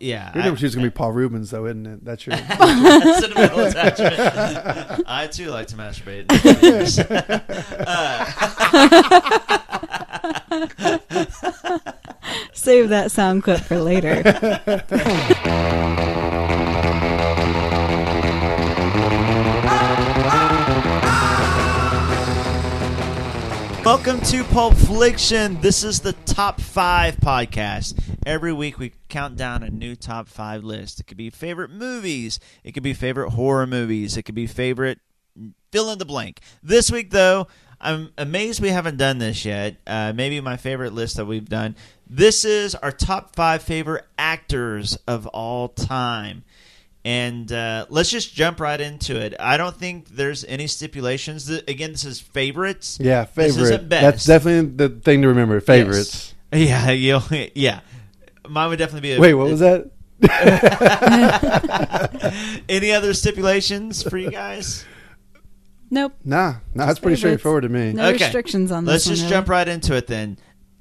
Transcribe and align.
Yeah, 0.00 0.32
Your 0.34 0.42
I- 0.42 0.46
number 0.46 0.58
two 0.58 0.66
is 0.66 0.74
gonna 0.74 0.86
be 0.86 0.90
Paul 0.90 1.12
Reubens, 1.12 1.50
though, 1.50 1.66
isn't 1.66 1.86
it? 1.86 2.04
That's 2.04 2.26
your. 2.26 2.36
sentimental 3.18 3.60
attachment. 3.60 5.04
I 5.06 5.28
too 5.30 5.50
like 5.50 5.68
to 5.68 5.76
masturbate. 5.76 6.30
Save 12.54 12.88
that 12.88 13.10
sound 13.10 13.42
clip 13.42 13.60
for 13.60 13.78
later. 13.78 14.22
Welcome 23.84 24.20
to 24.22 24.44
Pulp 24.44 24.74
Fliction. 24.74 25.58
This 25.62 25.82
is 25.84 26.00
the 26.00 26.12
top 26.26 26.60
five 26.60 27.16
podcast. 27.16 27.98
Every 28.30 28.52
week 28.52 28.78
we 28.78 28.92
count 29.08 29.36
down 29.36 29.64
a 29.64 29.70
new 29.70 29.96
top 29.96 30.28
five 30.28 30.62
list. 30.62 31.00
It 31.00 31.08
could 31.08 31.16
be 31.16 31.30
favorite 31.30 31.68
movies. 31.72 32.38
It 32.62 32.70
could 32.70 32.84
be 32.84 32.94
favorite 32.94 33.30
horror 33.30 33.66
movies. 33.66 34.16
It 34.16 34.22
could 34.22 34.36
be 34.36 34.46
favorite 34.46 35.00
fill 35.72 35.90
in 35.90 35.98
the 35.98 36.04
blank. 36.04 36.38
This 36.62 36.92
week 36.92 37.10
though, 37.10 37.48
I'm 37.80 38.12
amazed 38.16 38.62
we 38.62 38.68
haven't 38.68 38.98
done 38.98 39.18
this 39.18 39.44
yet. 39.44 39.78
Uh, 39.84 40.12
maybe 40.14 40.40
my 40.40 40.56
favorite 40.56 40.92
list 40.92 41.16
that 41.16 41.24
we've 41.24 41.48
done. 41.48 41.74
This 42.08 42.44
is 42.44 42.76
our 42.76 42.92
top 42.92 43.34
five 43.34 43.64
favorite 43.64 44.04
actors 44.16 44.96
of 45.08 45.26
all 45.26 45.66
time. 45.66 46.44
And 47.04 47.50
uh, 47.50 47.86
let's 47.88 48.10
just 48.12 48.32
jump 48.32 48.60
right 48.60 48.80
into 48.80 49.20
it. 49.20 49.34
I 49.40 49.56
don't 49.56 49.74
think 49.74 50.08
there's 50.08 50.44
any 50.44 50.68
stipulations. 50.68 51.50
Again, 51.50 51.90
this 51.90 52.04
is 52.04 52.20
favorites. 52.20 52.96
yeah, 53.00 53.24
This 53.24 53.56
favorite. 53.56 53.88
That's 53.88 54.24
definitely 54.24 54.70
the 54.76 55.00
thing 55.00 55.22
to 55.22 55.28
remember. 55.28 55.58
Favorites. 55.60 56.32
Yeah, 56.52 56.90
you 56.90 57.20
yeah. 57.54 57.78
Mine 58.50 58.68
would 58.70 58.78
definitely 58.80 59.08
be. 59.08 59.12
A, 59.14 59.20
Wait, 59.20 59.34
what 59.34 59.48
was 59.48 59.60
that? 59.60 59.88
Any 62.68 62.90
other 62.92 63.14
stipulations 63.14 64.02
for 64.02 64.18
you 64.18 64.30
guys? 64.30 64.84
Nope. 65.90 66.14
Nah, 66.24 66.56
nah, 66.74 66.86
that's 66.86 66.98
pretty 66.98 67.16
straightforward 67.16 67.62
to 67.62 67.68
me. 67.68 67.92
No 67.92 68.08
Okay. 68.08 68.24
restrictions 68.24 68.70
on 68.72 68.84
this 68.84 68.92
Let's 68.92 69.06
one, 69.06 69.14
just 69.14 69.22
really. 69.24 69.30
jump 69.36 69.48
right 69.48 69.68
into 69.68 69.94
it 69.96 70.06
then. 70.08 70.36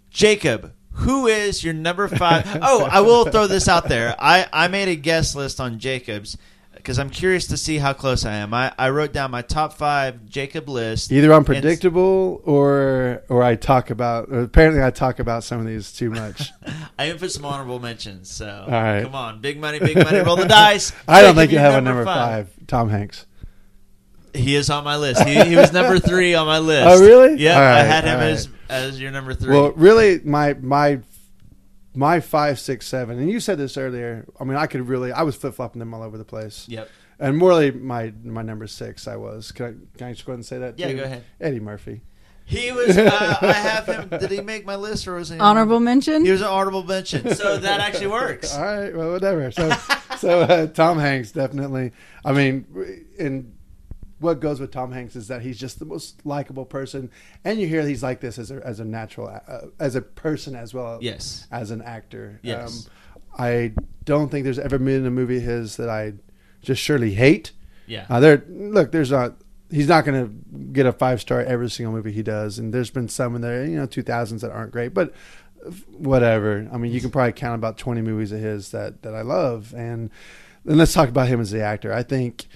Jacob, 0.10 0.74
who 0.94 1.28
is 1.28 1.64
your 1.64 1.74
number 1.74 2.08
five? 2.08 2.46
oh, 2.62 2.88
I 2.90 3.02
will 3.02 3.26
throw 3.26 3.48
this 3.48 3.68
out 3.68 3.88
there. 3.88 4.16
I, 4.20 4.48
I 4.52 4.68
made 4.68 4.88
a 4.88 4.96
guest 4.96 5.36
list 5.36 5.60
on 5.62 5.78
Jacob's 5.80 6.38
because 6.80 6.98
I'm 6.98 7.10
curious 7.10 7.48
to 7.48 7.58
see 7.58 7.78
how 7.78 7.94
close 7.94 8.26
I 8.26 8.36
am. 8.36 8.54
I, 8.54 8.74
I 8.78 8.90
wrote 8.90 9.14
down 9.14 9.32
my 9.32 9.42
top 9.42 9.74
five 9.74 10.26
Jacob 10.26 10.68
list. 10.70 11.12
Either 11.12 11.28
And- 11.28 11.36
unpredictable 11.38 12.42
or 12.46 13.22
or 13.30 13.44
I 13.44 13.56
talk 13.56 13.90
about. 13.90 14.32
Apparently, 14.32 14.82
I 14.82 14.90
talk 14.92 15.20
about 15.20 15.44
some 15.44 15.60
of 15.60 15.66
these 15.68 15.92
too 15.92 16.10
much. 16.10 16.52
I 16.98 17.08
even 17.08 17.20
put 17.20 17.32
some 17.32 17.46
honorable 17.46 17.80
mentions. 17.80 18.32
So 18.32 18.64
All 18.66 18.72
right. 18.72 19.04
come 19.04 19.14
on, 19.16 19.42
big 19.42 19.60
money, 19.60 19.80
big 19.80 19.98
money, 19.98 20.20
roll 20.20 20.36
the 20.38 20.46
dice. 20.48 20.92
I 21.08 21.22
don't 21.22 21.36
think 21.36 21.52
you 21.52 21.60
have 21.60 21.76
a 21.76 21.82
number 21.82 22.06
five. 22.06 22.50
Tom 22.68 22.90
Hanks. 22.90 23.26
He 24.34 24.56
is 24.56 24.70
on 24.70 24.84
my 24.84 24.96
list. 24.98 25.24
He, 25.28 25.44
he 25.44 25.56
was 25.56 25.74
number 25.74 26.00
three 26.00 26.36
on 26.36 26.46
my 26.46 26.58
oh, 26.60 26.62
list. 26.62 26.88
Oh, 26.88 27.02
really? 27.04 27.42
Yeah, 27.42 27.56
All 27.56 27.62
I 27.64 27.80
had 27.84 28.04
him 28.04 28.20
right. 28.20 28.30
as 28.30 28.48
as 28.70 29.02
your 29.02 29.12
number 29.12 29.34
three. 29.34 29.56
Well, 29.56 29.72
really, 29.72 30.20
my 30.24 30.54
my 30.54 31.00
my 31.96 32.20
five, 32.20 32.60
six, 32.60 32.88
seven, 32.88 33.20
and 33.20 33.30
you 33.30 33.40
said 33.40 33.58
this 33.58 33.78
earlier. 33.78 34.26
I 34.40 34.44
mean, 34.44 34.58
I 34.58 34.68
could 34.68 34.88
really, 34.88 35.12
I 35.12 35.24
was 35.24 35.36
flip 35.36 35.56
flopping 35.56 35.80
them 35.80 35.94
all 35.94 36.04
over 36.04 36.18
the 36.18 36.26
place. 36.26 36.66
yep. 36.68 36.90
And 37.22 37.38
morally, 37.38 37.72
my 37.72 38.14
my 38.24 38.42
number 38.42 38.66
six, 38.66 39.06
I 39.08 39.18
was. 39.18 39.52
Can 39.52 39.66
I 39.66 39.98
can 39.98 40.08
I 40.08 40.12
just 40.14 40.26
go 40.26 40.32
ahead 40.32 40.38
and 40.38 40.46
say 40.46 40.58
that? 40.60 40.80
Yeah, 40.80 40.88
too? 40.88 40.98
go 40.98 41.04
ahead. 41.04 41.26
Eddie 41.42 41.60
Murphy. 41.60 42.02
He 42.46 42.72
was. 42.72 42.98
Uh, 42.98 43.38
I 43.42 43.54
have 43.54 43.86
him. 43.86 44.10
Did 44.20 44.32
he 44.32 44.42
make 44.42 44.66
my 44.66 44.76
list 44.76 45.08
or 45.08 45.16
was 45.16 45.30
he 45.30 45.38
Honorable 45.38 45.80
mention? 45.80 46.26
He 46.26 46.32
was 46.32 46.42
an 46.42 46.48
honorable 46.48 46.84
mention, 46.84 47.36
so 47.36 47.58
that 47.58 47.80
actually 47.80 48.08
works. 48.08 48.56
All 48.58 48.64
right, 48.64 48.96
well, 48.96 49.12
whatever. 49.12 49.52
So, 49.52 49.70
so 50.18 50.42
uh, 50.42 50.68
Tom 50.68 50.98
Hanks 50.98 51.32
definitely. 51.32 51.92
I 52.26 52.32
mean, 52.32 53.06
and 53.20 53.54
what 54.20 54.40
goes 54.40 54.60
with 54.60 54.72
Tom 54.72 54.92
Hanks 54.92 55.16
is 55.16 55.28
that 55.30 55.42
he's 55.42 55.58
just 55.58 55.80
the 55.80 55.86
most 55.86 56.26
likable 56.26 56.66
person, 56.66 57.10
and 57.44 57.60
you 57.60 57.68
hear 57.68 57.86
he's 57.86 58.04
like 58.04 58.20
this 58.20 58.38
as 58.38 58.52
a 58.52 58.62
as 58.66 58.80
a 58.80 58.86
natural, 58.86 59.28
uh, 59.28 59.68
as 59.80 59.96
a 59.96 60.02
person 60.02 60.56
as 60.56 60.74
well. 60.74 61.00
Yes. 61.02 61.48
as 61.52 61.72
an 61.72 61.82
actor. 61.82 62.40
Yes. 62.44 62.88
Um, 62.88 62.92
I 63.38 63.74
don't 64.04 64.30
think 64.30 64.44
there's 64.44 64.60
ever 64.60 64.78
been 64.78 65.06
a 65.06 65.12
movie 65.12 65.38
of 65.38 65.44
his 65.44 65.78
that 65.78 65.90
I 65.90 66.14
just 66.62 66.82
surely 66.82 67.14
hate. 67.14 67.52
Yeah. 67.88 68.06
Uh, 68.10 68.20
there, 68.20 68.44
look, 68.48 68.92
there's 68.92 69.12
not. 69.12 69.36
He's 69.72 69.88
not 69.88 70.04
going 70.04 70.26
to 70.26 70.74
get 70.74 70.88
a 70.88 70.92
five 70.92 71.22
star 71.22 71.42
every 71.42 71.70
single 71.70 71.94
movie 71.94 72.12
he 72.12 72.24
does, 72.24 72.58
and 72.58 72.74
there's 72.74 72.90
been 72.90 73.08
some 73.08 73.36
in 73.36 73.42
there, 73.42 73.66
you 73.66 73.78
know, 73.78 73.86
two 73.86 74.02
thousands 74.02 74.42
that 74.42 74.52
aren't 74.52 74.72
great, 74.72 74.96
but 74.96 75.14
whatever. 75.92 76.68
I 76.74 76.78
mean, 76.78 76.92
you 76.92 77.02
can 77.02 77.12
probably 77.12 77.34
count 77.34 77.56
about 77.56 77.78
twenty 77.78 78.02
movies 78.02 78.32
of 78.32 78.40
his 78.40 78.72
that 78.72 79.04
that 79.04 79.14
I 79.14 79.22
love, 79.22 79.74
and 79.76 80.10
then 80.66 80.78
let's 80.78 80.94
talk 80.94 81.10
about 81.10 81.28
him 81.28 81.40
as 81.40 81.52
the 81.52 81.62
actor. 81.62 81.94
I 81.94 82.04
think 82.04 82.48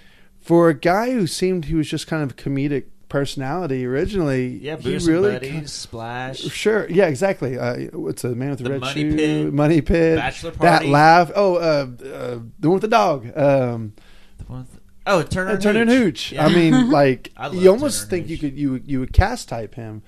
for 0.44 0.70
a 0.70 0.74
guy 0.74 1.12
who 1.12 1.26
seemed 1.28 1.66
he 1.66 1.74
was 1.76 1.88
just 1.88 2.06
kind 2.08 2.22
of 2.24 2.36
comedic 2.36 2.86
personality 3.10 3.86
originally, 3.86 4.58
yeah. 4.58 4.76
he 4.76 4.98
really 4.98 5.34
buddies, 5.34 5.72
splash. 5.72 6.40
Sure. 6.40 6.90
Yeah. 6.90 7.06
Exactly. 7.08 7.58
Uh, 7.58 7.86
what's 7.94 8.24
the 8.24 8.36
man 8.36 8.50
with 8.50 8.58
the, 8.60 8.64
The 8.66 8.72
red 8.72 8.82
Money 8.82 8.94
shoe? 9.02 9.16
Pit. 9.16 9.54
Money 9.54 9.82
pit. 9.82 10.18
Bachelor 10.18 10.52
party, 10.52 10.86
That 10.88 10.92
laugh. 10.92 11.32
Oh, 11.36 11.56
uh, 11.56 11.88
uh, 12.06 12.40
the 12.60 12.70
one 12.70 12.74
with 12.74 12.82
the 12.82 12.88
dog. 12.88 13.26
Um, 13.38 13.94
The 14.38 14.44
one 14.46 14.60
with- 14.62 14.80
Oh, 15.06 15.22
Turner 15.22 15.52
and 15.52 15.62
Turner 15.62 15.82
and 15.82 15.90
Hooch. 15.90 16.32
Yeah. 16.32 16.46
I 16.46 16.50
mean, 16.54 16.90
like 17.02 17.32
I 17.36 17.50
you 17.50 17.70
almost 17.70 18.04
Turner 18.04 18.10
think 18.10 18.30
you 18.30 18.38
could 18.38 18.58
you 18.58 18.82
you 18.86 19.00
would 19.02 19.12
cast 19.12 19.50
type 19.50 19.76
him. 19.76 20.02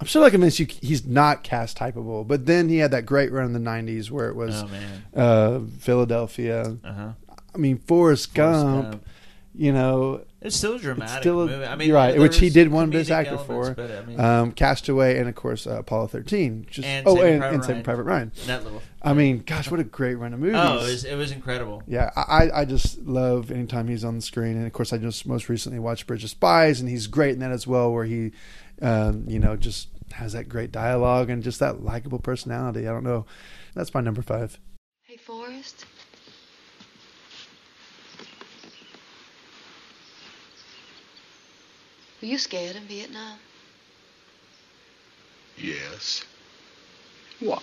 I'm 0.00 0.06
still 0.06 0.22
not 0.22 0.30
convinced 0.30 0.58
you 0.58 0.66
he's 0.66 1.04
not 1.04 1.42
cast 1.44 1.76
typeable. 1.76 2.26
But 2.26 2.46
then 2.46 2.68
he 2.70 2.78
had 2.78 2.90
that 2.92 3.04
great 3.04 3.30
run 3.30 3.44
in 3.44 3.52
the 3.52 3.58
'90s 3.58 4.10
where 4.10 4.28
it 4.30 4.34
was 4.36 4.62
Oh 4.62 4.68
man. 4.68 5.04
uh, 5.14 5.60
Philadelphia. 5.80 6.78
Uh 6.82 6.92
huh. 6.92 7.12
I 7.54 7.58
mean, 7.58 7.76
Forrest, 7.78 8.32
Gump. 8.34 9.04
You 9.60 9.72
know, 9.72 10.24
It's 10.40 10.54
still 10.54 10.74
a 10.76 10.78
dramatic 10.78 11.16
it's 11.16 11.22
still 11.22 11.42
a, 11.42 11.46
movie. 11.48 11.64
I 11.64 11.74
mean, 11.74 11.88
you're 11.88 11.96
right, 11.96 12.16
which 12.16 12.38
he 12.38 12.48
did 12.48 12.70
one 12.70 12.90
best 12.90 13.10
actor 13.10 13.30
elements, 13.34 13.46
for. 13.48 13.74
But, 13.74 13.90
I 13.90 14.04
mean, 14.04 14.20
Um, 14.20 14.52
Castaway 14.52 15.18
and 15.18 15.28
of 15.28 15.34
course 15.34 15.66
uh, 15.66 15.80
Apollo 15.80 16.06
13. 16.08 16.68
Just, 16.70 16.86
And 16.86 17.08
oh, 17.08 17.16
Saving 17.16 17.32
and, 17.32 17.40
Private 17.40 17.54
and 17.56 17.64
Saving 17.64 17.82
Private 17.82 18.02
Ryan. 18.04 18.32
that 18.46 18.62
little. 18.62 18.80
I 19.02 19.14
mean, 19.14 19.42
gosh, 19.44 19.68
what 19.68 19.80
a 19.80 19.84
great 19.84 20.14
run 20.14 20.32
of 20.32 20.38
movies. 20.38 20.54
Oh, 20.62 20.78
it 20.78 20.82
was, 20.82 21.04
it 21.04 21.16
was 21.16 21.32
incredible. 21.32 21.82
yeah, 21.88 22.10
I, 22.14 22.22
I- 22.46 22.60
I 22.60 22.64
just 22.66 23.00
love 23.00 23.50
anytime 23.50 23.88
he's 23.88 24.04
on 24.04 24.14
the 24.14 24.22
screen. 24.22 24.56
And 24.56 24.64
of 24.64 24.72
course, 24.72 24.92
I 24.92 24.98
just 24.98 25.26
most 25.26 25.48
recently 25.48 25.80
watched 25.80 26.06
Bridge 26.06 26.22
of 26.22 26.30
Spies, 26.30 26.78
and 26.78 26.88
he's 26.88 27.08
great 27.08 27.32
in 27.32 27.40
that 27.40 27.50
as 27.50 27.66
well, 27.66 27.92
where 27.92 28.04
he, 28.04 28.30
um, 28.80 29.24
you 29.26 29.40
know, 29.40 29.56
just 29.56 29.88
has 30.12 30.34
that 30.34 30.48
great 30.48 30.70
dialogue 30.70 31.30
and 31.30 31.42
just 31.42 31.58
that 31.58 31.82
likable 31.82 32.20
personality. 32.20 32.86
I 32.86 32.92
don't 32.92 33.02
know. 33.04 33.26
That's 33.74 33.92
my 33.92 34.02
number 34.02 34.22
five. 34.22 34.56
Hey, 35.02 35.16
Forrest. 35.16 35.84
Were 42.20 42.26
you 42.26 42.38
scared 42.38 42.74
in 42.74 42.82
Vietnam? 42.84 43.38
Yes. 45.56 46.24
Why? 47.38 47.60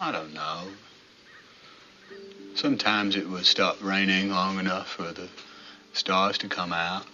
I 0.00 0.10
don't 0.10 0.34
know. 0.34 0.68
Sometimes 2.54 3.14
it 3.14 3.28
would 3.28 3.46
stop 3.46 3.76
raining 3.80 4.30
long 4.30 4.58
enough 4.58 4.88
for 4.88 5.12
the 5.12 5.28
stars 5.92 6.38
to 6.38 6.48
come 6.48 6.72
out. 6.72 7.06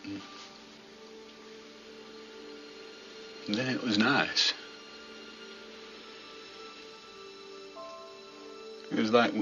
And 3.46 3.54
then 3.54 3.68
it 3.68 3.82
was 3.82 3.98
nice. 3.98 4.54
It 8.90 8.98
was 8.98 9.12
like 9.12 9.32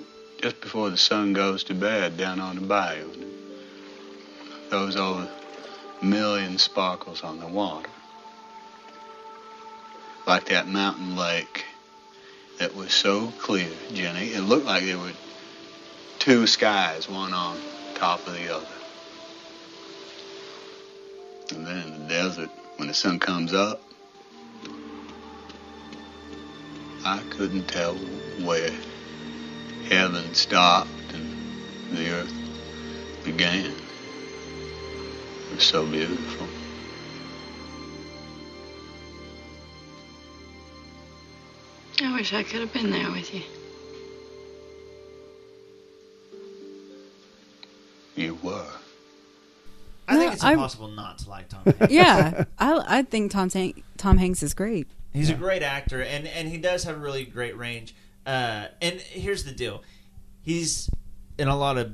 just 0.43 0.61
before 0.61 0.91
the 0.91 0.97
sun 0.97 1.33
goes 1.33 1.63
to 1.65 1.75
bed 1.75 2.17
down 2.17 2.41
on 2.41 2.57
the 2.57 2.63
bayou. 2.63 3.09
Those 4.71 4.97
over 4.97 5.29
million 6.05 6.59
sparkles 6.59 7.23
on 7.23 7.41
the 7.41 7.47
water 7.47 7.91
like 10.27 10.47
that 10.47 10.67
mountain 10.67 11.17
lake 11.17 11.65
that 12.59 12.75
was 12.75 12.93
so 12.93 13.33
clear, 13.39 13.69
Jenny. 13.93 14.29
It 14.29 14.43
looked 14.43 14.67
like 14.67 14.85
there 14.85 14.99
were 14.99 15.13
two 16.19 16.47
skies, 16.47 17.09
one 17.09 17.33
on 17.33 17.59
top 17.95 18.27
of 18.27 18.35
the 18.35 18.55
other. 18.55 18.67
And 21.51 21.67
then 21.67 21.79
in 21.79 22.03
the 22.03 22.09
desert, 22.09 22.51
when 22.77 22.89
the 22.89 22.95
sun 22.95 23.19
comes 23.19 23.53
up, 23.53 23.83
I 27.05 27.21
couldn't 27.31 27.69
tell 27.69 27.95
where 27.95 28.71
heaven 29.89 30.33
stopped 30.33 31.13
and 31.13 31.29
the 31.93 32.11
earth 32.13 32.35
began. 33.25 33.84
It 35.55 35.59
was 35.59 35.67
so 35.67 35.87
beautiful. 35.87 36.49
I 42.03 42.13
wish 42.17 42.33
I 42.33 42.43
could 42.43 42.61
have 42.61 42.73
been 42.73 42.91
there 42.91 43.11
with 43.11 43.33
you. 43.33 43.43
You 48.17 48.35
were. 48.43 48.67
I 50.09 50.17
think 50.17 50.27
No, 50.27 50.33
it's 50.33 50.45
I- 50.45 50.53
impossible 50.53 50.89
not 50.89 51.19
to 51.19 51.31
like 51.31 51.49
Tom 51.49 51.63
Hanks. 51.65 51.93
yeah, 51.93 52.45
I 52.59 52.99
I 52.99 53.03
think 53.03 53.31
Tom 53.31 53.49
Hank, 53.51 53.83
Tom 53.97 54.19
Hanks 54.19 54.43
is 54.43 54.55
great. 54.55 54.87
He's 55.13 55.31
a 55.31 55.35
great 55.35 55.63
actor, 55.63 56.03
and 56.03 56.27
and 56.27 56.49
he 56.49 56.59
does 56.59 56.85
have 56.85 56.97
a 56.97 56.99
really 56.99 57.25
great 57.25 57.57
range. 57.57 57.95
Uh, 58.27 58.67
and 58.83 59.01
here's 59.01 59.45
the 59.45 59.53
deal: 59.53 59.83
he's 60.43 60.91
in 61.39 61.49
a 61.49 61.57
lot 61.57 61.79
of 61.79 61.93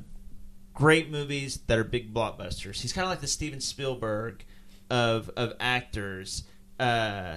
great 0.81 1.11
movies 1.11 1.59
that 1.67 1.79
are 1.79 1.85
big 1.85 2.15
blockbusters. 2.15 2.81
He's 2.81 2.93
kind 2.93 3.05
of 3.05 3.11
like 3.11 3.21
the 3.21 3.27
Steven 3.27 3.61
Spielberg 3.61 4.45
of 4.89 5.31
of 5.37 5.53
actors. 5.61 6.45
Uh, 6.79 7.37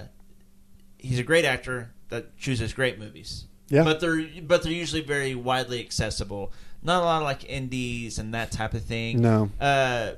he's 0.98 1.18
a 1.18 1.22
great 1.22 1.44
actor 1.44 1.92
that 2.08 2.36
chooses 2.38 2.72
great 2.72 2.98
movies. 2.98 3.44
Yeah. 3.68 3.84
but 3.84 4.00
they're 4.00 4.26
but 4.42 4.62
they're 4.62 4.72
usually 4.72 5.02
very 5.02 5.34
widely 5.34 5.80
accessible. 5.80 6.52
Not 6.82 7.02
a 7.02 7.04
lot 7.04 7.18
of 7.18 7.24
like 7.24 7.48
indies 7.48 8.18
and 8.18 8.34
that 8.34 8.50
type 8.50 8.74
of 8.74 8.82
thing. 8.82 9.20
No. 9.20 9.50
Uh, 9.60 10.12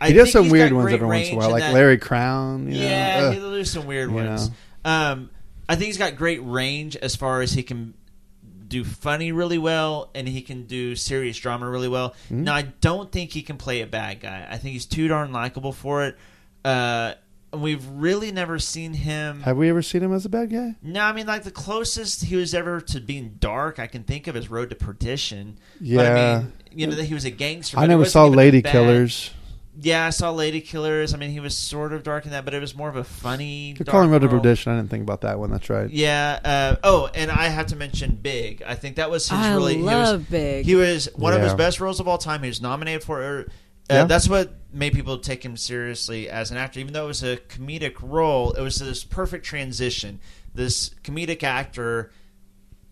I 0.00 0.08
he 0.08 0.14
does 0.14 0.32
some 0.32 0.48
weird 0.48 0.72
ones 0.72 0.92
every 0.92 1.06
once 1.06 1.28
in 1.28 1.34
a 1.34 1.38
while, 1.38 1.50
like 1.50 1.60
that- 1.60 1.74
Larry 1.74 1.98
Crowne. 1.98 2.72
You 2.72 2.80
yeah, 2.80 3.20
know? 3.20 3.30
he'll 3.32 3.50
do 3.52 3.64
some 3.64 3.86
weird 3.86 4.10
ones. 4.10 4.50
Um, 4.84 5.30
I 5.68 5.74
think 5.74 5.86
he's 5.86 5.98
got 5.98 6.16
great 6.16 6.40
range 6.42 6.96
as 6.96 7.14
far 7.14 7.42
as 7.42 7.52
he 7.52 7.62
can 7.62 7.94
do 8.68 8.84
funny 8.84 9.32
really 9.32 9.58
well 9.58 10.10
and 10.14 10.28
he 10.28 10.42
can 10.42 10.64
do 10.64 10.94
serious 10.94 11.38
drama 11.38 11.68
really 11.68 11.88
well. 11.88 12.14
Hmm? 12.28 12.44
Now, 12.44 12.54
I 12.54 12.62
don't 12.62 13.10
think 13.10 13.32
he 13.32 13.42
can 13.42 13.56
play 13.56 13.80
a 13.80 13.86
bad 13.86 14.20
guy. 14.20 14.46
I 14.50 14.58
think 14.58 14.72
he's 14.74 14.86
too 14.86 15.08
darn 15.08 15.32
likable 15.32 15.72
for 15.72 16.04
it. 16.04 16.16
Uh, 16.64 17.14
we've 17.52 17.86
really 17.88 18.30
never 18.30 18.58
seen 18.58 18.92
him. 18.92 19.40
Have 19.42 19.56
we 19.56 19.70
ever 19.70 19.80
seen 19.82 20.02
him 20.02 20.12
as 20.12 20.24
a 20.26 20.28
bad 20.28 20.50
guy? 20.50 20.74
No, 20.82 21.00
I 21.00 21.12
mean 21.12 21.26
like 21.26 21.44
the 21.44 21.50
closest 21.50 22.24
he 22.24 22.36
was 22.36 22.52
ever 22.54 22.80
to 22.82 23.00
being 23.00 23.36
dark 23.40 23.78
I 23.78 23.86
can 23.86 24.02
think 24.02 24.26
of 24.26 24.36
is 24.36 24.50
Road 24.50 24.70
to 24.70 24.76
Perdition. 24.76 25.58
But, 25.80 26.06
I 26.06 26.14
Yeah. 26.14 26.38
mean, 26.40 26.52
you 26.72 26.86
know 26.86 26.94
that 26.96 27.04
he 27.04 27.14
was 27.14 27.24
a 27.24 27.30
gangster. 27.30 27.78
I 27.78 27.86
never 27.86 28.04
saw 28.04 28.26
Lady 28.26 28.60
Killers. 28.60 29.30
Yeah, 29.80 30.06
I 30.06 30.10
saw 30.10 30.32
Lady 30.32 30.60
Killers. 30.60 31.14
I 31.14 31.18
mean, 31.18 31.30
he 31.30 31.38
was 31.38 31.56
sort 31.56 31.92
of 31.92 32.02
dark 32.02 32.24
in 32.24 32.32
that, 32.32 32.44
but 32.44 32.52
it 32.52 32.60
was 32.60 32.74
more 32.74 32.88
of 32.88 32.96
a 32.96 33.04
funny. 33.04 33.74
You're 33.78 33.86
calling 33.86 34.10
Road 34.10 34.20
to 34.20 34.28
role. 34.28 34.40
Perdition. 34.40 34.72
I 34.72 34.76
didn't 34.76 34.90
think 34.90 35.02
about 35.02 35.20
that 35.20 35.38
one. 35.38 35.50
That's 35.50 35.70
right. 35.70 35.88
Yeah. 35.88 36.40
Uh, 36.44 36.76
oh, 36.82 37.08
and 37.14 37.30
I 37.30 37.46
have 37.48 37.66
to 37.66 37.76
mention 37.76 38.16
Big. 38.16 38.62
I 38.66 38.74
think 38.74 38.96
that 38.96 39.08
was 39.10 39.28
his 39.28 39.38
I 39.38 39.52
really. 39.54 39.76
love 39.78 40.08
he 40.08 40.12
was, 40.14 40.22
Big. 40.30 40.64
He 40.66 40.74
was 40.74 41.08
one 41.14 41.32
of 41.32 41.42
his 41.42 41.54
best 41.54 41.80
roles 41.80 42.00
of 42.00 42.08
all 42.08 42.18
time. 42.18 42.42
He 42.42 42.48
was 42.48 42.60
nominated 42.60 43.04
for. 43.04 43.22
Uh, 43.22 43.44
Yeah. 43.88 44.04
That's 44.04 44.28
what 44.28 44.52
made 44.72 44.92
people 44.92 45.16
take 45.18 45.42
him 45.42 45.56
seriously 45.56 46.28
as 46.28 46.50
an 46.50 46.58
actor. 46.58 46.80
Even 46.80 46.92
though 46.92 47.04
it 47.04 47.08
was 47.08 47.22
a 47.22 47.36
comedic 47.38 47.94
role, 48.02 48.52
it 48.52 48.60
was 48.60 48.76
this 48.80 49.02
perfect 49.04 49.46
transition. 49.46 50.20
This 50.54 50.90
comedic 51.04 51.42
actor 51.42 52.10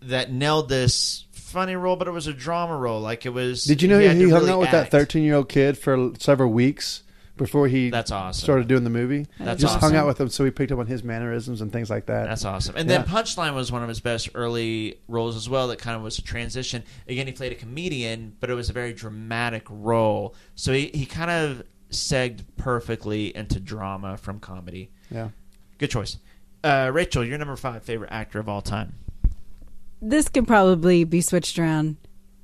that 0.01 0.31
nailed 0.31 0.69
this 0.69 1.25
funny 1.47 1.75
role, 1.75 1.95
but 1.95 2.07
it 2.07 2.11
was 2.11 2.27
a 2.27 2.33
drama 2.33 2.75
role. 2.77 3.01
Like 3.01 3.25
it 3.25 3.29
was. 3.29 3.63
Did 3.63 3.81
you 3.81 3.87
know 3.87 3.99
had 3.99 4.17
he, 4.17 4.23
to 4.23 4.29
hung 4.29 4.39
really 4.41 4.51
out 4.51 4.59
with 4.59 4.71
that 4.71 4.91
13 4.91 5.23
year 5.23 5.35
old 5.35 5.49
kid 5.49 5.77
for 5.77 6.11
several 6.19 6.51
weeks 6.51 7.03
before 7.37 7.67
he 7.67 7.89
That's 7.89 8.11
awesome. 8.11 8.43
started 8.43 8.67
doing 8.67 8.83
the 8.83 8.89
movie? 8.89 9.27
That's 9.39 9.61
Just 9.61 9.79
hung 9.79 9.95
out 9.95 10.07
with 10.07 10.19
him, 10.19 10.29
so 10.29 10.43
he 10.43 10.51
picked 10.51 10.71
up 10.71 10.79
on 10.79 10.87
his 10.87 11.03
mannerisms 11.03 11.61
and 11.61 11.71
things 11.71 11.89
like 11.89 12.07
that. 12.07 12.25
That's 12.25 12.45
awesome. 12.45 12.75
And 12.75 12.89
then 12.89 13.03
Punchline 13.03 13.53
was 13.53 13.71
one 13.71 13.83
of 13.83 13.89
his 13.89 13.99
best 13.99 14.29
early 14.35 14.99
roles 15.07 15.35
as 15.35 15.47
well. 15.47 15.67
That 15.67 15.79
kind 15.79 15.95
of 15.95 16.01
was 16.01 16.17
a 16.17 16.23
transition. 16.23 16.83
Again, 17.07 17.27
he 17.27 17.33
played 17.33 17.51
a 17.51 17.55
comedian, 17.55 18.35
but 18.39 18.49
it 18.49 18.55
was 18.55 18.69
a 18.69 18.73
very 18.73 18.93
dramatic 18.93 19.65
role. 19.69 20.35
So 20.55 20.73
he, 20.73 20.87
he 20.93 21.05
kind 21.05 21.31
of 21.31 21.63
segged 21.91 22.41
perfectly 22.57 23.35
into 23.35 23.59
drama 23.59 24.17
from 24.17 24.39
comedy. 24.39 24.91
yeah. 25.09 25.29
Good 25.77 25.91
choice. 25.91 26.17
Uh, 26.63 26.89
Rachel, 26.91 27.23
your 27.23 27.37
number 27.37 27.55
five 27.55 27.83
favorite 27.83 28.11
actor 28.11 28.39
of 28.39 28.49
all 28.49 28.63
time. 28.63 28.95
This 30.01 30.29
could 30.29 30.47
probably 30.47 31.03
be 31.03 31.21
switched 31.21 31.57
around. 31.59 31.97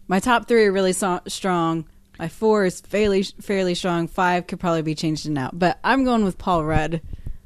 My 0.07 0.19
top 0.19 0.47
three 0.47 0.65
are 0.65 0.71
really 0.71 0.93
so- 0.93 1.21
strong. 1.27 1.85
My 2.19 2.27
four 2.27 2.65
is 2.65 2.81
fairly 2.81 3.23
fairly 3.23 3.73
strong. 3.75 4.07
Five 4.07 4.47
could 4.47 4.59
probably 4.59 4.81
be 4.83 4.95
changed 4.95 5.25
in 5.25 5.31
and 5.31 5.37
out, 5.45 5.57
but 5.57 5.79
I'm 5.83 6.03
going 6.03 6.23
with 6.23 6.37
Paul 6.37 6.63
Rudd. 6.63 7.01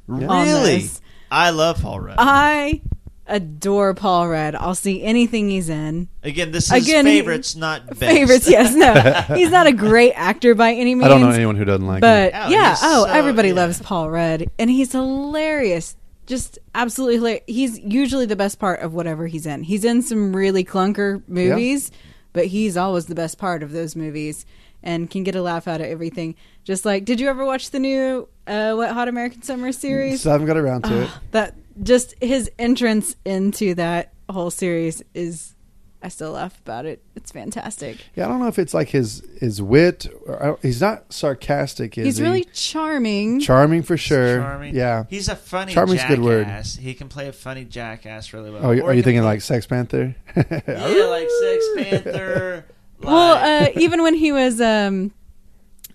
on 0.09 0.19
Really? 0.19 0.79
this. 0.79 1.01
I 1.31 1.49
love 1.51 1.81
Paul 1.81 1.99
Rudd. 2.01 2.15
I 2.19 2.81
adore 3.27 3.93
Paul 3.93 4.27
Rudd. 4.29 4.55
I'll 4.55 4.75
see 4.75 5.03
anything 5.03 5.49
he's 5.49 5.67
in. 5.69 6.07
Again, 6.23 6.51
this 6.51 6.71
is 6.71 6.83
Again, 6.87 7.05
he- 7.05 7.19
favorites, 7.19 7.55
not 7.55 7.85
best. 7.87 7.99
Favorites, 7.99 8.49
yes, 8.49 8.73
no, 8.73 9.35
he's 9.35 9.49
not 9.51 9.67
a 9.67 9.73
great 9.73 10.13
actor 10.13 10.55
by 10.55 10.71
any 10.73 10.95
means. 10.95 11.05
I 11.05 11.09
don't 11.09 11.21
know 11.21 11.29
anyone 11.31 11.55
who 11.57 11.65
doesn't 11.65 11.85
like 11.85 12.01
but 12.01 12.33
him. 12.33 12.41
Oh, 12.45 12.49
yeah, 12.49 12.69
he's 12.71 12.79
oh, 12.83 13.05
so- 13.05 13.11
everybody 13.11 13.49
yeah. 13.49 13.55
loves 13.55 13.81
Paul 13.81 14.09
Rudd, 14.09 14.47
and 14.57 14.69
he's 14.69 14.91
hilarious. 14.93 15.95
Just 16.27 16.59
absolutely 16.75 17.15
hilarious. 17.15 17.43
He's 17.47 17.79
usually 17.79 18.25
the 18.27 18.35
best 18.35 18.59
part 18.59 18.81
of 18.81 18.93
whatever 18.93 19.25
he's 19.27 19.45
in. 19.45 19.63
He's 19.63 19.83
in 19.83 20.01
some 20.03 20.35
really 20.35 20.63
clunker 20.63 21.23
movies, 21.27 21.89
but 22.33 22.45
he's 22.47 22.77
always 22.77 23.07
the 23.07 23.15
best 23.15 23.37
part 23.39 23.63
of 23.63 23.71
those 23.71 23.95
movies 23.95 24.45
and 24.83 25.09
can 25.09 25.23
get 25.23 25.35
a 25.35 25.41
laugh 25.41 25.67
out 25.67 25.81
of 25.81 25.87
everything. 25.87 26.35
Just 26.63 26.85
like, 26.85 27.03
did 27.05 27.19
you 27.19 27.27
ever 27.29 27.43
watch 27.45 27.71
the 27.71 27.79
new 27.79 28.27
uh, 28.45 28.75
Wet 28.77 28.91
Hot 28.91 29.07
American 29.07 29.41
Summer 29.41 29.71
series? 29.71 30.21
So 30.21 30.29
I 30.29 30.33
haven't 30.33 30.47
got 30.47 30.57
around 30.57 30.83
to 30.83 31.03
it. 31.03 31.09
that 31.31 31.55
just 31.81 32.13
his 32.21 32.51
entrance 32.59 33.15
into 33.25 33.73
that 33.75 34.13
whole 34.29 34.51
series 34.51 35.01
is. 35.13 35.55
I 36.01 36.09
still 36.09 36.31
laugh 36.33 36.59
about 36.59 36.85
it. 36.85 37.01
It's 37.15 37.31
fantastic. 37.31 37.97
Yeah, 38.15 38.25
I 38.25 38.29
don't 38.29 38.39
know 38.39 38.47
if 38.47 38.59
it's 38.59 38.73
like 38.73 38.89
his 38.89 39.23
his 39.39 39.61
wit. 39.61 40.05
Or, 40.27 40.59
he's 40.61 40.79
not 40.79 41.11
sarcastic. 41.11 41.97
Is 41.97 42.05
He's 42.05 42.17
he? 42.17 42.23
really 42.23 42.43
charming. 42.53 43.39
charming 43.39 43.81
for 43.81 43.97
sure. 43.97 44.37
Charming. 44.37 44.75
Yeah. 44.75 45.05
He's 45.09 45.27
a 45.27 45.35
funny 45.35 45.73
Charming's 45.73 46.03
a 46.03 46.07
good 46.07 46.21
word. 46.21 46.47
He 46.79 46.93
can 46.93 47.09
play 47.09 47.27
a 47.27 47.33
funny 47.33 47.65
jackass 47.65 48.31
really 48.31 48.51
well. 48.51 48.63
Oh, 48.63 48.69
Or 48.77 48.91
are 48.91 48.93
you 48.93 49.01
thinking 49.01 49.21
play- 49.21 49.29
like 49.31 49.41
Sex 49.41 49.65
Panther? 49.65 50.15
Yeah, 50.35 51.07
like 51.09 51.27
Sex 51.41 51.65
Panther. 51.75 52.65
Well, 52.99 53.63
uh, 53.65 53.69
even 53.75 54.01
when 54.01 54.15
he 54.15 54.31
was 54.31 54.59
um, 54.59 55.11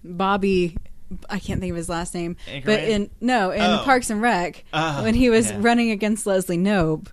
Bobby, 0.05 0.77
I 1.29 1.39
can't 1.39 1.61
think 1.61 1.71
of 1.73 1.77
his 1.77 1.89
last 1.89 2.15
name, 2.15 2.37
but 2.65 2.81
in 2.81 3.11
no 3.21 3.51
in 3.51 3.61
Oh. 3.61 3.83
Parks 3.85 4.09
and 4.11 4.23
Rec, 4.23 4.65
Oh, 4.73 5.03
when 5.03 5.15
he 5.15 5.29
was 5.31 5.51
yeah. 5.51 5.59
running 5.61 5.91
against 5.91 6.27
Leslie 6.27 6.59
Knope, 6.59 7.09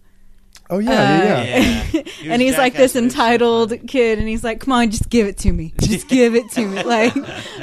oh 0.70 0.80
yeah, 0.80 0.92
yeah, 0.92 1.24
yeah. 1.24 1.82
Uh, 1.84 1.88
Yeah. 1.94 2.04
He 2.20 2.30
and 2.30 2.42
he's 2.42 2.58
like 2.58 2.74
this 2.74 2.94
but 2.94 3.00
so 3.00 3.04
entitled 3.06 3.74
kid, 3.88 4.20
and 4.20 4.28
he's 4.28 4.44
like, 4.44 4.60
"Come 4.60 4.74
on, 4.74 4.92
just 4.92 5.10
give 5.10 5.26
it 5.28 5.38
to 5.40 5.52
me, 5.54 5.74
just 5.82 6.08
give 6.10 6.36
it 6.36 6.50
to 6.52 6.66
me." 6.68 6.84
Like, 6.90 7.14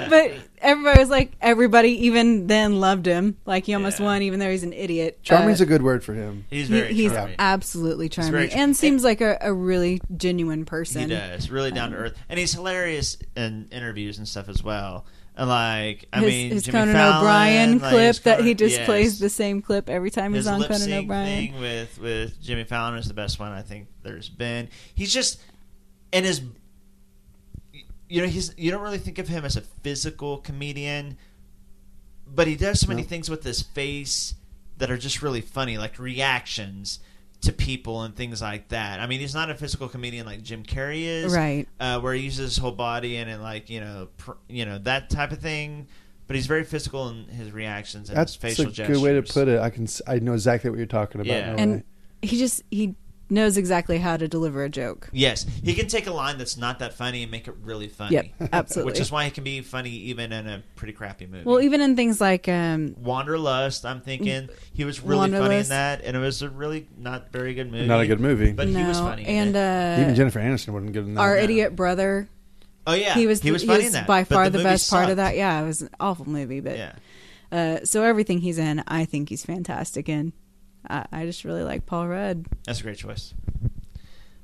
but 0.08 0.32
everybody 0.62 0.98
was 0.98 1.10
like, 1.10 1.32
everybody 1.42 2.06
even 2.06 2.46
then 2.46 2.80
loved 2.80 3.04
him. 3.04 3.36
Like 3.44 3.66
he 3.66 3.74
almost 3.74 3.98
Yeah. 4.00 4.06
won, 4.06 4.22
even 4.22 4.40
though 4.40 4.50
he's 4.50 4.62
an 4.62 4.72
idiot. 4.72 5.18
Charming's 5.22 5.60
Uh, 5.60 5.64
a 5.64 5.66
good 5.66 5.82
word 5.82 6.02
for 6.02 6.14
him. 6.14 6.46
He's 6.48 6.68
he- 6.68 6.74
very 6.80 6.94
he's 6.94 7.12
charming. 7.12 7.36
absolutely 7.38 8.08
charming 8.08 8.32
very 8.32 8.48
char- 8.48 8.58
and 8.60 8.74
seems 8.76 9.04
like 9.04 9.20
a, 9.20 9.36
a 9.42 9.52
really 9.52 10.00
genuine 10.16 10.64
person. 10.64 11.02
He 11.02 11.06
does 11.08 11.50
really 11.50 11.70
down 11.72 11.90
to 11.90 11.98
earth, 11.98 12.14
and 12.30 12.38
he's 12.38 12.54
hilarious 12.54 13.18
in 13.36 13.68
interviews 13.72 14.16
and 14.18 14.26
stuff 14.26 14.48
as 14.48 14.62
well. 14.62 15.04
And 15.38 15.48
like, 15.50 16.06
I 16.14 16.20
his, 16.20 16.26
mean, 16.28 16.50
his 16.50 16.62
Jimmy 16.62 16.78
Conan 16.78 16.94
Fallon, 16.94 17.16
O'Brien 17.18 17.78
like, 17.78 17.90
clip 17.92 18.16
that 18.24 18.36
Conan- 18.38 18.46
he 18.46 18.54
just 18.54 18.76
yes. 18.78 18.86
plays 18.86 19.18
the 19.18 19.28
same 19.28 19.60
clip 19.60 19.90
every 19.90 20.10
time 20.10 20.32
his 20.32 20.46
he's 20.46 20.52
on 20.52 20.62
Conan 20.62 20.92
O'Brien. 20.92 21.26
thing 21.52 21.60
with 21.60 21.98
with 22.00 22.40
Jimmy 22.42 22.64
Fallon 22.64 22.96
is 22.98 23.06
the 23.06 23.14
best 23.14 23.38
one 23.38 23.52
I 23.52 23.60
think 23.62 23.88
there's 24.02 24.30
been. 24.30 24.68
He's 24.94 25.12
just 25.12 25.40
and 26.12 26.24
his 26.24 26.40
you 28.08 28.22
know 28.22 28.28
he's 28.28 28.54
you 28.56 28.70
don't 28.70 28.82
really 28.82 28.98
think 28.98 29.18
of 29.18 29.28
him 29.28 29.44
as 29.44 29.56
a 29.56 29.60
physical 29.60 30.38
comedian, 30.38 31.18
but 32.26 32.46
he 32.46 32.56
does 32.56 32.80
so 32.80 32.88
many 32.88 33.02
No. 33.02 33.08
things 33.08 33.28
with 33.28 33.44
his 33.44 33.60
face 33.62 34.34
that 34.78 34.90
are 34.90 34.96
just 34.98 35.20
really 35.22 35.40
funny, 35.40 35.76
like 35.76 35.98
reactions 35.98 37.00
to 37.46 37.52
people 37.52 38.02
and 38.02 38.14
things 38.14 38.40
like 38.40 38.68
that. 38.68 39.00
I 39.00 39.06
mean, 39.06 39.20
he's 39.20 39.34
not 39.34 39.50
a 39.50 39.54
physical 39.54 39.88
comedian 39.88 40.26
like 40.26 40.42
Jim 40.42 40.62
Carrey 40.62 41.02
is, 41.02 41.34
Right. 41.34 41.66
Uh, 41.80 41.98
where 42.00 42.14
he 42.14 42.22
uses 42.22 42.54
his 42.54 42.56
whole 42.58 42.72
body 42.72 43.16
and, 43.16 43.28
and 43.30 43.42
like 43.42 43.70
you 43.70 43.80
know 43.80 44.08
pr- 44.18 44.32
you 44.48 44.64
know 44.64 44.78
that 44.78 45.10
type 45.10 45.32
of 45.32 45.38
thing. 45.40 45.88
But 46.26 46.34
he's 46.34 46.46
very 46.48 46.64
physical 46.64 47.08
in 47.08 47.26
his 47.28 47.52
reactions 47.52 48.08
and 48.08 48.18
That's 48.18 48.32
his 48.34 48.40
facial 48.42 48.66
a 48.66 48.72
gestures. 48.72 48.96
good 48.98 49.04
way 49.04 49.12
to 49.12 49.22
put 49.22 49.46
it. 49.48 49.60
I 49.60 49.70
can 49.70 49.86
I 50.06 50.18
know 50.18 50.32
exactly 50.32 50.70
what 50.70 50.76
you're 50.76 50.86
talking 50.86 51.20
about. 51.20 51.30
Yeah. 51.32 51.54
And 51.56 51.72
way. 51.76 51.84
he 52.22 52.36
just 52.38 52.62
he 52.70 52.96
knows 53.28 53.56
exactly 53.56 53.98
how 53.98 54.16
to 54.16 54.28
deliver 54.28 54.62
a 54.62 54.68
joke. 54.68 55.08
Yes, 55.12 55.44
he 55.64 55.74
can 55.74 55.88
take 55.88 56.06
a 56.06 56.12
line 56.12 56.38
that's 56.38 56.56
not 56.56 56.78
that 56.78 56.94
funny 56.94 57.22
and 57.22 57.30
make 57.32 57.48
it 57.48 57.54
really 57.62 57.88
funny. 57.88 58.14
Yep, 58.38 58.50
absolutely. 58.52 58.92
Which 58.92 59.00
is 59.00 59.10
why 59.10 59.24
he 59.24 59.30
can 59.30 59.42
be 59.44 59.60
funny 59.62 59.90
even 59.90 60.32
in 60.32 60.46
a 60.46 60.62
pretty 60.76 60.92
crappy 60.92 61.26
movie. 61.26 61.44
well, 61.44 61.60
even 61.60 61.80
in 61.80 61.96
things 61.96 62.20
like 62.20 62.48
um, 62.48 62.94
Wanderlust, 62.98 63.84
I'm 63.84 64.00
thinking 64.00 64.48
he 64.72 64.84
was 64.84 65.00
really 65.02 65.30
funny 65.30 65.56
in 65.56 65.68
that, 65.68 66.02
and 66.04 66.16
it 66.16 66.20
was 66.20 66.42
a 66.42 66.48
really 66.50 66.86
not 66.96 67.32
very 67.32 67.54
good 67.54 67.70
movie. 67.72 67.86
not 67.86 68.00
a 68.00 68.06
good 68.06 68.20
movie. 68.20 68.52
but 68.52 68.68
no, 68.68 68.78
he 68.78 68.84
was 68.86 68.98
funny. 68.98 69.22
in 69.26 69.54
and 69.54 69.56
it. 69.56 69.98
uh, 69.98 70.02
Even 70.02 70.14
Jennifer 70.14 70.38
Aniston 70.40 70.68
wasn't 70.70 70.92
good 70.92 71.06
in 71.06 71.14
that. 71.14 71.20
our 71.20 71.36
No. 71.36 71.42
idiot 71.42 71.74
brother. 71.74 72.28
oh 72.86 72.94
yeah, 72.94 73.14
He 73.14 73.26
was 73.26 73.40
he 73.42 73.50
was 73.50 73.62
he 73.62 73.68
was 73.68 73.86
in 73.86 73.92
that. 73.92 74.06
by 74.06 74.22
but 74.22 74.34
far 74.34 74.50
the, 74.50 74.58
movie 74.58 74.70
best 74.70 74.88
part 74.90 75.10
of 75.10 75.16
that. 75.16 75.36
Yeah, 75.36 75.60
it 75.62 75.66
was 75.66 75.82
an 75.82 75.90
awful 75.98 76.28
movie, 76.28 76.60
but 76.60 76.76
Yeah, 76.78 76.92
uh, 77.50 77.84
so 77.84 78.02
everything 78.04 78.38
he's 78.40 78.58
in, 78.58 78.84
I 78.86 79.04
think 79.04 79.28
he's 79.30 79.44
fantastic 79.44 80.08
in. 80.08 80.32
I, 80.88 81.26
just 81.26 81.44
really 81.44 81.62
like 81.62 81.86
Paul 81.86 82.08
Rudd. 82.08 82.46
that's 82.64 82.80
a 82.80 82.82
great 82.82 82.98
choice. 82.98 83.34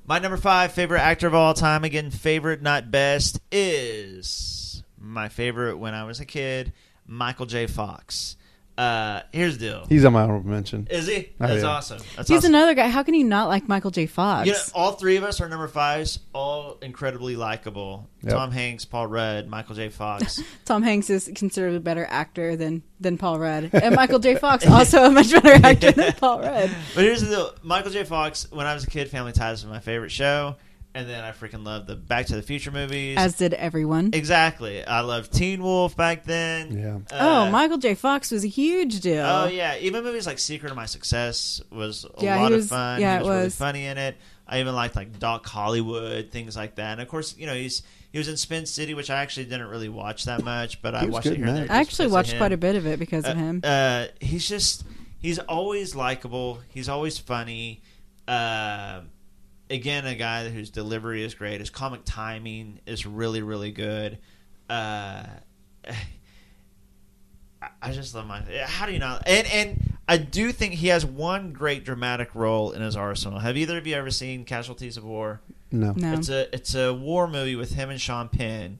My 0.04 0.18
number 0.18 0.37
five 0.37 0.72
favorite 0.72 1.00
actor 1.00 1.26
of 1.26 1.34
all 1.34 1.54
time, 1.54 1.84
again 1.84 2.11
favorite 2.11 2.61
not 2.62 2.90
best, 2.90 3.40
is 3.50 4.82
my 4.99 5.28
favorite 5.28 5.76
when 5.78 5.94
I 5.94 6.04
was 6.04 6.20
a 6.20 6.25
kid, 6.25 6.72
Michael 7.06 7.46
J. 7.46 7.66
Fox. 7.66 8.37
Uh, 8.78 9.20
here's 9.32 9.58
the 9.58 9.66
deal. 9.66 9.86
He's 9.86 10.04
on 10.04 10.14
my 10.14 10.22
honorable 10.22 10.48
mention. 10.48 10.88
Is 10.90 11.06
he? 11.06 11.30
Oh, 11.40 11.46
That's 11.46 11.62
yeah. 11.62 11.68
awesome. 11.68 11.98
That's 12.16 12.28
He's 12.28 12.38
awesome. 12.38 12.54
another 12.54 12.74
guy. 12.74 12.88
How 12.88 13.02
can 13.02 13.12
you 13.12 13.24
not 13.24 13.48
like 13.48 13.68
Michael 13.68 13.90
J. 13.90 14.06
Fox? 14.06 14.46
You 14.46 14.54
know, 14.54 14.58
all 14.74 14.92
three 14.92 15.16
of 15.16 15.24
us 15.24 15.40
are 15.42 15.48
number 15.48 15.68
fives, 15.68 16.18
all 16.34 16.78
incredibly 16.80 17.36
likable. 17.36 18.08
Yep. 18.22 18.32
Tom 18.32 18.50
Hanks, 18.50 18.84
Paul 18.86 19.08
Rudd, 19.08 19.46
Michael 19.46 19.74
J. 19.74 19.90
Fox. 19.90 20.40
Tom 20.64 20.82
Hanks 20.82 21.10
is 21.10 21.30
considered 21.34 21.74
a 21.74 21.80
better 21.80 22.06
actor 22.08 22.56
than 22.56 22.82
than 22.98 23.18
Paul 23.18 23.38
Rudd, 23.38 23.70
and 23.74 23.94
Michael 23.94 24.20
J. 24.20 24.36
Fox 24.36 24.66
also 24.68 25.04
a 25.04 25.10
much 25.10 25.30
better 25.32 25.66
actor 25.66 25.92
than 25.92 26.12
Paul 26.14 26.40
Rudd. 26.40 26.70
but 26.94 27.04
here's 27.04 27.20
the 27.20 27.28
deal: 27.28 27.54
Michael 27.62 27.90
J. 27.90 28.04
Fox. 28.04 28.50
When 28.50 28.66
I 28.66 28.72
was 28.74 28.84
a 28.84 28.90
kid, 28.90 29.10
Family 29.10 29.32
Ties 29.32 29.64
was 29.64 29.70
my 29.70 29.80
favorite 29.80 30.10
show. 30.10 30.56
And 30.94 31.08
then 31.08 31.25
I 31.25 31.32
freaking 31.32 31.64
love 31.64 31.87
the 31.87 31.96
Back 31.96 32.26
to 32.26 32.37
the 32.37 32.42
Future 32.42 32.70
movies. 32.70 33.16
As 33.18 33.37
did 33.37 33.54
everyone. 33.54 34.11
exactly, 34.12 34.84
I 34.84 35.00
loved 35.00 35.32
Teen 35.32 35.62
Wolf 35.62 35.96
back 35.96 36.25
then. 36.25 36.78
Yeah. 37.11 37.16
Uh, 37.16 37.46
oh, 37.46 37.50
Michael 37.50 37.78
J. 37.78 37.94
Fox 37.94 38.30
was 38.30 38.44
a 38.44 38.49
huge 38.49 39.00
deal. 39.00 39.25
Oh 39.25 39.46
yeah, 39.46 39.76
even 39.78 40.04
movies 40.04 40.26
like 40.26 40.38
Secret 40.38 40.70
of 40.70 40.76
My 40.76 40.87
Success 40.87 41.61
was 41.70 42.04
a 42.04 42.22
Yeah, 42.25 42.37
lot 42.37 42.52
he 42.52 42.58
of 42.58 42.66
fun. 42.66 43.00
yeah, 43.00 43.14
he 43.18 43.25
it 43.25 43.26
was, 43.26 43.28
really 43.30 43.44
was. 43.44 43.56
funny 43.56 43.87
in 43.87 43.99
it. 43.99 44.16
I 44.46 44.61
even 44.61 44.75
liked 44.75 44.96
like 44.96 45.18
Doc 45.18 45.46
Hollywood, 45.46 46.30
things 46.30 46.56
like 46.56 46.75
that. 46.75 46.92
And 46.92 47.00
of 47.00 47.08
course, 47.08 47.34
you 47.38 47.46
know, 47.46 47.54
he's 47.54 47.82
he 48.11 48.18
was 48.18 48.28
in 48.28 48.37
Spin 48.37 48.66
City, 48.66 48.92
which 48.92 49.08
I 49.08 49.22
actually 49.22 49.44
didn't 49.46 49.68
really 49.68 49.88
watch 49.88 50.25
that 50.25 50.44
much, 50.44 50.82
but 50.82 50.94
I 50.94 51.06
watched 51.06 51.26
it 51.26 51.38
here 51.38 51.46
and 51.46 51.56
there. 51.56 51.66
I 51.70 51.80
actually 51.80 52.08
watched 52.08 52.37
quite 52.37 52.52
a 52.52 52.58
bit 52.58 52.76
of 52.76 52.87
it 52.87 52.99
because 52.99 53.25
of 53.25 53.30
Uh, 53.37 53.40
him. 53.40 53.61
Uh, 53.64 54.06
he's 54.20 54.46
just 54.46 54.84
he's 55.18 55.38
always 55.38 55.94
likable. 55.94 56.58
He's 56.68 56.90
always 56.90 57.16
funny. 57.16 57.80
Again, 59.72 60.06
a 60.06 60.14
guy 60.14 60.48
whose 60.50 60.70
delivery 60.70 61.22
is 61.24 61.34
great. 61.34 61.60
His 61.60 61.70
comic 61.70 62.02
timing 62.04 62.78
is 62.86 63.06
really 63.06 63.42
really 63.42 63.70
good. 63.72 64.18
Uh, 64.70 65.24
I- 65.88 65.90
I 67.80 67.92
just 67.92 68.14
love 68.14 68.26
my. 68.26 68.42
How 68.66 68.86
do 68.86 68.92
you 68.92 68.98
not? 68.98 69.22
And 69.26 69.46
and 69.46 69.94
I 70.08 70.16
do 70.16 70.50
think 70.52 70.74
he 70.74 70.88
has 70.88 71.06
one 71.06 71.52
great 71.52 71.84
dramatic 71.84 72.34
role 72.34 72.72
in 72.72 72.82
his 72.82 72.96
arsenal. 72.96 73.38
Have 73.38 73.56
either 73.56 73.78
of 73.78 73.86
you 73.86 73.94
ever 73.94 74.10
seen 74.10 74.44
Casualties 74.44 74.96
of 74.96 75.04
War? 75.04 75.40
No. 75.70 75.92
no. 75.96 76.12
It's 76.14 76.28
a 76.28 76.52
it's 76.54 76.74
a 76.74 76.92
war 76.92 77.28
movie 77.28 77.54
with 77.56 77.72
him 77.72 77.88
and 77.90 78.00
Sean 78.00 78.28
Penn, 78.28 78.78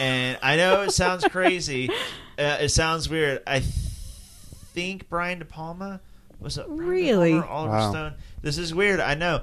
and 0.00 0.38
I 0.42 0.56
know 0.56 0.82
it 0.82 0.90
sounds 0.90 1.24
crazy, 1.28 1.88
uh, 2.38 2.58
it 2.60 2.70
sounds 2.70 3.08
weird. 3.08 3.42
I 3.46 3.60
th- 3.60 3.70
think 4.74 5.08
Brian 5.08 5.38
De 5.38 5.44
Palma 5.44 6.00
was 6.40 6.58
it 6.58 6.66
Brian 6.66 6.78
Really? 6.90 7.32
Palma 7.32 7.46
or 7.46 7.48
Oliver 7.48 7.72
Wow. 7.72 7.90
Stone. 7.90 8.12
This 8.42 8.58
is 8.58 8.74
weird. 8.74 9.00
I 9.00 9.14
know. 9.14 9.42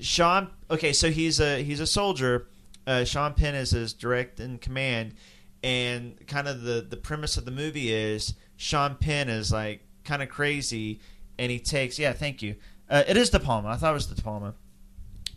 Sean. 0.00 0.50
Okay, 0.70 0.92
so 0.92 1.10
he's 1.10 1.40
a 1.40 1.62
he's 1.62 1.80
a 1.80 1.86
soldier. 1.86 2.48
Uh, 2.86 3.04
Sean 3.04 3.34
Penn 3.34 3.54
is 3.54 3.70
his 3.70 3.92
direct 3.92 4.40
in 4.40 4.58
command, 4.58 5.14
and 5.62 6.26
kind 6.26 6.48
of 6.48 6.62
the 6.62 6.86
the 6.88 6.96
premise 6.96 7.36
of 7.36 7.44
the 7.44 7.50
movie 7.50 7.92
is 7.92 8.34
Sean 8.56 8.96
Penn 8.96 9.28
is 9.28 9.52
like 9.52 9.82
kind 10.04 10.22
of 10.22 10.28
crazy, 10.28 11.00
and 11.38 11.50
he 11.50 11.58
takes 11.58 11.98
yeah, 11.98 12.12
thank 12.12 12.42
you. 12.42 12.56
Uh, 12.88 13.02
it 13.08 13.16
is 13.16 13.30
De 13.30 13.40
Palma. 13.40 13.68
I 13.68 13.76
thought 13.76 13.90
it 13.90 13.94
was 13.94 14.06
De 14.06 14.20
Palma. 14.20 14.54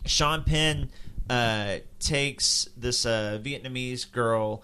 Sean 0.04 0.42
Penn 0.42 0.90
uh, 1.30 1.76
takes 1.98 2.68
this 2.76 3.06
uh, 3.06 3.38
Vietnamese 3.42 4.10
girl 4.10 4.62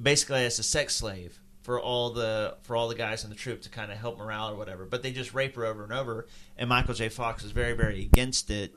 basically 0.00 0.44
as 0.44 0.58
a 0.58 0.62
sex 0.62 0.96
slave 0.96 1.38
for 1.62 1.80
all 1.80 2.10
the 2.10 2.56
for 2.62 2.76
all 2.76 2.88
the 2.88 2.94
guys 2.94 3.24
in 3.24 3.30
the 3.30 3.36
troop 3.36 3.62
to 3.62 3.68
kind 3.68 3.92
of 3.92 3.98
help 3.98 4.18
morale 4.18 4.50
or 4.50 4.56
whatever. 4.56 4.84
But 4.84 5.02
they 5.02 5.12
just 5.12 5.34
rape 5.34 5.54
her 5.56 5.64
over 5.64 5.84
and 5.84 5.92
over. 5.92 6.26
And 6.56 6.68
Michael 6.68 6.94
J. 6.94 7.08
Fox 7.08 7.44
is 7.44 7.52
very 7.52 7.74
very 7.74 8.02
against 8.02 8.50
it 8.50 8.74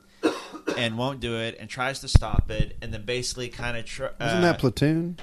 and 0.76 0.98
won't 0.98 1.20
do 1.20 1.36
it 1.38 1.56
and 1.58 1.68
tries 1.68 2.00
to 2.00 2.08
stop 2.08 2.50
it. 2.50 2.76
And 2.82 2.92
then 2.92 3.04
basically 3.04 3.48
kind 3.48 3.76
of 3.76 3.84
tr- 3.84 4.04
Wasn't 4.20 4.20
uh, 4.20 4.40
that 4.40 4.58
Platoon? 4.58 5.18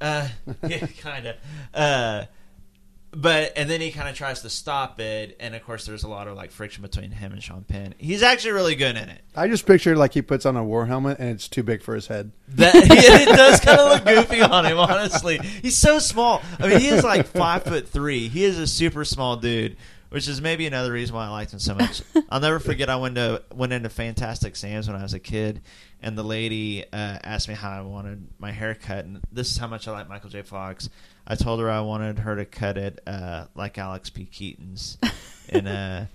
uh, 0.00 0.28
yeah, 0.68 0.86
kind 0.86 1.26
of. 1.26 1.36
Uh, 1.74 2.24
but 3.12 3.54
and 3.56 3.70
then 3.70 3.80
he 3.80 3.92
kind 3.92 4.08
of 4.10 4.14
tries 4.14 4.42
to 4.42 4.50
stop 4.50 5.00
it, 5.00 5.36
and 5.40 5.54
of 5.54 5.64
course 5.64 5.86
there's 5.86 6.02
a 6.02 6.08
lot 6.08 6.28
of 6.28 6.36
like 6.36 6.50
friction 6.50 6.82
between 6.82 7.10
him 7.12 7.32
and 7.32 7.42
Sean 7.42 7.62
Penn. 7.62 7.94
He's 7.96 8.22
actually 8.22 8.50
really 8.50 8.74
good 8.74 8.94
in 8.96 9.08
it. 9.08 9.22
I 9.34 9.48
just 9.48 9.64
picture 9.64 9.96
like 9.96 10.12
he 10.12 10.20
puts 10.20 10.44
on 10.44 10.54
a 10.54 10.62
war 10.62 10.84
helmet 10.84 11.18
and 11.18 11.30
it's 11.30 11.48
too 11.48 11.62
big 11.62 11.82
for 11.82 11.94
his 11.94 12.08
head. 12.08 12.32
That 12.48 12.74
it 12.76 13.36
does 13.36 13.60
kind 13.60 13.80
of 13.80 13.90
look 13.90 14.04
goofy 14.28 14.42
on 14.42 14.66
him. 14.66 14.78
Honestly, 14.78 15.38
he's 15.62 15.78
so 15.78 15.98
small. 15.98 16.42
I 16.58 16.68
mean, 16.68 16.80
he 16.80 16.88
is 16.88 17.04
like 17.04 17.26
five 17.26 17.62
foot 17.64 17.88
three. 17.88 18.28
He 18.28 18.44
is 18.44 18.58
a 18.58 18.66
super 18.66 19.04
small 19.04 19.36
dude, 19.36 19.76
which 20.10 20.28
is 20.28 20.40
maybe 20.40 20.66
another 20.66 20.92
reason 20.92 21.14
why 21.14 21.26
I 21.26 21.30
liked 21.30 21.52
him 21.52 21.58
so 21.58 21.74
much. 21.74 22.02
I'll 22.30 22.40
never 22.40 22.58
forget. 22.58 22.88
I 22.88 22.96
went 22.96 23.16
to 23.16 23.42
went 23.54 23.72
into 23.72 23.88
Fantastic 23.88 24.56
Sam's 24.56 24.88
when 24.88 24.96
I 24.96 25.02
was 25.02 25.14
a 25.14 25.18
kid, 25.18 25.62
and 26.00 26.16
the 26.16 26.22
lady 26.22 26.84
uh, 26.84 27.18
asked 27.22 27.48
me 27.48 27.54
how 27.54 27.70
I 27.70 27.80
wanted 27.82 28.26
my 28.38 28.52
hair 28.52 28.74
cut, 28.74 29.04
and 29.04 29.20
this 29.32 29.50
is 29.50 29.58
how 29.58 29.66
much 29.66 29.88
I 29.88 29.92
like 29.92 30.08
Michael 30.08 30.30
J. 30.30 30.42
Fox. 30.42 30.88
I 31.26 31.34
told 31.34 31.60
her 31.60 31.70
I 31.70 31.80
wanted 31.80 32.20
her 32.20 32.36
to 32.36 32.44
cut 32.44 32.78
it 32.78 33.00
uh, 33.06 33.46
like 33.54 33.78
Alex 33.78 34.10
P. 34.10 34.26
Keaton's, 34.26 34.98
in 35.48 35.66
uh, 35.66 36.06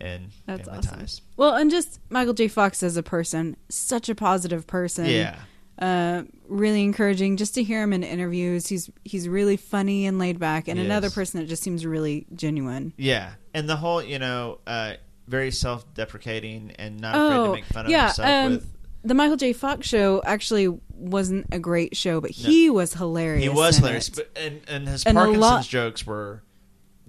in 0.00 0.30
That's 0.46 0.68
awesome. 0.68 0.98
Ties. 1.00 1.22
Well, 1.36 1.54
and 1.54 1.70
just 1.70 1.98
Michael 2.10 2.34
J. 2.34 2.48
Fox 2.48 2.82
as 2.82 2.96
a 2.96 3.02
person, 3.02 3.56
such 3.68 4.08
a 4.08 4.14
positive 4.14 4.66
person. 4.66 5.06
Yeah. 5.06 5.38
Uh, 5.78 6.22
really 6.48 6.82
encouraging 6.82 7.36
just 7.38 7.54
to 7.54 7.62
hear 7.62 7.82
him 7.82 7.92
in 7.92 8.02
interviews. 8.04 8.66
He's 8.68 8.90
he's 9.04 9.28
really 9.28 9.56
funny 9.56 10.06
and 10.06 10.18
laid 10.18 10.38
back, 10.38 10.68
and 10.68 10.78
He 10.78 10.84
another 10.84 11.10
person 11.10 11.40
that 11.40 11.46
just 11.46 11.62
seems 11.62 11.84
really 11.86 12.26
genuine. 12.34 12.92
Yeah, 12.96 13.32
and 13.54 13.68
the 13.68 13.76
whole, 13.76 14.02
you 14.02 14.18
know, 14.18 14.58
uh, 14.66 14.94
very 15.26 15.50
self-deprecating 15.50 16.72
and 16.78 17.00
not 17.00 17.14
afraid 17.14 17.36
to 17.36 17.42
Oh, 17.42 17.52
make 17.54 17.64
fun 17.64 17.86
of 17.86 17.90
yeah. 17.90 18.06
himself 18.08 18.28
Um, 18.28 18.52
with. 18.52 18.66
the 19.04 19.14
Michael 19.14 19.36
J. 19.36 19.52
Fox 19.52 19.86
show 19.88 20.22
actually 20.24 20.68
wasn't 20.94 21.46
a 21.52 21.58
great 21.58 21.96
show, 21.96 22.20
but 22.20 22.30
he 22.30 22.70
was 22.70 22.94
hilarious. 22.94 23.42
He 23.42 23.48
was 23.48 23.78
hilarious, 23.78 24.10
but 24.10 24.30
and, 24.36 24.60
and 24.68 24.86
his 24.88 25.04
And 25.04 25.16
Parkinson's 25.16 25.40
lot- 25.42 25.64
jokes 25.64 26.06
were 26.06 26.42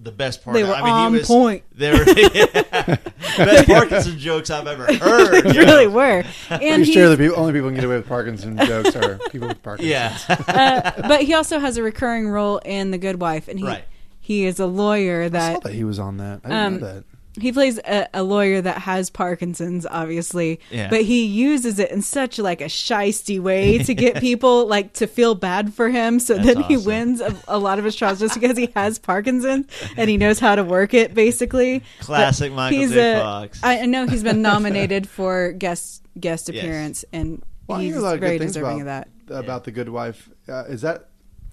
the 0.03 0.11
best 0.11 0.43
part. 0.43 0.53
They 0.55 0.63
were 0.63 0.73
I 0.73 0.81
mean, 0.81 0.91
on 0.91 1.11
he 1.13 1.19
was, 1.19 1.27
point. 1.27 1.63
They 1.75 1.91
were 1.91 2.03
yeah, 2.07 2.45
best 3.37 3.67
Parkinson's 3.67 4.21
jokes 4.21 4.49
I've 4.49 4.67
ever 4.67 4.85
heard. 4.93 5.43
They 5.45 5.53
you 5.53 5.65
know? 5.65 5.73
really 5.73 5.87
were. 5.87 6.23
And 6.49 6.59
Pretty 6.59 6.83
he, 6.83 6.93
sure 6.93 7.09
the 7.09 7.17
people, 7.17 7.39
only 7.39 7.53
people 7.53 7.69
who 7.69 7.75
can 7.75 7.81
get 7.81 7.85
away 7.85 7.97
with 7.97 8.07
Parkinson 8.07 8.57
jokes 8.57 8.95
are 8.95 9.17
people 9.31 9.47
with 9.47 9.61
Parkinson. 9.63 9.89
Yeah, 9.91 10.17
uh, 10.47 11.07
but 11.07 11.21
he 11.23 11.33
also 11.33 11.59
has 11.59 11.77
a 11.77 11.83
recurring 11.83 12.29
role 12.29 12.57
in 12.59 12.91
The 12.91 12.97
Good 12.97 13.19
Wife, 13.21 13.47
and 13.47 13.57
he 13.59 13.65
Right. 13.65 13.85
he 14.19 14.45
is 14.45 14.59
a 14.59 14.65
lawyer 14.67 15.23
I 15.23 15.25
saw 15.27 15.31
that 15.31 15.63
that 15.63 15.73
he 15.73 15.83
was 15.83 15.99
on 15.99 16.17
that. 16.17 16.41
I 16.43 16.47
didn't 16.49 16.53
Um, 16.65 16.73
know 16.79 16.93
that. 16.93 17.03
He 17.39 17.51
plays 17.51 17.79
a, 17.79 18.07
a 18.13 18.21
lawyer 18.23 18.61
that 18.61 18.77
has 18.79 19.09
Parkinson's, 19.09 19.85
obviously, 19.89 20.59
Yeah. 20.69 20.89
but 20.89 21.01
he 21.01 21.25
uses 21.25 21.79
it 21.79 21.89
in 21.91 22.01
such 22.01 22.37
like 22.39 22.61
a 22.61 22.65
shisty 22.65 23.39
way 23.39 23.79
to 23.79 23.93
get 24.05 24.17
people 24.19 24.67
like 24.67 24.93
to 24.93 25.07
feel 25.07 25.33
bad 25.35 25.73
for 25.73 25.89
him, 25.89 26.19
so 26.19 26.35
That's 26.35 26.53
that 26.55 26.65
he 26.65 26.77
wins 26.77 27.21
a, 27.21 27.35
a 27.47 27.57
lot 27.57 27.79
of 27.79 27.85
his 27.85 27.95
trials 27.95 28.19
just 28.19 28.35
because 28.39 28.57
he 28.57 28.69
has 28.75 28.99
Parkinson's 28.99 29.65
and 29.97 30.09
he 30.09 30.17
knows 30.17 30.39
how 30.39 30.55
to 30.55 30.63
work 30.63 30.93
it, 30.93 31.13
basically. 31.13 31.81
Classic 32.01 32.51
But 32.51 32.55
Michael 32.55 32.79
he's 32.79 32.91
J. 32.91 33.13
a- 33.15 33.19
Fox. 33.19 33.59
I 33.63 33.79
I 33.81 33.85
know 33.85 34.05
he's 34.07 34.23
been 34.23 34.41
nominated 34.41 35.09
for 35.17 35.51
guest 35.53 36.03
guest 36.19 36.49
Yes. 36.53 36.63
appearance, 36.63 37.05
and 37.11 37.41
Well, 37.67 37.79
he's 37.79 37.95
a 37.95 38.01
lot 38.01 38.15
of 38.15 38.19
very 38.19 38.33
good 38.37 38.39
things 38.43 38.53
deserving 38.53 38.81
about, 38.81 39.07
of 39.07 39.27
that. 39.29 39.39
about 39.43 39.63
the 39.63 39.71
Good 39.71 39.89
Wife. 39.89 40.29
Uh, 40.47 40.65
is 40.65 40.81
that? 40.81 41.09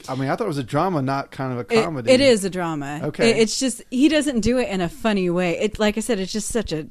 I 0.09 0.14
mean, 0.14 0.28
I 0.28 0.37
thought 0.37 0.45
it 0.45 0.49
was 0.49 0.59
a 0.59 0.62
drama, 0.64 1.02
not 1.02 1.30
kind 1.30 1.52
of 1.52 1.59
a 1.59 1.75
It- 1.78 1.85
comedy. 1.85 2.11
it 2.11 2.21
is 2.21 2.45
a 2.45 2.50
drama. 2.50 3.00
Okay. 3.04 3.30
It- 3.30 3.38
it's 3.38 3.59
just 3.59 3.83
he 3.90 4.09
doesn't 4.09 4.40
do 4.40 4.59
it 4.59 4.69
in 4.69 4.80
a 4.80 4.88
funny 4.88 5.30
way. 5.30 5.59
It 5.59 5.78
like 5.78 5.97
I 5.97 6.00
said, 6.00 6.19
it's 6.21 6.33
just 6.33 6.49
such 6.49 6.73
a 6.73 6.87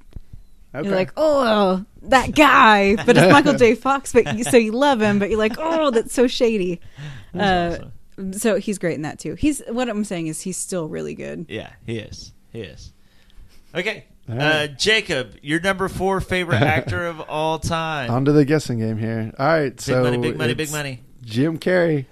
Okay. 0.75 0.87
You're 0.87 0.95
like, 0.95 1.11
oh, 1.17 1.83
that 2.03 2.35
guy, 2.35 2.95
but 3.07 3.17
it's 3.17 3.31
Michael 3.31 3.55
J. 3.55 3.73
Fox. 3.73 4.13
But 4.13 4.37
you, 4.37 4.43
so 4.43 4.55
you 4.55 4.71
love 4.71 5.01
him, 5.01 5.17
but 5.17 5.31
you're 5.31 5.39
like, 5.39 5.55
oh, 5.57 5.89
that's 5.89 6.13
so 6.13 6.27
shady. 6.27 6.79
That's 7.33 7.81
Uh, 7.81 7.87
awesome. 8.19 8.33
so 8.33 8.55
he's 8.59 8.77
great 8.77 8.93
in 8.93 9.01
that 9.01 9.17
too. 9.17 9.33
He's 9.33 9.63
what 9.69 9.89
I'm 9.89 10.03
saying 10.03 10.27
is 10.27 10.41
he's 10.41 10.57
still 10.57 10.87
really 10.87 11.15
good. 11.15 11.47
Yeah, 11.49 11.71
he 11.87 11.97
is. 11.97 12.33
He 12.53 12.59
is. 12.61 12.93
Okay, 13.73 14.05
All 14.29 14.39
uh. 14.39 14.67
Jacob, 14.67 15.37
your 15.41 15.59
number 15.59 15.87
four 15.89 16.21
favorite 16.21 16.61
actor 16.61 17.07
of 17.07 17.19
all 17.21 17.57
time. 17.77 18.11
On 18.11 18.25
to 18.25 18.31
the 18.31 18.45
guessing 18.45 18.77
game 18.77 18.99
here. 18.99 19.33
All 19.39 19.47
right, 19.47 19.79
so 19.81 19.93
big 19.93 19.97
so 19.97 20.03
money, 20.03 20.17
big 20.19 20.37
money, 20.37 20.53
big 20.53 20.71
money. 20.71 21.01
Jim 21.23 21.57
Carrey. 21.57 22.05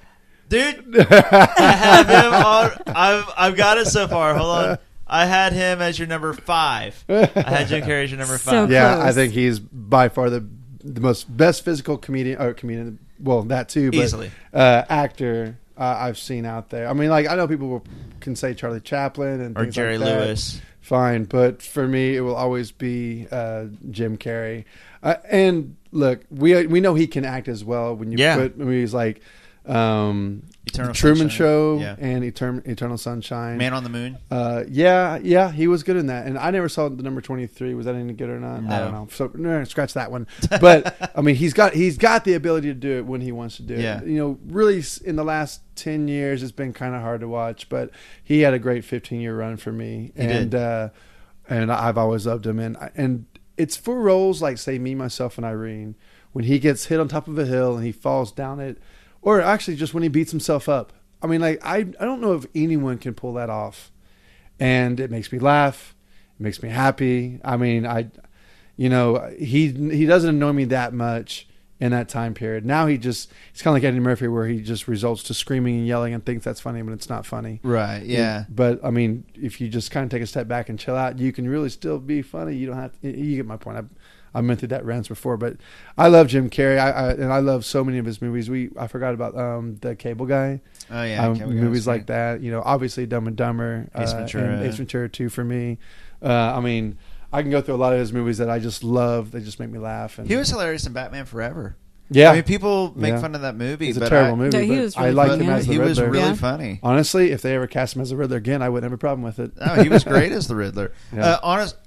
Dude, 0.50 1.06
I 1.12 1.72
have 1.72 2.08
him 2.08 2.34
on. 2.34 2.96
I've 2.96 3.34
I've 3.38 3.58
got 3.58 3.77
it 3.77 3.88
so 3.88 4.08
far. 4.08 4.36
Hold 4.36 4.58
on. 4.58 4.77
I 5.06 5.25
had 5.25 5.54
him 5.54 5.82
as 5.82 5.98
your 5.98 6.08
number 6.08 6.34
five. 6.34 7.04
I 7.10 7.25
had 7.36 7.68
Jim 7.68 7.84
Carrey 7.84 8.04
as 8.06 8.12
your 8.12 8.20
number 8.20 8.38
So 8.38 8.51
five. 8.51 8.72
Yeah, 8.72 8.96
close. 8.96 9.06
I 9.08 9.12
think 9.13 9.34
he's 9.34 9.60
by 9.60 10.10
far 10.10 10.30
the 10.30 10.46
the 10.84 11.01
most 11.01 11.25
best 11.36 11.66
physical 11.66 11.98
comedian 11.98 12.42
or 12.42 12.54
comedian. 12.54 13.00
Well, 13.20 13.44
that 13.44 13.68
too, 13.70 13.92
but 13.92 13.98
Easily. 14.00 14.32
uh, 14.54 14.84
actor 14.89 15.58
uh, 15.77 15.96
I've 16.00 16.18
seen 16.18 16.46
out 16.46 16.70
there. 16.70 16.88
I 16.88 16.94
mean, 16.94 17.10
like 17.10 17.27
I 17.27 17.36
know 17.36 17.48
people 17.48 17.68
will, 17.68 17.84
can 18.20 18.36
say 18.36 18.54
Charlie 18.54 18.80
Chaplin 18.82 19.42
and 19.42 19.58
or 19.58 19.63
things 19.63 19.75
Jerry 19.75 19.98
like 19.98 20.08
that. 20.10 20.25
Lewis. 20.27 20.62
Fine, 20.82 21.25
but 21.25 21.62
for 21.62 21.86
me, 21.86 22.16
it 22.16 22.22
will 22.22 22.36
always 22.36 22.72
be 22.72 23.27
uh, 23.32 23.66
Jim 23.92 24.18
Carrey. 24.18 24.63
Uh, 25.04 25.16
and 25.30 25.75
look, 25.92 26.22
we 26.32 26.66
we 26.68 26.80
know 26.80 26.96
he 26.96 27.08
can 27.08 27.25
act 27.25 27.48
as 27.50 27.63
well. 27.66 27.94
When 27.96 28.12
you 28.12 28.18
Yeah. 28.18 28.38
put 28.38 28.58
movies 28.58 28.94
like 28.94 29.20
um, 29.68 30.44
Eternal 30.66 30.94
Truman 30.94 31.18
Sunshine. 31.30 31.38
Show 31.38 31.78
Yeah. 31.80 31.96
and 32.00 32.24
Etern- 32.24 32.68
Eternal 32.68 32.98
Sunshine. 32.98 33.58
Man 33.58 33.74
on 33.74 33.84
the 33.84 33.90
Moon. 33.90 34.18
Uh, 34.30 34.64
yeah, 34.70 35.18
yeah, 35.22 35.52
he 35.52 35.68
was 35.68 35.84
good 35.84 35.96
in 35.96 36.08
that. 36.08 36.26
And 36.28 36.38
I 36.38 36.52
never 36.52 36.68
saw 36.70 36.90
the 36.90 37.04
number 37.04 37.22
twenty 37.22 37.48
three. 37.48 37.74
Was 37.74 37.86
that 37.86 37.96
any 37.96 38.14
good 38.14 38.30
or 38.30 38.40
not? 38.40 38.64
I 38.72 38.80
don't 38.80 38.92
know. 38.92 39.08
So 39.12 39.32
no, 39.34 39.64
scratch 39.64 39.94
that 39.94 40.12
one. 40.12 40.28
But 40.62 41.12
I 41.16 41.22
mean, 41.22 41.36
he's 41.36 41.54
got 41.54 41.74
he's 41.74 41.98
got 41.98 42.26
the 42.26 42.34
ability 42.34 42.68
to 42.70 42.74
do 42.74 42.98
it 42.98 43.06
when 43.06 43.22
he 43.22 43.32
wants 43.32 43.58
to 43.58 43.64
do 43.64 43.76
it. 43.76 44.06
You 44.08 44.18
know, 44.18 44.40
really 44.48 44.84
in 45.06 45.16
the 45.16 45.24
last 45.24 45.62
ten 45.76 46.08
years, 46.08 46.44
it's 46.44 46.52
been 46.52 46.74
kind 46.74 46.96
of 46.96 47.02
hard 47.02 47.22
to 47.22 47.28
watch. 47.28 47.70
But 47.70 47.92
he 48.24 48.42
had 48.42 48.54
a 48.54 48.60
great 48.60 48.84
fifteen 48.84 49.22
year 49.22 49.38
run 49.38 49.58
for 49.58 49.72
me, 49.72 50.12
He 50.16 50.22
and 50.24 50.54
uh, 50.56 50.90
and 51.50 51.72
I've 51.72 51.98
always 51.98 52.26
loved 52.28 52.46
him. 52.46 52.60
And 52.60 52.78
and 52.96 53.26
it's 53.58 53.76
for 53.78 54.00
roles 54.00 54.42
like 54.42 54.58
say 54.58 54.78
me, 54.80 54.96
myself, 54.96 55.38
and 55.38 55.46
Irene. 55.46 55.96
When 56.34 56.44
he 56.46 56.60
gets 56.60 56.86
hit 56.86 57.00
on 57.00 57.08
top 57.08 57.28
of 57.28 57.40
a 57.40 57.46
hill 57.46 57.78
and 57.78 57.86
he 57.86 57.92
falls 57.92 58.32
down 58.32 58.60
it, 58.60 58.78
or 59.27 59.41
actually 59.41 59.75
just 59.75 59.93
when 59.93 60.03
he 60.03 60.10
beats 60.10 60.31
himself 60.31 60.69
up. 60.69 60.93
I 61.22 61.27
mean, 61.27 61.41
like 61.41 61.60
I 61.62 61.79
I 61.79 62.05
don't 62.05 62.22
know 62.22 62.34
if 62.34 62.46
anyone 62.55 62.98
can 62.98 63.13
pull 63.13 63.34
that 63.34 63.50
off 63.50 63.91
and 64.57 65.01
it 65.01 65.12
makes 65.12 65.34
me 65.34 65.39
laugh. 65.39 65.93
It 66.39 66.43
makes 66.43 66.63
me 66.63 66.69
happy. 66.69 67.41
I 67.43 67.57
mean, 67.57 67.86
I, 67.86 68.10
you 68.77 68.88
know, 68.88 69.29
he 69.38 69.67
he 69.67 70.05
doesn't 70.05 70.29
annoy 70.29 70.53
me 70.53 70.63
that 70.65 70.93
much 70.93 71.46
in 71.77 71.91
that 71.91 72.07
time 72.07 72.36
period. 72.36 72.65
Now 72.65 72.88
he 72.88 72.98
just 72.98 73.29
he's 73.51 73.62
kind 73.62 73.75
of 73.75 73.84
like 73.84 73.86
Eddie 73.86 74.00
Murphy, 74.00 74.29
where 74.29 74.48
he 74.48 74.62
just 74.62 74.88
results 74.88 75.24
to 75.24 75.34
screaming 75.34 75.79
and 75.79 75.86
yelling 75.86 76.13
and 76.13 76.25
thinks 76.25 76.46
that's 76.46 76.62
funny, 76.62 76.81
but 76.81 76.93
it's 76.93 77.10
not 77.10 77.25
funny. 77.25 77.60
Right. 77.63 78.03
Yeah. 78.03 78.46
But 78.48 78.79
I 78.81 78.91
mean, 78.91 79.25
if 79.36 79.60
you 79.60 79.67
just 79.67 79.91
kind 79.91 80.05
of 80.05 80.10
take 80.10 80.22
a 80.22 80.27
step 80.27 80.48
back 80.48 80.69
and 80.69 80.79
chill 80.79 80.96
out, 80.96 81.19
you 81.19 81.34
can 81.34 81.50
really 81.50 81.69
still 81.69 82.00
be 82.00 82.22
funny. 82.22 82.55
You 82.55 82.67
don't 82.67 82.77
have 82.77 82.98
to. 83.01 83.10
You 83.10 83.36
get 83.36 83.46
my 83.46 83.57
point. 83.57 83.77
I've, 83.77 83.89
I've 84.34 84.46
been 84.46 84.69
that 84.69 84.86
rants 84.86 85.07
before, 85.07 85.38
but 85.38 85.57
I 85.98 86.07
love 86.10 86.27
Jim 86.27 86.50
Carrey. 86.50 86.77
I, 86.77 86.89
I 86.91 87.12
and 87.12 87.31
I 87.34 87.39
love 87.39 87.65
so 87.65 87.84
many 87.84 87.98
of 87.98 88.05
his 88.05 88.22
movies. 88.22 88.50
We 88.50 88.69
I 88.77 88.88
forgot 88.88 89.13
about 89.13 89.38
um, 89.38 89.77
the 89.81 89.96
Cable 89.96 90.25
Guy. 90.25 90.62
Oh 90.91 91.03
yeah. 91.03 91.25
um, 91.25 91.31
okay, 91.34 91.46
movies 91.46 91.88
it. 91.88 91.89
like 91.89 92.07
that. 92.07 92.41
You 92.41 92.51
know, 92.51 92.62
obviously 92.63 93.05
Dumb 93.05 93.27
and 93.27 93.36
Dumber, 93.36 93.89
Ace 93.96 94.13
uh, 94.13 94.17
Ventura. 94.17 94.43
and 94.57 94.63
Ace 94.65 94.75
Ventura 94.75 95.10
too 95.10 95.29
for 95.29 95.43
me. 95.43 95.77
Uh, 96.22 96.27
I 96.31 96.60
mean, 96.62 96.98
I 97.31 97.41
can 97.41 97.51
go 97.51 97.62
through 97.62 97.75
a 97.75 97.77
lot 97.77 97.93
of 97.93 98.00
his 98.00 98.13
movies 98.13 98.38
that 98.39 98.50
I 98.50 98.60
just 98.60 98.84
love. 98.84 99.31
They 99.31 99.39
just 99.41 99.60
make 99.60 99.69
me 99.69 99.79
laugh. 99.79 100.17
And 100.19 100.27
He 100.27 100.36
was 100.36 100.50
hilarious 100.50 100.86
in 100.88 100.93
Batman 100.93 101.25
Forever. 101.25 101.75
yeah, 102.10 102.31
I 102.31 102.36
mean, 102.36 102.43
people 102.43 102.93
make 102.96 103.12
Yeah. 103.13 103.19
fun 103.22 103.36
of 103.36 103.41
that 103.41 103.55
movie, 103.55 103.89
it's 103.89 103.98
a 103.98 104.01
but 104.01 104.10
terrible 104.10 104.34
I, 104.34 104.36
movie. 104.46 104.57
No, 104.57 104.63
he 104.63 104.69
but 104.75 104.81
was 104.84 104.96
I 104.96 105.01
really 105.03 105.13
liked 105.15 105.29
funny 105.31 105.43
him 105.46 105.50
as 105.51 105.63
it. 105.63 105.67
the 105.67 105.74
he 105.74 105.79
was 105.79 106.00
Riddler. 106.00 106.12
really 106.12 106.27
Yeah. 106.29 106.34
funny. 106.36 106.79
Honestly, 106.81 107.31
if 107.31 107.41
they 107.41 107.53
ever 107.55 107.67
cast 107.67 107.96
him 107.96 108.01
as 108.01 108.10
the 108.12 108.15
Riddler 108.15 108.38
again, 108.38 108.62
I 108.62 108.69
wouldn't 108.69 108.89
have 108.89 108.93
a 108.93 108.98
problem 108.98 109.24
with 109.24 109.39
it. 109.39 109.51
No, 109.57 109.74
he 109.84 109.89
was 109.89 110.03
great 110.05 110.31
as 110.31 110.48
the 110.48 110.55
Riddler. 110.55 110.91
Yeah. 111.13 111.25
Uh, 111.34 111.39
honest, 111.43 111.75
uh, 111.75 111.79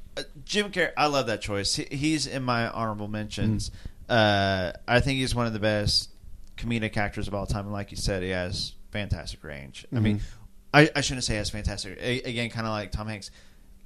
Jim 0.50 0.72
Carrey, 0.72 0.90
I 0.96 1.06
love 1.06 1.28
that 1.28 1.40
choice. 1.40 1.76
He, 1.76 1.86
he's 1.92 2.26
in 2.26 2.42
my 2.42 2.68
honorable 2.68 3.06
mentions. 3.06 3.70
Mm. 3.70 3.74
Uh, 4.08 4.72
I 4.88 4.98
think 4.98 5.20
he's 5.20 5.32
one 5.32 5.46
of 5.46 5.52
the 5.52 5.60
best 5.60 6.10
comedic 6.56 6.96
actors 6.96 7.28
of 7.28 7.34
all 7.34 7.46
time, 7.46 7.66
and 7.66 7.72
like 7.72 7.92
you 7.92 7.96
said, 7.96 8.24
he 8.24 8.30
has 8.30 8.74
fantastic 8.90 9.44
range. 9.44 9.86
I 9.94 10.00
mean, 10.00 10.18
Mhm. 10.18 10.22
I, 10.74 10.90
I 10.96 11.00
shouldn't 11.02 11.22
say 11.22 11.34
he 11.34 11.38
has 11.38 11.50
fantastic. 11.50 11.96
A, 12.00 12.22
again, 12.22 12.50
kind 12.50 12.66
of 12.66 12.72
like 12.72 12.90
Tom 12.90 13.06
Hanks. 13.06 13.30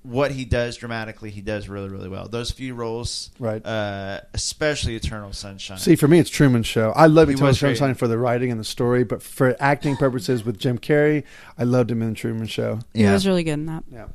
What 0.03 0.31
he 0.31 0.47
does 0.47 0.77
dramatically, 0.79 1.31
he 1.31 1.41
does 1.43 1.69
really, 1.69 1.89
really 1.91 2.09
well. 2.09 2.29
Those 2.29 2.51
few 2.51 2.75
roles, 2.75 3.31
Right. 3.39 3.65
Uh, 3.65 4.21
especially 4.33 4.97
Eternal 4.97 5.33
Sunshine. 5.35 5.79
See, 5.79 5.97
for 5.97 6.09
me, 6.09 6.19
it's 6.19 6.29
Truman 6.31 6.63
Show. 6.63 6.93
I 6.93 7.07
love 7.07 7.29
He 7.29 7.35
Eternal 7.35 7.49
was 7.49 7.61
great. 7.61 7.77
Sunshine 7.77 7.95
for 7.95 8.09
the 8.09 8.17
writing 8.19 8.51
and 8.51 8.59
the 8.61 8.65
story, 8.65 9.05
but 9.05 9.23
for 9.23 9.55
acting 9.61 9.97
purposes 9.97 10.45
with 10.45 10.59
Jim 10.59 10.79
Carrey, 10.79 11.25
I 11.59 11.65
loved 11.65 11.91
him 11.91 12.01
in 12.03 12.09
the 12.11 12.15
Truman 12.15 12.47
Show. 12.47 12.81
He 12.95 13.03
yeah, 13.03 13.13
was 13.13 13.27
really 13.27 13.45
good 13.45 13.53
in 13.55 13.67
that. 13.67 13.85
Yeah, 13.91 14.07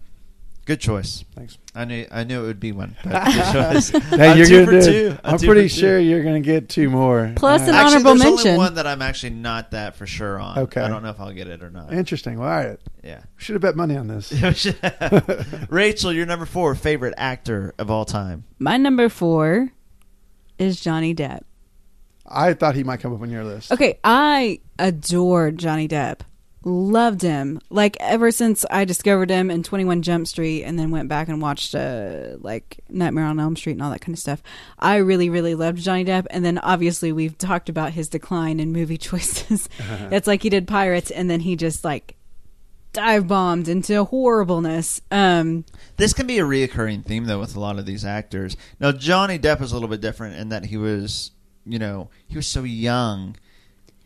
good 0.70 0.80
choice. 0.80 1.26
thanks. 1.36 1.58
I 1.74 1.86
knew, 1.86 2.06
I 2.12 2.24
knew 2.26 2.44
it 2.44 2.48
would 2.48 2.60
be 2.60 2.72
one. 2.72 2.96
but 3.04 3.26
good 3.34 3.54
choice. 3.54 3.90
Hey, 3.90 4.00
I'm 4.32 4.38
you're 4.38 4.46
two 4.48 4.66
gonna 4.66 4.82
do- 4.82 5.10
two. 5.10 5.18
I'm 5.24 5.34
I'm 5.34 5.40
pretty 5.40 5.68
sure 5.68 5.98
you're 5.98 6.24
gonna 6.24 6.40
get 6.42 6.70
two 6.70 6.90
more. 6.92 7.34
Plus 7.36 7.62
Uh, 7.62 7.66
an 7.66 7.70
Actually, 7.76 7.96
honorable 7.96 8.12
there's 8.16 8.24
mention. 8.24 8.48
only 8.50 8.58
one 8.60 8.74
that 8.76 8.86
I'm 8.86 9.02
actually 9.02 9.32
not 9.32 9.72
that 9.72 9.96
for 9.96 10.06
sure 10.06 10.40
on. 10.40 10.60
Okay. 10.60 10.82
I 10.82 10.88
don't 10.88 11.02
know 11.02 11.10
if 11.10 11.20
I'll 11.20 11.34
get 11.34 11.48
it 11.48 11.64
or 11.64 11.72
not. 11.72 11.92
Interesting. 11.92 12.38
Well, 12.40 12.48
all 12.50 12.56
right. 12.66 12.80
Yeah. 13.04 13.22
Should 13.38 13.54
have 13.56 13.62
bet 13.64 13.76
money 13.76 13.98
on 13.98 14.08
this. 14.08 14.32
Rachel, 15.70 16.14
your 16.14 16.26
number 16.26 16.46
four 16.46 16.76
favorite 16.76 17.14
actor 17.18 17.74
of 17.80 17.90
all 17.90 18.06
time. 18.06 18.44
My 18.60 18.78
number 18.78 19.10
four 19.10 19.70
is 20.60 20.80
Johnny 20.80 21.16
Depp. 21.16 21.42
I 22.28 22.54
thought 22.54 22.76
he 22.76 22.84
might 22.84 23.00
come 23.00 23.14
up 23.14 23.22
on 23.22 23.32
your 23.32 23.44
list. 23.44 23.72
Okay, 23.72 23.98
I 24.04 24.60
adore 24.78 25.50
Johnny 25.52 25.88
Depp. 25.88 26.20
Loved 26.66 27.22
him. 27.22 27.62
Like 27.70 27.96
ever 28.02 28.32
since 28.32 28.66
I 28.70 28.84
discovered 28.84 29.30
him 29.30 29.50
in 29.50 29.64
21 29.64 30.02
Jump 30.02 30.28
Street 30.28 30.66
and 30.66 30.78
then 30.78 30.92
went 30.92 31.08
back 31.08 31.30
and 31.30 31.42
watched 31.42 31.74
uh 31.74 32.36
like 32.42 32.82
Nightmare 32.90 33.26
on 33.26 33.40
Elm 33.40 33.56
Street 33.56 33.74
and 33.74 33.82
all 33.82 33.92
that 33.92 34.02
kind 34.02 34.14
of 34.14 34.20
stuff. 34.20 34.44
I 34.78 34.98
really 34.98 35.30
really 35.30 35.56
loved 35.56 35.80
Johnny 35.80 36.04
Depp 36.04 36.28
and 36.30 36.44
then 36.44 36.58
obviously 36.58 37.14
we've 37.14 37.38
talked 37.38 37.70
about 37.70 37.94
his 37.94 38.10
decline 38.10 38.60
in 38.60 38.74
movie 38.74 38.98
choices. 39.10 39.70
it's 40.12 40.28
like 40.28 40.44
he 40.44 40.50
did 40.50 40.68
Pirates 40.68 41.12
and 41.12 41.30
then 41.30 41.40
he 41.40 41.56
just 41.56 41.86
like 41.86 42.18
dive 42.92 43.26
bombed 43.26 43.70
into 43.70 44.04
horribleness. 44.04 45.00
Um 45.12 45.64
This 45.96 46.12
can 46.12 46.28
be 46.28 46.40
a 46.40 46.44
reoccurring 46.44 47.06
theme 47.06 47.24
though 47.24 47.40
with 47.40 47.56
a 47.56 47.60
lot 47.62 47.80
of 47.80 47.86
these 47.86 48.04
actors. 48.04 48.58
Now 48.82 48.92
Johnny 48.92 49.40
Depp 49.40 49.62
is 49.62 49.72
a 49.72 49.76
little 49.76 49.88
bit 49.90 50.02
different 50.02 50.36
in 50.36 50.50
that 50.50 50.66
he 50.66 50.76
was, 50.76 51.32
you 51.66 51.80
know, 51.80 52.10
he 52.28 52.36
was 52.36 52.48
so 52.48 52.64
young 52.64 53.38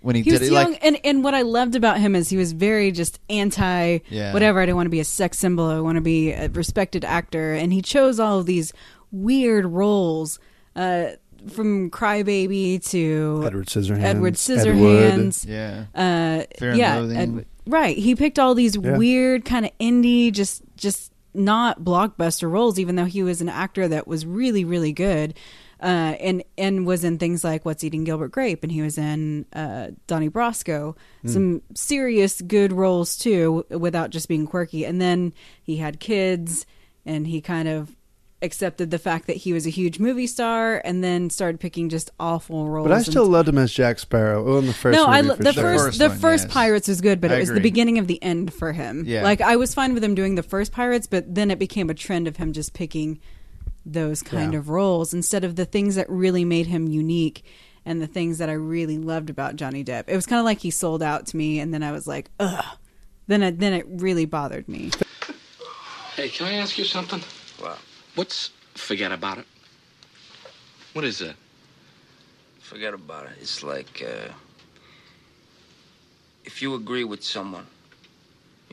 when 0.04 0.16
he, 0.16 0.22
he 0.22 0.30
did 0.30 0.42
was 0.42 0.50
it. 0.50 0.54
young, 0.54 0.72
Like, 0.74 0.86
and 0.86 1.00
and 1.04 1.24
what 1.24 1.34
I 1.34 1.42
loved 1.42 1.76
about 1.76 2.00
him 2.00 2.16
is 2.16 2.30
he 2.30 2.38
was 2.38 2.52
very 2.52 2.92
just 2.92 3.20
anti 3.30 4.00
Yeah. 4.10 4.32
whatever. 4.34 4.60
I 4.62 4.68
don't 4.68 4.76
want 4.76 4.86
to 4.86 4.92
be 4.92 5.00
a 5.00 5.06
sex 5.06 5.40
symbol. 5.40 5.66
I 5.66 5.80
want 5.80 5.96
to 5.96 6.02
be 6.02 6.32
a 6.32 6.50
respected 6.50 7.04
actor, 7.04 7.54
and 7.54 7.74
he 7.74 7.82
chose 7.82 8.20
all 8.20 8.40
of 8.40 8.46
these 8.46 8.72
weird 9.12 9.66
roles, 9.66 10.40
uh, 10.76 11.06
from 11.50 11.90
Crybaby 11.90 12.86
to 12.92 13.44
Edward 13.46 13.68
Scissorhands. 13.68 14.04
Edward 14.04 14.34
Ed 14.34 14.38
Scissorhands. 14.38 15.46
yeah, 15.48 15.86
Uh, 15.94 16.44
Fear 16.58 16.70
and 16.70 16.78
yeah, 16.80 17.20
Ed- 17.22 17.46
right. 17.68 17.98
He 17.98 18.16
picked 18.16 18.40
all 18.40 18.56
these 18.56 18.76
Yeah. 18.78 18.98
weird 18.98 19.44
kind 19.46 19.66
of 19.66 19.72
indie, 19.80 20.32
just 20.32 20.62
just 20.78 21.12
not 21.34 21.82
blockbuster 21.84 22.50
roles, 22.50 22.78
even 22.80 22.96
though 22.96 23.06
he 23.06 23.24
was 23.24 23.42
an 23.42 23.50
actor 23.50 23.88
that 23.88 24.08
was 24.08 24.26
really 24.26 24.64
really 24.66 24.94
good. 24.94 25.34
Uh, 25.84 26.16
and 26.22 26.44
and 26.58 26.88
was 26.88 27.04
in 27.04 27.18
things 27.18 27.44
like 27.44 27.66
What's 27.66 27.84
Eating 27.84 28.06
Gilbert 28.06 28.32
Grape, 28.32 28.64
and 28.64 28.72
he 28.72 28.82
was 28.82 28.98
in 28.98 29.46
uh, 29.52 29.90
Donnie 30.08 30.30
Brasco, 30.30 30.96
some 31.26 31.62
serious 31.76 32.42
good 32.42 32.72
roles 32.72 33.18
too, 33.18 33.66
without 33.70 34.10
just 34.10 34.30
being 34.30 34.48
quirky. 34.48 34.86
And 34.86 35.02
then 35.02 35.34
he 35.62 35.76
had 35.78 36.00
kids, 36.00 36.66
and 37.06 37.28
he 37.28 37.42
kind 37.42 37.68
of 37.68 37.94
accepted 38.42 38.92
the 38.92 39.00
fact 39.00 39.28
that 39.28 39.38
he 39.38 39.52
was 39.52 39.66
a 39.66 39.70
huge 39.70 40.00
movie 40.00 40.28
star, 40.28 40.82
and 40.86 41.04
then 41.04 41.30
started 41.30 41.60
picking 41.60 41.90
just 41.90 42.12
awful 42.18 42.70
roles. 42.70 42.88
But 42.88 42.96
I 42.96 43.02
still 43.02 43.26
loved 43.26 43.50
him 43.50 43.58
as 43.58 43.74
Jack 43.74 44.00
Sparrow. 44.00 44.46
Oh, 44.48 44.60
in 44.60 44.68
the 44.68 44.74
first 44.74 44.96
no, 44.96 45.06
I 45.06 45.20
lo- 45.20 45.36
for 45.36 45.44
the 45.44 45.52
sure. 45.52 45.64
first 45.64 45.84
first 45.86 46.00
the 46.00 46.10
one, 46.10 46.18
first 46.18 46.44
yes. 46.46 46.54
Pirates 46.54 46.88
was 46.88 47.02
good, 47.02 47.20
but 47.20 47.32
I 47.32 47.36
it 47.36 47.40
was 47.40 47.50
the 47.50 47.60
beginning 47.60 47.98
of 48.00 48.08
the 48.08 48.24
end 48.24 48.54
for 48.54 48.72
him. 48.72 49.04
Yeah. 49.06 49.24
like 49.24 49.42
I 49.42 49.58
was 49.58 49.74
fine 49.74 49.94
with 49.94 50.04
him 50.04 50.16
doing 50.16 50.36
the 50.36 50.44
first 50.44 50.72
Pirates, 50.72 51.08
but 51.08 51.34
then 51.36 51.52
it 51.52 51.60
became 51.60 51.90
a 51.90 51.94
trend 51.94 52.28
of 52.30 52.38
him 52.38 52.54
just 52.54 52.74
picking 52.74 53.20
those 53.86 54.22
kind 54.24 54.54
Yeah. 54.54 54.60
of 54.60 54.70
roles 54.70 55.14
instead 55.14 55.44
of 55.44 55.56
the 55.56 55.66
things 55.66 55.96
that 55.96 56.10
really 56.10 56.46
made 56.46 56.68
him 56.68 56.88
unique 56.88 57.44
and 57.86 58.02
the 58.02 58.08
things 58.08 58.38
that 58.38 58.50
I 58.50 58.54
really 58.54 58.98
loved 58.98 59.30
about 59.30 59.56
Johnny 59.58 59.84
Depp. 59.84 60.06
It 60.08 60.16
was 60.16 60.26
kind 60.26 60.40
of 60.40 60.46
like 60.46 60.60
he 60.62 60.72
sold 60.72 61.04
out 61.04 61.26
to 61.28 61.38
me, 61.38 61.60
and 61.60 61.74
then 61.74 61.84
I 61.84 61.92
was 61.92 62.08
like, 62.08 62.30
ugh. 62.40 62.64
Then 63.28 63.44
it, 63.44 63.60
then 63.60 63.74
it 63.74 63.86
really 63.90 64.26
bothered 64.26 64.68
me. 64.70 64.92
Hey, 66.16 66.30
can 66.30 66.48
I 66.48 66.54
ask 66.54 66.78
you 66.78 66.84
something? 66.86 67.22
What? 67.60 67.78
What's 68.16 68.52
forget 68.76 69.12
about 69.12 69.38
it? 69.40 69.46
What 70.94 71.04
is 71.06 71.20
that? 71.20 71.36
Forget 72.60 72.94
about 72.94 73.26
it. 73.26 73.32
It's 73.42 73.64
like 73.64 74.04
uh, 74.06 74.32
if 76.46 76.62
you 76.62 76.76
agree 76.76 77.04
with 77.04 77.24
someone, 77.24 77.66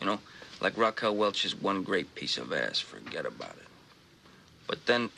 you 0.00 0.06
know, 0.06 0.18
like 0.60 0.76
Raquel 0.76 1.14
Welch 1.16 1.44
is 1.44 1.54
one 1.54 1.82
great 1.82 2.14
piece 2.14 2.38
of 2.38 2.52
ass. 2.52 2.78
Forget 2.78 3.24
about 3.26 3.56
it. 3.56 3.59
But 4.70 4.86
then, 4.86 5.10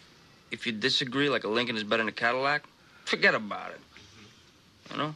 if 0.51 0.67
you 0.67 0.73
disagree, 0.73 1.29
like 1.29 1.45
a 1.45 1.49
Lincoln 1.49 1.77
is 1.77 1.85
better 1.85 2.03
than 2.03 2.09
a 2.09 2.12
Cadillac, 2.25 2.65
forget 3.05 3.35
about 3.35 3.71
it. 3.71 3.81
You 4.91 4.97
know. 4.97 5.15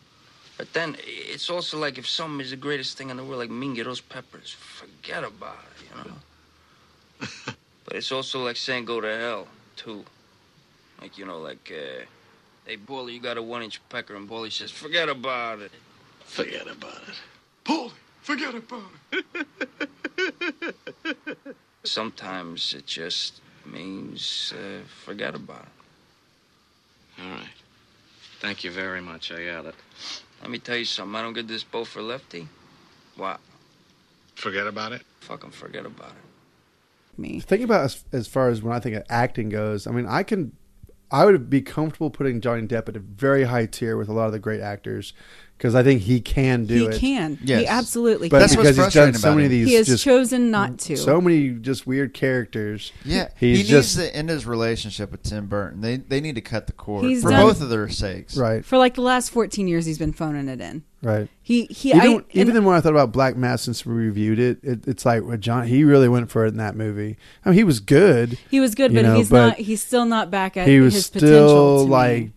But 0.59 0.73
then 0.73 0.97
it's 1.01 1.49
also 1.51 1.79
like 1.79 1.99
if 1.99 2.07
something 2.09 2.41
is 2.41 2.51
the 2.51 2.57
greatest 2.57 2.97
thing 2.97 3.11
in 3.11 3.17
the 3.17 3.25
world, 3.25 3.41
like 3.41 3.51
Mingiros 3.51 4.03
peppers, 4.07 4.51
forget 4.53 5.25
about 5.25 5.65
it. 5.73 5.79
You 5.89 5.95
know. 6.05 6.17
but 7.85 7.97
it's 7.97 8.13
also 8.13 8.45
like 8.45 8.57
saying 8.57 8.85
go 8.85 9.01
to 9.01 9.19
hell 9.19 9.49
too. 9.75 10.05
Like 11.01 11.19
you 11.19 11.25
know, 11.25 11.39
like. 11.39 11.73
Uh, 11.73 12.05
Hey, 12.67 12.75
Bully, 12.75 13.13
you 13.15 13.21
got 13.21 13.37
a 13.37 13.43
one 13.43 13.63
inch 13.63 13.81
pecker, 13.91 14.17
and 14.17 14.27
Bully 14.27 14.51
says, 14.51 14.73
forget 14.73 15.09
about 15.09 15.61
it. 15.61 15.71
Forget 16.25 16.67
about 16.67 17.01
it. 17.07 17.15
Bully, 17.63 17.93
forget 18.23 18.57
about 18.57 18.91
it. 19.13 20.75
Sometimes 21.85 22.75
it 22.75 22.85
just 22.85 23.41
means 23.73 24.53
uh, 24.57 24.85
forget 25.05 25.35
about 25.35 25.63
it. 25.63 27.23
All 27.23 27.31
right. 27.31 27.49
Thank 28.41 28.65
you 28.65 28.71
very 28.71 29.01
much. 29.01 29.33
I 29.33 29.45
got 29.47 29.67
it. 29.67 29.75
Let 30.43 30.51
me 30.51 30.59
tell 30.59 30.77
you 30.77 30.85
something. 30.85 31.15
I 31.15 31.23
don't 31.23 31.33
get 31.33 31.49
this 31.49 31.65
boat 31.65 31.87
for 31.87 32.03
lefty. 32.03 32.49
What? 33.17 33.41
Forget 34.35 34.67
about 34.67 34.93
it? 34.93 35.03
Fucking 35.21 35.51
forget 35.51 35.87
about 35.87 36.11
it. 36.11 37.19
Me. 37.19 37.41
Think 37.41 37.63
about 37.63 37.85
as, 37.85 38.05
as 38.13 38.29
far 38.29 38.51
as 38.51 38.63
when 38.63 38.77
I 38.77 38.81
think 38.81 38.97
of 38.97 39.05
acting 39.09 39.49
goes. 39.49 39.87
I 39.87 39.91
mean, 39.91 40.07
I 40.07 40.23
can, 40.23 40.53
I 41.11 41.25
would 41.25 41.49
be 41.49 41.63
comfortable 41.63 42.11
putting 42.11 42.43
Johnny 42.43 42.67
Depp 42.67 42.89
at 42.91 42.97
a 42.97 43.01
very 43.01 43.45
high 43.45 43.65
tier 43.65 43.97
with 43.97 44.09
a 44.09 44.13
lot 44.13 44.27
of 44.27 44.33
the 44.33 44.39
great 44.39 44.61
actors 44.61 45.15
because 45.57 45.75
I 45.75 45.83
think 45.83 46.03
he 46.03 46.21
can 46.21 46.67
do 46.67 46.75
he 46.75 46.85
it. 46.87 46.93
He 46.95 46.99
can. 47.01 47.39
Yes. 47.43 47.61
He 47.61 47.67
absolutely 47.67 48.29
But 48.29 48.41
That's 48.41 48.55
can. 48.55 48.65
what's 48.65 48.77
because 48.77 48.93
he's 48.93 48.95
done 48.95 49.15
so 49.15 49.33
many 49.35 49.45
of 49.47 49.51
these, 49.51 49.69
he 49.69 49.75
has 49.75 49.87
just 49.87 50.05
chosen 50.05 50.51
not 50.51 50.79
to. 50.81 50.97
so 50.97 51.21
many 51.21 51.51
just 51.51 51.87
weird 51.87 52.13
characters. 52.15 52.93
yeah. 53.05 53.29
He's 53.39 53.59
he 53.59 53.65
just- 53.65 53.97
needs 53.97 54.11
to 54.11 54.17
end 54.17 54.29
his 54.29 54.47
relationship 54.47 55.11
with 55.11 55.23
Tim 55.23 55.47
Burton. 55.47 55.81
They 55.81 55.97
they 55.97 56.21
need 56.21 56.35
to 56.35 56.41
cut 56.41 56.67
the 56.67 56.73
cord 56.73 57.05
He's 57.05 57.23
for 57.23 57.31
done- 57.31 57.47
both 57.47 57.61
of 57.63 57.69
their 57.71 57.89
sakes. 57.89 58.37
Right, 58.37 58.65
For 58.65 58.77
like 58.79 58.95
the 58.95 59.01
last 59.03 59.31
14 59.31 59.67
years, 59.69 59.87
he's 59.87 59.99
been 59.99 60.13
phoning 60.13 60.49
it 60.49 60.61
in. 60.61 60.83
right. 61.03 61.29
He 61.43 61.65
he. 61.67 61.91
even 61.91 62.01
I, 62.01 62.07
even 62.09 62.25
and- 62.49 62.57
then, 62.57 62.65
when 62.65 62.75
I 62.77 62.81
thought 62.81 62.91
about 62.93 63.13
Black 63.13 63.37
Mass 63.37 63.63
since 63.63 63.87
we 63.87 63.95
reviewed 63.95 64.39
it, 64.39 64.59
it 64.63 64.87
it's 64.87 65.07
like 65.07 65.25
well, 65.25 65.37
John. 65.37 65.67
He 65.67 65.85
really 65.85 66.09
went 66.09 66.31
for 66.31 66.45
it 66.45 66.49
in 66.49 66.57
that 66.59 66.77
movie. 66.77 67.17
I 67.45 67.51
mean, 67.51 67.59
he 67.59 67.65
was 67.65 67.81
good. 67.81 68.39
He 68.51 68.61
was 68.61 68.75
good, 68.75 68.93
but 68.93 69.03
know, 69.05 69.17
he's 69.17 69.31
but 69.31 69.47
not. 69.47 69.57
He's 69.57 69.83
still 69.83 70.05
not 70.07 70.31
back 70.31 70.57
at 70.57 70.67
he 70.69 70.81
was 70.81 70.95
his 70.95 71.09
potential. 71.09 71.39
still 71.87 71.89
to 71.89 72.09
me. 72.21 72.33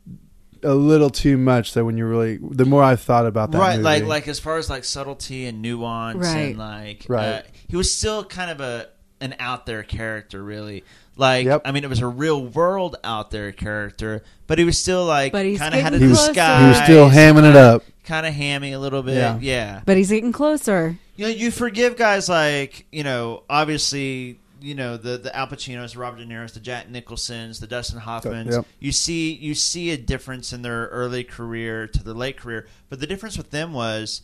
Like 0.63 0.72
a 0.72 0.74
little 0.76 1.10
too 1.10 1.38
much. 1.38 1.74
that 1.74 1.86
when 1.86 1.98
you 1.98 2.06
really, 2.06 2.38
the 2.41 2.65
more 2.65 2.84
I 2.84 2.95
thought 2.95 3.26
about 3.26 3.52
that, 3.52 3.58
right 3.60 3.72
movie, 3.78 3.84
like 3.84 4.04
like 4.06 4.28
as 4.28 4.39
far 4.39 4.58
as 4.58 4.69
like 4.69 4.84
subtlety 4.84 5.45
and 5.45 5.62
nuance 5.62 6.17
Right. 6.17 6.38
and 6.50 6.58
like 6.58 7.06
Right. 7.08 7.26
uh, 7.28 7.41
he 7.67 7.76
was 7.76 7.93
still 7.93 8.24
kind 8.24 8.52
of 8.52 8.62
a 8.62 8.88
an 9.22 9.36
out 9.39 9.65
there 9.65 9.84
character, 9.84 10.41
really. 10.43 10.84
Like, 11.17 11.45
Yep. 11.45 11.63
I 11.65 11.74
mean, 11.74 11.84
it 11.84 11.89
was 11.89 12.00
a 12.00 12.08
real 12.08 12.41
world 12.45 12.95
out 13.04 13.32
there 13.32 13.52
character, 13.52 14.24
but 14.48 14.58
he 14.58 14.63
was 14.63 14.78
still 14.78 15.04
like 15.06 15.34
But 15.34 15.45
he's 15.45 15.60
kind 15.60 15.76
of 15.76 15.82
had 15.82 15.93
a 15.93 15.98
getting 15.98 16.08
He 16.08 16.10
was- 16.12 16.17
closer. 16.19 16.34
disguise. 16.34 16.62
he 16.62 16.67
was 16.69 16.84
still 16.84 17.10
hamming 17.10 17.50
it 17.50 17.56
up. 17.58 17.84
kind 18.06 18.26
of 18.26 18.34
hammy 18.34 18.72
a 18.72 18.80
little 18.80 19.04
bit. 19.04 19.15
Yeah. 19.15 19.38
yeah. 19.41 19.82
But 19.86 19.98
he's 19.98 20.10
getting 20.10 20.32
closer. 20.32 20.98
You 21.17 21.26
know, 21.26 21.32
you 21.32 21.52
forgive 21.52 21.98
guys 21.98 22.30
like 22.30 22.86
you 22.93 23.04
know, 23.04 23.43
obviously, 23.50 24.39
you 24.62 24.76
know 24.76 24.98
the 24.98 25.17
the 25.17 25.36
Al 25.36 25.48
Pacinos, 25.48 25.93
the 25.93 26.00
Robert 26.00 26.17
De 26.19 26.26
Niro's, 26.26 26.54
the 26.54 26.60
Jack 26.60 26.89
Nicholsons, 26.89 27.60
the 27.60 27.67
Dustin 27.67 28.00
Hoffmans. 28.00 28.52
Yep. 28.52 28.65
You 28.80 28.91
see, 28.91 29.34
you 29.34 29.56
see 29.56 29.91
a 29.91 29.98
difference 29.98 30.54
in 30.54 30.62
their 30.62 30.88
early 30.88 31.24
career 31.24 31.88
to 31.88 32.04
their 32.04 32.13
late 32.13 32.38
career, 32.38 32.67
but 32.89 33.00
the 33.00 33.08
difference 33.08 33.38
with 33.38 33.52
them 33.52 33.74
was. 33.74 34.22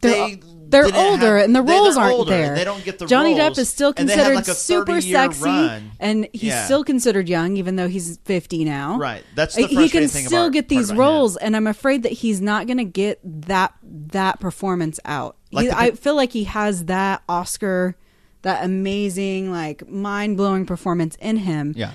They're, 0.00 0.12
they 0.12 0.40
they're 0.68 0.84
didn't 0.84 0.96
older 1.00 1.36
have- 1.38 1.46
and 1.46 1.56
the 1.56 1.62
roles 1.62 1.96
aren't 1.96 2.12
older, 2.12 2.30
there. 2.30 2.54
They 2.54 2.64
don't 2.64 2.84
get 2.84 2.98
the 2.98 3.06
Johnny 3.06 3.38
roles, 3.38 3.56
Depp 3.56 3.58
is 3.60 3.70
still 3.70 3.94
and 3.96 4.06
they 4.06 4.14
have, 4.16 4.34
considered 4.44 4.48
like, 4.48 4.56
super 4.58 5.00
sexy, 5.00 5.44
run. 5.44 5.92
and 5.98 6.28
he's 6.34 6.42
Yeah. 6.42 6.64
still 6.66 6.84
considered 6.84 7.26
young, 7.26 7.56
even 7.56 7.76
though 7.76 7.88
he's 7.88 8.18
fifty 8.26 8.64
now. 8.66 8.98
Right. 8.98 9.24
That's 9.34 9.54
the 9.54 9.66
he 9.66 9.88
can 9.88 10.08
still 10.08 10.42
about- 10.42 10.52
get 10.52 10.68
these 10.68 10.90
him. 10.90 10.98
roles, 10.98 11.38
and 11.38 11.56
I'm 11.56 11.66
afraid 11.66 12.02
that 12.02 12.12
he's 12.12 12.42
not 12.42 12.66
going 12.66 12.76
to 12.78 12.84
get 12.84 13.18
that 13.24 13.72
that 13.82 14.40
performance 14.40 15.00
out. 15.06 15.38
Like 15.52 15.62
He- 15.64 15.70
the- 15.70 15.78
I 15.78 15.90
feel 15.92 16.16
like 16.16 16.32
he 16.32 16.44
has 16.44 16.84
that 16.86 17.22
Oscar, 17.26 17.96
that 18.44 18.64
amazing, 18.64 19.50
like 19.50 19.86
mind 19.88 20.36
blowing 20.38 20.64
performance 20.64 21.16
in 21.16 21.36
him. 21.36 21.74
Yeah. 21.76 21.90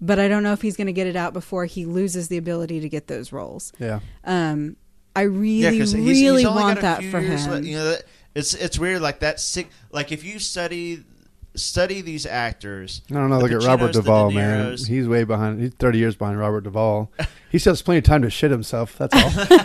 But 0.00 0.18
I 0.18 0.28
don't 0.28 0.42
know 0.42 0.52
if 0.52 0.62
he's 0.62 0.76
going 0.76 0.86
to 0.86 0.92
get 0.92 1.06
it 1.06 1.16
out 1.16 1.32
before 1.32 1.64
he 1.64 1.84
loses 1.84 2.28
the 2.28 2.36
ability 2.36 2.80
to 2.80 2.88
get 2.88 3.06
those 3.08 3.32
roles. 3.32 3.72
Yeah. 3.78 4.00
Um, 4.24 4.76
I 5.14 5.22
Yeah, 5.22 5.70
he's- 5.70 5.94
really 5.94 6.42
he's 6.42 6.46
want 6.50 6.80
that 6.82 7.02
for 7.04 7.20
him. 7.20 7.50
le- 7.50 7.60
you 7.62 7.76
know, 7.76 7.84
that, 7.90 8.04
it's 8.34 8.52
it's 8.54 8.78
weird. 8.78 9.00
Like 9.00 9.20
that 9.20 9.40
sick. 9.40 9.68
Like 9.90 10.12
if 10.12 10.22
you 10.22 10.38
study 10.38 11.02
study 11.54 12.02
these 12.02 12.26
actors. 12.26 13.00
I 13.10 13.14
don't 13.14 13.30
know. 13.30 13.38
the 13.38 13.44
Look 13.48 13.62
at 13.62 13.66
Robert 13.66 13.94
Duvall, 13.94 14.30
man. 14.30 14.76
He's 14.76 15.08
way 15.08 15.24
behind. 15.24 15.58
He's 15.60 15.72
30 15.72 15.98
years 15.98 16.14
behind 16.14 16.38
Robert 16.38 16.64
Duvall. 16.64 17.10
he 17.50 17.58
still 17.58 17.70
has 17.72 17.80
plenty 17.80 17.98
of 17.98 18.04
time 18.04 18.20
to 18.20 18.28
shit 18.30 18.50
himself. 18.50 18.98
That's 18.98 19.14
all. 19.14 19.22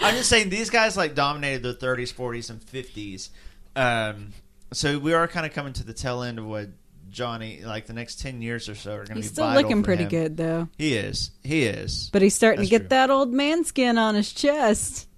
I'm 0.00 0.14
just 0.16 0.28
saying 0.28 0.50
these 0.50 0.70
guys 0.70 0.96
like 0.96 1.14
dominated 1.14 1.62
the 1.62 1.74
30s, 1.74 2.12
40s, 2.14 2.50
and 2.50 2.60
50s. 2.60 3.30
Um, 3.76 4.32
so 4.72 4.98
we 4.98 5.12
are 5.12 5.26
kind 5.28 5.46
of 5.46 5.52
coming 5.52 5.72
to 5.74 5.84
the 5.84 5.94
tail 5.94 6.22
end 6.22 6.38
of 6.38 6.46
what 6.46 6.68
Johnny, 7.10 7.62
like 7.64 7.86
the 7.86 7.92
next 7.92 8.20
10 8.20 8.42
years 8.42 8.68
or 8.68 8.74
so, 8.74 8.92
are 8.92 8.96
going 8.96 9.06
to 9.06 9.14
be 9.14 9.20
he's 9.22 9.30
still 9.30 9.44
vital 9.46 9.62
looking 9.62 9.82
for 9.82 9.86
pretty 9.86 10.02
him. 10.04 10.08
good 10.10 10.36
though. 10.36 10.68
He 10.78 10.94
is. 10.94 11.30
He 11.42 11.64
is. 11.64 12.10
But 12.12 12.22
he's 12.22 12.34
starting 12.34 12.60
That's 12.60 12.70
to 12.70 12.74
get 12.74 12.78
true. 12.82 12.88
that 12.88 13.10
old 13.10 13.32
man 13.32 13.64
skin 13.64 13.98
on 13.98 14.14
his 14.14 14.32
chest. 14.32 15.08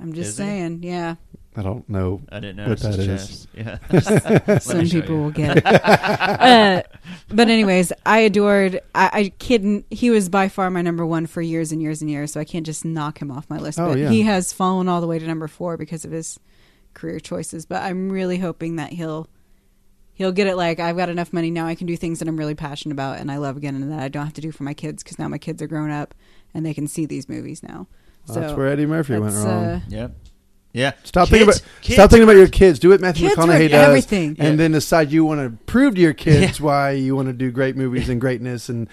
I'm 0.00 0.12
just 0.12 0.30
Is 0.30 0.36
he? 0.38 0.42
saying, 0.44 0.82
yeah. 0.82 1.14
I 1.56 1.62
don't 1.62 1.88
know. 1.88 2.20
I 2.32 2.40
didn't 2.40 2.56
know 2.56 2.68
What 2.68 2.82
notice 2.82 2.96
that 2.96 3.06
his 3.06 3.22
is. 3.22 3.28
chest. 3.28 3.48
Yeah. 4.44 4.58
Some 4.58 4.88
people 4.88 5.14
you. 5.14 5.22
will 5.22 5.30
get 5.30 5.58
it. 5.58 5.64
uh, 5.64 6.82
but 7.28 7.48
anyways, 7.48 7.92
I 8.04 8.18
adored. 8.20 8.80
I, 8.92 9.10
I 9.12 9.28
couldn't. 9.38 9.86
He 9.90 10.10
was 10.10 10.28
by 10.28 10.48
far 10.48 10.68
my 10.70 10.82
number 10.82 11.06
one 11.06 11.26
for 11.26 11.40
years 11.40 11.70
and 11.70 11.80
years 11.80 12.02
and 12.02 12.10
years. 12.10 12.32
So 12.32 12.40
I 12.40 12.44
can't 12.44 12.66
just 12.66 12.84
knock 12.84 13.22
him 13.22 13.30
off 13.30 13.48
my 13.48 13.58
list. 13.58 13.78
Oh, 13.78 13.90
but 13.90 13.98
yeah. 13.98 14.08
he 14.10 14.22
has 14.22 14.52
fallen 14.52 14.88
all 14.88 15.00
the 15.00 15.06
way 15.06 15.20
to 15.20 15.26
number 15.28 15.46
four 15.46 15.76
because 15.76 16.04
of 16.04 16.10
his 16.10 16.40
career 16.94 17.20
choices. 17.20 17.66
But 17.66 17.82
I'm 17.82 18.10
really 18.10 18.38
hoping 18.38 18.76
that 18.76 18.92
he'll 18.92 19.28
he'll 20.14 20.32
get 20.32 20.46
it. 20.46 20.56
Like 20.56 20.80
I've 20.80 20.96
got 20.96 21.08
enough 21.08 21.32
money 21.32 21.50
now. 21.50 21.66
I 21.66 21.74
can 21.74 21.86
do 21.86 21.96
things 21.96 22.18
that 22.20 22.28
I'm 22.28 22.36
really 22.36 22.54
passionate 22.54 22.92
about 22.94 23.18
and 23.18 23.30
I 23.30 23.36
love 23.38 23.56
again, 23.56 23.74
and 23.74 23.90
that 23.92 24.00
I 24.00 24.08
don't 24.08 24.24
have 24.24 24.34
to 24.34 24.40
do 24.40 24.52
for 24.52 24.62
my 24.62 24.74
kids 24.74 25.02
because 25.02 25.18
now 25.18 25.28
my 25.28 25.38
kids 25.38 25.60
are 25.62 25.66
grown 25.66 25.90
up 25.90 26.14
and 26.54 26.64
they 26.64 26.74
can 26.74 26.86
see 26.86 27.04
these 27.06 27.28
movies 27.28 27.62
now. 27.62 27.86
So 28.26 28.34
That's 28.34 28.54
where 28.56 28.68
Eddie 28.68 28.86
Murphy 28.86 29.18
went 29.18 29.34
wrong. 29.34 29.64
uh, 29.64 29.80
Yep. 29.88 30.16
Yeah. 30.72 30.92
Stop 31.04 31.28
Kids- 31.28 31.30
thinking 31.30 31.48
about 31.48 31.62
kids 31.82 31.94
stop 31.94 32.10
thinking 32.10 32.24
about 32.24 32.36
your 32.36 32.48
kids. 32.48 32.78
Do 32.80 32.88
what 32.88 33.00
Matthew 33.00 33.28
Kids 33.28 33.38
McConaughey 33.38 33.70
does, 33.70 33.86
everything. 33.88 34.28
and 34.38 34.50
Yeah. 34.50 34.56
then 34.56 34.72
decide 34.72 35.12
you 35.12 35.24
want 35.24 35.40
to 35.40 35.64
prove 35.66 35.94
to 35.96 36.00
your 36.00 36.14
kids 36.14 36.60
why 36.60 36.92
you 36.92 37.14
want 37.14 37.28
to 37.28 37.32
do 37.32 37.50
great 37.52 37.76
movies 37.76 38.08
and 38.08 38.20
greatness, 38.20 38.68
and 38.68 38.88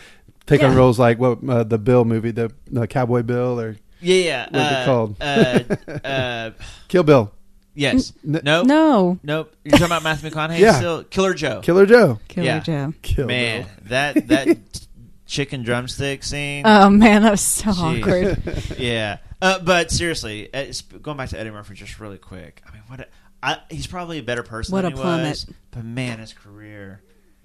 take 0.46 0.62
on 0.64 0.76
roles 0.76 1.00
like 1.00 1.18
what 1.18 1.40
uh, 1.48 1.64
the 1.64 1.78
Bill 1.80 2.04
movie, 2.06 2.32
the, 2.32 2.52
the 2.70 2.86
Cowboy 2.88 3.24
Bill, 3.24 3.60
or 3.60 3.78
Yeah. 4.00 4.16
Yeah. 4.16 4.46
What's 4.52 4.72
it 4.72 4.78
uh, 4.78 4.86
called? 4.86 5.16
Uh, 5.22 6.08
uh, 6.08 6.52
Kill 6.88 7.04
Bill, 7.04 7.32
yes. 7.74 8.14
N- 8.26 8.42
Nope. 8.44 8.66
no 8.66 9.20
Nope. 9.24 9.56
You're 9.64 9.72
talking 9.72 9.86
about 9.88 10.04
Matthew 10.04 10.30
McConaughey 10.30 10.60
Yeah. 10.60 10.74
still? 10.74 11.04
Killer 11.04 11.34
Joe. 11.34 11.62
Killer 11.62 11.86
Joe, 11.86 12.20
Killer 12.28 12.46
Yeah. 12.46 12.60
Joe. 12.60 12.94
Kill 13.02 13.28
Man, 13.28 13.62
Bill. 13.64 13.90
that 13.90 14.28
that 14.28 14.58
chicken 15.26 15.64
drumstick 15.64 16.24
scene. 16.24 16.64
Oh 16.66 16.90
man, 16.90 17.24
that 17.24 17.32
was 17.32 17.42
so 17.42 17.72
Jeez. 17.72 18.02
awkward. 18.02 18.78
yeah. 18.80 19.18
Uh, 19.42 19.60
but 19.60 19.90
seriously, 19.92 20.48
uh, 20.54 20.60
it's- 20.60 20.82
going 20.82 21.18
back 21.18 21.30
to 21.30 21.40
Eddie 21.40 21.50
Murphy 21.52 21.74
just 21.74 22.00
really 22.00 22.18
quick. 22.20 22.62
I 22.68 22.72
mean, 22.74 22.84
what? 22.88 23.00
A, 23.02 23.08
I, 23.44 23.58
he's 23.72 23.88
probably 23.88 24.20
a 24.20 24.24
better 24.24 24.44
person 24.44 24.74
What 24.74 24.84
than 24.84 24.94
a 24.94 24.96
he 24.96 25.02
plummet. 25.02 25.30
was. 25.30 25.48
But 25.72 25.84
man, 25.84 26.20
his 26.20 26.32
career. 26.34 27.02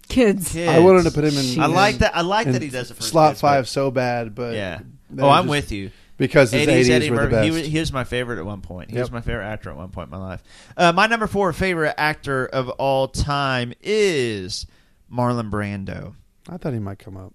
Kids. 0.08 0.52
Kids. 0.52 0.68
I 0.70 0.80
wanted 0.80 1.04
to 1.04 1.10
put 1.10 1.24
him 1.24 1.36
in. 1.38 1.58
I 1.58 1.66
like 1.66 1.96
that. 1.98 2.14
I 2.14 2.20
like 2.20 2.46
that 2.52 2.60
he 2.62 2.68
does 2.68 2.90
it 2.90 2.94
for 2.94 3.02
slot 3.02 3.30
kids, 3.32 3.40
but- 3.40 3.48
five 3.48 3.68
so 3.68 3.90
bad, 3.90 4.34
but 4.34 4.54
Yeah. 4.54 4.80
Oh, 5.18 5.28
I'm 5.30 5.44
just 5.44 5.50
with 5.50 5.72
you. 5.72 5.90
Because 6.16 6.52
his 6.52 6.66
80s, 6.66 6.70
eighties 6.70 6.90
Eddie 6.90 7.10
were 7.10 7.22
the 7.24 7.28
best. 7.28 7.44
He 7.44 7.50
was, 7.50 7.66
he 7.66 7.78
was 7.78 7.92
my 7.92 8.04
favorite 8.04 8.38
at 8.38 8.46
one 8.46 8.60
point. 8.60 8.90
He 8.90 8.98
was 8.98 9.10
my 9.10 9.20
favorite 9.20 9.46
actor 9.46 9.70
at 9.70 9.76
one 9.76 9.90
point 9.90 10.08
in 10.12 10.18
my 10.18 10.24
life. 10.24 10.42
Uh, 10.76 10.92
my 10.92 11.06
number 11.06 11.26
four 11.26 11.52
favorite 11.52 11.94
actor 11.98 12.46
of 12.46 12.68
all 12.70 13.08
time 13.08 13.72
is 13.82 14.66
Marlon 15.12 15.50
Brando. 15.50 16.14
I 16.48 16.56
thought 16.56 16.72
he 16.72 16.78
might 16.78 16.98
come 16.98 17.16
up. 17.16 17.34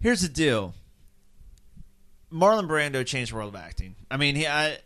Here's 0.00 0.22
the 0.22 0.28
deal. 0.28 0.74
Marlon 2.32 2.66
Brando 2.66 3.04
changed 3.04 3.32
the 3.32 3.36
world 3.36 3.54
of 3.54 3.60
acting. 3.60 3.94
I 4.10 4.16
mean, 4.16 4.34
he. 4.36 4.46
I, 4.46 4.78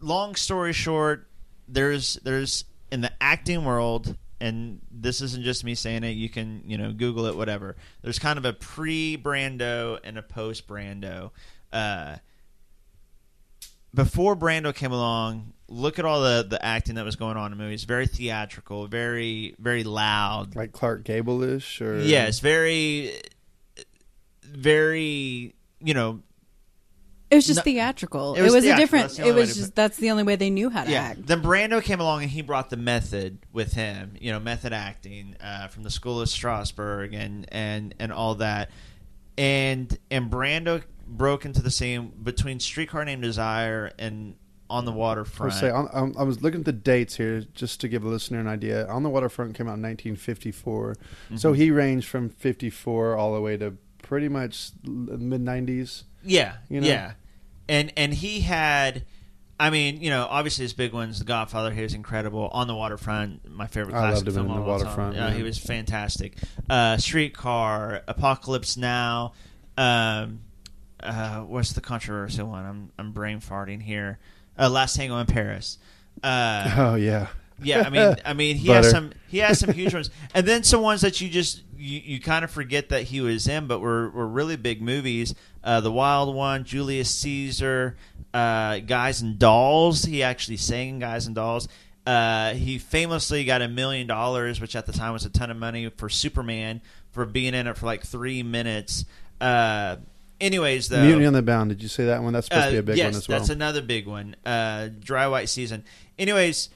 long 0.00 0.34
story 0.34 0.72
short, 0.72 1.26
there's 1.66 2.14
there's 2.22 2.64
in 2.90 3.00
the 3.00 3.10
acting 3.20 3.64
world, 3.64 4.16
and 4.40 4.80
this 4.90 5.22
isn't 5.22 5.42
just 5.42 5.64
me 5.64 5.74
saying 5.74 6.04
it. 6.04 6.10
You 6.10 6.28
can 6.28 6.62
you 6.66 6.76
know 6.76 6.92
Google 6.92 7.26
it, 7.26 7.36
whatever. 7.36 7.76
There's 8.02 8.18
kind 8.18 8.38
of 8.38 8.44
a 8.44 8.52
pre 8.52 9.16
Brando 9.16 9.98
and 10.04 10.18
a 10.18 10.22
post 10.22 10.68
Brando. 10.68 11.30
Uh, 11.72 12.16
before 13.94 14.36
Brando 14.36 14.74
came 14.74 14.92
along, 14.92 15.52
look 15.68 15.98
at 15.98 16.04
all 16.04 16.22
the 16.22 16.46
the 16.48 16.64
acting 16.64 16.94
that 16.96 17.04
was 17.04 17.16
going 17.16 17.36
on 17.36 17.52
in 17.52 17.58
movies. 17.58 17.84
Very 17.84 18.06
theatrical, 18.06 18.86
very 18.86 19.54
very 19.58 19.84
loud. 19.84 20.56
Like 20.56 20.72
Clark 20.72 21.04
Gable 21.04 21.42
ish, 21.42 21.80
or 21.80 21.98
Yes, 22.00 22.40
very, 22.40 23.12
very. 24.44 25.54
You 25.84 25.94
know, 25.94 26.22
It 27.30 27.34
was 27.36 27.46
just 27.46 27.58
No- 27.58 27.62
theatrical. 27.62 28.34
It 28.34 28.40
It 28.40 28.42
was 28.42 28.54
was, 28.54 28.64
a 28.64 28.76
different. 28.76 29.18
It 29.18 29.34
was 29.34 29.56
just 29.56 29.74
that's 29.74 29.96
the 29.96 30.10
only 30.10 30.22
way 30.22 30.36
they 30.36 30.50
knew 30.50 30.70
how 30.70 30.84
to 30.84 30.90
yeah. 30.90 31.02
act. 31.02 31.26
Then 31.26 31.42
Brando 31.42 31.82
came 31.82 32.00
along 32.00 32.22
and 32.22 32.30
he 32.30 32.42
brought 32.42 32.70
the 32.70 32.76
method 32.76 33.38
with 33.52 33.72
him. 33.72 34.14
You 34.20 34.32
know, 34.32 34.40
method 34.40 34.72
acting 34.72 35.36
uh, 35.42 35.68
from 35.68 35.82
the 35.82 35.90
School 35.90 36.20
of 36.20 36.28
Strasberg 36.28 37.14
and 37.14 37.46
and 37.52 37.94
and 37.98 38.12
all 38.12 38.36
that. 38.36 38.70
And 39.36 39.96
and 40.10 40.30
Brando 40.30 40.82
broke 41.16 41.44
into 41.44 41.62
the 41.62 41.70
scene 41.70 42.12
between 42.22 42.58
Streetcar 42.60 43.04
Named 43.04 43.22
Desire 43.22 43.92
and 43.98 44.34
On 44.70 44.84
the 44.84 44.92
I 44.92 44.96
Waterfront. 44.96 45.52
was 45.52 45.60
say, 45.60 45.70
on, 45.70 45.88
on, 45.88 46.14
I 46.18 46.22
was 46.22 46.42
looking 46.42 46.60
at 46.60 46.66
the 46.66 46.72
dates 46.72 47.16
here 47.16 47.42
just 47.54 47.80
to 47.82 47.88
give 47.88 48.04
a 48.04 48.08
listener 48.08 48.40
an 48.40 48.48
idea. 48.48 48.86
On 48.88 49.02
the 49.02 49.10
Waterfront 49.10 49.54
came 49.54 49.66
out 49.68 49.76
in 49.76 49.82
1954, 49.82 50.94
Mm-hmm. 50.94 51.36
so 51.36 51.52
he 51.52 51.70
ranged 51.70 52.08
from 52.08 52.28
54 52.30 53.16
all 53.16 53.34
the 53.34 53.40
way 53.40 53.56
to 53.56 53.76
pretty 54.02 54.28
much 54.28 54.70
mid 54.84 55.42
90s. 55.44 56.04
Yeah, 56.24 56.54
You 56.68 56.80
know? 56.80 56.86
yeah, 56.86 57.12
and 57.68 57.92
and 57.96 58.14
he 58.14 58.40
had, 58.40 59.04
I 59.60 59.70
mean, 59.70 60.00
you 60.00 60.08
know, 60.10 60.26
obviously 60.30 60.62
his 60.64 60.72
big 60.72 60.92
ones, 60.92 61.18
The 61.18 61.24
Godfather. 61.24 61.70
He 61.72 61.82
was 61.82 61.94
incredible. 61.94 62.48
On 62.52 62.66
the 62.66 62.74
Waterfront, 62.74 63.50
my 63.50 63.66
favorite 63.66 63.94
I 63.94 63.98
classic 64.00 64.26
loved 64.26 64.28
him 64.38 64.46
film 64.46 64.46
in 64.46 64.52
of 64.58 64.64
The. 64.64 64.70
Waterfront, 64.70 65.16
Yeah, 65.16 65.28
yeah. 65.28 65.34
he 65.34 65.42
was 65.42 65.58
fantastic. 65.58 66.36
Uh, 66.70 66.96
Streetcar, 66.96 68.02
Apocalypse 68.08 68.76
Now. 68.76 69.32
Um, 69.76 70.40
uh, 71.02 71.40
what's 71.40 71.72
the 71.72 71.80
controversial 71.80 72.48
one? 72.48 72.64
I'm 72.64 72.92
I'm 72.98 73.12
brain 73.12 73.40
farting 73.40 73.82
here. 73.82 74.18
Uh, 74.58 74.68
Last 74.68 74.96
Tango 74.96 75.18
in 75.18 75.26
Paris. 75.26 75.78
Uh, 76.22 76.74
Oh 76.76 76.94
yeah, 76.94 77.28
yeah, 77.62 77.82
I 77.86 77.90
mean, 77.90 78.16
I 78.24 78.32
mean, 78.34 78.56
he 78.56 78.68
has 78.68 78.90
some, 78.90 79.12
he 79.28 79.38
has 79.38 79.58
some 79.60 79.72
huge 79.72 79.94
ones, 79.94 80.10
and 80.34 80.46
then 80.46 80.62
some 80.62 80.82
ones 80.82 81.00
that 81.00 81.20
you 81.20 81.28
just 81.28 81.62
you, 81.76 82.00
you 82.04 82.20
kind 82.20 82.44
of 82.44 82.50
forget 82.50 82.90
that 82.90 83.04
he 83.04 83.20
was 83.20 83.48
in, 83.48 83.66
but 83.66 83.80
were 83.80 84.10
were 84.10 84.26
really 84.26 84.56
big 84.56 84.82
movies. 84.82 85.34
Uh, 85.64 85.80
the 85.80 85.92
Wild 85.92 86.34
One, 86.34 86.64
Julius 86.64 87.14
Caesar, 87.16 87.96
uh, 88.34 88.78
Guys 88.80 89.20
and 89.22 89.38
Dolls. 89.38 90.04
He 90.04 90.22
actually 90.22 90.56
sang 90.58 90.98
Guys 90.98 91.26
and 91.26 91.34
Dolls. 91.34 91.68
Uh, 92.04 92.54
he 92.54 92.78
famously 92.78 93.44
got 93.44 93.62
a 93.62 93.68
million 93.68 94.06
dollars, 94.08 94.60
which 94.60 94.74
at 94.74 94.86
the 94.86 94.92
time 94.92 95.12
was 95.12 95.24
a 95.24 95.30
ton 95.30 95.50
of 95.50 95.56
money 95.56 95.88
for 95.96 96.08
Superman 96.08 96.80
for 97.12 97.24
being 97.24 97.54
in 97.54 97.66
it 97.68 97.76
for 97.76 97.86
like 97.86 98.02
three 98.04 98.42
minutes. 98.42 99.04
Uh, 99.40 99.96
anyways, 100.42 100.88
though, 100.88 101.02
Mutiny 101.02 101.24
on 101.26 101.32
the 101.32 101.40
Bound. 101.42 101.70
Did 101.70 101.82
you 101.82 101.88
say 101.88 102.04
that 102.06 102.22
one? 102.22 102.32
That's 102.34 102.46
supposed 102.48 102.66
to 102.66 102.72
be 102.72 102.78
a 102.78 102.82
big 102.82 102.94
Uh, 102.94 102.96
yes, 102.96 103.12
one 103.12 103.16
as 103.18 103.28
well. 103.28 103.38
that's 103.38 103.50
another 103.50 103.80
big 103.80 104.06
one. 104.06 104.36
Uh, 104.44 104.88
Dry 105.00 105.26
White 105.28 105.48
Season. 105.48 105.84
Anyways, 106.18 106.68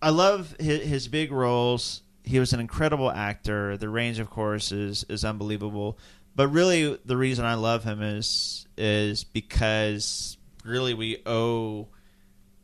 I 0.00 0.10
love 0.10 0.54
his, 0.60 0.82
his 0.82 1.08
big 1.08 1.32
roles. 1.32 2.02
He 2.22 2.38
was 2.38 2.52
an 2.52 2.60
incredible 2.60 3.10
actor. 3.10 3.76
The 3.76 3.88
range, 3.88 4.18
of 4.20 4.30
course, 4.30 4.70
is 4.70 5.04
is 5.08 5.24
unbelievable. 5.24 5.98
But 6.36 6.48
really, 6.48 6.96
the 7.04 7.16
reason 7.16 7.44
I 7.44 7.54
love 7.54 7.82
him 7.84 8.00
is 8.02 8.66
is 8.76 9.24
because 9.24 10.36
really 10.64 10.94
we 10.94 11.18
owe 11.26 11.88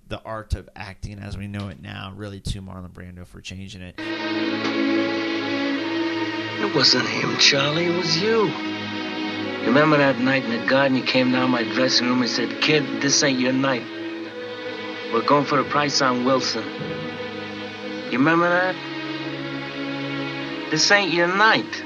the 0.07 0.21
art 0.23 0.55
of 0.55 0.69
acting 0.77 1.19
as 1.19 1.37
we 1.39 1.47
know 1.49 1.69
it 1.69 1.81
now 1.81 2.13
really 2.15 2.39
to 2.39 2.61
Marlon 2.61 2.91
Brando 2.93 3.27
for 3.27 3.41
changing 3.41 3.81
it. 3.81 3.95
It 6.61 6.75
wasn't 6.75 7.09
him, 7.09 7.37
Charlie. 7.39 7.87
It 7.87 7.97
was 7.97 8.21
you. 8.21 8.49
You 9.65 9.71
remember 9.71 9.97
that 9.97 10.19
night 10.19 10.45
in 10.45 10.61
the 10.61 10.67
garden? 10.67 10.95
You 10.95 11.03
came 11.03 11.33
down 11.33 11.51
my 11.51 11.63
dressing 11.65 12.07
room 12.07 12.21
and 12.21 12.31
said, 12.31 12.61
Kid, 12.61 13.01
this 13.01 13.23
ain't 13.23 13.41
your 13.41 13.55
night. 13.55 13.83
We're 15.11 15.25
going 15.25 15.47
for 15.47 15.57
the 15.57 15.65
price 15.65 16.03
on 16.03 16.27
Wilson. 16.27 16.63
You 18.11 18.19
remember 18.19 18.47
that? 18.51 18.77
This 20.71 20.91
ain't 20.91 21.15
your 21.15 21.29
night. 21.29 21.83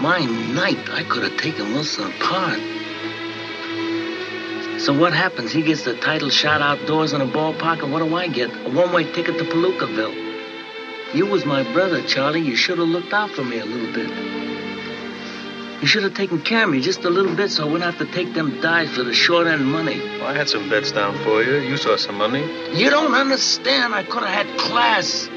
My 0.00 0.20
night. 0.20 0.88
I 0.90 1.02
could 1.02 1.24
have 1.24 1.36
taken 1.38 1.72
Wilson 1.72 2.12
apart. 2.12 2.60
So 4.80 4.96
what 4.96 5.12
happens? 5.12 5.50
He 5.50 5.62
gets 5.62 5.82
the 5.82 5.96
title 5.96 6.30
shot 6.30 6.62
outdoors 6.62 7.14
in 7.14 7.20
a 7.20 7.26
ballpark, 7.26 7.82
and 7.82 7.92
what 7.92 7.98
do 7.98 8.14
I 8.14 8.28
get? 8.28 8.48
A 8.64 8.70
one-way 8.70 9.12
ticket 9.12 9.38
to 9.38 9.44
Palookaville. 9.44 10.14
You 11.14 11.26
was 11.26 11.44
my 11.44 11.64
brother, 11.72 12.00
Charlie. 12.02 12.42
You 12.42 12.54
should 12.54 12.78
have 12.78 12.86
looked 12.86 13.12
out 13.12 13.30
for 13.30 13.42
me 13.42 13.58
a 13.58 13.64
little 13.64 13.92
bit. 13.92 14.67
You 15.80 15.86
should 15.86 16.02
have 16.02 16.14
taken 16.14 16.40
care 16.40 16.64
of 16.64 16.70
me 16.70 16.80
just 16.80 17.04
a 17.04 17.10
little 17.10 17.36
bit 17.36 17.52
so 17.52 17.62
I 17.62 17.66
wouldn't 17.66 17.84
have 17.84 18.04
to 18.04 18.12
take 18.12 18.34
them 18.34 18.60
dives 18.60 18.96
for 18.96 19.04
the 19.04 19.14
short 19.14 19.46
end 19.46 19.64
money. 19.64 20.00
Well, 20.00 20.26
I 20.26 20.34
had 20.34 20.48
some 20.48 20.68
bets 20.68 20.90
down 20.90 21.16
for 21.22 21.40
you. 21.40 21.58
You 21.58 21.76
saw 21.76 21.96
some 21.96 22.16
money. 22.16 22.42
You 22.76 22.90
don't 22.90 23.14
understand. 23.14 23.94
I 23.94 24.02
could 24.02 24.24
have 24.24 24.46
had 24.46 24.58
class. 24.58 25.28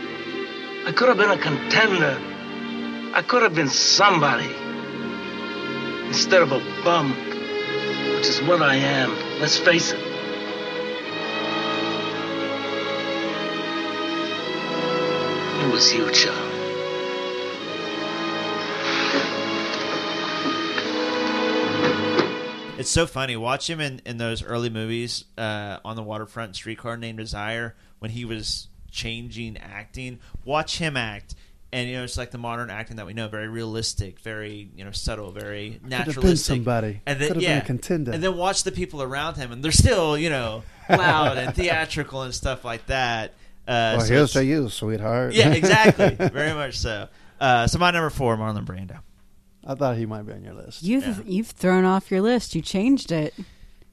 I 0.87 0.91
could 0.93 1.09
have 1.09 1.17
been 1.17 1.29
a 1.29 1.37
contender. 1.37 2.19
I 3.13 3.21
could 3.21 3.43
have 3.43 3.53
been 3.53 3.69
somebody. 3.69 4.49
Instead 6.07 6.41
of 6.41 6.51
a 6.51 6.59
bum, 6.83 7.11
which 8.15 8.25
is 8.25 8.41
what 8.41 8.63
I 8.63 8.75
am. 8.75 9.11
Let's 9.39 9.57
face 9.57 9.91
it. 9.91 9.99
It 15.61 15.71
was 15.71 15.93
you, 15.93 16.09
Charlie. 16.11 16.50
It's 22.81 22.89
so 22.89 23.05
funny. 23.07 23.35
Watch 23.37 23.69
him 23.69 23.79
in, 23.79 24.01
in 24.05 24.17
those 24.17 24.43
early 24.43 24.69
movies 24.69 25.25
uh, 25.37 25.77
on 25.85 25.95
the 25.95 26.03
waterfront, 26.03 26.55
Streetcar 26.55 26.97
Named 26.97 27.17
Desire, 27.17 27.75
when 27.99 28.11
he 28.11 28.25
was 28.25 28.67
changing 28.91 29.57
acting. 29.57 30.19
Watch 30.45 30.77
him 30.77 30.97
act. 30.97 31.35
And 31.73 31.87
you 31.87 31.95
know 31.95 32.03
it's 32.03 32.17
like 32.17 32.31
the 32.31 32.37
modern 32.37 32.69
acting 32.69 32.97
that 32.97 33.05
we 33.05 33.13
know, 33.13 33.29
very 33.29 33.47
realistic, 33.47 34.19
very 34.19 34.69
you 34.75 34.83
know 34.83 34.91
subtle, 34.91 35.31
very 35.31 35.79
Could 35.81 35.89
naturalistic. 35.89 36.15
have 36.23 36.29
been 36.29 36.37
somebody. 36.37 37.01
And 37.05 37.17
then 37.17 37.27
Could 37.29 37.35
have 37.37 37.43
yeah, 37.43 37.53
been 37.53 37.61
a 37.61 37.65
contender. 37.65 38.11
and 38.11 38.21
then 38.21 38.35
watch 38.35 38.63
the 38.63 38.73
people 38.73 39.01
around 39.01 39.37
him, 39.37 39.53
and 39.53 39.63
they're 39.63 39.71
still 39.71 40.17
you 40.17 40.29
know 40.29 40.63
loud 40.89 41.37
and 41.37 41.55
theatrical 41.55 42.23
and 42.23 42.33
stuff 42.35 42.65
like 42.65 42.87
that. 42.87 43.35
Uh, 43.65 43.95
well, 43.95 44.01
so 44.01 44.13
here's 44.13 44.33
to 44.33 44.43
you, 44.43 44.67
sweetheart. 44.67 45.33
yeah, 45.33 45.49
exactly, 45.53 46.09
very 46.29 46.53
much 46.53 46.77
so. 46.77 47.07
Uh, 47.39 47.67
so 47.67 47.79
my 47.79 47.89
number 47.91 48.09
four, 48.09 48.35
Marlon 48.35 48.65
Brando. 48.65 48.99
I 49.65 49.75
thought 49.75 49.97
he 49.97 50.05
might 50.05 50.23
be 50.23 50.33
on 50.33 50.43
your 50.43 50.53
list. 50.53 50.83
You've 50.83 51.27
you've 51.27 51.47
thrown 51.47 51.85
off 51.85 52.11
your 52.11 52.21
list. 52.21 52.55
You 52.55 52.61
changed 52.61 53.11
it. 53.11 53.33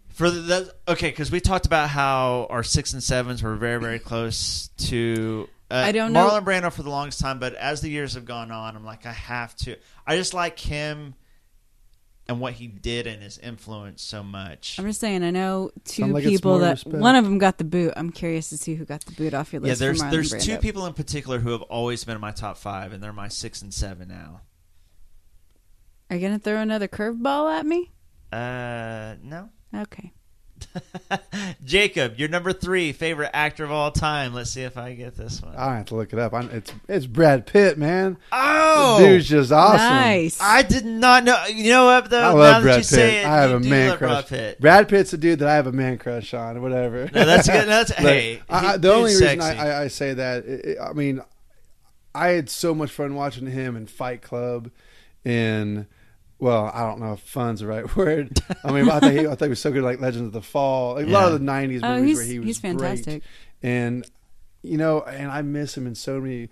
For 0.09 0.31
the, 0.31 0.41
the 0.41 0.75
okay, 0.93 1.11
because 1.11 1.31
we 1.31 1.41
talked 1.41 1.67
about 1.67 1.91
how 1.91 2.47
our 2.51 2.63
six 2.63 2.93
and 2.93 3.03
sevens 3.03 3.43
were 3.43 3.57
very 3.57 3.81
very 3.81 3.99
close 3.99 4.69
to. 4.79 5.49
Uh, 5.71 5.75
I 5.75 5.93
don't 5.93 6.13
know- 6.13 6.29
Marlon 6.29 6.45
Brando 6.45 6.73
for 6.73 6.83
the 6.83 6.91
longest 6.91 7.21
time, 7.21 7.39
but 7.39 7.55
as 7.55 7.83
the 7.83 7.91
years 7.91 8.15
have 8.15 8.25
gone 8.25 8.51
on, 8.51 8.75
I'm 8.75 8.85
like 8.85 9.05
I 9.07 9.13
have 9.13 9.55
to. 9.57 9.77
I 10.07 10.17
just 10.17 10.33
like 10.33 10.59
him 10.59 11.15
and 12.27 12.41
what 12.41 12.53
he 12.55 12.67
did 12.67 13.07
and 13.07 13.23
his 13.23 13.39
influence 13.39 14.03
so 14.03 14.23
much. 14.23 14.79
I'm 14.79 14.87
just 14.87 15.01
saying. 15.01 15.23
I 15.23 15.31
know 15.31 15.71
two 15.85 16.07
like 16.07 16.25
people 16.25 16.59
that 16.59 16.73
respect. 16.73 16.97
one 16.97 17.17
of 17.17 17.25
them 17.25 17.39
got 17.39 17.59
the 17.59 17.65
boot. 17.65 17.93
I'm 17.97 18.11
curious 18.11 18.51
to 18.51 18.59
see 18.59 18.75
who 18.75 18.85
got 18.85 19.05
the 19.05 19.13
boot 19.13 19.35
off 19.35 19.53
your 19.53 19.61
list. 19.61 19.81
Yeah, 19.81 19.89
list. 19.89 20.01
there's 20.01 20.31
there's 20.31 20.43
Brando. 20.43 20.45
two 20.45 20.59
people 20.59 20.87
in 20.87 20.93
particular 20.93 21.39
who 21.39 21.51
have 21.53 21.63
always 21.63 22.05
been 22.05 22.15
in 22.15 22.21
my 22.21 22.33
top 22.33 22.59
five, 22.59 22.93
and 22.93 23.03
they're 23.03 23.13
my 23.13 23.29
six 23.29 23.63
and 23.63 23.73
seven 23.73 24.09
now. 24.09 24.41
Are 26.11 26.17
you 26.17 26.23
gonna 26.27 26.39
throw 26.39 26.57
another 26.57 26.89
curveball 26.89 27.59
at 27.59 27.67
me? 27.67 27.91
Uh, 28.33 29.15
no. 29.23 29.51
Okay. 29.75 30.13
Jacob, 31.65 32.19
your 32.19 32.29
number 32.29 32.53
three 32.53 32.93
favorite 32.93 33.31
actor 33.33 33.63
of 33.65 33.71
all 33.71 33.91
time. 33.93 34.35
Let's 34.35 34.51
see 34.51 34.63
if 34.63 34.77
I 34.77 34.95
get 34.95 35.15
this 35.17 35.41
one. 35.43 35.55
I 35.57 35.77
have 35.77 35.87
to 35.87 35.95
look 35.95 36.13
it 36.13 36.19
up. 36.19 36.35
I, 36.35 36.41
it's 36.47 36.73
it's 36.89 37.07
Brad 37.07 37.47
Pitt, 37.47 37.79
man. 37.79 38.17
oh, 38.33 38.99
The 39.01 39.07
dude's 39.07 39.29
just 39.29 39.53
awesome. 39.53 39.79
Nice. 39.79 40.41
I 40.41 40.63
did 40.63 40.85
not 40.85 41.25
know. 41.25 41.45
You 41.47 41.71
know 41.71 41.85
what? 41.87 42.11
Though 42.11 42.19
I 42.19 42.23
now 42.33 42.37
love 42.37 42.55
that 42.55 42.63
Brad 42.63 42.77
you 42.79 42.83
say 42.85 43.11
Pitt. 43.11 43.15
it, 43.21 43.27
I 43.27 43.37
have 43.37 43.51
a 43.53 43.61
man 43.61 43.89
love 43.91 43.99
crush. 43.99 44.11
Brad 44.11 44.27
Pitt. 44.29 44.61
Brad 44.61 44.89
Pitt's 44.89 45.13
a 45.13 45.19
dude 45.19 45.39
that 45.41 45.49
I 45.49 45.55
have 45.55 45.67
a 45.67 45.73
man 45.73 45.99
crush 45.99 46.35
on, 46.35 46.61
whatever. 46.61 47.09
No, 47.15 47.25
that's 47.25 47.47
good. 47.49 47.67
No, 47.67 47.83
that's- 47.85 47.93
hey, 47.99 48.43
I, 48.49 48.75
I- 48.75 48.77
the 48.79 48.93
only 48.93 49.11
dude's 49.13 49.23
reason 49.23 49.41
I. 49.41 49.57
I, 49.57 49.83
I 49.83 49.89
say 49.89 50.15
that, 50.15 50.45
it, 50.45 50.65
it- 50.65 50.79
I 50.81 50.93
mean, 50.93 51.21
I 52.15 52.29
had 52.29 52.51
so 52.51 52.75
much 52.75 52.91
fun 52.91 53.15
watching 53.15 53.47
him 53.47 53.77
in 53.77 53.87
Fight 53.87 54.23
Club, 54.23 54.71
in 55.25 55.87
well, 56.39 56.71
I 56.73 56.81
don't 56.87 57.01
know 57.01 57.13
if 57.15 57.21
fun's 57.21 57.61
the 57.61 57.67
right 57.67 57.97
word. 57.97 58.41
I 58.65 58.71
mean, 58.73 58.89
I 58.91 59.01
think 59.01 59.13
he, 59.19 59.27
I 59.27 59.31
think 59.31 59.43
he 59.43 59.49
was 59.51 59.61
so 59.61 59.73
good, 59.73 59.83
like 59.83 60.01
Legends 60.01 60.27
of 60.29 60.33
the 60.33 60.43
Fall, 60.43 60.95
like 60.95 61.07
a 61.07 61.11
lot 61.11 61.33
of 61.33 61.41
the 61.41 61.45
'90s 61.47 61.81
Oh, 61.83 61.97
movies 61.97 62.07
he's- 62.07 62.17
where 62.19 62.27
he 62.27 62.39
was 62.39 62.47
he's 62.47 62.59
fantastic. 62.61 63.05
great. 63.07 63.23
And 63.63 64.07
you 64.63 64.77
know, 64.77 65.03
and 65.03 65.31
I 65.31 65.43
miss 65.43 65.77
him 65.77 65.87
in 65.87 65.95
so 65.95 66.21
many. 66.21 66.49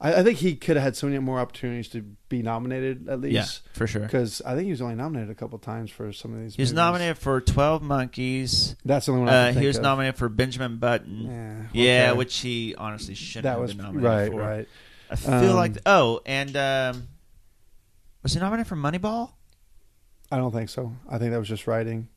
I, 0.00 0.14
I 0.16 0.22
think 0.24 0.38
he 0.38 0.56
could 0.56 0.76
have 0.76 0.82
had 0.82 0.96
so 0.96 1.06
many 1.06 1.18
more 1.20 1.38
opportunities 1.38 1.86
to 1.90 2.02
be 2.28 2.42
nominated 2.42 3.08
at 3.08 3.20
least. 3.20 3.34
Yeah, 3.64 3.72
for 3.78 3.86
sure. 3.86 4.02
Because 4.02 4.42
I 4.44 4.54
think 4.54 4.64
he 4.64 4.70
was 4.72 4.82
only 4.82 4.96
nominated 4.96 5.30
a 5.30 5.34
couple 5.34 5.58
times 5.60 5.90
for 5.90 6.12
some 6.12 6.34
of 6.34 6.40
these. 6.40 6.56
He 6.56 6.62
was 6.62 6.70
movies. 6.70 6.76
nominated 6.76 7.18
for 7.18 7.40
Twelve 7.40 7.82
Monkeys. 7.82 8.74
That's 8.84 9.06
the 9.06 9.12
only 9.12 9.24
one 9.26 9.32
I 9.34 9.50
Uh, 9.50 9.52
can 9.52 9.60
he 9.62 9.66
was 9.68 9.76
of. 9.76 9.82
nominated 9.84 10.16
for 10.18 10.28
Benjamin 10.28 10.76
Button. 10.78 11.68
Yeah, 11.72 11.82
Yeah, 11.84 12.08
okay. 12.10 12.18
which 12.18 12.36
he 12.38 12.74
honestly 12.76 13.14
shouldn't 13.14 13.44
That 13.44 13.50
have 13.52 13.60
was 13.60 13.74
been 13.74 13.84
nominated 13.84 14.10
right, 14.10 14.30
for. 14.32 14.40
right. 14.40 14.68
I 15.10 15.16
feel 15.16 15.50
Um, 15.50 15.56
like 15.56 15.76
oh, 15.86 16.20
and 16.26 16.56
um, 16.56 17.08
was 18.22 18.34
he 18.34 18.40
nominated 18.40 18.66
for 18.68 18.76
Moneyball? 18.76 19.32
I 20.30 20.36
don't 20.36 20.52
think 20.52 20.68
so. 20.70 20.94
I 21.08 21.18
think 21.18 21.32
that 21.32 21.38
was 21.38 21.48
just 21.48 21.66
writing 21.66 22.08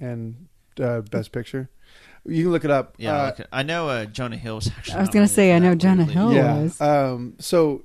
and 0.00 0.46
uh, 0.80 1.00
best 1.02 1.32
picture. 1.32 1.68
You 2.26 2.44
can 2.44 2.52
look 2.52 2.64
it 2.64 2.70
up. 2.70 2.94
Yeah, 2.98 3.16
Uh, 3.24 3.30
okay. 3.32 3.44
I 3.52 3.62
know 3.62 3.88
uh, 3.88 4.04
Jonah 4.06 4.36
Hill 4.36 4.56
was 4.56 4.68
actually. 4.68 4.96
I 4.96 5.00
was 5.00 5.08
gonna 5.10 5.28
say, 5.28 5.54
I 5.54 5.58
know 5.58 5.74
Jonah 5.74 6.04
weirdly. 6.04 6.14
Hill. 6.14 6.32
yeah. 6.32 6.62
was. 6.62 6.80
Um, 6.80 7.34
so 7.38 7.84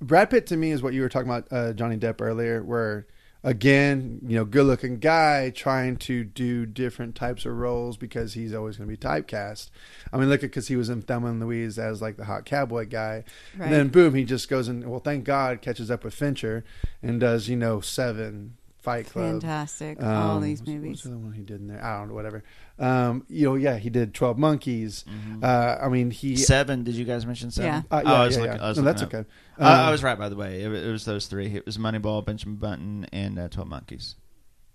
Brad 0.00 0.28
Pitt 0.30 0.46
to 0.48 0.56
me 0.56 0.70
is 0.70 0.82
what 0.82 0.92
you 0.92 1.00
were 1.00 1.08
talking 1.08 1.28
about, 1.30 1.46
uh, 1.50 1.72
Johnny 1.72 1.96
Depp 1.96 2.20
earlier, 2.20 2.62
where 2.62 3.06
again, 3.44 4.18
you 4.26 4.36
know, 4.36 4.44
good 4.44 4.64
looking 4.66 4.98
guy 4.98 5.50
trying 5.50 5.96
to 5.98 6.24
do 6.24 6.64
different 6.66 7.14
types 7.14 7.44
of 7.44 7.52
roles 7.56 7.96
because 7.96 8.32
he's 8.34 8.54
always 8.54 8.78
going 8.78 8.88
to 8.88 8.96
be 8.96 8.96
typecast. 8.96 9.68
I 10.12 10.16
mean, 10.16 10.28
look 10.30 10.40
at 10.42 10.50
because 10.50 10.68
he 10.68 10.76
was 10.76 10.88
in 10.88 11.02
Thelma 11.02 11.28
and 11.28 11.40
Louise 11.40 11.78
as 11.78 12.00
like 12.02 12.16
the 12.16 12.24
hot 12.24 12.44
cowboy 12.46 12.86
guy, 12.88 13.22
Right. 13.56 13.66
and 13.66 13.72
then 13.72 13.88
boom, 13.88 14.14
he 14.14 14.24
just 14.24 14.48
goes 14.48 14.66
and 14.66 14.90
well, 14.90 14.98
thank 15.00 15.24
God, 15.24 15.60
catches 15.62 15.90
up 15.90 16.02
with 16.02 16.14
Fincher 16.14 16.64
and 17.02 17.20
does 17.20 17.48
you 17.48 17.56
know 17.56 17.80
Seven, 17.80 18.56
Fight 18.84 19.06
Club, 19.10 19.40
Fantastic. 19.40 20.00
All 20.02 20.36
Um, 20.36 20.42
these 20.42 20.60
what's- 20.60 20.70
movies. 20.70 20.90
What's 20.90 21.02
the 21.04 21.18
one 21.18 21.32
he 21.32 21.42
did 21.42 21.60
in 21.62 21.66
there? 21.68 21.82
I 21.82 21.98
don't 21.98 22.08
know, 22.08 22.14
whatever. 22.14 22.44
Um, 22.78 23.24
you 23.28 23.46
know, 23.46 23.54
yeah, 23.54 23.78
he 23.78 23.88
did 23.90 24.12
Twelve 24.14 24.36
Monkeys. 24.38 25.04
Mm-hmm. 25.08 25.42
Uh, 25.42 25.76
I 25.82 25.88
mean, 25.88 26.10
he. 26.10 26.36
Seven. 26.36 26.84
Did 26.84 26.94
you 26.94 27.04
guys 27.04 27.24
mention 27.24 27.50
seven? 27.50 27.70
Yeah. 27.90 27.96
Uh, 27.96 28.02
Oh, 28.04 28.08
yeah, 28.10 28.12
I 28.20 28.24
was 28.26 28.36
yeah, 28.36 28.42
looking. 28.42 28.56
yeah. 28.56 28.64
I 28.64 28.68
was 28.68 28.76
No, 28.78 28.82
looking 28.84 28.98
that's 28.98 29.02
up. 29.02 29.14
okay. 29.14 29.28
Uh, 29.58 29.64
I 29.64 29.84
Um, 29.86 29.90
was 29.92 30.02
right, 30.02 30.18
by 30.18 30.28
the 30.28 30.36
way. 30.36 30.62
It, 30.62 30.68
was- 30.68 30.82
it 30.84 30.90
was 30.90 31.04
those 31.06 31.26
three. 31.26 31.46
It 31.46 31.64
was 31.66 31.78
Moneyball, 31.78 32.24
Benjamin 32.24 32.56
Button, 32.56 33.06
and 33.12 33.38
uh, 33.38 33.48
Twelve 33.48 33.68
Monkeys. 33.68 34.16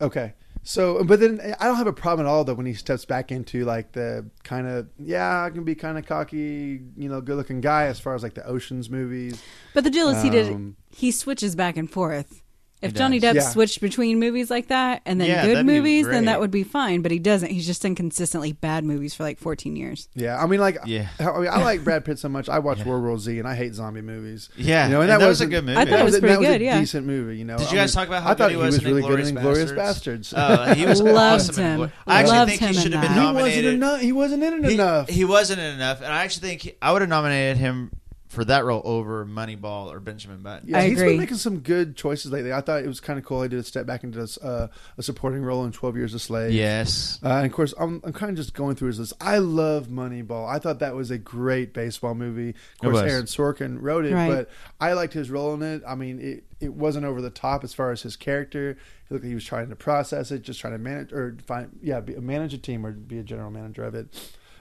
Okay. 0.01 0.33
So, 0.63 1.03
but 1.05 1.19
then 1.21 1.39
I 1.59 1.65
don't 1.67 1.77
have 1.77 1.87
a 1.87 1.93
problem 1.93 2.27
at 2.27 2.29
all 2.29 2.43
though 2.43 2.53
when 2.53 2.65
he 2.65 2.73
steps 2.73 3.05
back 3.05 3.31
into 3.31 3.63
like 3.63 3.93
the 3.93 4.29
kind 4.43 4.67
of 4.67 4.87
yeah, 4.97 5.43
I 5.45 5.49
can 5.51 5.63
be 5.63 5.73
kind 5.75 5.97
of 5.97 6.05
cocky, 6.05 6.81
you 6.97 7.09
know, 7.09 7.21
good-looking 7.21 7.61
guy 7.61 7.85
as 7.85 7.97
far 7.99 8.13
as 8.13 8.23
like 8.23 8.33
the 8.33 8.45
Ocean's 8.45 8.89
movies. 8.89 9.41
But 9.73 9.83
the 9.85 9.89
deal 9.89 10.09
is, 10.09 10.21
he 10.21 10.29
did. 10.29 10.51
Um, 10.51 10.75
He 10.89 11.11
switches 11.11 11.55
back 11.55 11.77
and 11.77 11.89
forth. 11.89 12.41
If 12.81 12.93
Johnny. 12.93 13.19
Depp 13.19 13.33
Yeah. 13.35 13.41
switched 13.49 13.81
between 13.81 14.19
movies 14.19 14.49
like 14.49 14.67
that 14.69 15.01
and 15.05 15.19
then 15.19 15.27
Yeah, 15.27 15.41
good 15.45 15.55
that'd 15.57 15.67
be 15.67 15.73
movies, 15.73 16.05
then 16.05 16.23
great. 16.23 16.25
that 16.27 16.39
would 16.39 16.51
be 16.51 16.63
fine. 16.63 17.01
But 17.01 17.11
he 17.11 17.19
doesn't. 17.19 17.51
He's 17.51 17.65
just 17.65 17.83
in 17.83 17.93
consistently 17.93 18.53
bad 18.53 18.85
movies 18.85 19.13
for 19.13 19.23
like 19.23 19.37
14 19.37 19.75
years. 19.75 20.07
Yeah, 20.15 20.41
I 20.41 20.45
mean, 20.47 20.61
like, 20.61 20.77
Yeah. 20.85 21.07
I, 21.19 21.23
mean, 21.39 21.49
I 21.49 21.61
like 21.61 21.83
Brad 21.83 22.05
Pitt 22.05 22.19
so 22.19 22.29
much. 22.29 22.47
I 22.47 22.59
watch 22.59 22.85
World 22.85 23.03
War 23.03 23.17
Z, 23.17 23.37
and 23.37 23.45
I 23.47 23.55
hate 23.55 23.73
zombie 23.75 24.01
movies. 24.01 24.47
Yeah, 24.55 24.85
you 24.85 24.91
know, 24.93 25.01
and, 25.01 25.09
and 25.11 25.19
that, 25.19 25.25
that 25.25 25.27
was 25.29 25.41
a 25.41 25.47
good 25.47 25.65
movie. 25.65 25.77
I 25.77 25.83
thought 25.83 25.89
that 25.91 25.99
it 25.99 26.03
was 26.05 26.13
that 26.13 26.21
pretty 26.21 26.37
was 26.37 26.47
good, 26.47 26.61
a 26.61 26.63
yeah. 26.63 26.79
decent 26.79 27.05
movie. 27.05 27.37
You 27.37 27.43
know, 27.45 27.57
Did 27.57 27.69
you 27.71 27.77
guys 27.77 27.93
mean, 27.95 27.99
talk 28.01 28.07
about 28.07 28.23
how 28.23 28.29
I 28.29 28.33
thought 28.35 28.49
good 28.49 28.51
he 28.51 28.57
was, 28.63 28.77
in 28.77 28.85
really 28.85 29.01
good 29.01 29.19
in 29.19 29.25
Inglourious 29.25 29.29
Inglorious 29.37 29.71
Bastards? 29.73 30.31
Bastards. 30.31 30.33
Uh, 30.33 30.73
he 30.75 30.85
was 30.85 31.01
Loved 31.09 31.49
awesome. 31.49 31.63
in 31.65 31.71
him. 31.71 31.79
Inglourious- 31.81 31.91
I 32.07 32.19
actually 32.21 32.37
Loved 32.37 32.49
think 32.51 32.61
he 32.61 32.67
him 32.67 32.73
should 32.75 32.85
in 32.85 32.91
have 32.93 33.01
been 33.01 33.15
that. 33.15 33.19
he 33.19 33.25
wasn't 33.33 33.35
nominated. 33.35 33.73
enough. 33.73 33.99
He 34.01 34.11
wasn't 34.13 34.43
in 34.43 34.53
it 34.53 34.67
He- 34.69 34.73
enough. 34.75 35.09
He, 35.09 35.25
wasn't 35.25 35.59
in 35.59 35.73
enough, 35.75 35.97
and 36.01 36.13
I 36.13 36.23
actually 36.23 36.47
think 36.47 36.61
he- 36.61 36.73
I 36.81 36.93
would 36.93 37.01
have 37.01 37.09
nominated 37.09 37.57
him 37.57 37.91
for 38.29 38.45
that 38.45 38.63
role 38.63 38.81
over 38.85 39.25
Moneyball 39.25 39.87
or 39.91 39.99
Benjamin 39.99 40.41
Button. 40.43 40.69
Yeah, 40.69 40.77
I 40.77 40.83
he's 40.87 40.99
agree. 40.99 41.13
been 41.13 41.17
making 41.19 41.37
some 41.37 41.59
good 41.59 41.95
choices 41.97 42.31
lately. 42.31 42.53
I 42.53 42.61
thought 42.61 42.83
it 42.83 42.87
was 42.87 42.99
kind 42.99 43.17
of 43.17 43.25
cool. 43.25 43.41
He 43.41 43.49
did 43.49 43.57
a 43.59 43.63
step 43.63 43.87
back 43.87 44.03
into 44.03 44.21
uh, 44.43 44.67
a 44.99 45.03
supporting 45.03 45.41
role 45.41 45.65
in 45.65 45.71
Twelve 45.71 45.97
Years 45.97 46.13
a 46.13 46.19
Slave. 46.19 46.51
Yes. 46.51 47.19
Uh, 47.23 47.29
and 47.29 47.47
of 47.47 47.51
course, 47.51 47.73
I'm, 47.79 47.99
I'm 48.03 48.13
kind 48.13 48.29
of 48.29 48.35
just 48.35 48.53
going 48.53 48.75
through 48.75 48.89
his 48.89 48.99
list. 48.99 49.13
I 49.19 49.39
love 49.39 49.87
Moneyball. 49.87 50.47
I 50.47 50.59
thought 50.59 50.77
that 50.79 50.93
was 50.95 51.09
a 51.09 51.17
great 51.17 51.73
baseball 51.73 52.13
movie. 52.13 52.49
Of 52.49 52.55
It 52.55 52.81
course, 52.83 53.01
was. 53.01 53.11
Aaron 53.11 53.25
Sorkin 53.25 53.77
wrote 53.81 54.05
it, 54.05 54.13
Right. 54.13 54.29
but 54.29 54.49
I 54.79 54.93
liked 54.93 55.13
his 55.13 55.31
role 55.31 55.55
in 55.55 55.63
it. 55.63 55.81
I 55.87 55.95
mean, 55.95 56.19
it, 56.19 56.43
it 56.59 56.73
wasn't 56.73 57.05
over 57.05 57.23
the 57.23 57.31
top 57.31 57.63
as 57.63 57.73
far 57.73 57.91
as 57.91 58.03
his 58.03 58.15
character. 58.15 58.77
He 59.07 59.15
looked 59.15 59.23
like 59.25 59.29
he 59.29 59.33
was 59.35 59.43
trying 59.45 59.69
to 59.69 59.75
process 59.75 60.29
it, 60.29 60.43
just 60.43 60.59
trying 60.59 60.73
to 60.73 60.79
manage 60.79 61.11
or 61.11 61.35
find, 61.47 61.79
yeah, 61.81 61.99
be, 61.99 62.13
manage 62.17 62.53
a 62.53 62.59
team 62.59 62.85
or 62.85 62.91
be 62.91 63.17
a 63.17 63.23
general 63.23 63.49
manager 63.49 63.83
of 63.83 63.95
it. 63.95 64.07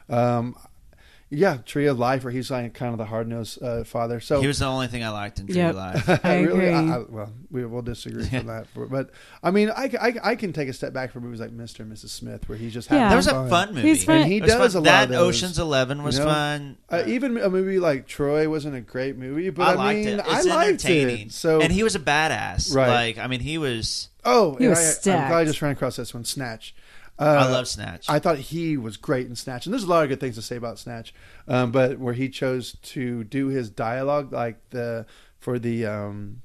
Um, 0.08 0.56
yeah, 1.30 1.58
Tree 1.66 1.86
of 1.86 1.98
Life, 1.98 2.24
where 2.24 2.32
he's 2.32 2.50
like 2.50 2.72
kind 2.74 2.92
of 2.92 2.98
the 2.98 3.04
hard 3.04 3.28
nosed 3.28 3.62
uh, 3.62 3.84
father. 3.84 4.18
So 4.20 4.40
he 4.40 4.46
was 4.46 4.58
the 4.60 4.64
only 4.66 4.86
thing 4.86 5.04
I 5.04 5.10
liked 5.10 5.38
in 5.40 5.46
True 5.46 5.56
Yep. 5.56 5.74
Life. 5.74 6.08
I 6.24 6.40
really, 6.40 6.52
agree. 6.68 6.72
I, 6.72 6.96
I, 6.96 6.98
well, 7.08 7.32
we 7.50 7.66
will 7.66 7.82
disagree 7.82 8.24
from 8.24 8.46
that. 8.46 8.66
But 8.74 9.10
I 9.42 9.50
mean, 9.50 9.68
I, 9.70 9.90
I, 10.00 10.14
I 10.30 10.34
can 10.36 10.52
take 10.54 10.68
a 10.68 10.72
step 10.72 10.92
back 10.94 11.12
from 11.12 11.24
movies 11.24 11.40
like 11.40 11.50
Mr. 11.50 11.80
and 11.80 11.92
Mrs. 11.92 12.08
Smith, 12.08 12.48
where 12.48 12.56
he 12.56 12.70
just 12.70 12.90
Yeah. 12.90 13.00
had 13.00 13.12
That 13.12 13.16
was 13.16 13.26
a 13.26 13.48
fun 13.48 13.74
movie. 13.74 13.88
He's 13.88 14.04
fun. 14.04 14.18
And 14.22 14.32
he 14.32 14.38
It 14.38 14.46
does 14.46 14.72
fun. 14.72 14.82
a 14.82 14.84
lot 14.84 14.84
that 14.84 15.04
of 15.04 15.10
those, 15.10 15.36
Ocean's 15.42 15.58
Eleven 15.58 16.02
was 16.02 16.18
you 16.18 16.24
know? 16.24 16.30
fun. 16.30 16.76
Uh, 16.88 17.02
even 17.06 17.36
a 17.36 17.50
movie 17.50 17.78
like 17.78 18.06
Troy 18.06 18.48
wasn't 18.48 18.76
a 18.76 18.80
great 18.80 19.16
movie, 19.18 19.50
but 19.50 19.68
I 19.68 19.72
I, 19.72 19.74
liked 19.74 19.98
mean, 19.98 20.08
it. 20.08 20.20
It's 20.20 20.28
I 20.46 20.54
liked 20.54 20.68
entertaining. 20.84 21.26
it. 21.26 21.32
So 21.32 21.60
and 21.60 21.70
he 21.72 21.82
was 21.82 21.94
a 21.94 22.00
badass. 22.00 22.74
Right. 22.74 22.88
Like 22.88 23.18
I 23.18 23.26
mean, 23.26 23.40
he 23.40 23.58
was. 23.58 24.08
oh, 24.24 24.54
He 24.56 24.66
was 24.66 25.06
I, 25.06 25.12
I'm 25.12 25.28
glad 25.28 25.38
I 25.40 25.44
just 25.44 25.60
ran 25.60 25.72
across 25.72 25.96
this 25.96 26.14
one, 26.14 26.24
Snatch. 26.24 26.74
Uh, 27.18 27.46
I 27.46 27.50
love 27.50 27.66
Snatch. 27.66 28.08
I 28.08 28.18
thought 28.18 28.38
he 28.38 28.76
was 28.76 28.96
great 28.96 29.26
in 29.26 29.34
Snatch, 29.34 29.66
and 29.66 29.72
there's 29.72 29.82
a 29.84 29.88
lot 29.88 30.04
of 30.04 30.08
good 30.08 30.20
things 30.20 30.36
to 30.36 30.42
say 30.42 30.56
about 30.56 30.78
Snatch. 30.78 31.12
Um, 31.48 31.72
but 31.72 31.98
where 31.98 32.14
he 32.14 32.28
chose 32.28 32.76
to 32.82 33.24
do 33.24 33.48
his 33.48 33.70
dialogue, 33.70 34.32
like 34.32 34.56
the 34.70 35.04
for 35.38 35.58
the 35.58 35.84
um, 35.86 36.42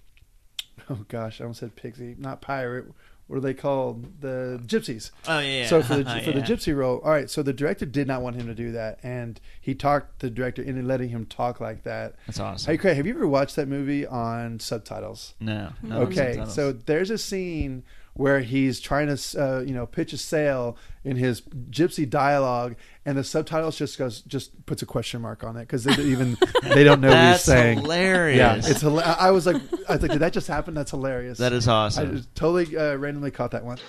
oh 0.90 1.06
gosh, 1.08 1.40
I 1.40 1.44
almost 1.46 1.60
said 1.60 1.76
pixie, 1.76 2.16
not 2.18 2.42
pirate. 2.42 2.86
What 3.28 3.38
are 3.38 3.42
they 3.42 3.54
called? 3.54 4.20
The 4.22 4.60
gypsies. 4.66 5.12
oh 5.28 5.40
yeah. 5.40 5.66
So 5.68 5.82
for 5.82 5.96
the 5.96 6.04
for 6.26 6.32
the 6.34 6.42
gypsy 6.42 6.76
role, 6.76 7.00
all 7.04 7.12
right. 7.12 7.30
So 7.30 7.42
the 7.42 7.54
director 7.54 7.86
did 7.86 8.06
not 8.08 8.22
want 8.22 8.36
him 8.36 8.48
to 8.48 8.54
do 8.56 8.72
that, 8.74 9.00
and 9.02 9.40
he 9.62 9.76
talked 9.76 10.20
the 10.20 10.30
director 10.30 10.62
into 10.62 10.82
letting 10.82 11.10
him 11.10 11.26
talk 11.26 11.62
like 11.62 11.84
that. 11.84 12.16
That's 12.28 12.40
awesome. 12.40 12.72
Hey, 12.72 12.78
Craig, 12.78 12.98
have 12.98 13.08
you 13.08 13.14
ever 13.14 13.28
watched 13.28 13.56
that 13.56 13.68
movie 13.68 14.06
on 14.06 14.60
subtitles? 14.60 15.36
No. 15.40 15.72
no 15.82 16.02
Okay, 16.02 16.34
subtitles. 16.34 16.54
so 16.54 16.72
there's 16.74 17.12
a 17.12 17.18
scene 17.18 17.84
where 18.16 18.42
he's 18.42 18.80
trying 18.80 19.16
to, 19.16 19.42
uh, 19.44 19.60
you 19.62 19.74
know, 19.74 19.86
pitch 19.88 20.14
a 20.14 20.18
sale 20.18 20.78
in 21.04 21.18
his 21.18 21.42
gypsy 21.72 22.08
dialogue, 22.10 22.76
and 23.06 23.18
the 23.18 23.24
subtitles 23.24 23.78
just 23.78 23.98
goes, 23.98 24.22
just 24.22 24.66
puts 24.66 24.82
a 24.82 24.86
question 24.86 25.22
mark 25.22 25.44
on 25.44 25.58
it 25.58 25.62
because 25.62 25.84
they 25.84 25.96
don't 25.96 26.08
even 26.08 26.38
they 26.64 26.84
don't 26.84 27.02
know 27.02 27.10
what 27.10 27.18
he's 27.18 27.18
saying. 27.18 27.32
That's 27.32 27.44
saying. 27.44 27.78
hilarious. 27.80 28.38
Yeah, 28.38 28.56
it's 28.72 28.84
hila- 28.84 29.18
I 29.18 29.32
was 29.32 29.46
like, 29.46 29.62
I 29.90 29.94
was 29.94 30.02
like, 30.04 30.12
did 30.12 30.20
that 30.20 30.32
just 30.34 30.48
happen? 30.48 30.74
That's 30.74 30.92
hilarious. 30.92 31.40
that 31.40 31.54
is 31.54 31.68
I 31.68 31.74
awesome. 31.74 32.18
just 32.18 32.34
totally 32.36 32.78
uh, 32.78 32.96
randomly 32.96 33.32
caught 33.32 33.52
that 33.52 33.66
one. 33.66 33.80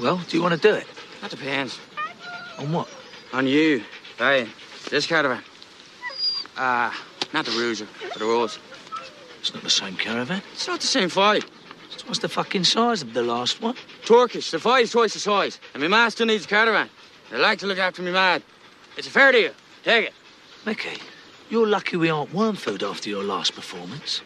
Well, 0.00 0.16
do 0.28 0.36
you 0.36 0.42
want 0.42 0.54
to 0.54 0.60
do 0.60 0.74
it? 0.74 0.86
That 1.20 1.30
depends. 1.30 1.78
On 2.58 2.72
what? 2.72 2.88
On 3.32 3.46
you. 3.46 3.82
Hey, 4.18 4.48
this 4.90 5.06
caravan. 5.06 5.42
Ah, 6.56 6.98
not 7.32 7.44
the 7.44 7.50
Rouger, 7.50 7.86
but 8.02 8.18
the 8.18 8.24
Rose. 8.24 8.58
It's 9.40 9.52
not 9.52 9.62
the 9.62 9.70
same 9.70 9.96
caravan. 9.96 10.40
It's 10.52 10.66
not 10.68 10.80
the 10.80 10.86
same 10.86 11.08
fight. 11.08 11.44
Twice 12.04 12.18
the 12.18 12.28
fucking 12.28 12.64
size 12.64 13.02
of 13.02 13.14
the 13.14 13.22
last 13.22 13.62
one. 13.62 13.74
Turkish, 14.04 14.50
the 14.50 14.58
five's 14.58 14.90
twice 14.90 15.14
the 15.14 15.20
size. 15.20 15.58
And 15.72 15.82
my 15.82 15.88
master 15.88 16.26
needs 16.26 16.44
a 16.44 16.48
caravan. 16.48 16.90
They 17.30 17.38
like 17.38 17.58
to 17.60 17.66
look 17.66 17.78
after 17.78 18.02
me 18.02 18.10
mad. 18.12 18.42
It's 18.96 19.06
a 19.06 19.10
fair 19.10 19.32
deal. 19.32 19.52
Take 19.84 20.06
it. 20.06 20.12
Mickey, 20.66 21.00
you're 21.48 21.66
lucky 21.66 21.96
we 21.96 22.10
aren't 22.10 22.32
worm 22.34 22.56
food 22.56 22.82
after 22.82 23.08
your 23.08 23.24
last 23.24 23.54
performance. 23.54 24.20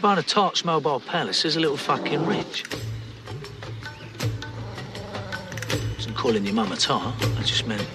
Buying 0.00 0.18
a 0.18 0.22
Tarts 0.22 0.64
Mobile 0.64 1.00
Palace 1.00 1.44
is 1.44 1.56
a 1.56 1.60
little 1.60 1.76
fucking 1.76 2.26
rich. 2.26 2.64
Wasn't 5.96 6.16
calling 6.16 6.44
your 6.44 6.54
mum 6.54 6.72
a 6.72 6.76
tart. 6.76 7.14
I 7.38 7.42
just 7.42 7.66
meant 7.66 7.86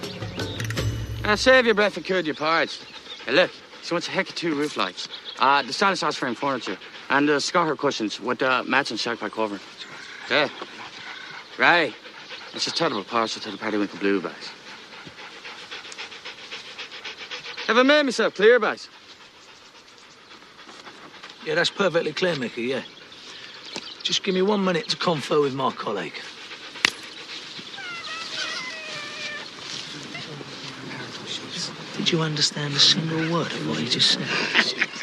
Now, 1.22 1.34
save 1.34 1.66
your 1.66 1.74
breath 1.74 1.94
for 1.94 2.00
could 2.00 2.24
your 2.24 2.34
parts. 2.34 2.82
Hey, 3.26 3.32
look, 3.32 3.50
she 3.82 3.92
wants 3.92 4.08
a 4.08 4.10
heck 4.10 4.30
of 4.30 4.34
two 4.34 4.54
roof 4.54 4.78
lights. 4.78 5.08
Uh, 5.38 5.62
the 5.62 5.72
stylish 5.72 6.00
house 6.00 6.16
frame 6.16 6.34
furniture. 6.34 6.78
And 7.10 7.28
the 7.28 7.40
Scotter 7.40 7.74
cushions 7.74 8.20
with 8.20 8.40
uh, 8.40 8.62
matching 8.64 8.96
shark 8.96 9.20
back 9.20 9.32
cover. 9.32 9.58
Yeah. 10.30 10.48
Right. 11.58 11.92
It's 12.54 12.68
a 12.68 12.70
terrible 12.70 13.02
parcel 13.02 13.42
to 13.42 13.50
the 13.50 13.58
Periwinkle 13.58 13.98
Blue 13.98 14.20
bags. 14.20 14.50
Have 17.66 17.78
I 17.78 17.82
made 17.82 18.04
myself 18.04 18.34
clear, 18.34 18.58
bags? 18.60 18.88
Yeah, 21.44 21.56
that's 21.56 21.70
perfectly 21.70 22.12
clear, 22.12 22.36
Mickey, 22.36 22.62
yeah. 22.62 22.82
Just 24.02 24.22
give 24.22 24.34
me 24.34 24.42
one 24.42 24.64
minute 24.64 24.88
to 24.88 24.96
confer 24.96 25.40
with 25.40 25.54
my 25.54 25.72
colleague. 25.72 26.18
Did 31.96 32.12
you 32.12 32.22
understand 32.22 32.74
a 32.74 32.78
single 32.78 33.32
word 33.32 33.52
of 33.52 33.68
what 33.68 33.78
he 33.78 33.88
just 33.88 34.12
said? 34.12 34.99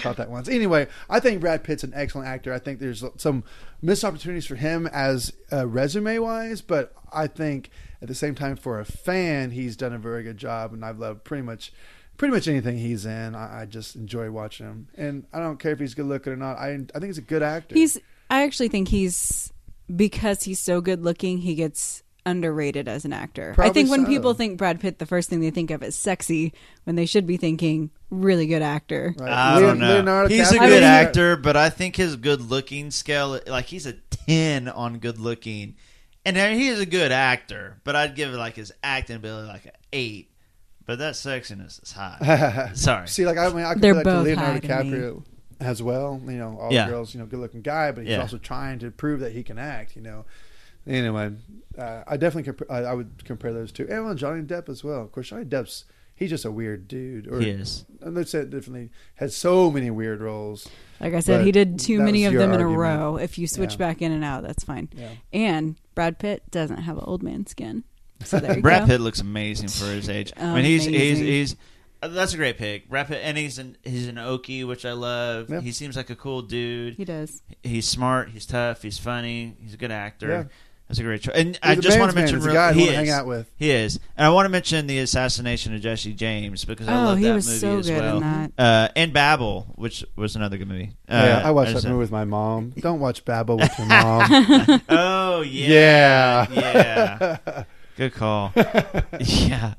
Caught 0.00 0.16
that 0.16 0.30
once. 0.30 0.48
Anyway, 0.48 0.88
I 1.08 1.20
think 1.20 1.40
Brad 1.40 1.64
Pitt's 1.64 1.84
an 1.84 1.92
excellent 1.94 2.28
actor. 2.28 2.52
I 2.52 2.58
think 2.58 2.78
there's 2.78 3.04
some 3.16 3.44
missed 3.82 4.04
opportunities 4.04 4.46
for 4.46 4.56
him 4.56 4.86
as 4.86 5.32
uh, 5.52 5.66
resume 5.66 6.18
wise, 6.18 6.60
but 6.60 6.92
I 7.12 7.26
think 7.26 7.70
at 8.00 8.08
the 8.08 8.14
same 8.14 8.34
time 8.34 8.56
for 8.56 8.80
a 8.80 8.84
fan, 8.84 9.50
he's 9.50 9.76
done 9.76 9.92
a 9.92 9.98
very 9.98 10.22
good 10.22 10.38
job, 10.38 10.72
and 10.72 10.84
I've 10.84 10.98
loved 10.98 11.24
pretty 11.24 11.42
much. 11.42 11.72
Pretty 12.18 12.32
much 12.32 12.48
anything 12.48 12.78
he's 12.78 13.04
in, 13.04 13.34
I, 13.34 13.60
I 13.60 13.64
just 13.66 13.94
enjoy 13.94 14.30
watching 14.30 14.64
him, 14.64 14.88
and 14.96 15.26
I 15.34 15.38
don't 15.38 15.58
care 15.58 15.72
if 15.72 15.80
he's 15.80 15.92
good 15.92 16.06
looking 16.06 16.32
or 16.32 16.36
not. 16.36 16.56
I 16.56 16.68
I 16.70 16.98
think 16.98 17.04
he's 17.04 17.18
a 17.18 17.20
good 17.20 17.42
actor. 17.42 17.74
He's. 17.74 17.98
I 18.30 18.44
actually 18.44 18.68
think 18.68 18.88
he's 18.88 19.52
because 19.94 20.44
he's 20.44 20.58
so 20.58 20.80
good 20.80 21.04
looking. 21.04 21.36
He 21.36 21.54
gets 21.54 22.02
underrated 22.26 22.88
as 22.88 23.04
an 23.06 23.12
actor. 23.14 23.52
I 23.52 23.54
Probably 23.54 23.72
think 23.72 23.90
when 23.90 24.02
so. 24.04 24.08
people 24.10 24.34
think 24.34 24.58
Brad 24.58 24.80
Pitt, 24.80 24.98
the 24.98 25.06
first 25.06 25.30
thing 25.30 25.40
they 25.40 25.50
think 25.50 25.70
of 25.70 25.82
is 25.82 25.94
sexy, 25.94 26.52
when 26.84 26.96
they 26.96 27.06
should 27.06 27.26
be 27.26 27.36
thinking 27.38 27.90
really 28.10 28.46
good 28.46 28.60
actor. 28.62 29.14
Right. 29.18 29.30
I 29.32 29.56
Leo- 29.58 29.66
don't 29.68 29.78
know. 29.78 29.94
Leonardo 29.94 30.28
he's 30.34 30.50
a 30.50 30.58
good 30.58 30.62
I 30.62 30.68
mean- 30.70 30.82
actor, 30.82 31.36
but 31.36 31.56
I 31.56 31.70
think 31.70 31.96
his 31.96 32.16
good 32.16 32.42
looking 32.42 32.90
scale, 32.90 33.40
like 33.46 33.66
he's 33.66 33.86
a 33.86 33.94
ten 34.26 34.68
on 34.68 34.98
good 34.98 35.18
looking, 35.18 35.76
and 36.24 36.36
he 36.36 36.68
is 36.68 36.80
a 36.80 36.86
good 36.86 37.12
actor. 37.12 37.80
But 37.84 37.96
I'd 37.96 38.14
give 38.16 38.32
like 38.32 38.56
his 38.56 38.72
acting 38.82 39.16
ability 39.16 39.48
like 39.48 39.64
an 39.66 39.72
eight. 39.92 40.30
But 40.84 40.98
that 41.00 41.14
sexiness 41.14 41.82
is 41.82 41.92
high. 41.92 42.70
Sorry. 42.74 43.08
See, 43.08 43.24
like 43.26 43.38
I 43.38 43.48
mean, 43.48 43.64
I 43.64 43.74
They're 43.74 43.94
compare 43.94 43.94
that 43.94 44.02
to 44.04 44.04
both 44.04 44.24
Leonardo 44.26 44.52
high 44.68 44.78
to 44.82 44.84
me. 44.84 44.90
DiCaprio 44.98 45.24
as 45.58 45.82
well. 45.82 46.20
You 46.24 46.32
know, 46.32 46.58
all 46.60 46.72
Yeah. 46.72 46.84
the 46.86 46.92
girls, 46.92 47.12
you 47.14 47.18
know, 47.20 47.26
good 47.26 47.40
looking 47.40 47.62
guy, 47.62 47.90
but 47.90 48.02
he's 48.04 48.12
Yeah. 48.12 48.20
also 48.20 48.38
trying 48.38 48.78
to 48.80 48.90
prove 48.90 49.20
that 49.20 49.32
he 49.32 49.42
can 49.42 49.58
act. 49.58 49.96
You 49.96 50.02
know. 50.02 50.24
Anyway, 50.86 51.32
uh, 51.78 52.02
I 52.06 52.16
definitely 52.16 52.52
comp- 52.52 52.70
I, 52.70 52.78
I 52.84 52.94
would 52.94 53.24
compare 53.24 53.52
those 53.52 53.72
two, 53.72 53.86
and 53.90 54.04
well, 54.04 54.14
Johnny 54.14 54.42
Depp 54.42 54.68
as 54.68 54.84
well. 54.84 55.02
Of 55.02 55.12
course, 55.12 55.28
Johnny 55.28 55.44
Depp's 55.44 55.84
he's 56.14 56.30
just 56.30 56.44
a 56.44 56.50
weird 56.50 56.88
dude. 56.88 57.26
Or, 57.28 57.40
He 57.40 57.50
is. 57.50 57.84
And 58.00 58.14
let's 58.14 58.30
say 58.30 58.40
it 58.40 58.50
differently. 58.50 58.90
Has 59.16 59.36
so 59.36 59.70
many 59.70 59.90
weird 59.90 60.20
roles. 60.20 60.68
Like 61.00 61.12
I 61.14 61.20
said, 61.20 61.44
he 61.44 61.52
did 61.52 61.78
too 61.78 62.00
many 62.00 62.24
of 62.24 62.32
your 62.32 62.40
them 62.42 62.52
in 62.52 62.60
a 62.60 62.66
row. 62.66 63.16
If 63.16 63.36
you 63.38 63.46
switch 63.46 63.72
Yeah. 63.72 63.78
back 63.78 64.00
in 64.02 64.12
and 64.12 64.24
out, 64.24 64.42
that's 64.42 64.64
fine. 64.64 64.88
Yeah. 64.96 65.10
And 65.32 65.76
Brad 65.94 66.18
Pitt 66.18 66.50
doesn't 66.50 66.78
have 66.78 66.96
an 66.96 67.04
old 67.06 67.22
man 67.22 67.46
skin. 67.46 67.84
So 68.24 68.38
there 68.40 68.54
you 68.56 68.62
Brad 68.62 68.82
go. 68.82 68.86
Pitt 68.86 69.00
looks 69.02 69.20
amazing 69.20 69.68
for 69.68 69.84
his 69.86 70.08
age. 70.08 70.32
I 70.36 70.54
mean, 70.54 70.64
he's 70.64 70.84
he's 70.84 71.18
he's. 71.18 71.56
Uh, 72.02 72.08
that's 72.08 72.34
a 72.34 72.36
great 72.36 72.58
pick, 72.58 72.88
Brad 72.90 73.08
Pitt, 73.08 73.20
and 73.22 73.36
he's 73.36 73.58
an 73.58 73.76
he's 73.82 74.06
an 74.08 74.16
Okie, 74.16 74.66
which 74.66 74.84
I 74.86 74.92
love. 74.92 75.50
Yeah. 75.50 75.60
He 75.60 75.72
seems 75.72 75.96
like 75.96 76.08
a 76.10 76.16
cool 76.16 76.40
dude. 76.42 76.94
He 76.94 77.04
does. 77.04 77.42
He's 77.62 77.86
smart. 77.88 78.30
He's 78.30 78.46
tough. 78.46 78.80
He's 78.82 78.98
funny. 78.98 79.54
He's 79.60 79.74
a 79.74 79.78
good 79.78 79.90
actor. 79.90 80.28
Yeah. 80.28 80.44
That's 80.88 81.00
a 81.00 81.02
great 81.02 81.20
choice. 81.20 81.34
And 81.34 81.58
I 81.64 81.70
He's 81.70 81.78
a 81.78 81.82
just 81.82 81.98
want 81.98 82.12
to 82.12 82.16
mention 82.16 82.38
man. 82.38 82.42
A 82.44 82.46
real- 82.46 82.54
guy 82.54 82.72
he 82.72 82.80
wanna 82.80 82.90
is. 82.92 82.96
hang 82.96 83.10
out 83.10 83.26
with. 83.26 83.50
He 83.56 83.70
is, 83.70 83.98
and 84.16 84.24
I 84.24 84.30
want 84.30 84.44
to 84.44 84.50
mention 84.50 84.86
the 84.86 84.98
assassination 85.00 85.74
of 85.74 85.80
Jesse 85.80 86.12
James 86.14 86.64
because 86.64 86.86
I 86.86 86.92
Oh, 87.00 87.04
love 87.06 87.18
he 87.18 87.24
that 87.24 87.34
was 87.34 87.46
movie 87.48 87.58
so 87.58 87.78
as 87.78 87.86
good 87.88 87.96
in 87.98 88.04
well. 88.04 88.20
that. 88.20 88.52
Uh, 88.56 88.88
and 88.94 89.12
Babel, 89.12 89.66
which 89.74 90.04
was 90.14 90.36
another 90.36 90.56
good 90.58 90.68
movie. 90.68 90.92
Uh, 91.08 91.14
yeah, 91.14 91.42
I 91.44 91.50
watched 91.50 91.72
just- 91.72 91.82
that 91.84 91.88
movie 91.90 91.98
with 92.00 92.12
my 92.12 92.24
mom. 92.24 92.70
Don't 92.78 93.00
watch 93.00 93.24
Babel 93.24 93.56
with 93.56 93.76
your 93.78 93.86
mom. 93.88 94.82
Oh 94.88 95.40
yeah, 95.40 96.46
Yeah. 96.52 97.38
yeah. 97.46 97.64
Good 97.96 98.14
call. 98.14 98.52
yeah, 99.20 99.74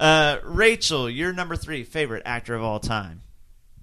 uh, 0.00 0.38
Rachael, 0.44 1.08
you're 1.08 1.32
number 1.32 1.54
three 1.56 1.84
favorite 1.84 2.24
actor 2.26 2.54
of 2.54 2.62
all 2.62 2.80
time. 2.80 3.22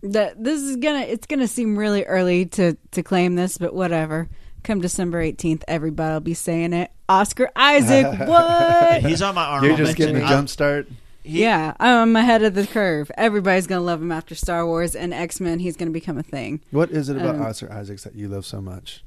That 0.04 0.42
this 0.44 0.62
is 0.62 0.76
gonna 0.78 1.00
it's 1.02 1.26
gonna 1.26 1.48
seem 1.48 1.78
really 1.78 2.04
early 2.04 2.46
to 2.46 2.78
to 2.92 3.04
claim 3.04 3.36
this, 3.36 3.58
but 3.58 3.74
whatever. 3.74 4.30
Come 4.64 4.82
December 4.82 5.22
eighteenth, 5.22 5.64
everybody'll 5.68 6.20
be 6.20 6.34
saying 6.34 6.74
it. 6.74 6.92
Oscar 7.08 7.50
Isaac, 7.56 8.20
what? 8.28 9.02
He's 9.04 9.22
on 9.22 9.36
my 9.36 9.46
arm. 9.46 9.64
You're 9.64 9.78
just 9.78 9.96
getting 9.96 10.18
a 10.18 10.28
jump 10.28 10.50
start. 10.50 10.88
yeah, 11.24 11.74
I'm 11.80 12.16
ahead 12.16 12.44
of 12.44 12.54
the 12.56 12.68
curve. 12.68 13.10
Everybody's 13.18 13.68
gonna 13.68 13.82
love 13.82 14.02
him 14.02 14.12
after 14.12 14.36
Star 14.36 14.66
Wars 14.66 14.96
and 14.96 15.14
X 15.14 15.40
Men. 15.40 15.60
He's 15.60 15.76
gonna 15.76 15.92
become 15.92 16.18
a 16.18 16.24
thing. 16.24 16.62
What 16.72 16.92
is 16.92 17.10
it 17.10 17.18
about 17.18 17.36
Um, 17.36 17.42
Oscar 17.44 17.72
Isaacs 17.72 18.04
that 18.04 18.16
you 18.16 18.28
love 18.28 18.46
so 18.46 18.62
much? 18.62 19.04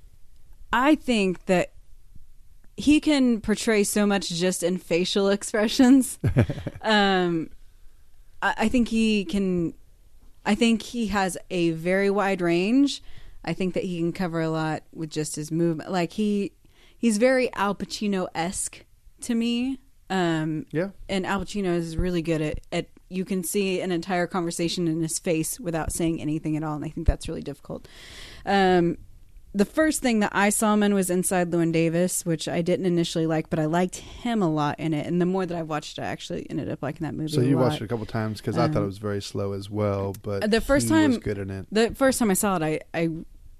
I 0.72 0.94
think 0.94 1.44
that 1.46 1.72
he 2.76 2.98
can 3.00 3.40
portray 3.42 3.84
so 3.84 4.06
much 4.06 4.28
just 4.30 4.62
in 4.62 4.78
facial 4.78 5.28
expressions. 5.36 6.18
um, 6.82 7.50
I, 8.40 8.54
I 8.56 8.68
think 8.68 8.88
he 8.88 9.24
can 9.26 9.74
I 10.44 10.54
think 10.56 10.82
he 10.82 11.06
has 11.08 11.38
a 11.50 11.70
very 11.72 12.10
wide 12.10 12.40
range. 12.40 13.02
I 13.44 13.52
think 13.54 13.74
that 13.74 13.84
he 13.84 13.98
can 13.98 14.12
cover 14.12 14.40
a 14.40 14.48
lot 14.50 14.82
with 14.92 15.10
just 15.10 15.36
his 15.36 15.50
movement. 15.50 15.90
Like 15.90 16.12
he 16.12 16.52
he's 16.96 17.18
very 17.18 17.52
Al 17.54 17.74
Pacino 17.74 18.28
esque 18.34 18.84
to 19.22 19.34
me. 19.34 19.78
Um, 20.10 20.66
Yeah. 20.72 20.90
and 21.08 21.24
Al 21.26 21.40
Pacino 21.40 21.74
is 21.74 21.96
really 21.96 22.20
good 22.22 22.42
at, 22.42 22.60
at 22.70 22.88
you 23.08 23.24
can 23.24 23.42
see 23.42 23.80
an 23.80 23.90
entire 23.92 24.26
conversation 24.26 24.86
in 24.88 25.00
his 25.02 25.18
face 25.18 25.58
without 25.58 25.92
saying 25.92 26.20
anything 26.20 26.56
at 26.56 26.62
all, 26.62 26.76
and 26.76 26.84
I 26.84 26.88
think 26.88 27.06
that's 27.06 27.28
really 27.28 27.42
difficult. 27.42 27.88
Um, 28.46 28.98
the 29.54 29.64
first 29.64 30.00
thing 30.00 30.20
that 30.20 30.30
I 30.34 30.48
saw 30.48 30.72
him 30.72 30.82
in 30.82 30.94
was 30.94 31.10
Inside 31.10 31.50
Llewyn 31.50 31.72
Davis, 31.72 32.24
which 32.24 32.48
I 32.48 32.62
didn't 32.62 32.86
initially 32.86 33.26
like, 33.26 33.50
but 33.50 33.58
I 33.58 33.66
liked 33.66 33.96
him 33.96 34.42
a 34.42 34.50
lot 34.50 34.80
in 34.80 34.94
it. 34.94 35.06
And 35.06 35.20
the 35.20 35.26
more 35.26 35.44
that 35.44 35.56
I 35.56 35.62
watched 35.62 35.98
it, 35.98 36.02
I 36.02 36.06
actually 36.06 36.46
ended 36.48 36.70
up 36.70 36.82
liking 36.82 37.04
that 37.04 37.14
movie. 37.14 37.32
So 37.32 37.42
you 37.42 37.56
lot. 37.56 37.68
watched 37.68 37.82
it 37.82 37.84
a 37.84 37.88
couple 37.88 38.06
times 38.06 38.40
because 38.40 38.56
I 38.56 38.68
thought 38.68 38.78
Um, 38.78 38.84
it 38.84 38.86
was 38.86 38.98
very 38.98 39.20
slow 39.20 39.52
as 39.52 39.68
well. 39.68 40.14
But 40.22 40.50
the 40.50 40.60
first 40.60 40.86
he 40.86 40.94
time 40.94 41.10
was 41.10 41.18
good 41.18 41.38
in 41.38 41.50
it. 41.50 41.66
The 41.70 41.94
first 41.94 42.18
time 42.18 42.30
I 42.30 42.34
saw 42.34 42.56
it, 42.56 42.62
I 42.62 42.80
I 42.94 43.10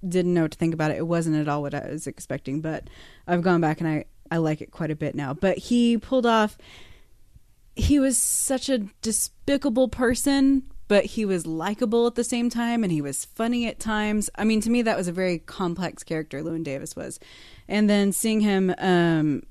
didn't 0.07 0.33
know 0.33 0.41
what 0.41 0.51
to 0.51 0.57
think 0.57 0.73
about 0.73 0.91
it. 0.91 0.97
It 0.97 1.07
wasn't 1.07 1.35
at 1.35 1.47
all 1.47 1.61
what 1.61 1.73
I 1.75 1.87
was 1.89 2.07
expecting, 2.07 2.61
but 2.61 2.89
I've 3.27 3.41
gone 3.43 3.61
back 3.61 3.79
and 3.79 3.87
I 3.87 4.05
I 4.31 4.37
like 4.37 4.61
it 4.61 4.71
quite 4.71 4.89
a 4.89 4.95
bit 4.95 5.13
now. 5.13 5.33
But 5.33 5.57
he 5.59 5.97
pulled 5.97 6.25
off. 6.25 6.57
He 7.75 7.99
was 7.99 8.17
such 8.17 8.69
a 8.69 8.79
despicable 9.01 9.87
person, 9.87 10.63
but 10.93 11.05
he 11.05 11.25
was 11.25 11.47
likable 11.47 12.05
at 12.05 12.13
the 12.13 12.23
same 12.23 12.51
time, 12.51 12.83
and 12.83 12.91
he 12.91 13.01
was 13.01 13.25
funny 13.25 13.65
at 13.65 13.79
times. 13.79 14.29
I 14.35 14.43
mean, 14.43 14.61
to 14.61 14.69
me, 14.69 14.83
that 14.83 14.95
was 14.95 15.07
a 15.07 15.11
very 15.11 15.39
complex 15.39 16.03
character. 16.03 16.43
Llewyn 16.43 16.63
Davis 16.63 16.95
was, 16.95 17.19
and 17.67 17.89
then 17.89 18.11
seeing 18.11 18.41
him. 18.41 18.71
um 18.77 19.41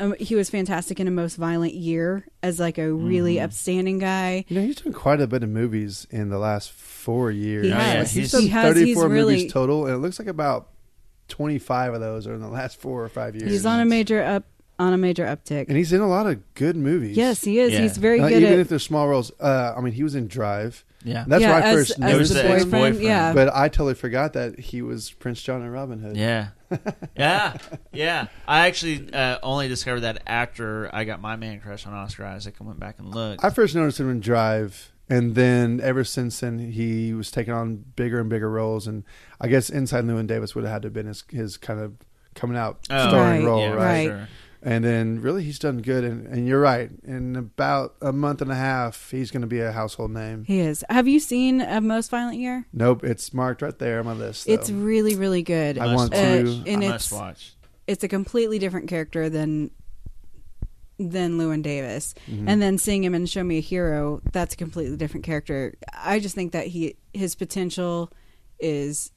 um, 0.00 0.14
he 0.18 0.34
was 0.34 0.48
fantastic 0.50 0.98
in 1.00 1.06
a 1.06 1.10
most 1.10 1.36
violent 1.36 1.74
year 1.74 2.26
as 2.42 2.58
like 2.58 2.78
a 2.78 2.90
really 2.92 3.34
Mhm. 3.36 3.44
upstanding 3.44 3.98
guy. 3.98 4.44
You 4.48 4.56
know, 4.58 4.62
he's 4.66 4.76
done 4.80 4.92
quite 4.94 5.20
a 5.20 5.26
bit 5.26 5.42
of 5.42 5.50
movies 5.50 6.06
in 6.10 6.30
the 6.30 6.38
last 6.38 6.72
four 6.72 7.30
years. 7.30 7.66
He 7.66 7.70
has. 7.72 7.78
Like, 7.78 7.96
He's- 7.98 8.12
he's 8.14 8.32
done 8.32 8.42
he 8.42 8.48
has. 8.48 8.74
34 8.74 8.86
He's 9.04 9.12
really- 9.12 9.34
movies 9.36 9.52
total, 9.52 9.86
and 9.86 9.94
it 9.94 9.98
looks 9.98 10.18
like 10.18 10.28
about 10.28 10.70
25 11.28 11.94
of 11.94 12.00
those 12.00 12.26
are 12.26 12.34
in 12.34 12.40
the 12.40 12.48
last 12.48 12.78
four 12.80 13.04
or 13.04 13.08
five 13.08 13.36
years. 13.36 13.50
He's 13.50 13.66
on 13.66 13.80
a 13.80 13.84
major 13.84 14.22
up 14.22 14.44
on 14.78 14.92
a 14.92 14.98
major 14.98 15.24
uptick. 15.24 15.68
and 15.68 15.76
he's 15.76 15.92
in 15.92 16.00
a 16.00 16.08
lot 16.08 16.26
of 16.26 16.40
good 16.54 16.76
movies. 16.76 17.16
Yes, 17.16 17.42
he 17.44 17.58
is. 17.58 17.72
He's 17.76 17.96
very 17.96 18.20
Uh, 18.20 18.28
good 18.28 18.42
even 18.42 18.54
at- 18.54 18.58
if 18.60 18.68
they're 18.68 18.78
small 18.78 19.06
roles. 19.08 19.30
Uh, 19.40 19.74
I 19.76 19.80
mean, 19.80 19.92
he 19.92 20.02
was 20.02 20.14
in 20.14 20.26
Drive. 20.28 20.84
Yeah. 21.04 21.24
that's 21.26 21.42
Yeah, 21.42 21.48
where 21.50 21.62
I 21.62 21.66
as- 21.66 21.74
first 21.76 21.90
as 21.92 21.98
noticed 21.98 22.34
the 22.34 22.42
him. 22.42 22.70
boyfriend, 22.70 23.00
yeah. 23.02 23.32
but 23.32 23.52
I 23.54 23.68
totally 23.68 23.94
forgot 23.94 24.32
that 24.34 24.58
he 24.58 24.82
was 24.82 25.10
Prince 25.10 25.42
John 25.42 25.60
and 25.62 25.72
Robin 25.72 25.98
Hood. 25.98 26.16
Yeah, 26.16 26.48
yeah, 27.16 27.56
yeah. 27.92 28.26
I 28.46 28.66
actually 28.68 29.12
uh, 29.12 29.38
only 29.42 29.66
discovered 29.68 30.00
that 30.00 30.22
after 30.28 30.88
I 30.94 31.02
got 31.04 31.20
my 31.20 31.34
man 31.36 31.60
crush 31.60 31.86
on 31.86 31.92
Oscar 31.92 32.24
Isaac 32.24 32.54
and 32.58 32.68
went 32.68 32.78
back 32.80 32.96
and 32.98 33.12
looked. 33.12 33.44
I 33.44 33.50
first 33.50 33.74
noticed 33.74 33.98
him 33.98 34.10
in 34.10 34.20
Drive, 34.20 34.92
and 35.08 35.34
then 35.34 35.80
ever 35.82 36.04
since 36.04 36.38
then, 36.40 36.58
he 36.70 37.12
was 37.12 37.30
taking 37.32 37.52
on 37.52 37.84
bigger 37.96 38.20
and 38.20 38.30
bigger 38.30 38.48
roles. 38.48 38.86
And 38.86 39.02
I 39.40 39.48
guess 39.48 39.70
Inside 39.70 40.04
Llewyn 40.04 40.28
Davis 40.28 40.54
would 40.54 40.62
have 40.64 40.72
had 40.72 40.82
to 40.82 40.86
have 40.86 40.92
been 40.94 41.06
his, 41.06 41.24
his 41.30 41.56
kind 41.56 41.80
of 41.80 41.94
coming 42.36 42.56
out 42.56 42.78
Oh, 42.90 43.08
starring 43.08 43.40
Right, 43.42 43.46
role, 43.46 43.60
yeah, 43.60 43.72
right? 43.72 44.06
sure. 44.06 44.28
And 44.64 44.84
then 44.84 45.20
really, 45.20 45.42
he's 45.42 45.58
done 45.58 45.78
good. 45.78 46.04
And, 46.04 46.24
and 46.28 46.46
you're 46.46 46.60
right. 46.60 46.88
In 47.02 47.34
about 47.34 47.96
a 48.00 48.12
month 48.12 48.40
and 48.42 48.50
a 48.52 48.54
half, 48.54 49.10
he's 49.10 49.32
going 49.32 49.40
to 49.40 49.48
be 49.48 49.58
a 49.60 49.72
household 49.72 50.12
name. 50.12 50.44
He 50.44 50.60
is. 50.60 50.84
Have 50.88 51.08
you 51.08 51.18
seen 51.18 51.60
a 51.60 51.80
Most 51.80 52.10
Violent 52.10 52.38
Year? 52.38 52.66
Nope, 52.72 53.02
it's 53.02 53.34
marked 53.34 53.60
right 53.62 53.76
there 53.76 53.98
on 53.98 54.06
my 54.06 54.12
list. 54.12 54.48
It's 54.48 54.70
really, 54.70 55.16
really 55.16 55.42
good. 55.42 55.78
I 55.78 55.94
want 55.96 56.14
Uh, 56.14 56.16
to- 56.16 56.62
and 56.66 56.84
I 56.84 56.94
it's 56.94 57.10
must 57.10 57.12
watch. 57.12 57.54
it's 57.88 58.04
a 58.04 58.08
completely 58.08 58.60
different 58.60 58.88
character 58.88 59.28
than 59.28 59.72
than 60.98 61.38
Llewyn 61.38 61.62
Davis. 61.62 62.14
Mhm. 62.30 62.44
And 62.46 62.62
then 62.62 62.78
seeing 62.78 63.02
him 63.02 63.14
in 63.14 63.26
Show 63.26 63.42
Me 63.42 63.58
a 63.58 63.60
Hero, 63.60 64.20
that's 64.30 64.54
a 64.54 64.56
completely 64.56 64.96
different 64.96 65.24
character. 65.24 65.74
I 65.92 66.20
just 66.20 66.34
think 66.36 66.52
that 66.52 66.68
he 66.68 66.94
his 67.12 67.34
potential 67.34 68.12
is 68.60 69.10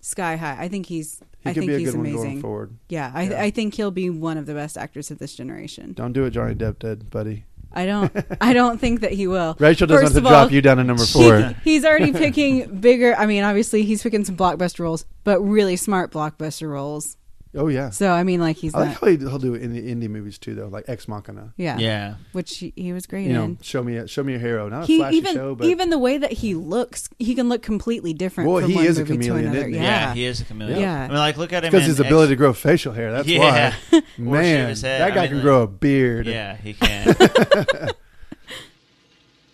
sky 0.00 0.36
high. 0.36 0.56
I 0.58 0.68
think 0.68 0.86
he's 0.86 1.20
He 1.40 1.50
I 1.50 1.54
could 1.54 1.60
think 1.60 1.70
be 1.70 1.74
a 1.74 1.78
he's 1.78 1.90
good 1.90 1.96
one 1.98 2.06
amazing. 2.06 2.22
going 2.24 2.40
forward. 2.40 2.76
Yeah, 2.88 3.10
I 3.14 3.22
Yeah. 3.24 3.42
I 3.42 3.50
think 3.50 3.74
he'll 3.74 3.90
be 3.90 4.10
one 4.10 4.36
of 4.38 4.46
the 4.46 4.54
best 4.54 4.76
actors 4.78 5.10
of 5.10 5.18
this 5.18 5.34
generation. 5.34 5.92
Don't 5.92 6.12
do 6.12 6.24
it, 6.24 6.30
Johnny 6.30 6.54
Depp 6.54 6.78
did, 6.78 7.10
buddy. 7.10 7.44
I 7.72 7.84
don't 7.86 8.12
I 8.40 8.52
don't 8.52 8.78
think 8.80 9.00
that 9.00 9.12
he 9.12 9.26
will. 9.26 9.56
Rachael 9.58 9.86
doesn't 9.86 10.04
First 10.04 10.14
have 10.14 10.22
to 10.22 10.28
of 10.28 10.30
drop 10.32 10.46
all, 10.48 10.52
you 10.52 10.62
down 10.62 10.76
to 10.78 10.84
number 10.84 11.04
he- 11.04 11.12
four. 11.12 11.54
he's 11.64 11.84
already 11.84 12.12
picking 12.12 12.76
bigger. 12.80 13.14
I 13.16 13.26
mean, 13.26 13.42
obviously 13.44 13.82
he's 13.82 14.02
picking 14.02 14.24
some 14.24 14.36
blockbuster 14.36 14.80
roles, 14.80 15.04
but 15.24 15.40
really 15.40 15.76
smart 15.76 16.10
blockbuster 16.12 16.70
roles. 16.70 17.16
Oh 17.56 17.68
yeah. 17.68 17.90
So 17.90 18.10
I 18.12 18.22
mean, 18.22 18.40
like 18.40 18.56
he's 18.56 18.74
I 18.74 18.80
like 18.80 18.88
not. 18.90 19.00
how 19.00 19.06
he, 19.06 19.16
he'll 19.16 19.38
do 19.38 19.54
it 19.54 19.62
in 19.62 19.72
the 19.72 19.80
indie 19.80 20.10
movies 20.10 20.36
too, 20.38 20.54
though, 20.54 20.68
like 20.68 20.84
Ex 20.88 21.08
Machina. 21.08 21.54
Yeah, 21.56 21.78
Yeah. 21.78 22.16
Which 22.32 22.58
he, 22.58 22.72
he 22.76 22.92
was 22.92 23.06
great 23.06 23.26
You 23.26 23.32
know, 23.32 23.44
in. 23.44 23.58
show 23.62 23.82
me 23.82 23.96
a 23.96 24.06
show 24.06 24.22
me 24.22 24.34
a 24.34 24.38
hero, 24.38 24.68
not 24.68 24.82
a 24.82 24.86
He 24.86 24.98
flashy 24.98 25.16
even 25.16 25.34
show, 25.34 25.54
but 25.54 25.66
even 25.66 25.90
the 25.90 25.98
way 25.98 26.18
that 26.18 26.32
he 26.32 26.54
looks, 26.54 27.08
he 27.18 27.34
can 27.34 27.48
look 27.48 27.62
completely 27.62 28.12
different. 28.12 28.46
Boy, 28.48 28.60
from 28.60 28.70
he 28.70 28.76
one 28.76 28.84
is 28.86 28.98
a 28.98 29.04
chameleon, 29.04 29.34
to 29.44 29.48
another. 29.48 29.58
isn't 29.58 29.72
he? 29.72 29.76
Yeah. 29.78 29.82
Yeah, 29.84 30.14
he 30.14 30.24
is 30.26 30.40
a 30.40 30.44
chameleon. 30.44 30.80
Yeah. 30.80 31.04
I 31.04 31.08
mean, 31.08 31.16
like, 31.16 31.36
look 31.38 31.52
at 31.54 31.64
him 31.64 31.70
because 31.70 31.84
in 31.84 31.90
his 31.90 32.00
Ex- 32.00 32.06
ability 32.08 32.32
to 32.32 32.36
grow 32.36 32.52
facial 32.52 32.92
hair. 32.92 33.10
That's 33.12 33.26
Yeah. 33.28 33.74
why. 33.90 34.02
Man, 34.18 34.68
his 34.68 34.82
head. 34.82 35.00
that 35.00 35.12
I 35.12 35.14
guy 35.14 35.20
mean, 35.22 35.28
can 35.28 35.36
like- 35.38 35.42
grow 35.44 35.62
a 35.62 35.66
beard. 35.66 36.26
Yeah, 36.26 36.56
he 36.56 36.74
can. 36.80 37.14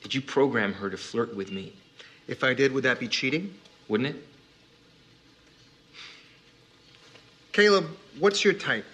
Did 0.02 0.14
you 0.14 0.20
program 0.20 0.74
her 0.74 0.90
to 0.90 0.96
flirt 0.96 1.34
with 1.36 1.52
me? 1.52 1.72
If 2.28 2.42
I 2.44 2.54
did, 2.54 2.72
would 2.72 2.84
that 2.84 2.98
be 3.00 3.08
cheating? 3.08 3.54
Wouldn't 3.88 4.10
it? 4.16 4.26
Caleb, 7.52 7.86
what's 8.18 8.44
your 8.44 8.54
type? 8.54 8.86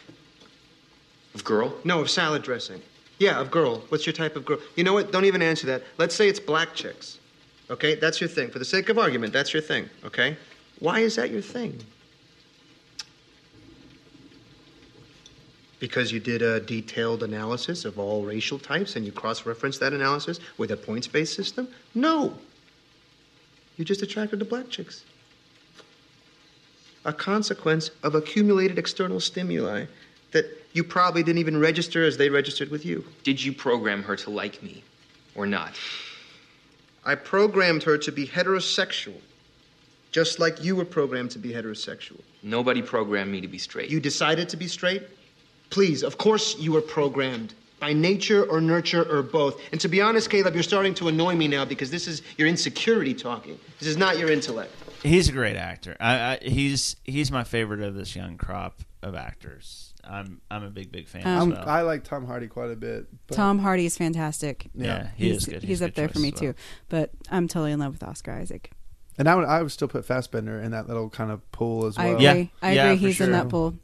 Of 1.35 1.45
girl? 1.45 1.75
No, 1.85 2.01
of 2.01 2.11
salad 2.11 2.43
dressing. 2.43 2.83
Yeah, 3.19 3.41
of 3.41 3.51
girl. 3.51 3.85
What's 3.89 4.07
your 4.07 4.13
type 4.13 4.37
of 4.37 4.45
girl? 4.45 4.59
You 4.77 4.85
know 4.85 4.93
what? 4.93 5.13
Don't 5.13 5.25
even 5.25 5.43
answer 5.43 5.67
that. 5.69 5.83
Let's 5.97 6.15
say 6.15 6.29
it's 6.29 6.41
black 6.41 6.75
chicks. 6.75 7.19
Okay? 7.71 7.95
That's 7.95 8.21
your 8.21 8.29
thing. 8.29 8.51
For 8.51 8.59
the 8.59 8.65
sake 8.65 8.89
of 8.89 8.99
argument, 8.99 9.33
that's 9.33 9.53
your 9.53 9.63
thing. 9.63 9.89
Okay? 10.05 10.37
Why 10.81 11.01
is 11.01 11.17
that 11.17 11.31
your 11.31 11.43
thing? 11.43 11.81
Because 15.81 16.11
you 16.11 16.19
did 16.19 16.43
a 16.43 16.59
detailed 16.59 17.23
analysis 17.23 17.85
of 17.85 17.99
all 17.99 18.25
racial 18.25 18.59
types 18.59 18.97
and 18.97 19.07
you 19.07 19.13
cross 19.13 19.47
referenced 19.47 19.79
that 19.81 19.93
analysis 19.93 20.41
with 20.57 20.73
a 20.73 20.77
points 20.77 21.07
based 21.07 21.35
system? 21.35 21.69
No. 21.95 22.35
You're 23.77 23.85
just 23.85 24.03
attracted 24.03 24.41
the 24.41 24.45
black 24.45 24.71
chicks. 24.71 25.05
A 27.05 27.13
consequence 27.13 27.91
of 28.03 28.15
accumulated 28.15 28.79
external 28.79 29.21
stimuli 29.21 29.87
that 30.33 30.47
you 30.73 30.85
probably 30.85 31.23
didn't 31.23 31.39
even 31.39 31.59
register 31.59 32.05
as 32.05 32.17
they 32.17 32.29
registered 32.29 32.71
with 32.71 32.85
you. 32.85 33.05
Did 33.23 33.43
you 33.43 33.53
program 33.53 34.03
her 34.03 34.17
to 34.17 34.31
like 34.31 34.63
me? 34.63 34.83
Or 35.35 35.47
not? 35.47 35.75
I 37.05 37.15
programmed 37.15 37.85
her 37.85 37.97
to 37.99 38.13
be 38.13 38.27
heterosexual, 38.27 39.21
just 40.11 40.39
like 40.39 40.63
you 40.63 40.77
were 40.77 40.85
programmed 40.85 41.31
to 41.33 41.39
be 41.39 41.51
heterosexual. 41.51 42.21
Nobody 42.43 42.83
programmed 42.83 43.33
me 43.33 43.41
to 43.41 43.49
be 43.49 43.59
straight. 43.59 43.91
You 43.91 44.01
decided 44.01 44.49
to 44.51 44.57
be 44.57 44.69
straight? 44.69 45.05
Please, 45.71 46.03
of 46.03 46.19
course 46.19 46.59
you 46.59 46.73
were 46.73 46.83
programmed. 46.83 47.55
By 47.81 47.93
nature 47.93 48.45
or 48.45 48.61
nurture 48.61 49.05
or 49.05 49.23
both. 49.23 49.61
And 49.71 49.81
to 49.81 49.89
be 49.89 50.01
honest, 50.01 50.29
Caleb, 50.29 50.55
you're 50.55 50.65
starting 50.65 50.95
to 50.95 51.09
annoy 51.09 51.37
me 51.37 51.47
now 51.47 51.65
because 51.65 51.93
this 51.93 52.09
is 52.09 52.23
your 52.37 52.49
insecurity 52.49 53.15
talking. 53.15 53.59
This 53.79 53.89
is 53.89 53.97
not 53.97 54.19
your 54.19 54.33
intellect. 54.33 54.73
He's 55.03 55.29
a 55.29 55.33
great 55.33 55.57
actor. 55.57 55.97
I, 56.01 56.15
I, 56.15 56.39
he's 56.43 56.97
he's 57.05 57.31
my 57.31 57.45
favorite 57.45 57.81
of 57.81 57.95
this 57.95 58.15
young 58.17 58.37
crop 58.37 58.81
of 59.03 59.15
actors. 59.15 59.93
I'm 60.05 60.41
I'm 60.51 60.65
a 60.65 60.71
big 60.71 60.91
big 60.91 61.09
fan 61.09 61.27
Um, 61.27 61.53
as 61.53 61.59
well. 61.59 61.69
I 61.69 61.83
like 61.83 62.05
Tom 62.05 62.27
Hardy 62.27 62.47
quite 62.49 62.71
a 62.71 62.77
bit. 62.77 63.07
but- 63.27 63.35
Tom 63.37 63.59
Hardy 63.59 63.85
is 63.87 63.97
fantastic. 63.99 64.69
Yeah, 64.75 65.09
he 65.17 65.29
he's, 65.29 65.37
is 65.39 65.45
good. 65.47 65.61
He's, 65.63 65.69
He's 65.69 65.83
up 65.83 65.89
good 65.89 65.95
there 65.97 66.09
for 66.09 66.19
me 66.19 66.31
well. 66.33 66.41
too. 66.41 66.55
But 66.89 67.11
I'm 67.31 67.47
totally 67.49 67.73
in 67.73 67.79
love 67.81 67.93
with 67.93 68.03
Oscar 68.03 68.33
Isaac. 68.33 68.71
And 69.19 69.29
I 69.29 69.35
would 69.35 69.45
I 69.45 69.63
would 69.63 69.73
still 69.73 69.89
put 69.89 70.05
Fassbender 70.05 70.61
in 70.61 70.71
that 70.71 70.87
little 70.89 71.11
kind 71.11 71.31
of 71.31 71.49
pool 71.53 71.87
as 71.87 71.99
I 71.99 72.07
well. 72.07 72.15
agree. 72.17 72.25
Yeah. 72.25 72.47
I 72.63 72.71
agree. 72.73 72.97
for 72.97 73.07
He's 73.07 73.21
in 73.21 73.33
that 73.33 73.49
pool. 73.49 73.75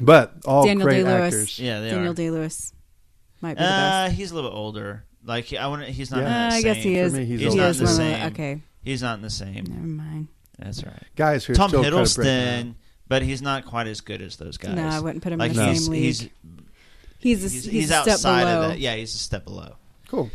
But 0.00 0.34
all 0.46 0.64
Daniel 0.64 0.86
great 0.86 0.98
Day 0.98 1.04
Lewis. 1.04 1.34
actors. 1.34 1.58
Yeah, 1.58 1.80
they 1.80 1.90
Daniel. 1.90 2.14
Day 2.14 2.30
Lewis 2.30 2.72
might 3.40 3.54
be 3.54 3.62
the 3.62 3.68
Uh, 3.68 4.06
best. 4.08 4.14
he's 4.16 4.30
a 4.30 4.34
little 4.34 4.50
bit 4.50 4.56
older. 4.56 5.04
Like 5.24 5.44
he- 5.44 5.58
I 5.58 5.66
want. 5.68 5.84
He's 5.84 6.10
not. 6.10 6.20
Yeah. 6.20 6.26
in 6.26 6.32
Uh, 6.32 6.50
the 6.50 6.56
I 6.56 6.62
guess 6.62 6.76
he 6.82 6.96
is. 6.96 7.12
me, 7.14 7.24
he's 7.24 7.40
he 7.40 7.46
older. 7.48 7.60
not 7.62 7.70
is 7.70 7.78
the 7.78 7.86
same. 7.86 8.20
the, 8.20 8.26
okay. 8.26 8.60
He's 8.82 9.02
not 9.02 9.16
in 9.16 9.22
the 9.22 9.30
same. 9.30 9.64
Never 9.68 9.86
mind. 9.86 10.28
That's 10.64 10.84
right. 10.84 11.02
Guys 11.16 11.44
who 11.44 11.52
are 11.52 11.56
Tom 11.56 11.68
still 11.68 11.82
kind 11.82 11.94
of 11.94 12.14
breaking 12.14 12.32
out. 12.32 12.36
Hiddleston, 12.66 12.74
but 13.08 13.22
he's 13.22 13.42
not 13.42 13.66
quite 13.66 13.86
as 13.86 14.00
good 14.00 14.22
as 14.22 14.36
those 14.36 14.56
guys. 14.56 14.74
No, 14.74 14.86
I 14.88 15.00
wouldn't 15.00 15.22
put 15.22 15.32
him 15.32 15.38
like 15.38 15.50
in 15.50 15.56
the 15.56 15.66
he's, 15.66 15.84
same 15.84 15.92
league. 15.92 16.02
He's 16.02 16.28
He's 17.18 17.38
a, 17.44 17.48
he's, 17.48 17.64
he's 17.64 17.72
he's 17.72 17.84
a 17.90 18.02
step 18.02 18.08
outside 18.14 18.40
below. 18.44 18.62
of 18.62 18.68
that. 18.70 18.78
Yeah, 18.80 18.96
he's 18.96 19.14
a 19.14 19.18
step 19.18 19.44
below. 19.44 19.76
Cool. 20.08 20.28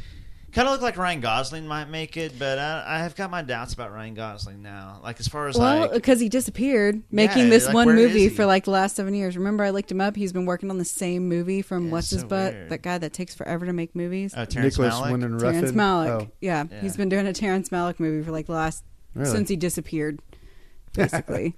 Kind 0.53 0.69
of 0.69 0.71
look 0.71 0.81
like 0.81 0.95
Ryan 0.95 1.19
Gosling 1.19 1.67
might 1.67 1.89
make 1.89 2.15
it, 2.15 2.39
but 2.39 2.57
I, 2.57 2.83
I 2.87 2.99
have 2.99 3.13
got 3.15 3.29
my 3.29 3.41
doubts 3.41 3.73
about 3.73 3.91
Ryan 3.91 4.13
Gosling 4.13 4.61
now. 4.63 5.01
Like 5.03 5.19
as 5.19 5.27
far 5.27 5.49
as 5.49 5.57
Well, 5.57 5.81
like 5.81 5.91
because 5.91 6.21
he 6.21 6.29
disappeared, 6.29 7.03
making 7.11 7.43
Yeah, 7.43 7.49
this 7.49 7.65
like, 7.65 7.75
one 7.75 7.93
movie 7.93 8.29
for 8.29 8.45
like 8.45 8.63
the 8.63 8.71
last 8.71 8.95
seven 8.95 9.13
years. 9.13 9.35
Remember, 9.35 9.65
I 9.65 9.71
looked 9.71 9.91
him 9.91 9.99
up. 9.99 10.15
He's 10.15 10.31
been 10.31 10.45
working 10.45 10.69
on 10.71 10.77
the 10.77 10.85
same 10.85 11.27
movie 11.27 11.61
from 11.61 11.87
Yeah, 11.87 11.91
what's 11.91 12.09
his 12.09 12.23
butt, 12.23 12.53
weird. 12.53 12.69
that 12.69 12.81
guy 12.81 12.97
that 12.97 13.11
takes 13.11 13.35
forever 13.35 13.65
to 13.65 13.73
make 13.73 13.93
movies. 13.93 14.33
uh, 14.33 14.45
Terrence 14.45 14.77
Nicholas 14.79 14.95
Malick. 14.95 15.11
Winding 15.11 15.37
Terrence 15.39 15.71
Malick. 15.73 16.21
Oh, 16.21 16.31
Yeah. 16.39 16.63
Yeah. 16.71 16.79
he's 16.81 16.95
been 16.95 17.09
doing 17.09 17.27
a 17.27 17.33
Terrence 17.33 17.67
Malick 17.69 17.99
movie 17.99 18.23
for 18.23 18.31
like 18.31 18.45
the 18.45 18.53
last 18.53 18.83
Really? 19.17 19.31
since 19.31 19.49
he 19.49 19.55
disappeared, 19.55 20.19
basically. 20.93 21.55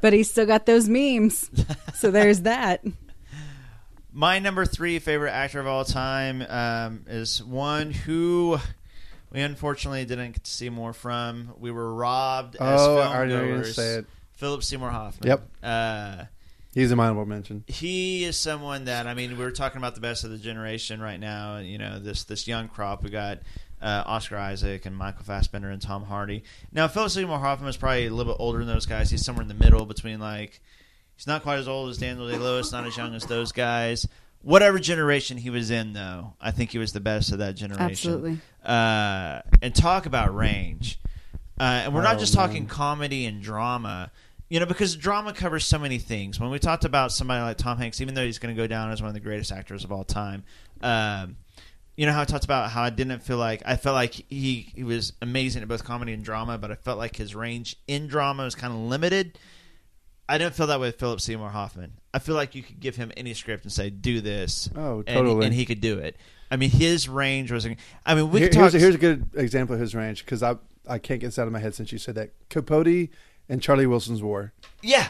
but 0.00 0.12
he's 0.12 0.30
still 0.30 0.46
got 0.46 0.64
those 0.66 0.88
memes, 0.88 1.50
so 1.94 2.10
there's 2.10 2.42
that. 2.42 2.82
My 4.12 4.38
number 4.38 4.64
three 4.64 4.98
favorite 5.00 5.32
actor 5.32 5.58
of 5.60 5.66
all 5.66 5.84
time 5.84 6.40
um, 6.48 7.04
is 7.08 7.42
one 7.42 7.90
who 7.90 8.58
we 9.32 9.40
unfortunately 9.40 10.04
didn't 10.04 10.32
get 10.32 10.44
to 10.44 10.50
see 10.50 10.70
more 10.70 10.92
from. 10.92 11.52
We 11.58 11.72
were 11.72 11.92
robbed 11.92 12.54
as 12.56 12.80
Oh, 12.80 12.98
I 12.98 13.02
film 13.02 13.12
already 13.16 13.32
know 13.32 13.38
you're 13.40 13.48
gonna 13.48 13.62
goers. 13.64 13.74
say 13.74 13.94
it. 13.96 14.06
Philip 14.34 14.62
Seymour 14.62 14.90
Hoffman. 14.90 15.28
Yep. 15.28 15.48
Uh, 15.62 16.24
He's 16.74 16.90
a 16.90 16.96
honorable 16.96 17.24
mention. 17.26 17.62
he 17.68 18.24
is 18.24 18.36
someone 18.36 18.84
that 18.86 19.06
I 19.08 19.14
mean, 19.14 19.36
we 19.36 19.44
were 19.44 19.52
talking 19.52 19.78
about 19.78 19.94
the 19.96 20.00
best 20.00 20.22
of 20.24 20.30
the 20.30 20.38
generation 20.38 21.00
right 21.00 21.18
now. 21.18 21.58
You 21.58 21.78
know, 21.78 21.98
this 21.98 22.22
this 22.24 22.46
young 22.48 22.68
crop. 22.68 23.02
We 23.02 23.10
got 23.10 23.40
uh, 23.84 24.02
Oscar 24.06 24.36
Isaac 24.38 24.86
and 24.86 24.96
Michael 24.96 25.24
Fassbender 25.24 25.70
and 25.70 25.80
Tom 25.80 26.04
Hardy. 26.04 26.42
Now, 26.72 26.88
Philip 26.88 27.10
Seymour 27.10 27.38
Hoffman 27.38 27.68
is 27.68 27.76
probably 27.76 28.06
a 28.06 28.10
little 28.10 28.32
bit 28.32 28.40
older 28.40 28.58
than 28.58 28.66
those 28.68 28.86
guys. 28.86 29.10
He's 29.10 29.24
somewhere 29.24 29.42
in 29.42 29.48
the 29.48 29.54
middle 29.54 29.84
between 29.86 30.18
like 30.18 30.60
he's 31.16 31.26
not 31.26 31.42
quite 31.42 31.58
as 31.58 31.68
old 31.68 31.90
as 31.90 31.98
Daniel 31.98 32.28
Day 32.28 32.38
Lewis, 32.38 32.72
not 32.72 32.86
as 32.86 32.96
young 32.96 33.14
as 33.14 33.24
those 33.26 33.52
guys. 33.52 34.08
Whatever 34.42 34.78
generation 34.78 35.38
he 35.38 35.48
was 35.50 35.70
in, 35.70 35.92
though, 35.94 36.34
I 36.40 36.50
think 36.50 36.70
he 36.72 36.78
was 36.78 36.92
the 36.92 37.00
best 37.00 37.32
of 37.32 37.38
that 37.38 37.54
generation. 37.56 37.84
Absolutely. 37.84 38.38
Uh, 38.64 39.40
and 39.62 39.74
talk 39.74 40.06
about 40.06 40.34
range. 40.34 40.98
Uh, 41.58 41.82
and 41.84 41.94
we're 41.94 42.02
not 42.02 42.16
Oh, 42.16 42.18
just 42.18 42.34
talking 42.34 42.64
man. 42.64 42.68
comedy 42.68 43.24
and 43.26 43.40
drama, 43.42 44.10
you 44.50 44.60
know, 44.60 44.66
because 44.66 44.96
drama 44.96 45.32
covers 45.32 45.64
so 45.64 45.78
many 45.78 45.98
things. 45.98 46.38
When 46.40 46.50
we 46.50 46.58
talked 46.58 46.84
about 46.84 47.12
somebody 47.12 47.42
like 47.42 47.56
Tom 47.58 47.78
Hanks, 47.78 48.00
even 48.00 48.14
though 48.14 48.24
he's 48.24 48.38
going 48.38 48.54
to 48.54 48.60
go 48.60 48.66
down 48.66 48.90
as 48.90 49.00
one 49.00 49.08
of 49.08 49.14
the 49.14 49.20
greatest 49.20 49.50
actors 49.52 49.84
of 49.84 49.92
all 49.92 50.04
time, 50.04 50.44
um, 50.82 51.36
you 51.96 52.06
know 52.06 52.12
how 52.12 52.22
I 52.22 52.24
talked 52.24 52.44
about 52.44 52.70
how 52.70 52.82
I 52.82 52.90
didn't 52.90 53.20
feel 53.22 53.36
like 53.36 53.62
I 53.64 53.76
felt 53.76 53.94
like 53.94 54.14
he 54.14 54.72
he 54.74 54.82
was 54.84 55.12
amazing 55.22 55.62
at 55.62 55.68
both 55.68 55.84
comedy 55.84 56.12
and 56.12 56.24
drama, 56.24 56.58
but 56.58 56.70
I 56.70 56.74
felt 56.74 56.98
like 56.98 57.16
his 57.16 57.34
range 57.34 57.76
in 57.86 58.06
drama 58.08 58.44
was 58.44 58.54
kind 58.54 58.72
of 58.72 58.78
limited. 58.80 59.38
I 60.28 60.38
didn't 60.38 60.54
feel 60.54 60.66
that 60.68 60.80
way 60.80 60.88
with 60.88 60.98
Philip 60.98 61.20
Seymour 61.20 61.50
Hoffman. 61.50 61.92
I 62.14 62.18
feel 62.18 62.34
like 62.34 62.54
you 62.54 62.62
could 62.62 62.80
give 62.80 62.96
him 62.96 63.12
any 63.16 63.34
script 63.34 63.64
and 63.64 63.72
say, 63.72 63.90
"Do 63.90 64.20
this," 64.20 64.70
Oh, 64.74 64.98
and- 65.06 65.06
totally. 65.06 65.46
and, 65.46 65.54
he 65.54 65.66
could 65.66 65.80
do 65.82 65.98
it. 65.98 66.16
I 66.50 66.56
mean, 66.56 66.70
his 66.70 67.08
range 67.08 67.52
was. 67.52 67.66
I 68.06 68.14
mean, 68.14 68.30
we 68.30 68.40
Here- 68.40 68.48
could 68.48 68.54
talk. 68.54 68.60
here's, 68.72 68.74
a, 68.74 68.78
here's 68.78 68.94
a 68.94 68.98
good 68.98 69.26
example 69.34 69.74
of 69.74 69.80
his 69.80 69.94
range 69.94 70.24
because 70.24 70.42
I 70.42 70.56
I 70.88 70.98
can't 70.98 71.20
get 71.20 71.28
this 71.28 71.38
out 71.38 71.46
of 71.46 71.52
my 71.52 71.58
head 71.58 71.74
since 71.74 71.92
you 71.92 71.98
said 71.98 72.14
that 72.16 72.30
Capote 72.48 73.08
and 73.48 73.60
Charlie 73.62 73.86
Wilson's 73.86 74.22
War. 74.22 74.52
Yeah. 74.82 75.08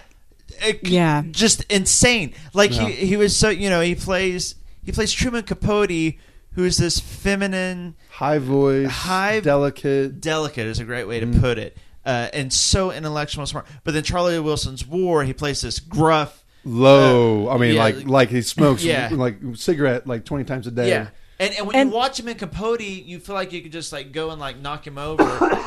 Uh, 0.63 0.67
it- 0.69 0.87
Yeah. 0.89 1.23
Just 1.31 1.63
insane. 1.71 2.35
Like 2.53 2.73
Yeah. 2.75 2.89
he 2.89 3.07
he 3.07 3.17
was 3.17 3.37
so 3.37 3.49
you 3.51 3.71
know, 3.71 3.81
he 3.81 3.95
plays 3.95 4.57
he 4.85 4.91
plays 4.93 5.13
Truman 5.13 5.45
Capote 5.45 6.15
who's 6.55 6.77
this 6.77 6.99
feminine 7.01 7.95
High 8.11 8.39
voice, 8.39 8.89
High- 8.91 9.41
delicate. 9.41 10.21
delicate 10.21 10.67
is 10.67 10.79
a 10.79 10.85
great 10.85 11.07
way 11.09 11.21
to 11.21 11.27
Mm. 11.27 11.41
put 11.41 11.59
it. 11.59 11.77
Uh, 12.07 12.29
and 12.33 12.53
so 12.53 12.91
intellectual 12.93 13.47
smart. 13.47 13.67
But 13.83 13.95
then 13.95 14.03
Charlie 14.03 14.39
Wilson's 14.39 14.87
War, 14.87 15.25
he 15.25 15.33
plays 15.33 15.61
this 15.63 15.81
gruff 15.81 16.45
Low. 16.67 17.49
I 17.51 17.59
mean, 17.59 17.73
Uh, 17.73 17.75
yeah, 17.75 17.81
like 17.83 18.07
like 18.09 18.29
he 18.31 18.41
smokes 18.43 18.83
Yeah. 18.85 19.11
like 19.13 19.39
cigarette 19.55 20.07
like 20.07 20.25
twenty 20.25 20.45
times 20.45 20.67
a 20.67 20.71
day. 20.71 20.89
Yeah. 20.89 21.09
And, 21.41 21.53
and 21.55 21.67
when 21.67 21.77
And- 21.77 21.91
you 21.91 21.97
watch 21.97 22.19
him 22.21 22.29
in 22.29 22.37
Capote, 22.37 22.81
you 22.81 23.19
feel 23.19 23.35
like 23.35 23.53
you 23.53 23.61
could 23.61 23.73
just 23.73 23.93
like 23.93 24.13
go 24.13 24.31
and 24.31 24.41
like 24.41 24.59
knock 24.59 24.87
him 24.87 24.99
over. 24.99 25.23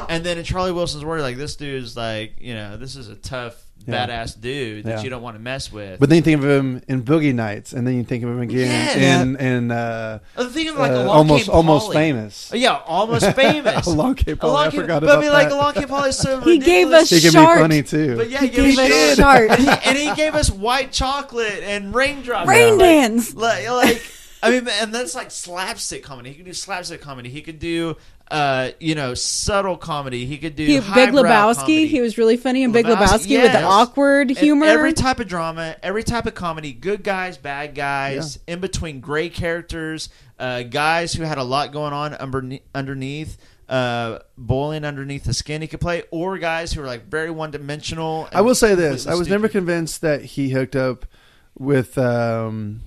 and 0.09 0.23
then 0.23 0.37
in 0.37 0.43
Charlie 0.45 0.71
Wilson's 0.71 1.03
War, 1.03 1.19
like 1.21 1.37
this 1.37 1.55
dude's 1.55 1.97
like 1.97 2.35
you 2.39 2.53
know 2.53 2.77
this 2.77 2.95
is 2.95 3.09
a 3.09 3.15
tough 3.15 3.55
Yeah. 3.85 4.07
badass 4.07 4.39
dude 4.39 4.85
that 4.85 4.97
Yeah. 4.99 5.03
you 5.03 5.09
don't 5.09 5.21
want 5.21 5.35
to 5.35 5.41
mess 5.41 5.71
with. 5.71 5.99
But 5.99 6.07
then 6.09 6.15
you 6.17 6.21
think 6.21 6.41
of 6.41 6.49
him 6.49 6.81
in 6.87 7.03
Boogie 7.03 7.33
Nights, 7.35 7.73
and 7.73 7.85
then 7.85 7.95
you 7.97 8.03
think 8.05 8.23
of 8.23 8.29
him 8.29 8.39
again 8.39 8.59
Yes. 8.67 8.95
in 9.21 9.35
in 9.35 9.71
uh, 9.71 10.19
the 10.37 10.49
thing 10.49 10.69
of 10.69 10.77
like 10.77 10.91
uh, 10.91 11.09
almost 11.09 11.49
almost 11.49 11.91
famous. 11.91 12.49
Oh, 12.53 12.55
yeah, 12.55 12.79
almost 12.85 13.29
famous. 13.35 13.85
Along 13.87 14.15
Came 14.15 14.37
Polly, 14.37 14.51
Along 14.51 14.67
I 14.67 14.69
forgot 14.71 15.01
but 15.01 15.09
about 15.09 15.17
I 15.17 15.21
mean, 15.21 15.31
like 15.33 15.49
that. 15.49 15.55
Along 15.55 15.73
Came 15.73 15.87
Polly 15.89 16.09
is 16.09 16.17
so 16.17 16.39
He 16.47 16.59
gave 16.59 16.87
ridiculous. 16.87 17.03
us 17.03 17.09
He 17.09 17.21
can 17.21 17.31
Shark. 17.33 17.57
be 17.57 17.61
funny 17.61 17.83
too. 17.83 18.15
But 18.15 18.29
yeah, 18.29 18.39
He 18.39 18.47
he 18.47 18.55
gave 18.55 18.75
gave 18.77 18.79
us 18.79 19.11
us 19.11 19.17
Shark. 19.17 19.47
Shark. 19.49 19.59
and, 19.59 19.67
he, 19.69 19.89
and 19.89 19.97
he 19.97 20.15
gave 20.15 20.33
us 20.35 20.49
white 20.49 20.93
chocolate 20.93 21.59
and 21.63 21.93
raindrops. 21.93 22.47
Rain 22.47 22.77
Like- 22.77 22.79
dance. 22.79 23.35
Like, 23.35 23.69
like, 23.69 24.11
I 24.43 24.51
mean, 24.51 24.67
and 24.67 24.93
that's 24.93 25.15
like 25.15 25.31
slapstick 25.31 26.03
comedy. 26.03 26.29
He 26.29 26.35
could 26.35 26.45
do 26.45 26.53
slapstick 26.53 27.01
comedy. 27.01 27.29
He 27.29 27.41
could 27.41 27.57
do, 27.59 27.97
uh, 28.29 28.69
you 28.79 28.93
know, 28.93 29.13
subtle 29.15 29.77
comedy. 29.77 30.25
He 30.25 30.37
could 30.37 30.55
do 30.55 30.63
He, 30.65 30.79
Big 30.79 31.09
Lebowski. 31.09 31.55
comedy. 31.55 31.87
He 31.87 32.01
was 32.01 32.17
really 32.17 32.37
funny 32.37 32.63
in 32.63 32.71
Big 32.71 32.85
Lebowski 32.85 33.41
with 33.41 33.51
the 33.51 33.59
yes. 33.59 33.63
awkward 33.63 34.29
And 34.29 34.37
humor. 34.37 34.65
every 34.67 34.93
type 34.93 35.19
of 35.19 35.27
drama, 35.27 35.75
every 35.81 36.03
type 36.03 36.25
of 36.27 36.35
comedy, 36.35 36.71
good 36.73 37.03
guys, 37.03 37.37
bad 37.37 37.73
guys, 37.73 38.37
in 38.47 38.59
between 38.59 38.99
gray 38.99 39.29
characters, 39.29 40.09
uh, 40.39 40.63
guys 40.63 41.13
who 41.13 41.23
had 41.23 41.37
a 41.39 41.43
lot 41.43 41.71
going 41.71 41.93
on 41.93 42.13
underne- 42.13 42.61
underneath, 42.75 43.37
uh, 43.69 44.19
boiling 44.37 44.85
underneath 44.85 45.23
the 45.23 45.33
skin 45.33 45.61
he 45.61 45.67
could 45.67 45.81
play, 45.81 46.03
or 46.11 46.37
guys 46.37 46.71
who 46.73 46.81
were 46.81 46.87
like 46.87 47.07
very 47.07 47.31
one 47.31 47.49
dimensional. 47.51 48.29
I 48.31 48.41
will 48.41 48.55
say 48.55 48.75
this: 48.75 49.07
I 49.07 49.15
was 49.15 49.27
never 49.27 49.49
convinced 49.49 50.01
that 50.01 50.23
he 50.23 50.51
hooked 50.51 50.75
up 50.75 51.05
with 51.57 51.97
um, 51.97 52.81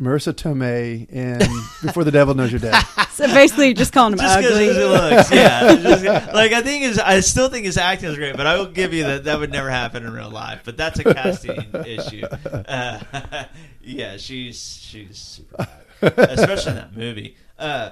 Marisa 0.00 0.32
Tomei 0.32 1.08
in 1.08 1.38
Before 1.82 2.02
the 2.02 2.10
Devil 2.10 2.34
Knows 2.34 2.50
You're 2.50 2.58
Dead. 2.60 2.74
so 3.12 3.26
basically, 3.28 3.74
just 3.74 3.92
calling 3.92 4.14
him 4.14 4.18
just 4.18 4.38
because 4.38 4.52
ugly. 4.52 4.68
of 4.68 4.76
his 4.76 4.86
looks, 4.88 5.32
yeah. 5.32 5.74
Just- 5.76 6.34
like 6.34 6.52
I 6.52 6.62
think 6.62 6.82
his, 6.84 6.98
I 6.98 7.20
still 7.20 7.48
think 7.48 7.64
his 7.64 7.78
acting 7.78 8.08
is 8.10 8.16
great, 8.16 8.36
but 8.36 8.46
I 8.46 8.58
will 8.58 8.66
give 8.66 8.92
you 8.92 9.04
that 9.04 9.24
that 9.24 9.38
would 9.38 9.52
never 9.52 9.70
happen 9.70 10.04
in 10.04 10.12
real 10.12 10.30
life. 10.30 10.62
But 10.64 10.76
that's 10.76 10.98
a 10.98 11.04
casting 11.14 11.64
issue. 11.86 12.24
Uh, 12.26 13.44
yeah, 13.82 14.16
she's 14.16 14.60
she's 14.82 15.16
super, 15.18 15.62
hot, 15.62 16.18
especially 16.18 16.70
in 16.72 16.76
that 16.78 16.96
movie. 16.96 17.36
Uh, 17.56 17.90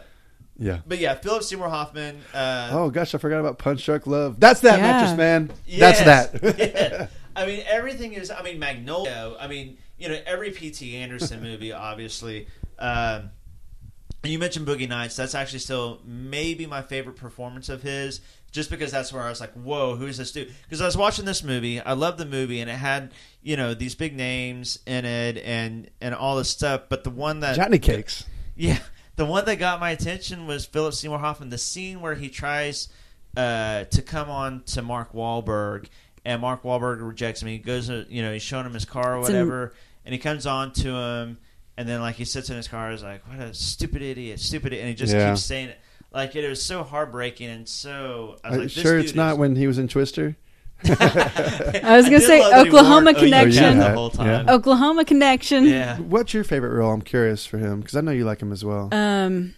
Yeah. 0.59 0.78
but 0.86 0.98
yeah, 0.98 1.14
Philip 1.14 1.44
Seymour 1.44 1.68
Hoffman. 1.68 2.20
Uh, 2.34 2.70
Oh 2.72 2.90
gosh, 2.90 3.14
I 3.14 3.18
forgot 3.18 3.38
about 3.38 3.59
Punch 3.59 3.84
Drunk 3.86 4.09
Love. 4.09 4.40
That's 4.40 4.59
that 4.62 4.78
Yeah. 4.80 4.82
mattress 4.92 5.16
man. 5.16 5.53
Yes, 5.66 6.00
That's 6.03 6.32
that. 6.40 6.59
yes. 6.59 7.11
I 7.36 7.46
mean, 7.46 7.62
everything 7.68 8.12
is. 8.14 8.30
I 8.32 8.42
mean, 8.42 8.59
Magnolia. 8.59 9.34
I 9.40 9.46
mean, 9.46 9.78
you 10.03 10.09
know, 10.09 10.18
every 10.26 10.50
P.T. 10.50 10.96
Anderson 10.96 11.40
movie, 11.42 11.72
obviously. 11.72 12.48
Um, 12.78 13.30
you 14.24 14.38
mentioned 14.38 14.66
Boogie 14.66 14.88
Nights. 14.88 15.16
That's 15.16 15.34
actually 15.34 15.61
still 15.61 16.00
maybe 16.05 16.66
my 16.66 16.82
favorite 16.82 17.16
performance 17.16 17.68
of 17.68 17.82
his, 17.82 18.20
just 18.50 18.68
because 18.68 18.90
that's 18.90 19.12
where 19.12 19.22
I 19.22 19.28
was 19.28 19.40
like, 19.40 19.53
"Whoa, 19.53 19.96
who 19.96 20.07
is 20.07 20.18
this 20.18 20.32
dude?" 20.32 20.53
Because 20.64 20.80
I 20.80 20.86
was 20.86 20.96
watching 20.96 21.24
this 21.24 21.42
movie, 21.42 21.80
I 21.80 21.92
love 21.92 22.18
the 22.18 22.26
movie, 22.26 22.61
and 22.61 22.68
it 22.68 22.74
had 22.74 23.12
you 23.42 23.57
know 23.57 23.74
these 23.74 23.94
big 23.94 24.16
names 24.16 24.78
in 24.86 25.05
it 25.05 25.38
and 25.38 25.88
and 26.00 26.14
all 26.14 26.36
this 26.36 26.50
stuff. 26.50 26.82
But 26.88 27.05
the 27.05 27.11
one 27.11 27.40
that 27.40 27.57
Johnny 27.57 27.78
Cakes. 27.78 28.24
yeah, 28.57 28.78
the 29.16 29.26
one 29.26 29.44
that 29.44 29.57
got 29.57 29.80
my 29.80 29.90
attention 29.90 30.46
was 30.46 30.66
Philip 30.66 30.94
Seymour 30.94 31.18
Hoffman. 31.18 31.50
The 31.50 31.59
scene 31.59 32.00
where 32.00 32.14
he 32.14 32.28
tries 32.28 32.88
uh, 33.36 33.84
to 33.84 34.03
come 34.03 34.30
on 34.30 34.62
to 34.66 34.82
Mark 34.82 35.12
Wahlberg, 35.12 35.88
and 36.24 36.40
Mark 36.40 36.62
Wahlberg 36.62 37.07
rejects 37.07 37.42
him. 37.42 37.48
He 37.48 37.59
goes, 37.59 37.90
uh, 37.90 38.05
you 38.09 38.22
know, 38.22 38.32
he's 38.32 38.42
showing 38.42 38.66
him 38.66 38.74
his 38.74 38.84
car 38.84 39.16
or 39.16 39.20
whatever, 39.20 39.72
and 40.05 40.12
he 40.12 40.18
comes 40.18 40.46
on 40.46 40.72
to 40.74 40.88
him, 40.94 41.38
and 41.76 41.88
then 41.88 42.00
like 42.00 42.16
he 42.16 42.24
sits 42.24 42.50
in 42.50 42.57
his 42.57 42.68
car, 42.68 42.90
he's 42.90 43.03
like, 43.03 43.26
"What 43.28 43.38
a 43.40 43.55
stupid 43.55 44.03
idiot, 44.03 44.40
stupid," 44.40 44.68
idiot," 44.68 44.80
and 44.82 44.88
he 44.90 44.94
just 44.94 45.12
Yeah. 45.14 45.30
keeps 45.30 45.44
saying 45.44 45.68
it. 45.70 45.78
Like 46.12 46.36
it 46.36 46.46
was 46.48 46.62
so 46.62 46.82
heartbreaking 46.82 47.48
and 47.48 47.68
so. 47.68 48.36
I 48.44 48.48
was 48.50 48.57
Are 48.59 48.61
like, 48.61 48.61
you 48.61 48.62
this 48.74 48.82
sure 48.82 48.96
dude 48.96 49.05
it's 49.07 49.14
not 49.14 49.32
is- 49.32 49.38
when 49.38 49.57
he 49.57 49.66
was 49.66 49.78
in 49.78 49.88
Twister? 49.88 50.36
I 50.84 51.96
was 51.96 52.07
gonna 52.07 52.18
did 52.18 52.22
say 52.26 52.40
love 52.40 52.50
that 52.50 52.62
he 52.64 52.68
Oklahoma 52.70 53.12
wore- 53.12 53.20
oh, 53.20 53.24
Connection. 53.24 53.76
Yeah. 53.76 53.88
the 53.88 53.94
whole 53.94 54.11
time. 54.11 54.46
Yeah. 54.46 54.53
Oklahoma 54.53 55.05
Connection. 55.05 55.64
Yeah. 55.64 55.98
What's 55.98 56.34
your 56.34 56.42
favorite 56.44 56.74
role? 56.76 56.92
I'm 56.92 57.03
curious 57.03 57.46
for 57.46 57.59
him 57.59 57.80
because 57.80 57.94
I 57.96 58.00
know 58.00 58.11
you 58.11 58.24
like 58.24 58.42
him 58.42 58.50
as 58.53 58.64
well. 58.64 58.88
Um, 58.92 59.55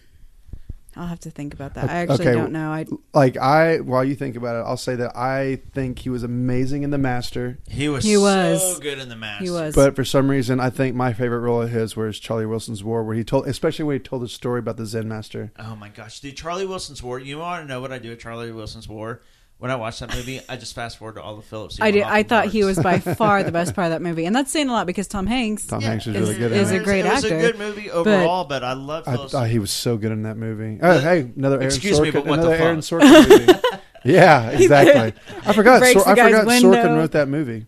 I'll 0.95 1.07
have 1.07 1.19
to 1.21 1.29
think 1.31 1.53
about 1.53 1.73
that. 1.73 1.89
I 1.89 1.93
actually 1.97 2.27
Okay, 2.27 2.33
don't 2.33 2.51
know. 2.53 2.69
I 2.71 2.85
like 3.13 3.35
I, 3.37 3.81
while 3.81 4.03
you 4.05 4.15
think 4.15 4.35
about 4.35 4.55
it, 4.55 4.59
I'll 4.67 4.77
say 4.77 4.95
that 4.95 5.15
I 5.15 5.61
think 5.73 5.99
he 5.99 6.09
was 6.09 6.23
amazing 6.23 6.83
in 6.83 6.89
The 6.89 6.97
Master. 6.97 7.57
He 7.67 7.89
was, 7.89 8.05
He 8.05 8.15
was. 8.15 8.75
so 8.75 8.79
good 8.79 8.99
in 8.99 9.09
the 9.09 9.15
mask. 9.15 9.43
he 9.43 9.49
was. 9.49 9.75
But 9.75 9.95
for 9.95 10.05
some 10.05 10.29
reason, 10.29 10.59
I 10.59 10.69
think 10.69 10.95
my 10.95 11.11
favorite 11.11 11.39
role 11.39 11.61
of 11.61 11.69
his 11.71 11.95
was 11.97 12.19
Charlie 12.19 12.45
Wilson's 12.45 12.83
War, 12.83 13.03
where 13.03 13.15
he 13.15 13.23
told, 13.25 13.47
especially 13.47 13.83
when 13.85 13.95
he 13.97 13.99
told 13.99 14.21
the 14.21 14.29
story 14.29 14.59
about 14.59 14.77
the 14.77 14.85
Zen 14.85 15.07
Master. 15.09 15.51
Oh 15.59 15.75
my 15.75 15.89
gosh, 15.89 16.19
dude! 16.21 16.37
Charlie 16.37 16.65
Wilson's 16.65 17.03
War. 17.03 17.19
You 17.19 17.39
want 17.39 17.63
to 17.63 17.67
know 17.67 17.81
what 17.81 17.91
I 17.91 17.99
do 17.99 18.13
at 18.13 18.19
Charlie 18.19 18.51
Wilson's 18.53 18.87
War? 18.87 19.21
When 19.65 19.71
I 19.71 19.77
watched 19.77 20.01
that 20.01 20.13
movie, 20.13 20.39
I 20.47 20.57
just 20.57 20.75
fast 20.75 20.99
forward 20.99 21.15
to 21.15 21.23
all 21.23 21.35
the 21.37 21.41
Phillips. 21.41 21.81
I 21.81 21.89
did. 21.89 22.03
I 22.03 22.21
thought 22.21 22.45
he 22.49 22.63
was 22.63 22.77
by 22.77 22.99
far 22.99 23.41
the 23.41 23.51
best 23.51 23.73
part 23.73 23.85
of 23.85 23.91
that 23.93 24.01
movie, 24.03 24.27
and 24.27 24.35
that's 24.35 24.51
saying 24.51 24.69
a 24.69 24.71
lot 24.71 24.85
because 24.85 25.07
Tom 25.07 25.25
Hanks. 25.25 25.65
Tom 25.65 25.81
Yeah, 25.81 25.87
Hanks 25.87 26.05
is 26.05 26.15
is- 26.15 26.21
really 26.21 26.37
good. 26.37 26.51
is 26.51 26.69
in 26.69 26.77
a 26.77 26.81
it. 26.81 26.83
great 26.83 26.99
it 27.03 27.09
was 27.11 27.23
actor, 27.25 27.35
a 27.35 27.41
good 27.41 27.57
movie 27.57 27.89
overall, 27.89 28.45
but, 28.45 28.63
I 28.63 28.73
love 28.73 29.05
I 29.07 29.17
thought 29.17 29.49
he 29.49 29.57
was 29.57 29.71
so 29.71 29.97
good 29.97 30.11
in 30.11 30.21
that 30.21 30.37
movie. 30.37 30.77
Oh, 30.83 30.99
hey, 30.99 31.31
another 31.35 31.55
Aaron 31.55 31.65
Excuse 31.65 31.97
Sorkin, 31.99 32.03
me, 32.03 32.11
but 32.11 32.25
what 32.27 32.41
the 32.41 32.49
another 32.51 32.63
Aaron 32.63 32.81
fuck? 32.83 33.01
Sorkin 33.01 33.27
movie. 33.47 33.59
yeah, 34.13 34.49
exactly. 34.51 35.19
I 35.47 35.53
forgot. 35.55 35.83
Sor- 35.83 36.09
I 36.09 36.11
forgot 36.15 36.45
window. 36.45 36.71
Sorkin 36.71 36.95
wrote 36.97 37.11
that 37.13 37.27
movie. 37.27 37.65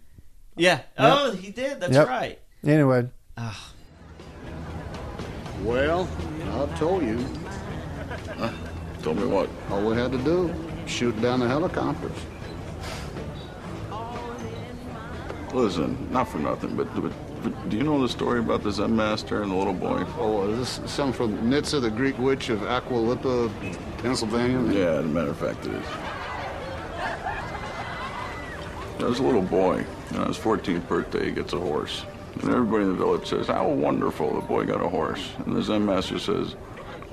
yeah. 0.56 0.82
Oh, 1.00 1.32
he 1.32 1.50
did. 1.52 1.80
That's 1.80 1.94
Yep. 1.96 2.08
right. 2.08 2.40
Anyway, 2.64 3.10
ah. 3.40 3.72
Well, 5.64 6.08
I've 6.54 6.78
told 6.78 7.02
you. 7.02 7.26
Told 9.02 9.18
me 9.18 9.26
what? 9.26 9.50
All 9.72 9.82
we 9.84 9.96
had 9.96 10.12
to 10.12 10.18
do, 10.20 10.54
shoot 10.88 11.20
down 11.22 11.40
the 11.40 11.48
helicopters. 11.48 12.18
Listen, 15.54 16.08
not 16.12 16.28
for 16.28 16.40
nothing, 16.40 16.76
but, 16.76 16.94
but, 16.94 17.12
but 17.42 17.70
do 17.70 17.78
you 17.78 17.84
know 17.84 18.02
the 18.02 18.10
story 18.10 18.40
about 18.40 18.64
the 18.64 18.72
Zen 18.72 18.96
master 18.96 19.42
and 19.42 19.52
the 19.52 19.56
little 19.56 19.74
boy? 19.74 20.06
Oh, 20.20 20.50
is 20.50 20.80
this 20.80 20.92
something 20.92 21.14
from 21.14 21.50
Nitsa, 21.50 21.82
the 21.82 21.90
Greek 21.90 22.18
witch 22.20 22.50
of 22.50 22.60
Aliquippa, 22.60 23.98
Pennsylvania? 24.00 24.74
Yeah, 24.74 25.00
as 25.00 25.06
a 25.06 25.08
matter 25.08 25.32
of 25.32 25.38
fact, 25.38 25.66
it 25.66 25.74
is. 25.74 25.86
There 28.98 29.08
was 29.08 29.20
a 29.20 29.24
little 29.24 29.42
boy, 29.42 29.86
and 30.10 30.18
on 30.18 30.28
his 30.28 30.38
14th 30.38 30.88
birthday, 30.88 31.26
he 31.26 31.32
gets 31.32 31.54
a 31.54 31.60
horse. 31.60 32.04
And 32.42 32.52
everybody 32.52 32.84
in 32.84 32.90
the 32.90 32.96
village 32.96 33.28
says, 33.28 33.48
How 33.48 33.68
wonderful, 33.68 34.34
the 34.36 34.42
boy 34.42 34.66
got 34.66 34.82
a 34.82 34.90
horse. 34.90 35.32
And 35.46 35.56
the 35.56 35.62
Zen 35.62 35.86
master 35.86 36.20
says, 36.20 36.56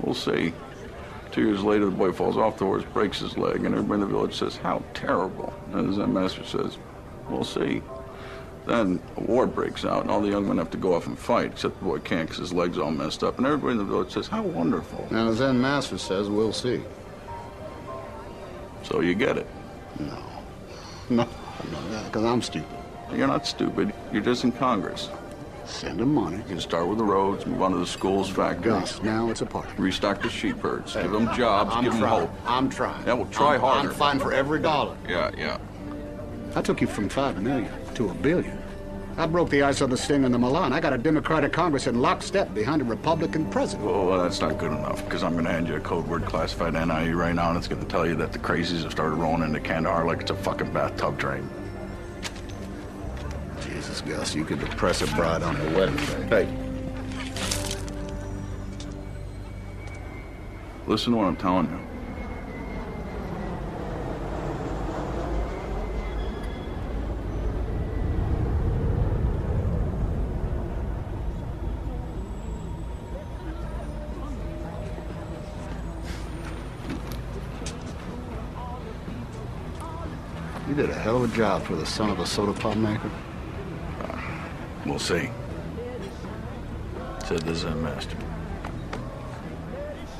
We'll 0.01 0.13
see. 0.13 0.53
Two 1.35 1.41
years 1.41 1.63
later, 1.65 1.83
the 1.83 1.91
boy 1.91 2.13
falls 2.13 2.37
off 2.37 2.57
the 2.57 2.63
horse, 2.63 2.85
breaks 2.93 3.19
his 3.19 3.37
leg, 3.37 3.65
and 3.65 3.75
everybody 3.75 3.95
in 3.95 3.99
the 3.99 4.05
village 4.05 4.35
says, 4.35 4.55
How 4.55 4.81
terrible. 4.93 5.53
And 5.73 5.89
the 5.89 5.93
Zen 5.93 6.13
master 6.13 6.45
says, 6.45 6.77
We'll 7.29 7.43
see. 7.43 7.81
Then 8.65 9.01
a 9.17 9.21
war 9.21 9.45
breaks 9.45 9.83
out, 9.83 10.03
and 10.03 10.09
all 10.09 10.21
the 10.21 10.29
young 10.29 10.47
men 10.47 10.59
have 10.59 10.71
to 10.71 10.77
go 10.77 10.93
off 10.93 11.07
and 11.07 11.19
fight, 11.19 11.47
except 11.47 11.77
the 11.79 11.83
boy 11.83 11.99
can't 11.99 12.29
because 12.29 12.39
his 12.39 12.53
leg's 12.53 12.77
all 12.77 12.89
messed 12.89 13.21
up. 13.21 13.37
And 13.37 13.45
everybody 13.45 13.73
in 13.73 13.79
the 13.79 13.83
village 13.83 14.13
says, 14.13 14.29
How 14.29 14.43
wonderful. 14.43 15.05
And 15.09 15.27
the 15.27 15.33
Zen 15.33 15.59
master 15.59 15.97
says, 15.97 16.29
we'll 16.29 16.53
see. 16.53 16.81
So 18.83 19.01
you 19.01 19.13
get 19.13 19.37
it. 19.37 19.47
No. 19.99 20.17
No, 21.67 21.79
no, 21.91 22.03
because 22.05 22.23
I'm 22.23 22.41
stupid. 22.41 22.77
You're 23.13 23.27
not 23.27 23.45
stupid. 23.45 23.93
You're 24.13 24.23
just 24.23 24.43
in 24.43 24.51
Congress. 24.51 25.09
Send 25.65 25.99
them 25.99 26.13
money. 26.13 26.37
You 26.37 26.43
can 26.43 26.59
start 26.59 26.87
with 26.87 26.97
the 26.97 27.03
roads, 27.03 27.45
move 27.45 27.61
on 27.61 27.71
to 27.71 27.77
the 27.77 27.87
schools, 27.87 28.29
factories. 28.29 28.63
Gus, 28.65 29.03
now 29.03 29.29
it's 29.29 29.41
a 29.41 29.45
party. 29.45 29.71
Restock 29.77 30.21
the 30.21 30.29
sheep 30.29 30.59
herds. 30.59 30.93
Give 30.93 31.11
them 31.11 31.33
jobs. 31.35 31.71
I'm 31.73 31.83
give 31.83 31.93
them 31.93 32.01
trying. 32.01 32.19
hope. 32.21 32.31
I'm 32.45 32.69
trying. 32.69 33.05
Yeah, 33.05 33.13
well, 33.13 33.25
try 33.27 33.55
I'm, 33.55 33.61
harder. 33.61 33.89
I'm 33.89 33.95
fine 33.95 34.19
for 34.19 34.33
every 34.33 34.61
dollar. 34.61 34.95
Yeah, 35.07 35.31
yeah. 35.37 35.57
I 36.55 36.61
took 36.61 36.81
you 36.81 36.87
from 36.87 37.09
five 37.09 37.41
million 37.41 37.71
to 37.95 38.09
a 38.09 38.13
billion. 38.13 38.57
I 39.17 39.25
broke 39.27 39.49
the 39.49 39.63
ice 39.63 39.81
on 39.81 39.89
the 39.89 39.97
sting 39.97 40.25
in 40.25 40.33
the 40.33 40.37
Milan. 40.37 40.73
I 40.73 40.81
got 40.81 40.91
a 40.91 40.97
Democratic 40.97 41.53
Congress 41.53 41.87
in 41.87 42.01
lockstep 42.01 42.53
behind 42.53 42.81
a 42.81 42.85
Republican 42.85 43.49
president. 43.49 43.89
Oh, 43.89 44.09
well, 44.09 44.21
that's 44.21 44.41
not 44.41 44.57
good 44.57 44.73
enough 44.73 45.05
because 45.05 45.23
I'm 45.23 45.33
going 45.33 45.45
to 45.45 45.51
hand 45.51 45.69
you 45.69 45.75
a 45.75 45.79
code 45.79 46.05
word 46.05 46.25
classified 46.25 46.73
NIE 46.73 47.13
right 47.13 47.33
now, 47.33 47.49
and 47.49 47.57
it's 47.57 47.69
going 47.69 47.81
to 47.81 47.87
tell 47.87 48.05
you 48.05 48.15
that 48.15 48.33
the 48.33 48.39
crazies 48.39 48.83
have 48.83 48.91
started 48.91 49.15
rolling 49.15 49.43
into 49.43 49.61
Kandahar 49.61 50.05
like 50.05 50.19
it's 50.19 50.31
a 50.31 50.35
fucking 50.35 50.73
bathtub 50.73 51.17
train. 51.17 51.49
Gus, 54.05 54.35
you 54.35 54.45
could 54.45 54.59
depress 54.59 55.01
a 55.01 55.07
bride 55.15 55.41
on 55.41 55.55
her 55.55 55.75
wedding 55.75 55.95
day. 55.95 56.45
Hey. 56.45 56.65
Listen 60.85 61.13
to 61.13 61.17
what 61.17 61.25
I'm 61.25 61.35
telling 61.35 61.65
you. 61.65 61.79
You 80.67 80.75
did 80.75 80.91
a 80.91 80.93
hell 80.93 81.23
of 81.23 81.33
a 81.33 81.35
job 81.35 81.63
for 81.63 81.75
the 81.75 81.85
son 81.85 82.11
of 82.11 82.19
a 82.19 82.25
soda 82.27 82.53
pop 82.53 82.77
maker. 82.77 83.09
We'll 84.85 84.99
see. 84.99 85.29
Said 87.25 87.39
the 87.41 87.55
Zen 87.55 87.81
master. 87.81 88.15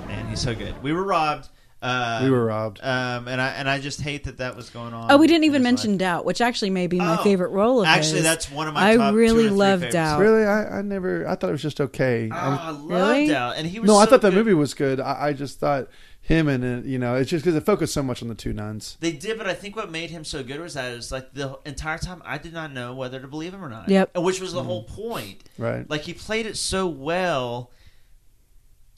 Man, 0.08 0.28
he's 0.28 0.42
so 0.42 0.56
good. 0.56 0.82
We 0.82 0.92
were 0.94 1.04
robbed. 1.04 1.50
Uh, 1.82 2.22
We 2.24 2.32
were 2.32 2.46
robbed. 2.46 2.80
Um, 2.82 3.28
and 3.28 3.40
I 3.40 3.50
and 3.50 3.70
I 3.70 3.80
just 3.80 4.02
hate 4.02 4.24
that 4.24 4.38
that 4.40 4.56
was 4.56 4.72
going 4.72 4.94
on. 4.96 5.12
Oh, 5.12 5.18
we 5.18 5.28
didn't 5.28 5.44
even 5.44 5.62
mention 5.62 5.92
life. 5.92 6.00
Doubt, 6.00 6.26
which 6.26 6.42
actually 6.42 6.72
may 6.72 6.88
be 6.88 6.98
my 6.98 7.18
Oh, 7.20 7.24
favorite 7.24 7.50
role 7.50 7.82
of 7.82 7.88
actually, 7.88 8.16
his. 8.16 8.24
that's 8.24 8.50
one 8.50 8.68
of 8.68 8.74
my 8.74 8.92
I 8.94 8.96
top 8.98 9.14
really 9.14 9.46
or 9.46 9.50
three 9.50 9.58
love 9.58 9.80
favorites. 9.82 9.94
Doubt. 9.94 10.20
Really, 10.20 10.46
I, 10.46 10.80
I 10.80 10.82
never. 10.82 11.28
I 11.28 11.36
thought 11.36 11.50
it 11.50 11.52
was 11.54 11.62
just 11.62 11.80
okay. 11.82 12.30
Oh, 12.32 12.36
I'm- 12.36 12.54
I 12.60 12.70
loved 12.72 12.90
Really? 12.90 13.28
Doubt, 13.28 13.58
and 13.58 13.68
he 13.68 13.80
was. 13.80 13.88
no, 13.88 13.98
I 13.98 14.06
thought 14.08 14.22
the 14.22 14.32
good. 14.32 14.36
movie 14.38 14.54
was 14.56 14.74
good. 14.74 15.00
I, 15.00 15.28
I 15.28 15.34
just 15.34 15.60
thought 15.60 15.90
him 16.26 16.48
and 16.48 16.64
uh, 16.64 16.88
you 16.88 16.98
know, 16.98 17.14
it's 17.16 17.30
just 17.30 17.46
because 17.46 17.56
it 17.56 17.64
focused 17.66 17.94
so 17.94 18.02
much 18.02 18.24
on 18.24 18.28
the 18.30 18.36
two 18.36 18.52
nuns. 18.52 18.98
They 19.00 19.12
did, 19.12 19.38
but 19.38 19.46
I 19.48 19.54
think 19.54 19.76
what 19.76 19.92
made 19.92 20.10
him 20.10 20.26
so 20.26 20.44
good 20.44 20.60
was 20.60 20.74
that 20.74 20.92
it 20.92 20.96
was 20.96 21.12
like 21.12 21.34
the 21.34 21.60
entire 21.68 22.00
time 22.00 22.22
I 22.26 22.40
did 22.40 22.52
not 22.52 22.74
know 22.74 22.96
whether 22.96 23.20
to 23.20 23.28
believe 23.28 23.54
him 23.54 23.64
or 23.64 23.70
not. 23.70 23.90
Yep. 23.90 24.18
Which 24.18 24.42
was 24.42 24.52
the 24.54 24.64
whole 24.64 24.84
point. 24.86 25.44
Right. 25.60 25.88
Like 25.88 26.02
he 26.02 26.14
played 26.14 26.48
it 26.48 26.58
so 26.58 26.88
well. 26.88 27.72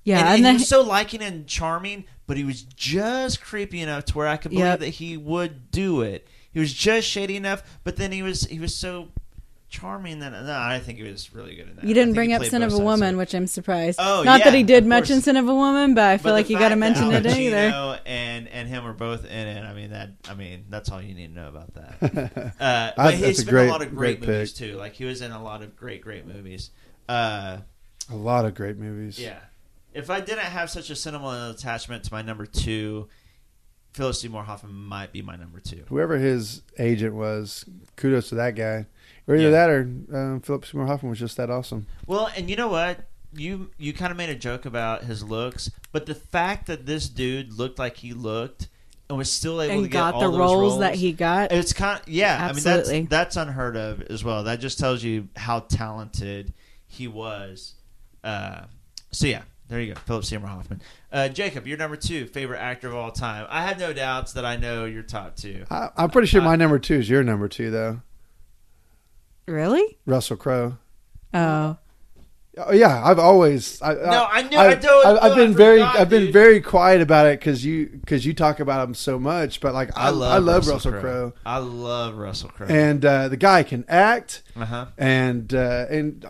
Yeah, 0.06 0.20
and, 0.20 0.28
and 0.28 0.36
and 0.38 0.46
then- 0.46 0.54
he 0.56 0.60
was 0.60 0.70
so 0.70 0.82
liking 0.82 1.22
and 1.22 1.46
charming, 1.48 2.06
but 2.28 2.38
he 2.38 2.46
was 2.46 2.62
just 2.64 3.42
creepy 3.42 3.82
enough 3.82 4.06
to 4.06 4.18
where 4.18 4.28
I 4.28 4.38
could 4.38 4.52
believe 4.52 4.66
Yep. 4.66 4.80
that 4.80 4.88
he 4.90 5.18
would 5.18 5.70
do 5.70 6.02
it. 6.02 6.28
He 6.54 6.60
was 6.62 6.72
just 6.74 7.08
shady 7.10 7.36
enough, 7.36 7.62
but 7.84 7.98
then 7.98 8.14
he 8.14 8.24
was 8.24 8.46
he 8.46 8.60
was 8.60 8.74
so 8.74 9.10
charming 9.70 10.20
that 10.20 10.32
no, 10.32 10.54
I 10.54 10.80
think 10.80 10.98
he 11.00 11.04
was 11.04 11.34
really 11.34 11.56
good 11.56 11.68
in 11.70 11.76
that. 11.76 11.84
You 11.86 11.94
didn't 11.94 12.14
bring 12.14 12.32
up 12.34 12.40
played 12.40 12.52
Sin 12.52 12.64
of 12.64 12.74
a 12.74 12.78
Woman, 12.80 13.16
it. 13.16 13.18
which 13.18 13.34
I'm 13.36 13.48
surprised. 13.48 14.00
Oh, 14.02 14.24
Not 14.24 14.44
that 14.44 14.54
he 14.54 14.64
did 14.64 14.84
of 14.84 14.88
mention. 14.90 15.22
Sin 15.22 15.36
of 15.38 15.48
a 15.48 15.54
Woman, 15.54 15.94
but 15.94 16.04
I 16.06 16.18
feel 16.18 16.32
But 16.32 16.34
like 16.34 16.50
you 16.50 16.58
got 16.58 16.70
to 16.70 16.76
mention 16.76 17.12
it 17.12 17.26
either. 17.26 18.00
And 18.06 18.48
and 18.48 18.68
him 18.68 18.86
are 18.86 18.94
both 18.94 19.26
in 19.26 19.48
it. 19.48 19.64
I 19.66 19.74
mean 19.74 19.92
that. 19.92 20.10
I 20.30 20.34
mean 20.36 20.66
that's 20.70 20.90
all 20.92 21.02
you 21.02 21.14
need 21.14 21.28
to 21.28 21.34
know 21.34 21.48
about 21.50 21.74
that. 21.76 22.54
Uh, 22.60 22.92
I- 22.92 22.94
but 22.96 23.12
that's 23.12 23.18
he's 23.20 23.42
a 23.42 23.46
been 23.46 23.54
great- 23.54 23.68
a 23.68 23.72
lot 23.72 23.82
of 23.82 23.90
great, 23.96 24.20
great 24.20 24.28
movies 24.30 24.54
pick. 24.54 24.70
too. 24.72 24.78
Like 24.78 24.94
he 24.94 25.06
was 25.06 25.22
in 25.22 25.32
a 25.32 25.44
lot 25.44 25.62
of 25.62 25.76
great, 25.76 26.02
great 26.02 26.26
movies. 26.26 26.72
Uh, 27.10 27.58
A 28.10 28.16
lot 28.16 28.46
of 28.46 28.56
great 28.56 28.78
movies. 28.78 29.20
yeah. 29.20 29.40
If 29.94 30.10
I 30.10 30.20
didn't 30.22 30.40
have 30.46 30.70
such 30.70 30.90
a 30.90 30.96
sentimental 30.96 31.50
attachment 31.50 32.04
to 32.06 32.14
my 32.14 32.22
number 32.22 32.46
two, 32.46 33.08
Philip 33.94 34.16
Seymour 34.16 34.44
Hoffman 34.44 34.74
might 34.74 35.12
be 35.12 35.22
my 35.24 35.36
number 35.36 35.60
two. 35.60 35.84
Whoever 35.90 36.18
his 36.18 36.62
agent 36.78 37.16
was, 37.16 37.66
kudos 37.96 38.30
to 38.30 38.36
that 38.36 38.56
guy. 38.56 38.86
Or 39.28 39.36
either 39.36 39.46
Yeah. 39.46 39.50
that 39.52 39.70
or 39.70 39.80
um, 40.14 40.42
Philip 40.42 40.66
Seymour 40.66 40.88
Hoffman 40.88 41.10
was 41.10 41.20
just 41.20 41.38
that 41.38 41.50
awesome. 41.50 41.86
Well, 42.06 42.30
and 42.36 42.50
you 42.50 42.56
know 42.56 42.70
what? 42.70 43.06
You 43.34 43.70
you 43.78 43.94
kind 43.94 44.12
of 44.12 44.18
made 44.18 44.30
a 44.30 44.36
joke 44.36 44.66
about 44.66 45.04
his 45.04 45.22
looks, 45.24 45.70
but 45.92 46.06
the 46.06 46.16
fact 46.16 46.68
that 46.68 46.86
this 46.86 47.10
dude 47.10 47.54
looked 47.54 47.78
like 47.78 47.98
he 47.98 48.14
looked 48.14 48.70
and 49.10 49.18
was 49.18 49.32
still 49.32 49.62
able 49.62 49.74
And 49.76 49.84
to 49.84 49.90
get 49.90 49.98
got 49.98 50.14
all 50.16 50.22
the 50.32 50.38
those 50.38 50.40
roles 50.40 50.80
that 50.80 50.96
he 50.96 51.12
got. 51.12 51.52
It's 51.52 51.74
kind 51.74 52.00
of, 52.00 52.08
yeah. 52.08 52.38
Absolutely. 52.50 52.90
I 52.96 52.98
mean 53.00 53.08
that's 53.10 53.36
that's 53.36 53.36
unheard 53.36 53.76
of 53.78 54.02
as 54.04 54.24
well. 54.24 54.44
That 54.46 54.60
just 54.62 54.80
tells 54.80 55.04
you 55.04 55.28
how 55.36 55.60
talented 55.60 56.54
he 56.88 57.08
was. 57.08 57.76
Uh, 58.24 58.62
so 59.12 59.28
yeah, 59.28 59.42
there 59.68 59.82
you 59.82 59.94
go, 59.94 60.00
Philip 60.06 60.24
Seymour 60.26 60.48
Hoffman. 60.50 60.82
Uh, 61.12 61.28
Jacob, 61.30 61.68
your 61.68 61.78
number 61.78 61.96
two 61.98 62.28
favorite 62.28 62.60
actor 62.60 62.88
of 62.88 62.96
all 62.96 63.12
time. 63.12 63.46
I 63.50 63.64
have 63.64 63.78
no 63.78 63.92
doubts 63.94 64.34
that 64.34 64.46
I 64.46 64.56
know 64.56 64.86
your 64.86 65.04
top 65.04 65.36
two. 65.36 65.66
I, 65.70 65.90
I'm 65.98 66.10
pretty 66.10 66.28
sure 66.28 66.42
my 66.42 66.56
number 66.56 66.80
two 66.80 66.96
is 66.96 67.10
your 67.10 67.24
number 67.24 67.48
two, 67.50 67.72
though. 67.72 68.02
Really? 69.48 69.98
Russell 70.06 70.38
Crowe. 70.38 70.78
Oh. 71.34 71.78
Oh 72.60 72.74
yeah, 72.74 73.04
I've 73.06 73.20
always. 73.20 73.80
I, 73.84 73.94
No, 73.94 74.28
I 74.32 74.42
knew- 74.42 74.58
I 74.58 74.74
don't- 74.74 75.06
I've, 75.06 75.18
I've 75.18 75.24
no, 75.24 75.34
I 75.34 75.36
been 75.46 75.54
very, 75.56 75.78
forgot, 75.78 76.00
I've 76.00 76.10
been 76.10 76.32
very 76.34 76.60
quiet 76.60 77.02
about 77.02 77.28
it 77.28 77.40
because 77.40 77.64
you, 77.64 77.86
because 77.88 78.26
you 78.26 78.34
talk 78.34 78.60
about 78.60 78.88
him 78.88 78.96
so 78.96 79.20
much. 79.20 79.62
But 79.62 79.76
like, 79.76 79.96
I, 79.96 80.08
I 80.08 80.10
love, 80.10 80.68
Russell, 80.68 80.92
Crowe, 80.92 81.34
I 81.46 81.60
love 81.60 82.16
Russell 82.16 82.50
Crowe. 82.50 82.66
and 82.68 83.06
uh, 83.06 83.28
the 83.28 83.38
guy 83.38 83.62
can 83.62 83.86
act, 83.88 84.42
Uh-huh. 84.56 84.88
and 84.98 85.54
uh, 85.54 85.86
and 85.90 86.26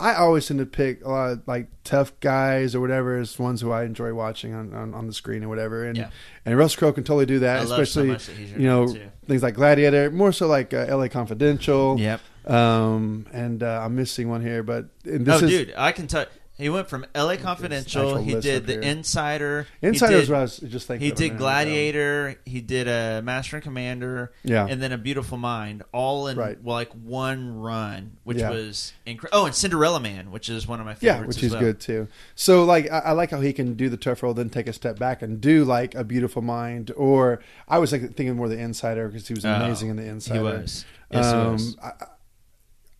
I 0.00 0.14
always 0.14 0.46
tend 0.46 0.58
to 0.58 0.66
pick 0.66 1.04
a 1.04 1.08
lot 1.08 1.30
of 1.30 1.42
like 1.46 1.68
tough 1.84 2.18
guys 2.20 2.74
or 2.74 2.80
whatever 2.80 3.16
as 3.16 3.38
ones 3.38 3.60
who 3.60 3.70
I 3.70 3.84
enjoy 3.84 4.12
watching 4.12 4.52
on, 4.52 4.74
on, 4.74 4.92
on 4.92 5.06
the 5.06 5.12
screen 5.12 5.44
or 5.44 5.48
whatever. 5.48 5.84
And 5.84 5.96
Yeah. 5.96 6.10
and 6.44 6.58
Russell 6.58 6.78
Crowe 6.80 6.92
can 6.92 7.04
totally 7.04 7.26
do 7.26 7.38
that, 7.40 7.60
I 7.60 7.62
especially 7.62 8.10
that 8.10 8.28
you 8.58 8.66
know 8.66 8.88
two. 8.88 9.00
things 9.26 9.42
like 9.42 9.54
Gladiator, 9.54 10.10
more 10.10 10.32
so 10.32 10.48
like 10.48 10.74
uh, 10.74 10.86
L.A. 10.88 11.08
Confidential. 11.08 11.98
Yep. 11.98 12.20
Um, 12.46 13.26
and 13.32 13.62
uh, 13.62 13.82
I'm 13.84 13.94
missing 13.94 14.28
one 14.28 14.42
here, 14.42 14.62
but 14.62 14.86
and 15.04 15.24
this 15.24 15.42
oh, 15.42 15.46
is 15.46 15.50
dude, 15.50 15.74
I 15.76 15.92
can 15.92 16.06
tell. 16.06 16.26
He 16.56 16.68
went 16.68 16.88
from 16.88 17.04
L.A. 17.16 17.36
Confidential. 17.36 18.16
He 18.18 18.38
did 18.40 18.66
The. 18.68 18.80
Insider. 18.80 19.66
he 19.80 19.88
Insider 19.88 20.14
is 20.18 20.30
what 20.30 20.38
I 20.38 20.42
was 20.42 20.58
just 20.58 20.86
thinking 20.86 21.04
He 21.04 21.10
did 21.12 21.32
ago. 21.32 21.38
Gladiator. 21.38 22.36
He 22.44 22.60
did 22.60 22.86
a 22.86 23.22
Master 23.22 23.56
and 23.56 23.64
Commander. 23.64 24.30
Yeah. 24.44 24.66
and 24.68 24.80
then 24.80 24.92
A 24.92 24.98
Beautiful 24.98 25.36
Mind, 25.36 25.82
all 25.92 26.28
in 26.28 26.36
Right. 26.36 26.64
like 26.64 26.92
one 26.92 27.58
run, 27.58 28.18
which 28.22 28.38
Yeah. 28.38 28.50
was 28.50 28.92
incredible. 29.04 29.40
Oh, 29.42 29.46
and 29.46 29.54
Cinderella 29.54 29.98
Man, 29.98 30.30
which 30.30 30.48
is 30.48 30.68
one 30.68 30.78
of 30.78 30.86
my 30.86 30.94
favorites. 30.94 31.20
Yeah, 31.20 31.26
which 31.26 31.42
is 31.42 31.52
well. 31.52 31.60
good 31.60 31.80
too. 31.80 32.06
So 32.36 32.64
like 32.64 32.88
I, 32.90 32.98
I 33.00 33.12
like 33.12 33.30
how 33.32 33.40
he 33.40 33.52
can 33.52 33.74
do 33.74 33.88
the 33.88 33.96
tough 33.96 34.22
role, 34.22 34.32
then 34.34 34.48
take 34.48 34.68
a 34.68 34.72
step 34.72 34.96
back 34.98 35.22
and 35.22 35.40
do 35.40 35.64
like 35.64 35.94
a 35.96 36.04
beautiful 36.04 36.40
mind. 36.42 36.92
Or 36.96 37.40
I 37.66 37.78
was 37.78 37.90
like 37.90 38.02
thinking 38.14 38.36
more 38.36 38.48
the 38.48 38.58
Insider 38.58 39.08
because 39.08 39.26
he 39.26 39.34
was 39.34 39.44
Oh, 39.44 39.52
amazing 39.52 39.88
in 39.90 39.96
the 39.96 40.02
he 40.04 40.08
Insider. 40.08 40.42
was. 40.42 40.84
Yes, 41.10 41.26
he 41.26 41.32
um, 41.36 41.52
was. 41.52 41.76
I, 41.82 41.92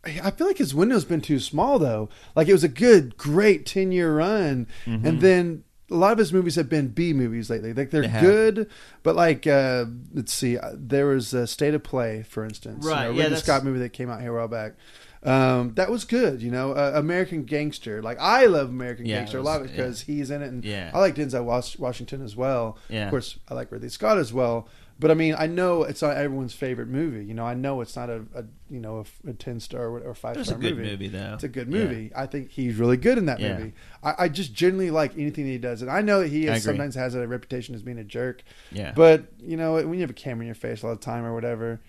I- 0.06 0.30
feel 0.30 0.46
like 0.46 0.58
his 0.58 0.74
window's 0.74 1.04
been 1.04 1.20
too 1.20 1.38
small 1.40 1.78
though. 1.78 2.08
Like 2.36 2.48
it 2.48 2.52
was 2.52 2.64
a 2.64 2.68
good, 2.68 3.16
great 3.16 3.66
ten 3.66 3.92
year 3.92 4.14
run, 4.16 4.66
Mhm. 4.86 5.04
and 5.04 5.20
then 5.20 5.64
a 5.90 5.94
lot 5.96 6.12
of 6.12 6.18
his 6.18 6.32
movies 6.32 6.54
have 6.56 6.68
been 6.68 6.88
B 6.88 7.12
movies 7.12 7.50
lately. 7.50 7.72
Like 7.74 7.90
they're 7.90 8.02
They 8.08 8.20
good, 8.20 8.68
but 9.02 9.14
like 9.16 9.46
uh, 9.46 9.84
let's 10.12 10.32
see, 10.32 10.56
uh, 10.58 10.72
there 10.74 11.06
was 11.06 11.34
a 11.34 11.46
State 11.46 11.74
of 11.74 11.82
Play, 11.82 12.24
for 12.28 12.44
instance, 12.44 12.84
Right, 12.84 13.02
you 13.06 13.08
know, 13.08 13.10
yeah, 13.10 13.10
Ridley 13.10 13.22
that's- 13.24 13.42
Scott 13.44 13.64
movie 13.64 13.80
that 13.80 13.92
came 13.92 14.08
out 14.10 14.20
here 14.20 14.34
a 14.34 14.38
while 14.38 14.48
back. 14.48 14.74
Um, 15.22 15.72
that 15.76 15.90
was 15.90 16.04
good, 16.04 16.42
you 16.42 16.50
know. 16.50 16.72
Uh, 16.72 16.92
American 16.96 17.44
Gangster, 17.44 18.02
like 18.02 18.18
I 18.20 18.44
love 18.44 18.68
American 18.68 19.06
Yeah, 19.06 19.20
Gangster 19.20 19.38
it 19.38 19.40
a 19.40 19.44
lot 19.44 19.62
was- 19.62 19.70
because 19.70 20.02
he's 20.02 20.30
in 20.30 20.42
it, 20.42 20.48
and 20.52 20.62
Yeah. 20.64 20.90
I 20.92 20.98
like 21.00 21.14
Denzel 21.14 21.44
Washington 21.78 22.22
as 22.22 22.36
well. 22.36 22.76
Yeah. 22.90 23.04
Of 23.04 23.10
course, 23.10 23.38
I 23.48 23.54
like 23.54 23.72
Ridley 23.72 23.88
Scott 23.88 24.18
as 24.18 24.32
well. 24.34 24.68
But 24.98 25.10
I 25.10 25.14
mean, 25.14 25.34
I 25.36 25.48
know 25.48 25.82
it's 25.82 26.02
not 26.02 26.16
everyone's 26.16 26.54
favorite 26.54 26.86
movie. 26.88 27.24
You 27.24 27.34
know, 27.34 27.44
I 27.44 27.54
know 27.54 27.80
it's 27.80 27.96
not 27.96 28.08
a, 28.10 28.22
a 28.34 28.44
you 28.70 28.78
know 28.78 29.04
a 29.26 29.30
a, 29.30 29.32
ten 29.32 29.58
star 29.58 29.88
or, 29.88 30.14
five 30.14 30.36
It 30.36 30.38
was 30.38 30.48
star 30.48 30.58
a 30.58 30.60
good 30.60 30.76
movie. 30.76 30.90
movie, 30.90 31.08
though. 31.08 31.32
It's 31.34 31.42
a 31.42 31.48
good 31.48 31.66
Yeah. 31.68 31.78
movie. 31.78 32.12
I 32.14 32.26
think 32.26 32.50
he's 32.50 32.76
really 32.76 32.96
good 32.96 33.18
in 33.18 33.26
that 33.26 33.40
Yeah. 33.40 33.58
movie. 33.58 33.72
I, 34.04 34.14
I 34.20 34.28
just 34.28 34.54
generally 34.54 34.92
like 34.92 35.18
anything 35.18 35.44
that 35.46 35.50
he 35.50 35.58
does, 35.58 35.82
and 35.82 35.90
I 35.90 36.00
know 36.00 36.20
that 36.20 36.28
he 36.28 36.46
is, 36.46 36.62
sometimes 36.62 36.94
has 36.94 37.16
a 37.16 37.26
reputation 37.26 37.74
as 37.74 37.82
being 37.82 37.98
a 37.98 38.04
jerk. 38.04 38.44
Yeah. 38.70 38.92
But 38.94 39.24
you 39.40 39.56
know, 39.56 39.74
when 39.74 39.94
you 39.94 40.00
have 40.02 40.10
a 40.10 40.14
camera 40.14 40.42
in 40.42 40.46
your 40.46 40.54
face 40.54 40.84
all 40.84 40.90
the 40.90 41.00
time 41.00 41.24
or 41.24 41.34
whatever, 41.34 41.80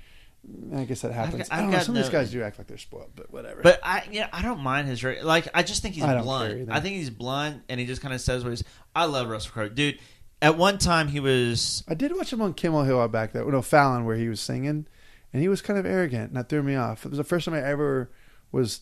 I 0.76 0.84
guess 0.86 1.02
that 1.02 1.12
happens. 1.12 1.50
I've 1.50 1.60
I 1.60 1.62
don't 1.62 1.72
know. 1.72 1.78
got 1.78 1.86
Some 1.86 1.96
of 1.96 2.02
these 2.04 2.12
guys 2.12 2.32
do 2.32 2.42
act 2.44 2.58
like 2.58 2.68
they're 2.68 2.78
spoiled, 2.78 3.12
but 3.16 3.32
whatever. 3.32 3.62
But 3.62 3.80
I, 3.84 4.04
yeah, 4.12 4.30
I 4.32 4.42
don't 4.42 4.60
mind 4.62 4.88
his 4.88 5.04
like. 5.24 5.48
I 5.54 5.62
just 5.64 5.82
think 5.84 5.96
he's 5.96 6.04
I 6.04 6.20
blunt. 6.22 6.70
I 6.72 6.80
think 6.82 6.96
he's 6.96 7.10
blunt, 7.12 7.64
and 7.70 7.80
he 7.80 7.86
just 7.86 8.02
kind 8.02 8.14
of 8.14 8.22
says 8.22 8.44
what 8.44 8.50
he's. 8.52 8.64
I 8.96 9.06
love 9.06 9.28
Russell 9.28 9.52
Crowe, 9.52 9.70
dude. 9.70 10.00
At 10.46 10.58
one 10.58 10.78
time, 10.78 11.08
he 11.08 11.20
was. 11.20 11.84
I 11.88 11.94
did 11.96 12.16
watch 12.16 12.32
him 12.32 12.42
on 12.42 12.54
Kimmel 12.54 12.84
Hill 12.84 13.02
a 13.02 13.10
back 13.10 13.32
there. 13.34 13.44
No, 13.46 13.62
Fallon, 13.64 14.06
where 14.06 14.16
he 14.16 14.30
was 14.30 14.40
singing, 14.40 14.86
and 15.34 15.42
he 15.42 15.48
was 15.48 15.62
kind 15.62 15.80
of 15.80 15.86
arrogant, 15.86 16.28
and 16.30 16.36
that 16.38 16.50
threw 16.50 16.62
me 16.62 16.76
off. 16.76 17.04
It 17.06 17.10
was 17.10 17.18
the 17.18 17.24
first 17.24 17.46
time 17.46 17.56
I 17.56 17.64
ever 17.64 18.12
was, 18.52 18.82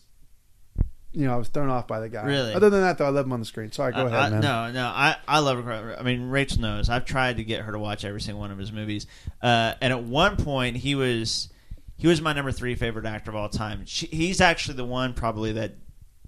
you 1.12 1.24
know, 1.26 1.32
I 1.32 1.36
was 1.36 1.48
thrown 1.48 1.70
off 1.70 1.86
by 1.88 2.00
the 2.00 2.08
guy. 2.10 2.24
Really? 2.26 2.52
Other 2.52 2.68
than 2.70 2.82
that, 2.82 2.98
though, 2.98 3.06
I 3.06 3.08
love 3.08 3.24
him 3.24 3.32
on 3.32 3.40
the 3.40 3.46
screen. 3.46 3.72
Sorry, 3.72 3.92
go 3.92 4.00
I- 4.00 4.06
ahead, 4.08 4.18
I- 4.20 4.30
man. 4.30 4.40
No, 4.40 4.72
no, 4.72 4.86
I, 4.88 5.16
I 5.26 5.38
love. 5.38 5.58
him. 5.66 5.94
I 5.98 6.02
mean, 6.02 6.28
Rachael 6.28 6.60
knows. 6.60 6.90
I've 6.90 7.06
tried 7.06 7.38
to 7.38 7.44
get 7.44 7.62
her 7.62 7.72
to 7.72 7.78
watch 7.78 8.04
every 8.04 8.20
single 8.20 8.40
one 8.40 8.50
of 8.50 8.58
his 8.58 8.70
movies, 8.70 9.06
uh, 9.42 9.74
and 9.80 9.92
at 9.92 10.02
one 10.04 10.36
point 10.36 10.76
he 10.76 10.94
was 10.94 11.48
he 11.96 12.08
was 12.08 12.20
my 12.20 12.32
number 12.34 12.52
three 12.52 12.74
favorite 12.74 13.06
actor 13.06 13.30
of 13.30 13.36
all 13.36 13.48
time. 13.48 13.82
She, 13.86 14.06
he's 14.06 14.40
actually 14.42 14.74
the 14.76 14.84
one 14.84 15.14
probably 15.14 15.52
that 15.52 15.76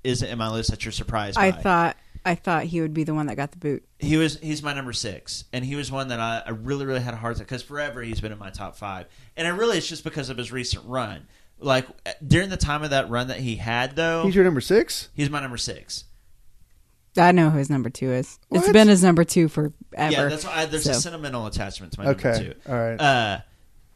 isn't 0.05 0.28
in 0.28 0.39
my 0.39 0.49
list 0.51 0.70
that 0.70 0.84
you're 0.84 0.93
surprised. 0.93 1.37
I 1.37 1.51
by. 1.51 1.61
thought 1.61 1.97
I 2.27 2.35
thought 2.35 2.64
he 2.64 2.81
would 2.83 2.93
be 2.93 3.05
the 3.05 3.14
one 3.14 3.27
that 3.29 3.37
got 3.37 3.53
the 3.53 3.57
boot. 3.59 3.85
he 3.99 4.16
was 4.18 4.39
he's 4.41 4.62
my 4.62 4.74
number 4.74 4.93
six, 4.93 5.45
and 5.53 5.64
he 5.64 5.77
was 5.77 5.91
one 5.91 6.09
that 6.09 6.20
I, 6.20 6.43
I 6.45 6.51
really 6.51 6.85
really 6.85 7.01
had 7.01 7.14
a 7.14 7.16
hard 7.16 7.37
time 7.37 7.45
because 7.45 7.62
forever 7.62 8.03
he's 8.03 8.20
been 8.20 8.33
in 8.33 8.39
my 8.39 8.51
top 8.51 8.77
five, 8.77 9.07
and 9.37 9.47
I 9.47 9.51
really 9.53 9.79
it's 9.79 9.89
just 9.89 10.05
because 10.05 10.29
of 10.29 10.37
his 10.37 10.53
recent 10.53 10.85
run. 10.87 11.27
Like 11.59 11.87
during 12.27 12.51
the 12.51 12.57
time 12.59 12.83
of 12.83 12.91
that 12.91 13.09
run 13.09 13.29
that 13.29 13.39
he 13.41 13.57
had, 13.57 13.97
though, 13.97 14.24
He's 14.24 14.35
your 14.35 14.45
number 14.45 14.61
six. 14.61 15.09
he's 15.14 15.31
my 15.31 15.41
number 15.41 15.57
six. 15.57 16.05
I 17.16 17.33
know 17.33 17.49
who 17.49 17.57
his 17.59 17.70
number 17.70 17.89
two 17.89 18.12
is. 18.12 18.39
It's 18.51 18.70
been 18.72 18.89
his 18.89 19.03
number 19.03 19.24
two 19.24 19.49
forever. 19.49 19.72
Yeah, 19.97 20.27
that's 20.29 20.45
why 20.45 20.53
I, 20.62 20.66
there's 20.66 20.87
a 20.87 20.93
sentimental 20.93 21.47
attachment 21.47 21.93
to 21.95 22.01
my 22.03 22.11
Okay, 22.11 22.31
number 22.33 22.53
two. 22.55 22.55
all 22.70 22.74
right. 22.79 23.01
Uh, 23.01 23.39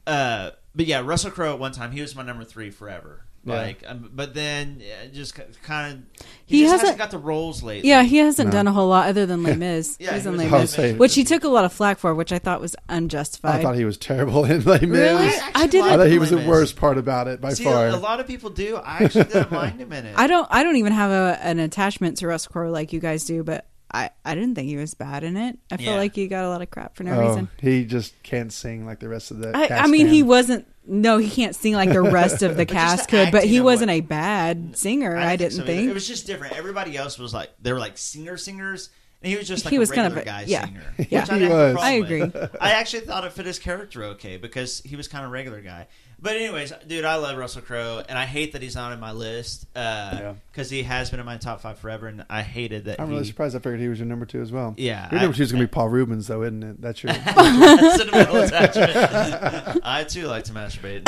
uh, 0.07 0.51
but 0.74 0.87
yeah, 0.87 1.03
Russell 1.05 1.31
Crowe 1.31 1.53
at 1.53 1.59
one 1.59 1.72
time 1.72 1.93
he 1.93 2.01
was 2.01 2.14
my 2.16 2.22
number 2.22 2.45
three 2.45 2.70
forever. 2.70 3.24
Yeah. 3.43 3.55
Like, 3.55 3.82
um, 3.86 4.11
but 4.12 4.34
then 4.34 4.82
uh, 4.82 5.07
just 5.14 5.34
kind 5.62 5.95
of 5.95 6.24
He 6.45 6.59
he, 6.59 6.62
just 6.64 6.72
hasn't- 6.72 6.80
hasn't 6.82 6.99
got 6.99 7.11
the 7.11 7.16
roles 7.16 7.62
lately. 7.62 7.88
Yeah, 7.88 8.03
he 8.03 8.18
hasn't 8.18 8.49
No. 8.49 8.53
done 8.53 8.66
a 8.68 8.72
whole 8.72 8.88
lot 8.88 9.09
other 9.09 9.24
than 9.24 9.43
Les 9.45 9.57
Mis. 9.57 9.97
Yeah, 9.99 10.12
He's 10.12 10.24
he 10.24 10.28
in 10.28 10.36
Les 10.36 10.51
Mis, 10.51 10.70
say- 10.70 10.93
which 10.93 11.14
he 11.14 11.24
took 11.24 11.45
a 11.45 11.49
lot 11.49 11.64
of 11.64 11.72
flack 11.72 11.99
for, 11.99 12.14
which 12.14 12.32
I 12.32 12.38
thought 12.38 12.61
was 12.61 12.76
unjustified. 12.91 13.61
I 13.61 13.62
thought 13.62 13.76
he 13.76 13.86
was 13.86 13.97
terrible 13.97 14.45
in 14.51 14.62
Les 14.64 14.80
Mis. 14.82 14.91
Really? 14.91 15.26
I 15.28 15.51
I 15.55 15.66
didn't. 15.66 15.91
I 15.91 15.97
thought 15.97 16.09
he 16.09 16.18
was 16.18 16.28
the 16.28 16.47
worst 16.47 16.76
part 16.76 16.99
about 16.99 17.28
it 17.28 17.41
by 17.41 17.55
See, 17.55 17.64
far. 17.64 17.88
a 17.88 17.97
lot 17.97 18.20
of 18.20 18.26
people 18.26 18.51
do. 18.51 18.76
I 18.76 19.05
actually 19.05 19.24
didn't 19.24 19.51
mind 19.53 19.80
him 19.80 19.91
in 19.95 20.05
it. 20.05 20.14
I 20.18 20.26
don't. 20.26 20.47
I 20.51 20.62
don't 20.62 20.76
even 20.76 20.93
have 20.93 21.11
a, 21.11 21.38
an 21.43 21.61
attachment 21.61 22.18
to 22.18 22.26
Russell 22.26 22.53
Crowe 22.53 22.70
like 22.70 22.93
you 22.93 23.01
guys 23.01 23.24
do, 23.24 23.43
but 23.43 23.66
I, 23.93 24.11
I 24.24 24.34
didn't 24.34 24.55
think 24.55 24.68
he 24.68 24.76
was 24.76 24.95
bad 24.95 25.24
in 25.24 25.36
it. 25.36 25.59
I 25.70 25.76
feel 25.76 25.86
Yeah. 25.93 25.97
like 25.97 26.14
he 26.14 26.28
got 26.28 26.45
a 26.45 26.49
lot 26.49 26.62
of 26.62 26.70
crap 26.70 26.97
for 26.97 27.03
no 27.05 27.12
oh, 27.14 27.28
reason. 27.28 27.49
he 27.59 27.84
just 27.84 28.14
can't 28.22 28.53
sing 28.53 28.86
like 28.86 29.01
the 29.01 29.09
rest 29.09 29.30
of 29.30 29.38
the. 29.38 29.57
I, 29.57 29.66
cast 29.66 29.84
I 29.84 29.86
mean, 29.91 30.07
can. 30.07 30.14
he 30.14 30.22
wasn't. 30.22 30.66
No, 30.86 31.18
he 31.18 31.28
can't 31.30 31.55
sing 31.55 31.74
like 31.74 31.93
the 31.93 32.03
rest 32.03 32.43
of 32.43 32.57
the 32.57 32.64
just 32.66 32.74
cast 32.74 33.11
the 33.11 33.16
could, 33.24 33.32
but 33.32 33.38
acting 33.38 33.51
he 33.51 33.59
of 33.59 33.64
wasn't 33.64 33.88
what- 33.91 33.97
a 33.97 34.01
bad 34.01 34.76
singer. 34.76 35.16
I, 35.16 35.36
didn't 35.36 35.53
so 35.53 35.64
think. 35.66 35.88
It 35.91 35.95
was 35.95 36.07
just 36.07 36.26
different. 36.26 36.57
Everybody 36.57 36.97
else 36.97 37.18
was 37.18 37.34
like 37.34 37.51
they 37.61 37.72
were 37.72 37.78
like 37.78 37.99
singer 37.99 38.36
singers, 38.36 38.91
and 39.23 39.31
he 39.31 39.37
was 39.37 39.47
just 39.49 39.64
like 39.64 39.71
He 39.71 39.77
a 39.77 39.81
was 39.81 39.91
kind 39.91 40.14
regular 40.14 40.21
of 40.21 40.27
a- 40.27 40.31
guy 40.31 40.45
yeah. 40.47 40.64
singer. 40.64 40.95
Yeah. 41.11 41.21
which 41.21 41.31
I 41.31 41.35
He 41.35 41.41
didn't 41.41 41.51
have 41.51 41.61
a 41.71 41.75
was. 41.75 41.83
I 41.83 42.01
with. 42.01 42.11
agree. 42.11 42.49
I 42.61 42.73
actually 42.73 43.01
thought 43.03 43.25
it 43.25 43.33
fit 43.33 43.47
his 43.47 43.59
character 43.59 44.05
okay 44.05 44.37
because 44.39 44.81
he 44.81 44.97
was 44.97 45.09
kind 45.09 45.25
of 45.25 45.31
a 45.31 45.33
regular 45.33 45.61
guy. 45.61 45.87
But 46.23 46.37
anyways, 46.37 46.71
dude, 46.87 47.07
I 47.07 47.14
love 47.16 47.39
Russell 47.39 47.62
Crowe, 47.62 48.03
and 48.07 48.18
I 48.18 48.27
hate 48.27 48.53
that 48.53 48.61
he's 48.61 48.75
not 48.75 48.93
in 48.93 49.01
my 49.01 49.12
list 49.12 49.64
uh, 49.75 49.79
Yeah. 50.21 50.35
because 50.53 50.68
he 50.68 50.83
has 50.83 51.09
been 51.11 51.18
in 51.18 51.25
my 51.25 51.39
top 51.39 51.62
five 51.62 51.79
forever, 51.79 52.09
and 52.09 52.27
I 52.29 52.43
hated 52.43 52.85
that. 52.85 53.01
I'm 53.01 53.09
he, 53.09 53.14
really 53.14 53.25
surprised. 53.25 53.57
I 53.57 53.59
figured 53.61 53.81
he 53.81 53.89
was 53.89 53.99
your 54.01 54.07
number 54.07 54.27
two 54.27 54.43
as 54.43 54.53
well. 54.53 54.75
Yeah, 54.77 55.09
your 55.11 55.18
I- 55.18 55.23
number 55.23 55.35
two 55.39 55.43
is 55.45 55.51
gonna 55.51 55.64
be 55.64 55.68
Paul 55.73 55.89
Reubens, 55.89 56.27
though, 56.27 56.43
isn't 56.43 56.62
it? 56.62 56.79
That's 56.83 57.03
your. 57.03 57.14
sentimental 57.14 58.37
attachment. 58.43 59.81
I 59.83 60.05
too 60.07 60.27
like 60.27 60.45
to 60.45 60.53
masturbate. 60.53 61.05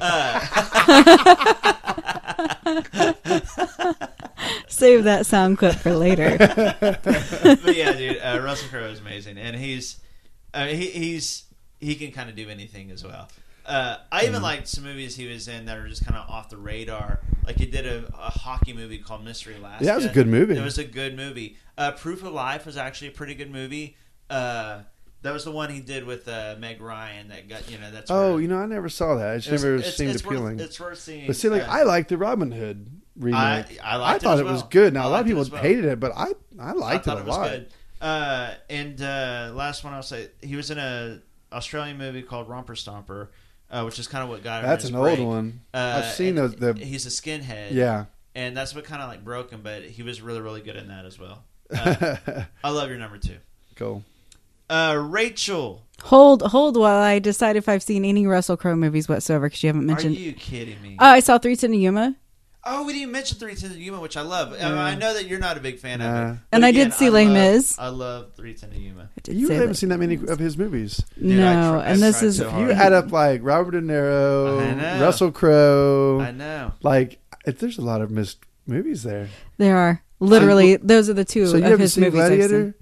Uh, 0.00 1.72
Save 4.68 5.04
that 5.04 5.26
sound 5.26 5.58
clip 5.58 5.76
for 5.76 5.94
later. 5.94 6.36
but 6.38 7.76
yeah, 7.76 7.92
dude, 7.92 8.18
uh, 8.18 8.40
Russell 8.42 8.68
Crowe 8.68 8.86
is 8.86 9.00
amazing, 9.00 9.38
and 9.38 9.56
he's 9.56 10.00
uh, 10.54 10.66
he, 10.66 10.90
he's 10.90 11.44
he 11.80 11.94
can 11.94 12.12
kind 12.12 12.28
of 12.28 12.36
do 12.36 12.48
anything 12.48 12.90
as 12.90 13.04
well. 13.04 13.28
Uh, 13.64 13.98
I 14.10 14.24
even 14.24 14.40
liked 14.40 14.66
some 14.66 14.84
movies 14.84 15.14
he 15.14 15.26
was 15.26 15.46
in 15.46 15.66
that 15.66 15.76
are 15.76 15.88
just 15.88 16.04
kind 16.04 16.16
of 16.16 16.28
off 16.30 16.48
the 16.48 16.56
radar. 16.56 17.20
Like 17.44 17.58
he 17.58 17.66
did 17.66 17.86
a, 17.86 18.06
a 18.18 18.30
hockey 18.30 18.72
movie 18.72 18.98
called 18.98 19.24
Mystery 19.24 19.56
Alaska. 19.56 19.84
Yeah, 19.84 19.92
it 19.92 19.96
was 19.96 20.06
a 20.06 20.12
good 20.12 20.26
movie. 20.26 20.56
It 20.56 20.64
was 20.64 20.78
a 20.78 20.84
good 20.84 21.16
movie. 21.16 21.58
Uh, 21.76 21.92
Proof 21.92 22.24
of 22.24 22.32
Life 22.32 22.64
was 22.64 22.78
actually 22.78 23.08
a 23.08 23.12
pretty 23.12 23.34
good 23.34 23.50
movie. 23.50 23.96
Uh, 24.30 24.80
that 25.22 25.32
was 25.32 25.44
the 25.44 25.50
one 25.52 25.70
he 25.70 25.80
did 25.80 26.04
with 26.04 26.28
uh, 26.28 26.56
Meg 26.58 26.80
Ryan. 26.80 27.28
That 27.28 27.48
got 27.48 27.70
you 27.70 27.78
know 27.78 27.90
that's 27.90 28.10
oh, 28.10 28.32
where- 28.34 28.40
you 28.42 28.48
know, 28.48 28.58
I 28.58 28.66
never 28.66 28.88
saw 28.88 29.16
that. 29.16 29.36
It 29.36 29.40
just 29.40 29.48
It 29.48 29.66
never 29.66 29.76
it's- 29.76 29.96
seemed 29.96 30.10
it's 30.14 30.24
worth- 30.24 30.34
appealing. 30.36 30.60
it's 30.60 30.78
worth 30.80 30.98
seeing. 30.98 31.26
But 31.26 31.36
see, 31.36 31.48
like 31.48 31.62
Uh, 31.62 31.70
I 31.72 31.82
liked 31.82 32.08
the 32.10 32.16
Robin 32.18 32.50
Hood 32.52 32.86
remake. 33.16 33.38
I- 33.82 33.96
I 33.98 34.14
it 34.16 34.22
thought 34.22 34.38
it, 34.38 34.44
was 34.44 34.62
good. 34.64 34.94
Now 34.94 35.08
a 35.08 35.10
lot 35.10 35.20
of 35.20 35.26
liked 35.26 35.26
it 35.26 35.34
people 35.44 35.52
well. 35.52 35.62
hated 35.62 35.84
it, 35.86 36.00
but 36.00 36.12
I 36.16 36.28
I 36.58 36.72
liked 36.72 36.82
I 36.82 36.94
it 36.96 37.04
thought 37.04 37.16
a 37.18 37.20
it 37.20 37.26
was 37.26 37.36
lot. 37.36 37.50
good. 37.50 37.68
Uh, 38.00 38.54
and 38.70 39.02
uh, 39.02 39.50
last 39.54 39.82
one 39.82 39.92
I'll 39.92 40.02
say, 40.04 40.28
he 40.40 40.54
was 40.54 40.70
in 40.70 40.78
a 40.78 41.20
Australian 41.52 41.98
movie 41.98 42.22
called 42.22 42.48
Romper 42.48 42.74
Stomper, 42.74 43.28
uh, 43.70 43.82
which 43.82 43.98
is 43.98 44.06
kind 44.06 44.22
of 44.22 44.30
what 44.30 44.44
got 44.44 44.62
him. 44.62 44.70
That's 44.70 44.84
an 44.84 44.94
old 44.94 45.16
break. 45.16 45.18
one. 45.26 45.60
Uh, 45.74 46.02
I've 46.04 46.12
seen 46.14 46.36
those- 46.36 46.54
the- 46.54 46.74
He's 46.74 47.06
a 47.06 47.08
skinhead. 47.08 47.72
Yeah. 47.72 48.04
and 48.36 48.56
that's 48.56 48.72
what 48.72 48.84
kind 48.84 49.02
of 49.02 49.08
like 49.08 49.24
broke 49.24 49.50
him. 49.50 49.62
But 49.64 49.82
he 49.82 50.04
was 50.04 50.22
really, 50.22 50.40
really 50.40 50.60
good 50.60 50.76
in 50.76 50.86
that 50.88 51.04
as 51.06 51.18
well. 51.18 51.42
Uh, 51.74 52.44
I 52.62 52.70
love 52.70 52.88
your 52.88 52.98
number 52.98 53.18
two. 53.18 53.36
Cool. 53.74 54.04
Uh, 54.70 54.96
Rachael, 55.08 55.82
hold, 56.02 56.42
hold 56.42 56.76
while 56.76 57.00
I 57.02 57.18
decide 57.18 57.56
if 57.56 57.68
I've 57.68 57.82
seen 57.82 58.04
any 58.04 58.26
Russell 58.26 58.56
Crowe 58.56 58.76
movies 58.76 59.08
whatsoever 59.08 59.46
because 59.48 59.62
you 59.62 59.68
haven't 59.68 59.86
mentioned. 59.86 60.16
are 60.16 60.20
you 60.20 60.32
kidding 60.32 60.80
me? 60.82 60.96
Uh, 60.98 61.04
I 61.04 61.20
saw 61.20 61.38
Three 61.38 61.56
Ten 61.56 61.70
to 61.70 61.76
Yuma, 61.76 62.16
oh, 62.64 62.84
we 62.84 62.92
didn't 62.92 63.12
mention 63.12 63.38
Three 63.38 63.54
Ten 63.54 63.70
to 63.70 63.78
Yuma, 63.80 63.98
which 64.00 64.16
I 64.18 64.20
love. 64.22 64.52
I, 64.52 64.68
mean, 64.68 64.76
I 64.78 64.94
know 64.94 65.14
that 65.14 65.26
you're 65.26 65.38
not 65.38 65.56
a 65.56 65.60
big 65.60 65.78
fan 65.78 66.02
of 66.02 66.06
Nah. 66.12 66.20
it, 66.32 66.36
And 66.52 66.60
but 66.60 66.64
I 66.64 66.72
did 66.72 66.92
see 66.92 67.08
Les 67.08 67.24
love- 67.24 67.32
Mis. 67.32 67.78
I 67.78 67.88
love 67.88 68.34
Three 68.36 68.52
Ten 68.52 68.70
to 68.70 68.78
Yuma. 68.78 69.04
I 69.16 69.20
did 69.22 69.36
You 69.36 69.46
say 69.46 69.54
haven't 69.54 69.68
that. 69.70 69.74
seen 69.76 69.88
that 69.88 69.98
many 69.98 70.16
of 70.16 70.38
his 70.38 70.58
movies. 70.58 71.02
Dude, 71.18 71.40
I 71.40 71.54
no, 71.54 71.72
tr- 71.72 71.78
I 71.78 71.90
and 71.92 72.02
this 72.02 72.18
tried 72.18 72.26
is 72.28 72.36
so 72.36 72.44
If 72.46 72.50
hard. 72.52 72.66
you 72.68 72.72
add 72.74 72.92
up 72.92 73.10
like 73.10 73.40
Robert 73.42 73.70
De 73.70 73.80
Niro, 73.80 74.76
know. 74.76 75.00
Russell 75.02 75.32
Crowe, 75.32 76.20
I 76.20 76.30
know. 76.32 76.72
like 76.82 77.18
if 77.46 77.58
there's 77.58 77.78
a 77.78 77.82
lot 77.82 78.02
of 78.02 78.10
missed 78.10 78.38
movies 78.66 79.02
there. 79.02 79.28
there 79.56 79.78
are 79.78 80.02
literally 80.20 80.76
those 80.76 81.08
are 81.08 81.14
the 81.14 81.24
two 81.24 81.46
So 81.46 81.52
you 81.56 81.58
of 81.58 81.70
haven't 81.70 81.80
his 81.80 81.94
seen 81.94 82.04
movies. 82.04 82.20
I've 82.20 82.42
seen. 82.50 82.64
Nope. 82.66 82.74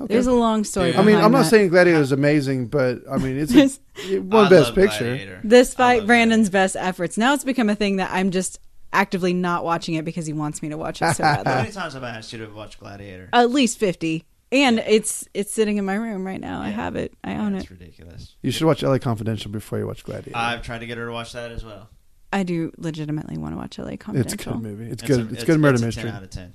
Okay. 0.00 0.12
There's 0.14 0.26
a 0.26 0.32
long 0.32 0.64
story. 0.64 0.90
Dude. 0.90 1.00
I 1.00 1.04
mean, 1.04 1.16
I'm 1.16 1.30
not 1.30 1.44
that. 1.44 1.50
saying 1.50 1.68
Gladiator 1.68 2.00
is 2.00 2.10
amazing, 2.12 2.66
but 2.66 2.98
I 3.10 3.16
mean, 3.18 3.38
it's 3.38 3.52
There's- 3.52 3.78
a, 4.08 4.14
it 4.16 4.22
I 4.34 4.48
Best 4.48 4.74
Picture. 4.74 5.04
Gladiator. 5.04 5.40
Despite 5.46 5.98
love 6.00 6.06
Brandon's 6.08 6.50
best 6.50 6.74
efforts, 6.76 7.16
now 7.16 7.34
it's 7.34 7.44
become 7.44 7.68
a 7.70 7.74
thing 7.76 7.96
that 7.96 8.10
I'm 8.12 8.30
just 8.32 8.58
actively 8.92 9.32
not 9.32 9.64
watching 9.64 9.94
it 9.94 10.04
because 10.04 10.26
he 10.26 10.32
wants 10.32 10.62
me 10.62 10.70
to 10.70 10.76
watch 10.76 11.00
it 11.02 11.14
so 11.14 11.22
How 11.24 11.42
many 11.44 11.70
times 11.70 11.94
have 11.94 12.02
I 12.02 12.10
asked 12.10 12.32
you 12.32 12.38
to 12.44 12.52
watch 12.52 12.78
Gladiator? 12.80 13.28
At 13.32 13.50
least 13.50 13.78
fifty, 13.78 14.24
and 14.50 14.80
it's 14.80 15.28
it's 15.34 15.52
sitting 15.52 15.76
in 15.76 15.84
my 15.84 15.94
room 15.94 16.26
right 16.26 16.40
now. 16.40 16.60
I 16.60 16.70
have 16.70 16.96
it. 16.96 17.12
I 17.22 17.34
own 17.36 17.52
That's 17.52 17.66
it. 17.66 17.70
ridiculous. 17.70 18.34
You 18.42 18.50
should 18.50 18.66
watch 18.66 18.82
LA 18.82 18.98
Confidential 18.98 19.50
before 19.52 19.78
you 19.78 19.86
watch 19.86 20.02
Gladiator. 20.02 20.36
I've 20.36 20.62
tried 20.62 20.78
to 20.80 20.86
get 20.86 20.98
her 20.98 21.06
to 21.06 21.12
watch 21.12 21.32
that 21.34 21.52
as 21.52 21.64
well. 21.64 21.88
I 22.32 22.42
do 22.42 22.72
legitimately 22.76 23.38
want 23.38 23.52
to 23.54 23.56
watch 23.58 23.78
LA 23.78 23.96
Confidential. 23.96 24.20
it's 24.20 24.32
a 24.34 24.36
Confidential. 24.36 24.54
good 24.60 24.62
movie. 24.78 24.90
It's, 24.90 25.02
good. 25.02 25.20
a- 25.30 25.34
it's, 25.34 25.44
good 25.44 25.60
murder 25.60 25.74
it's 25.74 25.82
a 25.82 25.86
mystery. 25.86 26.02
10 26.04 26.14
out 26.14 26.22
of 26.24 26.30
10. 26.30 26.52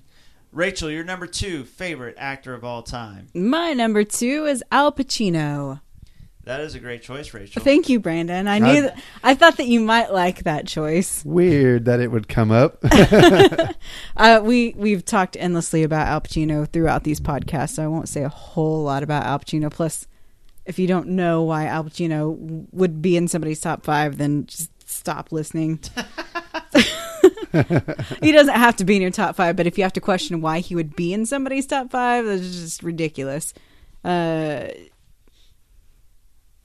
Rachael, 0.54 0.92
your 0.92 1.04
number 1.04 1.26
two 1.28 1.64
favorite 1.64 2.16
actor 2.18 2.54
of 2.54 2.64
all 2.64 2.84
time. 2.84 3.28
My 3.34 3.74
number 3.74 4.04
two 4.04 4.46
is 4.46 4.64
Al 4.72 4.92
Pacino. 4.92 5.82
That 6.46 6.60
is 6.60 6.76
a 6.76 6.80
great 6.80 7.02
choice, 7.02 7.34
Rachael. 7.34 7.64
Thank 7.64 7.88
you, 7.88 8.00
Brandon. 8.02 8.48
I 8.50 8.60
knew 8.60 8.88
I- 8.90 9.32
I 9.32 9.34
thought 9.34 9.56
that 9.58 9.68
you 9.68 9.80
might 9.80 10.12
like 10.12 10.44
that 10.44 10.68
choice. 10.68 11.24
Weird 11.24 11.86
that 11.86 12.02
it 12.02 12.12
would 12.12 12.28
come 12.28 12.52
up. 12.52 12.84
Uh, 14.16 14.40
we 14.44 14.74
we've 14.78 15.04
talked 15.04 15.36
endlessly 15.38 15.82
about 15.84 16.08
Al 16.08 16.22
Pacino 16.22 16.68
throughout 16.72 17.04
these 17.04 17.20
podcasts, 17.20 17.72
so 17.72 17.84
I 17.84 17.88
won't 17.88 18.08
say 18.08 18.24
a 18.24 18.30
whole 18.30 18.84
lot 18.84 19.02
about 19.04 19.26
Al 19.26 19.40
Pacino. 19.40 19.72
Plus, 19.72 20.08
if 20.66 20.78
you 20.78 20.86
don't 20.88 21.08
know 21.10 21.42
why 21.42 21.66
Al 21.66 21.84
Pacino 21.86 22.68
would 22.72 23.02
be 23.02 23.18
in 23.18 23.28
somebody's 23.28 23.60
top 23.60 23.84
five, 23.84 24.18
then 24.20 24.46
just 24.46 24.70
stop 24.88 25.32
listening. 25.32 25.80
he 28.22 28.32
doesn't 28.32 28.56
have 28.56 28.76
to 28.78 28.86
be 28.86 28.96
in 28.96 29.02
your 29.02 29.12
top 29.12 29.36
five, 29.36 29.56
but 29.56 29.68
if 29.68 29.78
you 29.78 29.84
have 29.84 29.94
to 29.94 30.02
question 30.02 30.42
why 30.42 30.60
he 30.60 30.76
would 30.76 30.96
be 30.96 31.14
in 31.14 31.26
somebody's 31.26 31.66
top 31.66 31.92
five, 31.92 32.26
that's 32.26 32.42
just 32.42 32.84
ridiculous. 32.84 33.54
Uh, 34.04 34.68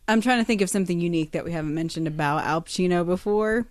I'm 0.08 0.20
trying 0.20 0.38
to 0.38 0.44
think 0.44 0.62
of 0.62 0.70
something 0.70 1.00
unique 1.00 1.32
that 1.32 1.44
we 1.44 1.52
haven't 1.52 1.74
mentioned 1.74 2.06
about 2.06 2.44
Al 2.44 2.62
Pacino 2.62 3.04
before. 3.04 3.66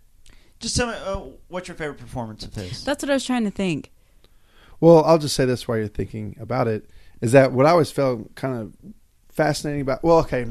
Just 0.60 0.76
tell 0.76 0.88
me, 0.88 0.94
uh, 0.94 1.22
what's 1.48 1.68
your 1.68 1.76
favorite 1.76 1.98
performance 2.00 2.46
of 2.46 2.54
his? 2.54 2.84
That's 2.84 3.04
what 3.04 3.10
I 3.10 3.14
was 3.14 3.26
trying 3.26 3.44
to 3.46 3.52
think. 3.52 3.92
well, 4.80 5.04
I'll 5.04 5.18
just 5.18 5.36
say 5.36 5.46
this 5.46 5.68
while 5.68 5.78
you're 5.78 5.88
thinking 5.88 6.36
about 6.40 6.68
it 6.68 6.90
is 7.22 7.32
that 7.32 7.52
what 7.52 7.66
I 7.66 7.72
always 7.72 7.92
felt 7.92 8.36
kind 8.36 8.60
of 8.62 8.76
fascinating 9.30 9.82
about. 9.82 10.04
Well, 10.04 10.20
okay, 10.20 10.46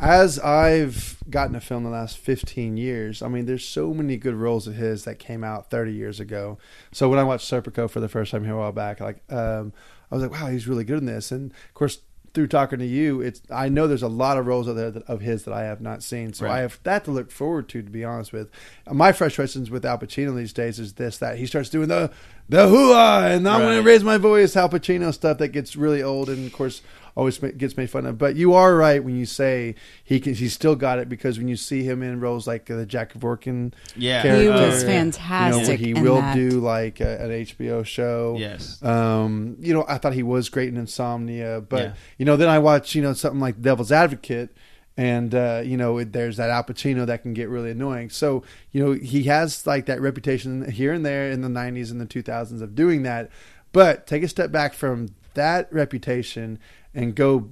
as 0.00 0.38
I've 0.38 1.16
gotten 1.28 1.54
to 1.54 1.60
film 1.60 1.82
the 1.84 1.90
last 1.90 2.18
15 2.18 2.76
years, 2.76 3.20
I 3.20 3.28
mean, 3.28 3.46
there's 3.46 3.64
so 3.64 3.92
many 3.92 4.16
good 4.16 4.34
roles 4.34 4.66
of 4.66 4.74
his 4.74 5.04
that 5.04 5.18
came 5.18 5.42
out 5.42 5.70
30 5.70 5.92
years 5.92 6.20
ago. 6.20 6.58
So 6.92 7.08
when 7.08 7.18
I 7.18 7.24
watched 7.24 7.50
Serpico 7.50 7.90
for 7.90 8.00
the 8.00 8.08
first 8.08 8.30
time 8.30 8.44
here 8.44 8.54
a 8.54 8.58
while 8.58 8.72
back, 8.72 9.00
like 9.00 9.20
um, 9.30 9.72
I 10.10 10.14
was 10.14 10.22
like, 10.22 10.32
wow, 10.32 10.46
he's 10.48 10.68
really 10.68 10.84
good 10.84 10.98
in 10.98 11.06
this. 11.06 11.32
And 11.32 11.50
of 11.50 11.74
course, 11.74 11.98
through 12.34 12.46
talking 12.46 12.78
to 12.78 12.86
you, 12.86 13.20
it's 13.20 13.42
I 13.50 13.68
know 13.68 13.88
there's 13.88 14.02
a 14.02 14.08
lot 14.08 14.36
of 14.36 14.46
roles 14.46 14.68
out 14.68 14.76
there 14.76 14.90
that, 14.90 15.02
of 15.04 15.20
his 15.20 15.44
that 15.44 15.54
I 15.54 15.64
have 15.64 15.80
not 15.80 16.02
seen, 16.02 16.32
so 16.32 16.44
Right. 16.46 16.58
I 16.58 16.60
have 16.60 16.78
that 16.84 17.04
to 17.06 17.10
look 17.10 17.32
forward 17.32 17.68
to. 17.70 17.82
To 17.82 17.90
be 17.90 18.04
honest 18.04 18.32
with, 18.32 18.50
my 18.90 19.12
frustrations 19.12 19.70
with 19.70 19.84
Al 19.84 19.98
Pacino 19.98 20.36
these 20.36 20.52
days 20.52 20.78
is 20.78 20.94
this 20.94 21.18
that 21.18 21.38
he 21.38 21.46
starts 21.46 21.70
doing 21.70 21.88
the 21.88 22.12
the 22.48 22.66
hoo-ah 22.68 23.26
and 23.26 23.46
I'm 23.48 23.60
going 23.60 23.76
to 23.76 23.82
raise 23.82 24.02
my 24.04 24.16
voice 24.18 24.56
Al 24.56 24.68
Pacino 24.68 25.12
stuff 25.12 25.38
that 25.38 25.48
gets 25.48 25.76
really 25.76 26.02
old 26.02 26.28
and 26.30 26.46
of 26.46 26.52
course 26.52 26.80
always 27.14 27.36
gets 27.38 27.76
made 27.76 27.90
fun 27.90 28.06
of. 28.06 28.16
But 28.16 28.36
you 28.36 28.54
are 28.54 28.76
right 28.76 29.02
when 29.02 29.16
you 29.16 29.26
say 29.26 29.74
he 30.04 30.20
can, 30.20 30.34
he's 30.34 30.52
still 30.54 30.76
got 30.76 31.00
it 31.00 31.08
because 31.08 31.36
when 31.36 31.48
you 31.48 31.56
see 31.56 31.82
him 31.82 32.00
in 32.02 32.20
roles 32.20 32.46
like 32.46 32.70
uh, 32.70 32.76
the 32.76 32.86
Jack 32.86 33.12
Kevorkian 33.12 33.72
Yeah. 33.96 34.22
character, 34.22 34.42
He 34.42 34.48
was 34.48 34.82
you 34.82 34.88
know, 34.88 34.94
fantastic 34.94 35.80
he 35.80 35.94
will 35.94 36.20
that. 36.20 36.34
do 36.36 36.60
like 36.60 37.00
a, 37.00 37.20
an 37.24 37.30
HBO 37.30 37.84
show. 37.84 38.36
Yes. 38.38 38.80
Um, 38.84 39.56
you 39.58 39.74
know, 39.74 39.84
I 39.88 39.98
thought 39.98 40.12
he 40.12 40.22
was 40.22 40.48
great 40.48 40.68
in 40.68 40.76
Insomnia, 40.76 41.60
but 41.60 41.82
Yeah. 41.82 41.94
you 42.18 42.24
know, 42.24 42.36
then 42.36 42.48
I 42.48 42.60
watch 42.60 42.94
you 42.94 43.02
know 43.02 43.12
something 43.14 43.40
like 43.40 43.60
Devil's 43.60 43.90
Advocate, 43.90 44.50
and 44.98 45.32
uh, 45.32 45.62
you 45.64 45.76
know, 45.76 45.98
it, 45.98 46.12
there's 46.12 46.36
that 46.38 46.50
Al 46.50 46.64
Pacino 46.64 47.06
that 47.06 47.22
can 47.22 47.32
get 47.32 47.48
really 47.48 47.70
annoying. 47.70 48.10
So 48.10 48.42
you 48.72 48.84
know, 48.84 48.92
he 48.92 49.22
has 49.24 49.64
like 49.64 49.86
that 49.86 50.00
reputation 50.00 50.68
here 50.70 50.92
and 50.92 51.06
there 51.06 51.30
in 51.30 51.40
the 51.40 51.48
'90s 51.48 51.92
and 51.92 52.00
the 52.00 52.06
2000s 52.06 52.60
of 52.60 52.74
doing 52.74 53.04
that. 53.04 53.30
But 53.72 54.08
take 54.08 54.24
a 54.24 54.28
step 54.28 54.50
back 54.50 54.74
from 54.74 55.10
that 55.34 55.72
reputation 55.72 56.58
and 56.94 57.14
go 57.14 57.48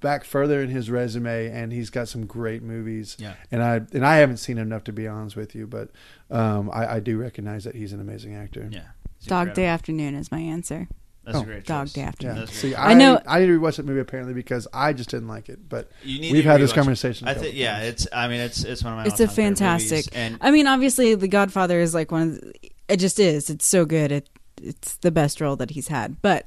back 0.00 0.24
further 0.24 0.62
in 0.62 0.70
his 0.70 0.88
resume, 0.88 1.48
and 1.48 1.72
he's 1.72 1.90
got 1.90 2.06
some 2.06 2.26
great 2.26 2.62
movies. 2.62 3.16
Yeah. 3.18 3.34
And 3.50 3.60
I 3.60 3.80
and 3.92 4.06
I 4.06 4.18
haven't 4.18 4.36
seen 4.36 4.56
enough 4.56 4.84
to 4.84 4.92
be 4.92 5.08
honest 5.08 5.34
with 5.34 5.56
you, 5.56 5.66
but 5.66 5.90
um, 6.30 6.70
I, 6.70 6.94
I 6.94 7.00
do 7.00 7.18
recognize 7.18 7.64
that 7.64 7.74
he's 7.74 7.92
an 7.92 8.00
amazing 8.00 8.36
actor. 8.36 8.68
Yeah. 8.70 8.82
Dog. 9.26 9.54
Day 9.54 9.66
Afternoon 9.66 10.14
is 10.14 10.30
my 10.30 10.38
answer. 10.38 10.86
That's 11.24 11.38
Oh. 11.38 11.42
a 11.42 11.44
great 11.44 11.64
Dog 11.64 11.86
choice. 11.86 11.92
Day 11.94 12.02
Afternoon. 12.02 12.36
Yeah. 12.36 12.44
See. 12.46 12.74
I, 12.74 12.90
I 12.90 12.94
know- 12.94 13.20
I 13.26 13.40
need 13.40 13.46
to 13.46 13.58
rewatch 13.58 13.76
that 13.76 13.86
movie 13.86 14.00
apparently 14.00 14.34
because 14.34 14.68
I 14.74 14.92
just 14.92 15.10
didn't 15.10 15.28
like 15.28 15.48
it. 15.48 15.68
But 15.68 15.90
You 16.02 16.20
need 16.20 16.32
we've 16.32 16.44
had 16.44 16.60
this 16.60 16.72
conversation. 16.72 17.26
a 17.26 17.30
I 17.30 17.34
couple 17.34 17.44
think 17.48 17.56
yeah, 17.58 17.74
times. 17.78 17.86
it's 17.88 18.08
I 18.12 18.28
mean 18.28 18.40
it's 18.40 18.62
it's 18.64 18.84
one 18.84 18.92
of 18.92 18.98
my 18.98 19.06
It's 19.06 19.20
a 19.20 19.28
fantastic. 19.28 20.06
and 20.12 20.38
I 20.40 20.50
mean, 20.50 20.66
obviously, 20.66 21.14
The 21.14 21.28
Godfather 21.28 21.80
is 21.80 21.94
like 21.94 22.10
one 22.12 22.22
of. 22.22 22.40
The, 22.40 22.52
it 22.88 22.98
just 22.98 23.18
is. 23.18 23.48
It's 23.48 23.66
so 23.66 23.84
good. 23.86 24.12
It 24.12 24.28
it's 24.62 24.96
the 24.96 25.10
best 25.10 25.40
role 25.40 25.56
that 25.56 25.70
he's 25.70 25.88
had. 25.88 26.20
But 26.22 26.46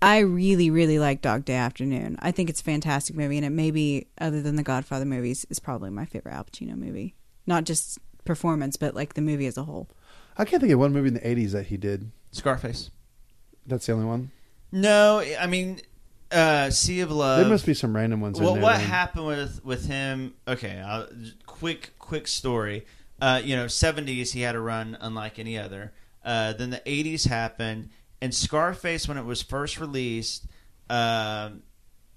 I 0.00 0.18
really, 0.18 0.70
really 0.70 0.98
like 0.98 1.20
Dog 1.22 1.44
Day 1.44 1.54
Afternoon. 1.54 2.16
I 2.20 2.30
think 2.32 2.48
it's 2.50 2.60
a 2.60 2.64
fantastic 2.64 3.14
movie, 3.16 3.36
and 3.36 3.46
it 3.46 3.50
may 3.50 3.70
be 3.70 4.06
other 4.20 4.40
than 4.42 4.56
the 4.56 4.62
Godfather 4.62 5.04
movies 5.04 5.44
is 5.50 5.58
probably 5.60 5.90
my 5.90 6.04
favorite 6.06 6.32
Al 6.34 6.44
Pacino 6.44 6.76
movie. 6.76 7.14
Not 7.46 7.64
just 7.64 7.98
performance, 8.24 8.76
but 8.76 8.94
like 8.94 9.14
the 9.14 9.20
movie 9.20 9.46
as 9.46 9.56
a 9.56 9.64
whole. 9.64 9.88
I 10.38 10.44
can't 10.44 10.60
think 10.60 10.72
of 10.72 10.78
one 10.78 10.92
movie 10.92 11.08
in 11.08 11.14
the 11.14 11.20
'80s 11.20 11.50
that 11.52 11.66
he 11.66 11.76
did. 11.76 12.10
Scarface. 12.30 12.90
That's 13.66 13.86
the 13.86 13.92
only 13.92 14.06
one. 14.06 14.30
No, 14.70 15.20
I 15.38 15.46
mean, 15.46 15.80
uh, 16.30 16.70
Sea 16.70 17.00
of 17.00 17.10
Love. 17.10 17.40
there 17.40 17.48
must 17.48 17.66
be 17.66 17.74
some 17.74 17.94
random 17.94 18.20
ones. 18.20 18.38
in 18.38 18.44
Well, 18.44 18.54
there 18.54 18.62
what 18.62 18.78
then. 18.78 18.86
happened 18.88 19.26
with 19.26 19.64
with 19.64 19.86
him? 19.86 20.34
Okay, 20.48 20.80
I'll, 20.80 21.08
quick 21.46 21.92
quick 21.98 22.26
story. 22.26 22.86
Uh, 23.20 23.40
you 23.44 23.54
know, 23.54 23.66
seventies 23.68 24.32
he 24.32 24.40
had 24.40 24.54
a 24.54 24.60
run 24.60 24.96
unlike 25.00 25.38
any 25.38 25.58
other. 25.58 25.92
Uh, 26.24 26.52
then 26.54 26.70
the 26.70 26.82
eighties 26.86 27.24
happened, 27.24 27.90
and 28.20 28.34
Scarface, 28.34 29.06
when 29.08 29.18
it 29.18 29.24
was 29.24 29.42
first 29.42 29.78
released, 29.78 30.46
um, 30.88 31.62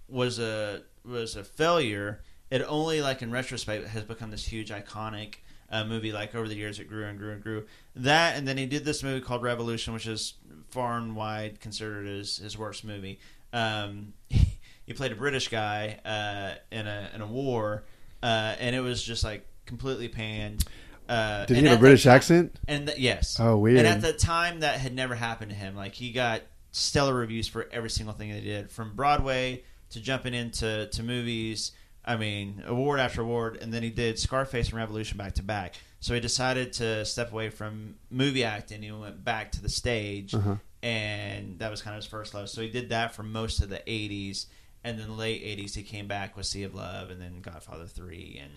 was 0.07 0.39
a 0.39 0.81
was 1.03 1.35
a 1.35 1.43
failure. 1.43 2.21
It 2.49 2.61
only, 2.67 3.01
like 3.01 3.21
in 3.21 3.31
retrospect, 3.31 3.87
has 3.87 4.03
become 4.03 4.31
this 4.31 4.45
huge 4.45 4.69
iconic 4.69 5.35
uh, 5.71 5.83
movie. 5.83 6.11
Like 6.11 6.35
over 6.35 6.47
the 6.47 6.55
years, 6.55 6.79
it 6.79 6.87
grew 6.87 7.05
and 7.05 7.17
grew 7.17 7.31
and 7.33 7.41
grew. 7.43 7.65
That, 7.95 8.37
and 8.37 8.47
then 8.47 8.57
he 8.57 8.65
did 8.67 8.85
this 8.85 9.01
movie 9.03 9.19
called 9.21 9.41
Revolution, 9.43 9.93
which 9.93 10.05
is 10.07 10.35
far 10.69 10.97
and 10.97 11.15
wide 11.15 11.59
considered 11.59 12.05
his 12.07 12.37
his 12.37 12.57
worst 12.57 12.83
movie. 12.83 13.19
Um, 13.53 14.13
he 14.29 14.93
played 14.93 15.11
a 15.11 15.15
British 15.15 15.47
guy 15.47 15.99
uh, 16.05 16.55
in 16.71 16.87
a 16.87 17.09
in 17.13 17.21
a 17.21 17.27
war, 17.27 17.83
uh, 18.21 18.55
and 18.59 18.75
it 18.75 18.81
was 18.81 19.03
just 19.03 19.23
like 19.23 19.45
completely 19.65 20.07
panned. 20.07 20.65
Uh, 21.07 21.45
Did 21.45 21.57
he 21.57 21.63
have 21.65 21.77
a 21.77 21.79
British 21.79 22.03
the 22.03 22.09
ti- 22.09 22.15
accent? 22.15 22.59
And 22.67 22.87
th- 22.87 22.99
yes. 22.99 23.37
Oh, 23.39 23.57
weird. 23.57 23.77
And 23.77 23.87
at 23.87 24.01
the 24.01 24.13
time, 24.13 24.61
that 24.61 24.79
had 24.79 24.93
never 24.93 25.13
happened 25.13 25.51
to 25.51 25.57
him. 25.57 25.75
Like 25.75 25.93
he 25.93 26.11
got 26.11 26.41
stellar 26.71 27.13
reviews 27.13 27.47
for 27.47 27.67
every 27.71 27.89
single 27.89 28.15
thing 28.15 28.31
they 28.31 28.41
did, 28.41 28.71
from 28.71 28.95
Broadway 28.95 29.63
to 29.91 30.01
jumping 30.01 30.33
into 30.33 30.87
to 30.87 31.03
movies. 31.03 31.71
I 32.05 32.15
mean, 32.17 32.63
award 32.67 32.99
after 32.99 33.21
award, 33.21 33.57
and 33.61 33.73
then 33.73 33.81
he 33.83 33.89
did 33.89 34.19
Scarface 34.19 34.67
and 34.69 34.77
Revolution 34.77 35.17
back 35.17 35.33
to 35.35 35.43
back. 35.43 35.75
So 35.99 36.13
he 36.13 36.19
decided 36.19 36.71
to 36.73 37.03
step 37.03 37.31
away 37.31 37.49
from 37.49 37.95
movie 38.11 38.43
acting. 38.43 38.83
He 38.83 38.91
went 38.91 39.23
back 39.25 39.51
to 39.53 39.61
the 39.61 39.69
stage, 39.69 40.33
Uh-huh. 40.35 40.57
and 40.83 41.57
that 41.59 41.71
was 41.71 41.81
kind 41.81 41.95
of 41.97 42.03
his 42.03 42.09
first 42.09 42.33
love. 42.33 42.49
So 42.49 42.61
he 42.61 42.69
did 42.69 42.89
that 42.89 43.15
for 43.15 43.23
most 43.23 43.61
of 43.61 43.69
the 43.69 43.81
'80s, 43.87 44.45
and 44.83 44.99
then 44.99 45.07
the 45.07 45.13
late 45.13 45.43
'80s 45.43 45.73
he 45.75 45.81
came 45.83 46.07
back 46.07 46.37
with 46.37 46.45
Sea 46.45 46.63
of 46.63 46.75
Love, 46.75 47.09
and 47.09 47.19
then 47.19 47.41
Godfather 47.41 47.87
Three, 47.87 48.39
and 48.41 48.51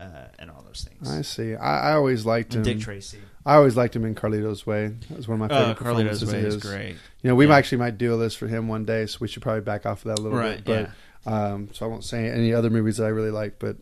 uh, 0.00 0.28
and 0.38 0.50
all 0.50 0.62
those 0.66 0.86
things. 0.88 1.10
I 1.10 1.22
see. 1.22 1.54
I, 1.54 1.90
I 1.90 1.92
always 1.94 2.24
liked 2.26 2.54
him. 2.54 2.62
Dick 2.62 2.80
Tracy. 2.80 3.18
I 3.46 3.54
always 3.56 3.76
liked 3.76 3.94
him 3.96 4.04
in 4.04 4.14
Carlito's 4.14 4.66
Way. 4.66 4.88
That 5.08 5.16
was 5.16 5.26
one 5.28 5.40
of 5.40 5.50
my 5.50 5.54
Oh, 5.56 5.58
favorite 5.74 5.76
Carlito's 5.78 6.20
performances 6.20 6.22
of 6.22 6.28
Way 6.34 6.40
is 6.40 6.54
his. 6.54 6.62
great. 6.62 6.96
You 7.22 7.30
know, 7.30 7.34
we 7.34 7.46
Yeah. 7.46 7.54
actually 7.56 7.78
might 7.78 7.96
do 7.98 8.12
a 8.12 8.16
list 8.16 8.36
for 8.38 8.46
him 8.46 8.68
one 8.68 8.84
day, 8.84 9.06
so 9.06 9.18
we 9.20 9.28
should 9.28 9.42
probably 9.42 9.62
back 9.62 9.86
off 9.86 10.04
of 10.04 10.08
that 10.14 10.18
a 10.18 10.22
little 10.22 10.38
Right, 10.38 10.62
bit. 10.62 10.86
But 10.86 10.90
um, 11.26 11.68
so 11.72 11.84
I 11.86 11.88
won't 11.88 12.04
say 12.04 12.28
any 12.30 12.52
other 12.54 12.70
movies 12.70 12.96
that 12.98 13.04
I 13.04 13.08
really 13.08 13.30
like, 13.30 13.58
but 13.58 13.76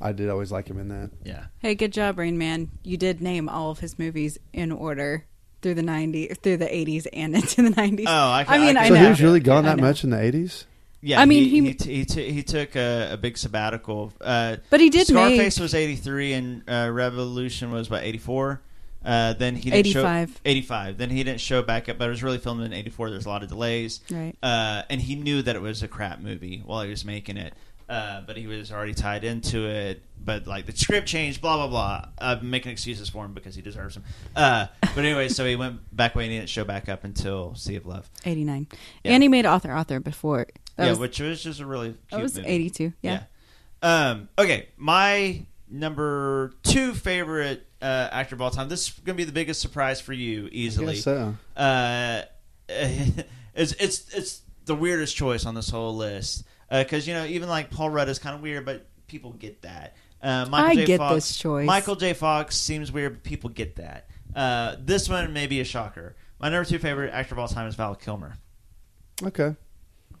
I 0.00 0.12
did 0.12 0.28
always 0.28 0.52
like 0.52 0.68
him 0.68 0.78
in 0.78 0.88
that. 0.88 1.10
Yeah. 1.24 1.46
Hey, 1.60 1.74
good 1.74 1.92
job, 1.92 2.18
Rain 2.18 2.38
Man. 2.38 2.70
You 2.82 2.96
did 2.96 3.20
name 3.20 3.48
all 3.48 3.70
of 3.70 3.78
his 3.80 3.98
movies 3.98 4.38
in 4.52 4.70
order 4.72 5.24
through 5.62 5.74
the 5.74 5.82
'90s, 5.82 6.38
through 6.40 6.58
the 6.58 6.66
'80s, 6.66 7.06
and 7.12 7.34
into 7.36 7.62
the 7.62 7.70
'90s. 7.70 8.04
Oh, 8.06 8.30
I 8.30 8.44
can- 8.44 8.60
mean, 8.60 8.76
I 8.76 8.80
I, 8.82 8.88
can- 8.88 8.96
so 8.96 9.02
he 9.02 9.08
was 9.08 9.22
really 9.22 9.40
gone 9.40 9.64
I 9.64 9.70
that 9.70 9.76
know. 9.78 9.82
much 9.84 10.04
in 10.04 10.10
the 10.10 10.20
eighties. 10.20 10.66
Yeah, 11.00 11.20
I 11.20 11.26
mean, 11.26 11.44
he 11.44 11.60
he- 11.60 11.66
he, 11.68 11.74
t- 11.74 11.94
he, 11.94 12.04
t- 12.04 12.32
he 12.32 12.42
took 12.42 12.74
a, 12.74 13.10
a 13.12 13.16
big 13.16 13.38
sabbatical. 13.38 14.12
Uh, 14.20 14.56
But 14.68 14.80
he 14.80 14.90
did 14.90 15.06
Scarface 15.06 15.56
make- 15.58 15.62
was 15.62 15.74
eighty 15.74 15.94
three, 15.96 16.32
and 16.32 16.62
uh, 16.68 16.90
Revolution 16.92 17.70
was 17.70 17.88
what 17.88 18.02
eighty 18.02 18.18
four. 18.18 18.60
Uh, 19.08 19.32
then 19.32 19.56
he 19.56 19.70
didn't 19.70 19.86
show- 19.92 20.00
85. 20.00 20.40
85. 20.44 20.98
Then 20.98 21.08
he 21.10 21.24
didn't 21.24 21.40
show 21.40 21.62
back 21.62 21.88
up, 21.88 21.96
but 21.98 22.06
it 22.06 22.10
was 22.10 22.22
really 22.22 22.36
filmed 22.38 22.62
in 22.62 22.72
eighty 22.74 22.90
four. 22.90 23.08
There's 23.10 23.24
a 23.26 23.28
lot 23.30 23.42
of 23.42 23.48
delays, 23.48 24.00
Right. 24.10 24.34
Uh, 24.42 24.82
and 24.90 25.00
he 25.00 25.14
knew 25.14 25.40
that 25.42 25.56
it 25.56 25.62
was 25.62 25.82
a 25.82 25.88
crap 25.88 26.20
movie 26.20 26.62
while 26.64 26.82
he 26.82 26.90
was 26.90 27.04
making 27.04 27.38
it. 27.38 27.54
Uh, 27.88 28.20
but 28.26 28.36
he 28.36 28.46
was 28.46 28.70
already 28.70 28.92
tied 28.92 29.24
into 29.24 29.66
it. 29.66 30.02
But 30.22 30.46
like 30.46 30.66
the 30.66 30.72
script 30.76 31.06
changed, 31.08 31.40
blah 31.40 31.56
blah 31.56 31.68
blah. 31.68 32.08
I'm 32.18 32.50
making 32.50 32.70
excuses 32.70 33.08
for 33.08 33.24
him 33.24 33.32
because 33.32 33.54
he 33.54 33.62
deserves 33.62 33.94
them. 33.94 34.04
Uh, 34.36 34.66
but 34.82 34.98
anyway, 34.98 35.28
so 35.30 35.46
he 35.46 35.56
went 35.56 35.80
back 35.96 36.14
away 36.14 36.24
and 36.24 36.32
he 36.32 36.38
didn't 36.38 36.50
show 36.50 36.64
back 36.64 36.90
up 36.90 37.02
until 37.04 37.54
Sea 37.54 37.76
of 37.76 37.86
Love. 37.86 38.10
'89, 38.26 38.66
Yeah. 39.04 39.12
and 39.12 39.22
he 39.22 39.28
made 39.30 39.46
Author 39.46 39.72
Author 39.72 40.00
before. 40.00 40.48
That 40.76 40.84
yeah, 40.84 40.90
was, 40.90 40.98
which 40.98 41.18
was 41.18 41.42
just 41.42 41.60
a 41.60 41.66
really 41.66 41.88
cute 41.88 42.10
that 42.10 42.20
was 42.22 42.36
movie. 42.36 42.48
'82. 42.48 42.92
Yeah. 43.00 43.22
Yeah. 43.82 44.10
Um, 44.10 44.28
okay, 44.38 44.68
my 44.76 45.46
number 45.70 46.52
two 46.62 46.92
favorite 46.92 47.66
uh, 47.80 48.08
actor 48.10 48.34
of 48.34 48.42
all 48.42 48.50
time. 48.50 48.68
This 48.68 48.88
is 48.88 48.94
going 49.00 49.16
to 49.16 49.20
be 49.20 49.24
the 49.24 49.32
biggest 49.32 49.60
surprise 49.60 50.00
for 50.00 50.12
you, 50.12 50.48
easily. 50.52 50.94
guess 50.94 51.04
so. 51.04 51.34
Uh, 51.56 52.22
it's 52.68 53.72
it's 53.72 54.14
it's 54.14 54.42
the 54.64 54.74
weirdest 54.74 55.16
choice 55.16 55.46
on 55.46 55.54
this 55.54 55.70
whole 55.70 55.96
list 55.96 56.44
because 56.70 57.06
you 57.08 57.14
know 57.14 57.24
even 57.24 57.48
like 57.48 57.70
Paul 57.70 57.90
Rudd 57.90 58.08
is 58.08 58.18
kind 58.18 58.34
of 58.34 58.42
weird, 58.42 58.64
but 58.64 58.86
people 59.06 59.32
get 59.32 59.62
that. 59.62 59.96
Uh, 60.22 60.46
Michael 60.50 60.70
I 60.70 60.74
J. 60.74 60.84
get 60.84 60.98
Fox, 60.98 61.14
this 61.14 61.36
choice. 61.36 61.66
Michael 61.66 61.96
J. 61.96 62.12
Fox 62.12 62.56
seems 62.56 62.90
weird, 62.92 63.14
but 63.14 63.22
people 63.22 63.50
get 63.50 63.76
that. 63.76 64.08
Uh, 64.34 64.76
this 64.80 65.08
one 65.08 65.32
may 65.32 65.46
be 65.46 65.60
a 65.60 65.64
shocker. 65.64 66.16
My 66.40 66.48
number 66.48 66.68
two 66.68 66.78
favorite 66.78 67.12
actor 67.12 67.34
of 67.34 67.38
all 67.38 67.48
time 67.48 67.66
is 67.66 67.74
Val 67.74 67.94
Kilmer. 67.94 68.36
Okay. 69.22 69.56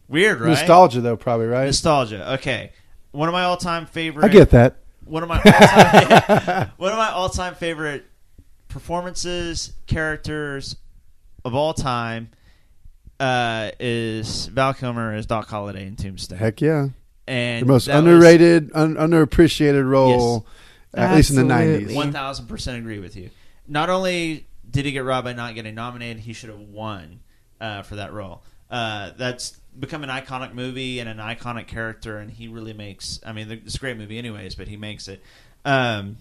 Weird, 0.08 0.40
right? 0.40 0.50
Nostalgia, 0.50 1.00
though, 1.00 1.16
probably 1.16 1.46
right. 1.46 1.66
Nostalgia. 1.66 2.34
Okay, 2.34 2.72
one 3.12 3.28
of 3.28 3.32
my 3.32 3.44
all-time 3.44 3.86
favorite. 3.86 4.24
I 4.24 4.28
get 4.28 4.50
that. 4.50 4.78
One 5.08 5.22
of 5.22 5.28
my 5.28 5.36
all-time, 5.44 6.70
one 6.76 6.92
of 6.92 6.98
my 6.98 7.10
all-time 7.10 7.54
favorite 7.54 8.04
performances, 8.68 9.72
characters 9.86 10.76
of 11.44 11.54
all 11.54 11.72
time 11.74 12.30
uh, 13.20 13.70
is 13.80 14.46
Val 14.46 14.74
Kilmer 14.74 15.14
as 15.14 15.26
Doc 15.26 15.48
Holliday 15.48 15.86
in 15.86 15.96
Tombstone. 15.96 16.38
Heck 16.38 16.60
yeah. 16.60 16.88
And 17.26 17.62
the 17.62 17.66
most 17.72 17.86
that 17.86 18.02
was- 18.02 18.04
underrated, 18.04 18.70
un- 18.74 18.94
underappreciated 18.94 19.88
role, 19.88 20.46
at 20.94 21.14
least 21.14 21.30
in 21.30 21.36
the 21.36 21.44
nineties. 21.44 21.94
One 21.94 22.12
thousand 22.12 22.46
percent 22.46 22.78
agree 22.78 22.98
with 22.98 23.16
you. 23.16 23.30
Not 23.66 23.90
only 23.90 24.46
did 24.70 24.86
he 24.86 24.92
get 24.92 25.00
robbed 25.04 25.24
by 25.24 25.32
not 25.34 25.54
getting 25.54 25.74
nominated, 25.74 26.20
he 26.22 26.32
should 26.32 26.48
have 26.50 26.60
won 26.60 27.20
uh, 27.60 27.82
for 27.82 27.96
that 27.96 28.12
role. 28.12 28.42
Uh, 28.70 29.10
that's 29.16 29.57
become 29.78 30.02
an 30.02 30.10
iconic 30.10 30.54
movie 30.54 30.98
and 30.98 31.08
an 31.08 31.18
iconic 31.18 31.66
character, 31.66 32.18
and 32.18 32.30
he 32.30 32.48
really 32.48 32.72
makes. 32.72 33.20
I 33.24 33.32
mean, 33.32 33.50
it's 33.50 33.76
a 33.76 33.78
great 33.78 33.96
movie, 33.96 34.18
anyways, 34.18 34.54
but 34.54 34.68
he 34.68 34.76
makes 34.76 35.08
it. 35.08 35.22
Um, 35.64 36.18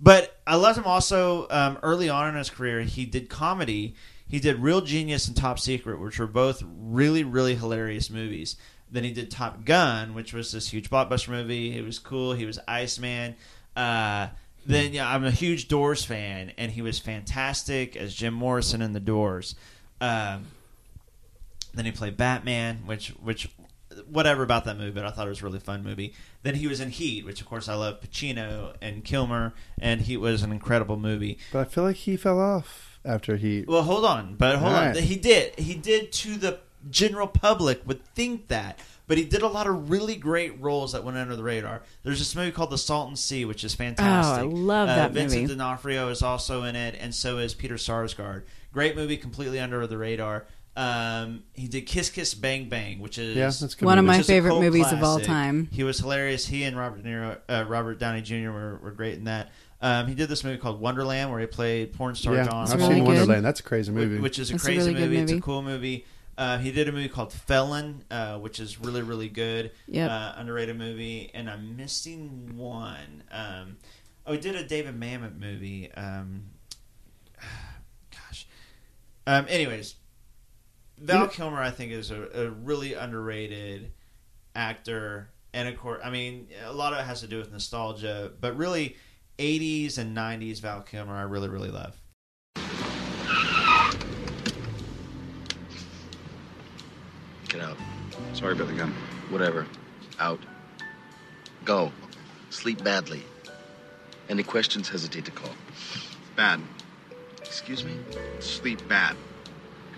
but 0.00 0.36
I 0.46 0.56
love 0.56 0.76
him 0.76 0.84
also 0.84 1.46
um, 1.50 1.78
early 1.82 2.08
on 2.08 2.28
in 2.28 2.34
his 2.34 2.50
career. 2.50 2.80
He 2.82 3.04
did 3.04 3.28
comedy. 3.28 3.94
He 4.28 4.40
did 4.40 4.58
Real 4.58 4.80
Genius 4.80 5.28
and 5.28 5.36
Top 5.36 5.58
Secret, 5.58 6.00
which 6.00 6.18
were 6.18 6.26
both 6.26 6.62
really, 6.66 7.22
really 7.22 7.54
hilarious 7.54 8.10
movies. 8.10 8.56
Then 8.90 9.04
he 9.04 9.12
did 9.12 9.30
Top 9.30 9.64
Gun, 9.64 10.14
which 10.14 10.32
was 10.32 10.52
this 10.52 10.68
huge 10.68 10.90
blockbuster 10.90 11.28
movie. 11.28 11.76
It 11.76 11.84
was 11.84 11.98
cool. 11.98 12.32
He 12.32 12.44
was 12.44 12.58
Iceman. 12.66 13.36
Uh, 13.76 14.28
then 14.66 14.92
yeah, 14.92 15.08
I'm 15.08 15.24
a 15.24 15.30
huge 15.30 15.68
Doors 15.68 16.04
fan, 16.04 16.52
and 16.58 16.70
he 16.70 16.82
was 16.82 16.98
fantastic 16.98 17.96
as 17.96 18.14
Jim 18.14 18.34
Morrison 18.34 18.82
in 18.82 18.92
The 18.92 19.00
Doors. 19.00 19.54
Um, 20.00 20.46
then 21.74 21.84
he 21.84 21.92
played 21.92 22.16
Batman, 22.16 22.82
which 22.86 23.08
which 23.22 23.48
whatever 24.08 24.42
about 24.42 24.64
that 24.64 24.78
movie, 24.78 24.90
but 24.90 25.04
I 25.04 25.10
thought 25.10 25.26
it 25.26 25.30
was 25.30 25.42
a 25.42 25.44
really 25.44 25.58
fun 25.60 25.82
movie. 25.82 26.14
Then 26.42 26.54
he 26.54 26.66
was 26.66 26.80
in 26.80 26.90
Heat, 26.90 27.24
which 27.24 27.40
of 27.40 27.46
course 27.46 27.68
I 27.68 27.74
love 27.74 28.00
Pacino 28.00 28.74
and 28.80 29.04
Kilmer, 29.04 29.52
and 29.80 30.00
Heat 30.00 30.16
was 30.16 30.42
an 30.42 30.50
incredible 30.52 30.96
movie. 30.96 31.38
But 31.52 31.60
I 31.60 31.64
feel 31.64 31.84
like 31.84 31.96
he 31.96 32.16
fell 32.16 32.40
off 32.40 32.98
after 33.04 33.36
he. 33.36 33.64
Well, 33.68 33.82
hold 33.82 34.04
on, 34.04 34.36
but 34.36 34.56
hold 34.56 34.72
All 34.72 34.78
on. 34.78 34.86
right. 34.94 34.96
He 34.96 35.16
did. 35.16 35.58
He 35.58 35.74
did 35.74 36.10
to 36.12 36.36
the 36.36 36.60
general 36.90 37.26
public 37.28 37.86
would 37.86 38.04
think 38.14 38.48
that, 38.48 38.78
but 39.06 39.16
he 39.18 39.24
did 39.24 39.42
a 39.42 39.46
lot 39.48 39.66
of 39.66 39.90
really 39.90 40.16
great 40.16 40.58
roles 40.60 40.92
that 40.92 41.04
went 41.04 41.16
under 41.18 41.36
the 41.36 41.42
radar. 41.42 41.82
There's 42.02 42.18
this 42.18 42.34
movie 42.34 42.50
called 42.50 42.70
The 42.70 42.78
Salton 42.78 43.14
Sea, 43.16 43.44
which 43.44 43.62
is 43.62 43.74
fantastic. 43.74 44.42
Oh, 44.44 44.48
I 44.48 44.50
love 44.50 44.88
Uh, 44.88 44.96
that 44.96 45.12
Vincent 45.12 45.42
movie. 45.42 45.54
D'Onofrio 45.54 46.08
is 46.08 46.22
also 46.22 46.62
in 46.64 46.74
it, 46.76 46.96
and 46.98 47.14
so 47.14 47.38
is 47.38 47.54
Peter 47.54 47.74
Sarsgaard. 47.74 48.42
Great 48.72 48.96
movie, 48.96 49.16
completely 49.18 49.60
under 49.60 49.86
the 49.86 49.98
radar. 49.98 50.46
Um, 50.74 51.44
he 51.52 51.68
did 51.68 51.82
Kiss 51.82 52.08
Kiss 52.08 52.34
Bang 52.34 52.68
Bang, 52.68 53.00
which 53.00 53.18
is 53.18 53.36
Yeah, 53.36 53.46
that's 53.46 53.62
a 53.62 53.76
good 53.76 53.84
One 53.84 53.98
of 53.98 54.04
my 54.04 54.12
which 54.14 54.20
is 54.20 54.28
a 54.28 54.32
favorite 54.32 54.50
cult 54.52 54.62
movies 54.62 54.90
of 54.90 55.02
all 55.02 55.20
time. 55.20 55.68
He 55.70 55.84
was 55.84 55.98
hilarious. 55.98 56.46
He 56.46 56.64
and 56.64 56.76
Robert 56.76 57.02
De 57.02 57.08
Niro, 57.08 57.38
uh, 57.48 57.64
Robert 57.68 57.98
Downey 57.98 58.22
Jr. 58.22 58.50
were, 58.50 58.78
were 58.82 58.90
great 58.90 59.14
in 59.14 59.24
that. 59.24 59.50
Um, 59.82 60.06
he 60.06 60.14
did 60.14 60.28
this 60.28 60.44
movie 60.44 60.58
called 60.58 60.80
Wonderland, 60.80 61.30
where 61.30 61.40
he 61.40 61.46
played 61.46 61.92
porn 61.92 62.14
star 62.14 62.34
Yeah, 62.34 62.44
John. 62.44 62.68
I've 62.68 62.74
really 62.78 62.94
seen 62.94 63.04
good. 63.04 63.08
Wonderland. 63.08 63.44
That's 63.44 63.60
a 63.60 63.64
crazy 63.64 63.92
movie. 63.92 64.18
Which 64.18 64.38
is 64.38 64.48
a 64.48 64.52
That's 64.54 64.62
a 64.62 64.66
crazy 64.66 64.78
really 64.78 64.94
good 64.94 65.10
movie. 65.10 65.22
It's 65.22 65.32
a 65.32 65.40
cool 65.40 65.62
movie. 65.62 66.06
Uh, 66.38 66.58
he 66.58 66.72
did 66.72 66.88
a 66.88 66.92
movie 66.92 67.08
called 67.08 67.32
Felon, 67.32 68.04
uh, 68.10 68.38
which 68.38 68.58
is 68.58 68.80
really 68.80 69.02
really 69.02 69.28
good. 69.28 69.72
Yep. 69.88 70.10
Uh, 70.10 70.32
underrated 70.36 70.78
movie. 70.78 71.30
And 71.34 71.50
I'm 71.50 71.76
missing 71.76 72.56
one. 72.56 73.24
Um, 73.30 73.76
oh, 74.26 74.32
he 74.32 74.38
did 74.38 74.54
a 74.54 74.64
David 74.64 74.98
Mamet 74.98 75.38
movie. 75.38 75.92
Um, 75.92 76.44
gosh. 78.10 78.46
Um, 79.26 79.46
anyways, 79.48 79.96
Val 81.02 81.26
Kilmer, 81.26 81.60
I 81.60 81.70
think, 81.70 81.92
is 81.92 82.10
a, 82.10 82.28
a 82.32 82.50
really 82.50 82.94
underrated 82.94 83.92
actor. 84.54 85.30
And 85.52 85.68
of 85.68 85.76
course, 85.76 86.00
I 86.04 86.10
mean, 86.10 86.48
a 86.64 86.72
lot 86.72 86.92
of 86.92 87.00
it 87.00 87.02
has 87.02 87.20
to 87.20 87.26
do 87.26 87.38
with 87.38 87.50
nostalgia, 87.50 88.30
but 88.40 88.56
really, 88.56 88.96
80s 89.38 89.98
and 89.98 90.16
90s 90.16 90.60
Val 90.60 90.82
Kilmer, 90.82 91.14
I 91.14 91.22
really, 91.22 91.48
really 91.48 91.70
love. 91.70 91.96
Get 97.48 97.60
out. 97.60 97.76
Sorry 98.32 98.52
about 98.52 98.68
the 98.68 98.74
gun. 98.74 98.94
Whatever. 99.28 99.66
Out. 100.20 100.40
Go. 101.64 101.92
Sleep 102.50 102.82
badly. 102.84 103.24
Any 104.28 104.42
questions, 104.42 104.88
hesitate 104.88 105.24
to 105.24 105.30
call. 105.32 105.50
Bad. 106.36 106.60
Excuse 107.40 107.84
me? 107.84 107.92
Sleep 108.38 108.86
bad. 108.88 109.16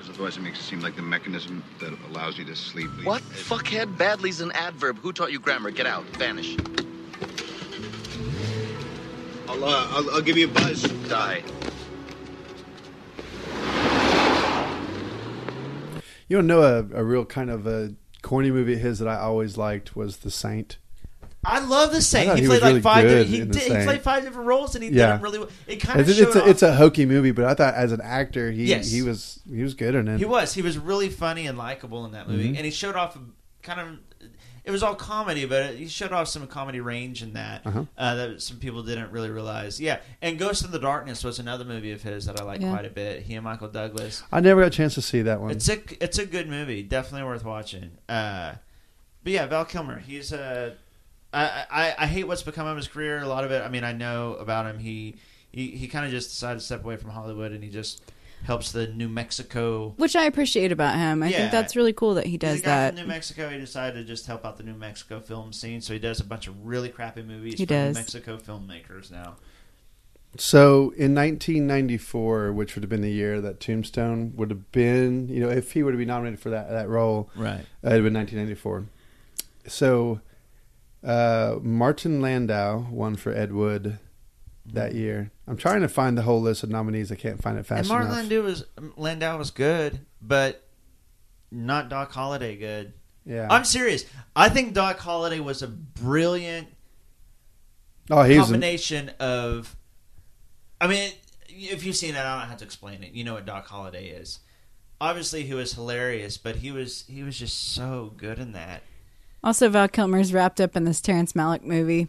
Because 0.04 0.18
otherwise 0.18 0.36
it 0.36 0.42
makes 0.42 0.58
it 0.58 0.64
seem 0.64 0.80
like 0.80 0.96
the 0.96 1.02
mechanism 1.02 1.64
that 1.80 1.90
allows 2.10 2.36
you 2.36 2.44
to 2.44 2.54
sleep. 2.54 2.90
What? 3.04 3.22
Fuckhead? 3.22 3.96
Badly's 3.96 4.42
an 4.42 4.52
adverb. 4.52 4.98
Who 4.98 5.14
taught 5.14 5.32
you 5.32 5.40
grammar? 5.40 5.70
Get 5.70 5.86
out. 5.86 6.04
Vanish. 6.18 6.58
I'll, 9.48 9.64
uh, 9.64 9.86
I'll, 9.92 10.10
I'll 10.10 10.20
give 10.20 10.36
you 10.36 10.48
a 10.48 10.50
buzz. 10.50 10.82
Die. 10.82 11.42
You 16.28 16.36
don't 16.36 16.46
know 16.46 16.62
a, 16.62 16.80
a 16.94 17.02
real 17.02 17.24
kind 17.24 17.48
of 17.48 17.66
a 17.66 17.94
corny 18.20 18.50
movie 18.50 18.74
of 18.74 18.80
his 18.80 18.98
that 18.98 19.08
I 19.08 19.16
always 19.16 19.56
liked 19.56 19.96
was 19.96 20.18
The 20.18 20.30
Saint. 20.30 20.76
I 21.44 21.60
love 21.60 21.90
the 21.90 21.98
I 21.98 22.00
Saint. 22.00 22.34
He, 22.36 22.42
he 22.42 22.46
played 22.48 22.62
like 22.62 22.68
really 22.70 22.80
five. 22.80 23.04
good 23.04 23.26
He 23.26 23.44
did. 23.44 23.54
He 23.56 23.68
played 23.84 24.02
five 24.02 24.22
different 24.24 24.46
roles, 24.48 24.74
and 24.74 24.82
he 24.84 24.90
Yeah. 24.90 25.06
did 25.06 25.12
them 25.16 25.20
really 25.22 25.38
well. 25.40 25.48
It 25.66 25.76
kind 25.76 26.00
of 26.00 26.08
It's, 26.08 26.18
it's, 26.18 26.36
a, 26.36 26.48
it's 26.48 26.62
a 26.62 26.74
hokey 26.74 27.06
movie, 27.06 27.30
but 27.32 27.44
I 27.44 27.54
thought 27.54 27.74
as 27.74 27.92
an 27.92 28.00
actor, 28.02 28.50
he 28.50 28.64
Yes. 28.66 28.90
he 28.90 29.02
was 29.02 29.40
he 29.50 29.62
was 29.62 29.74
good 29.74 29.94
in 29.94 30.08
it. 30.08 30.18
He 30.18 30.24
was. 30.24 30.54
He 30.54 30.62
was 30.62 30.78
really 30.78 31.08
funny 31.08 31.46
and 31.46 31.56
likable 31.58 32.04
in 32.06 32.12
that 32.12 32.28
movie, 32.28 32.50
Mhm. 32.52 32.56
and 32.56 32.64
he 32.64 32.70
showed 32.70 32.96
off 32.96 33.16
kind 33.62 33.80
of. 33.80 33.88
It 34.66 34.70
was 34.70 34.82
all 34.82 34.94
comedy, 34.94 35.44
but 35.44 35.74
he 35.74 35.88
showed 35.88 36.12
off 36.12 36.26
some 36.28 36.46
comedy 36.46 36.80
range 36.80 37.22
in 37.22 37.34
that 37.34 37.66
Uh-huh. 37.66 37.84
uh, 37.98 38.14
that 38.14 38.40
some 38.40 38.56
people 38.56 38.82
didn't 38.82 39.10
really 39.12 39.28
realize. 39.28 39.78
Yeah, 39.78 39.98
and 40.22 40.38
Ghost 40.38 40.64
in 40.64 40.70
the 40.70 40.78
Darkness 40.78 41.22
was 41.22 41.38
another 41.38 41.66
movie 41.66 41.92
of 41.92 42.02
his 42.02 42.24
that 42.24 42.40
I 42.40 42.44
like 42.44 42.62
Yeah. 42.62 42.70
quite 42.70 42.86
a 42.86 42.88
bit. 42.90 43.24
He 43.24 43.34
and 43.34 43.44
Michael 43.44 43.68
Douglas. 43.68 44.22
I 44.32 44.40
never 44.40 44.62
got 44.62 44.68
a 44.68 44.70
chance 44.70 44.94
to 44.94 45.02
see 45.02 45.20
that 45.20 45.42
one. 45.42 45.50
It's 45.50 45.68
a 45.68 45.78
it's 46.02 46.16
a 46.18 46.24
good 46.24 46.48
movie, 46.48 46.82
definitely 46.82 47.26
worth 47.26 47.44
watching. 47.44 47.90
Uh, 48.08 48.54
but 49.22 49.32
yeah, 49.34 49.44
Val 49.44 49.66
Kilmer, 49.66 49.98
he's 49.98 50.32
a. 50.32 50.76
I, 51.34 51.66
I 51.70 51.94
I 51.98 52.06
hate 52.06 52.24
what's 52.24 52.42
become 52.42 52.66
of 52.66 52.76
his 52.76 52.88
career. 52.88 53.18
A 53.20 53.26
lot 53.28 53.44
of 53.44 53.50
it, 53.50 53.62
I 53.62 53.68
mean, 53.68 53.84
I 53.84 53.92
know 53.92 54.34
about 54.34 54.66
him. 54.66 54.78
He 54.78 55.16
he, 55.50 55.68
he 55.72 55.88
kind 55.88 56.04
of 56.04 56.10
just 56.10 56.30
decided 56.30 56.58
to 56.60 56.64
step 56.64 56.84
away 56.84 56.96
from 56.96 57.10
Hollywood, 57.10 57.52
and 57.52 57.62
he 57.62 57.70
just 57.70 58.02
helps 58.44 58.72
the 58.72 58.86
New 58.88 59.08
Mexico. 59.08 59.94
Which 59.96 60.14
I 60.16 60.24
appreciate 60.24 60.70
about 60.72 60.96
him. 60.96 61.22
I 61.22 61.28
Yeah. 61.28 61.36
think 61.38 61.52
that's 61.52 61.76
really 61.76 61.92
cool 61.94 62.14
that 62.14 62.26
he 62.26 62.36
does 62.36 62.54
He's 62.56 62.62
that. 62.62 62.94
From 62.94 63.02
New 63.02 63.08
Mexico, 63.08 63.48
he 63.48 63.58
decided 63.58 63.94
to 64.00 64.04
just 64.04 64.26
help 64.26 64.44
out 64.44 64.56
the 64.58 64.62
New 64.64 64.74
Mexico 64.74 65.20
film 65.20 65.52
scene. 65.52 65.80
So 65.80 65.92
he 65.94 65.98
does 65.98 66.20
a 66.20 66.24
bunch 66.24 66.46
of 66.46 66.66
really 66.66 66.88
crappy 66.90 67.22
movies 67.22 67.58
He 67.58 67.64
for 67.66 67.72
New. 67.72 67.92
Mexico 67.94 68.36
filmmakers 68.36 69.10
now. 69.10 69.36
So 70.36 70.90
in 70.96 71.14
1994, 71.14 72.52
which 72.52 72.74
would 72.74 72.82
have 72.82 72.90
been 72.90 73.02
the 73.02 73.10
year 73.12 73.40
that 73.40 73.60
Tombstone 73.60 74.32
would 74.36 74.50
have 74.50 74.72
been, 74.72 75.28
you 75.28 75.40
know, 75.40 75.48
if 75.48 75.72
he 75.72 75.82
were 75.82 75.92
to 75.92 75.96
be 75.98 76.04
nominated 76.04 76.40
for 76.40 76.50
that 76.50 76.68
that 76.70 76.88
role, 76.88 77.30
Right. 77.36 77.60
uh, 77.84 77.88
it'd 77.88 77.92
have 77.92 78.04
been 78.04 78.14
1994. 78.14 78.84
So 79.68 80.20
uh, 81.04 81.56
Martin 81.62 82.20
Landau 82.20 82.86
won 82.90 83.16
for 83.16 83.32
Ed 83.32 83.52
Wood 83.52 83.98
that 84.66 84.94
year. 84.94 85.30
I'm 85.46 85.56
trying 85.56 85.82
to 85.82 85.88
find 85.88 86.16
the 86.16 86.22
whole 86.22 86.40
list 86.40 86.62
of 86.62 86.70
nominees. 86.70 87.12
I 87.12 87.16
can't 87.16 87.40
find 87.42 87.58
it 87.58 87.66
fast 87.66 87.80
and 87.80 87.88
Mark 87.88 88.04
enough. 88.04 88.16
Landau 88.16 88.40
was 88.42 88.64
Landau 88.96 89.38
was 89.38 89.50
good, 89.50 90.00
but 90.22 90.66
not 91.50 91.88
Doc 91.90 92.12
Holliday 92.12 92.56
good. 92.56 92.94
Yeah. 93.26 93.46
I'm 93.50 93.64
serious. 93.64 94.04
I 94.36 94.48
think 94.48 94.74
Doc 94.74 94.98
Holliday 94.98 95.40
was 95.40 95.62
a 95.62 95.68
brilliant 95.68 96.68
Oh, 98.10 98.22
he 98.22 98.38
was. 98.38 98.48
an- 98.48 98.54
combination 98.54 99.10
of. 99.20 99.76
I 100.80 100.86
mean, 100.88 101.12
if 101.48 101.84
you've 101.86 101.96
seen 101.96 102.14
it, 102.14 102.18
I 102.18 102.38
don't 102.40 102.48
have 102.48 102.58
to 102.58 102.64
explain 102.64 103.02
it. 103.02 103.12
You 103.12 103.24
know 103.24 103.34
what 103.34 103.46
Doc 103.46 103.66
Holliday 103.66 104.08
is. 104.08 104.40
Obviously, 105.00 105.42
he 105.44 105.54
was 105.54 105.72
hilarious, 105.74 106.36
but 106.36 106.56
he 106.56 106.70
was 106.72 107.04
he 107.08 107.22
was 107.22 107.38
just 107.38 107.72
so 107.74 108.12
good 108.16 108.38
in 108.38 108.52
that. 108.52 108.82
Also, 109.44 109.68
Val 109.68 109.86
Kilmer's 109.88 110.32
wrapped 110.32 110.60
up 110.60 110.74
in 110.74 110.84
this 110.84 111.00
Terrence 111.00 111.34
Malick 111.34 111.62
movie 111.62 112.08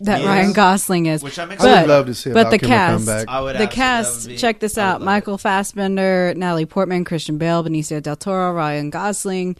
that 0.00 0.20
Yes. 0.20 0.26
Ryan 0.26 0.52
Gosling 0.52 1.06
is. 1.06 1.22
Which 1.22 1.38
I'm 1.38 1.48
But- 1.48 1.54
excited 1.54 1.76
I 1.76 1.80
would 1.82 1.88
love 1.90 2.06
to 2.06 2.14
see 2.14 2.30
a 2.30 2.32
But 2.34 2.42
Val 2.44 2.50
the 2.52 2.58
Kilmer 2.58 2.74
come 2.76 2.96
cast, 2.96 3.06
back. 3.06 3.24
I 3.28 3.40
would 3.40 3.56
the 3.56 3.62
absolutely- 3.62 3.66
that 3.66 3.72
cast. 3.74 4.22
would 4.22 4.28
be- 4.32 4.38
check 4.38 4.60
this 4.60 4.78
I 4.78 4.80
would 4.80 4.86
out: 4.88 4.92
love 4.94 5.02
it. 5.02 5.04
Michael 5.04 5.38
Fassbender, 5.38 6.34
Natalie 6.36 6.66
Portman, 6.66 7.04
Christian 7.04 7.38
Bale, 7.38 7.62
Benicio 7.62 8.02
del 8.02 8.16
Toro, 8.16 8.52
Ryan 8.52 8.90
Gosling. 8.90 9.56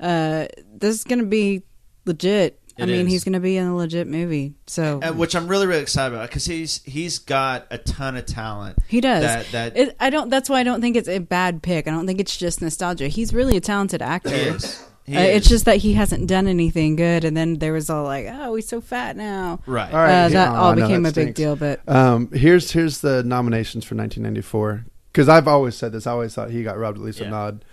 Uh, 0.00 0.46
this 0.76 0.96
is 0.96 1.04
going 1.04 1.18
to 1.20 1.26
be 1.26 1.62
legit. 2.06 2.58
I 2.78 2.82
It 2.82 2.86
mean, 2.88 3.06
is. 3.06 3.12
he's 3.12 3.24
going 3.24 3.34
to 3.34 3.40
be 3.40 3.56
in 3.56 3.66
a 3.66 3.76
legit 3.76 4.08
movie. 4.08 4.54
So 4.66 4.98
Uh, 5.00 5.12
which 5.12 5.36
I'm 5.36 5.46
really 5.46 5.68
really 5.68 5.82
excited 5.82 6.12
about 6.14 6.28
because 6.28 6.44
he's 6.46 6.80
he's 6.84 7.18
got 7.20 7.66
a 7.70 7.78
ton 7.78 8.16
of 8.16 8.26
talent. 8.26 8.76
He 8.88 9.00
does. 9.00 9.22
That 9.22 9.46
that 9.52 9.76
It, 9.76 9.96
I 10.00 10.10
don't. 10.10 10.28
That's 10.28 10.48
why 10.50 10.58
I 10.60 10.62
don't 10.64 10.80
think 10.80 10.96
it's 10.96 11.08
a 11.08 11.20
bad 11.20 11.62
pick. 11.62 11.86
I 11.86 11.90
don't 11.92 12.06
think 12.06 12.18
it's 12.20 12.36
just 12.36 12.60
nostalgia. 12.60 13.06
He's 13.06 13.32
really 13.32 13.56
a 13.56 13.60
talented 13.60 14.02
actor. 14.02 14.30
He 14.30 14.34
is. 14.36 14.82
He 15.06 15.16
Uh, 15.16 15.20
It's 15.20 15.48
just 15.48 15.66
that 15.66 15.78
he 15.78 15.92
hasn't 15.94 16.26
done 16.26 16.46
anything 16.48 16.96
good, 16.96 17.24
and 17.24 17.36
then 17.36 17.58
there 17.58 17.72
was 17.74 17.90
all 17.90 18.04
like, 18.04 18.26
"Oh, 18.30 18.54
he's 18.54 18.66
so 18.68 18.80
fat 18.80 19.16
now." 19.16 19.60
Right. 19.66 19.92
All 19.92 19.98
right, 19.98 20.08
Uh, 20.24 20.28
yeah, 20.28 20.28
that 20.30 20.48
oh, 20.52 20.54
all 20.54 20.74
know, 20.74 20.82
became 20.86 21.02
that 21.02 21.12
a 21.16 21.24
big 21.26 21.34
deal. 21.34 21.56
But 21.56 21.80
Um, 21.86 22.30
here's 22.32 22.70
here's 22.72 23.00
the 23.02 23.22
nominations 23.22 23.84
for 23.84 23.94
1994 23.94 24.86
because 25.12 25.28
I've 25.28 25.46
always 25.46 25.74
said 25.76 25.92
this. 25.92 26.06
I 26.06 26.12
always 26.12 26.34
thought 26.34 26.50
he 26.50 26.62
got 26.62 26.78
robbed 26.78 26.96
at 26.98 27.04
least 27.04 27.20
Yeah. 27.20 27.26
a 27.26 27.30
nod. 27.30 27.64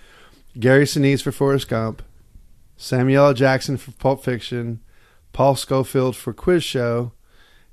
Gary 0.59 0.83
Sinise 0.85 1.21
for 1.21 1.31
Forrest 1.31 1.69
Gump, 1.69 2.01
Samuel 2.75 3.27
L. 3.27 3.33
Jackson 3.33 3.77
for 3.77 3.91
Pulp 3.91 4.23
Fiction, 4.25 4.81
Paul 5.31 5.55
Scofield 5.55 6.15
for 6.17 6.33
Quiz 6.33 6.63
Show, 6.65 7.13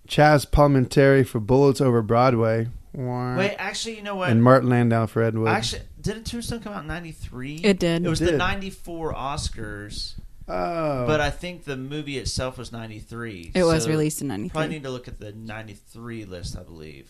Chaz 0.09 0.47
Palminteri 0.49 1.27
for 1.27 1.41
Bullets 1.41 1.81
Over 1.81 2.03
Broadway, 2.03 2.69
wait, 2.99 3.57
actually, 3.59 3.97
you 3.97 4.03
know 4.03 4.17
what? 4.17 4.31
and 4.31 4.43
Martin 4.43 4.69
Landau 4.69 5.07
for 5.07 5.23
Ed 5.23 5.37
Wood. 5.39 5.49
Actually, 5.49 5.83
didn't 6.01 6.25
Tombstone 6.25 6.61
come 6.61 6.73
out 6.73 6.83
in 6.83 6.89
'93? 6.89 7.57
It 7.57 7.79
did. 7.79 8.05
It 8.05 8.09
was 8.09 8.21
It 8.21 8.27
the 8.27 8.31
did. 8.33 8.39
'94 8.39 9.15
Oscars, 9.15 10.15
oh, 10.49 11.07
but 11.07 11.21
I 11.21 11.31
think 11.31 11.65
the 11.65 11.77
movie 11.77 12.19
itself 12.19 12.59
was 12.59 12.73
'93. 12.73 13.53
It 13.55 13.65
was 13.65 13.89
released 13.89 14.21
in 14.21 14.29
93. 14.29 14.51
Probably 14.51 14.69
need 14.69 14.83
to 14.85 14.91
look 14.91 15.09
at 15.09 15.21
the 15.21 15.33
'93 15.33 16.25
list, 16.25 16.57
I 16.59 16.63
believe. 16.63 17.09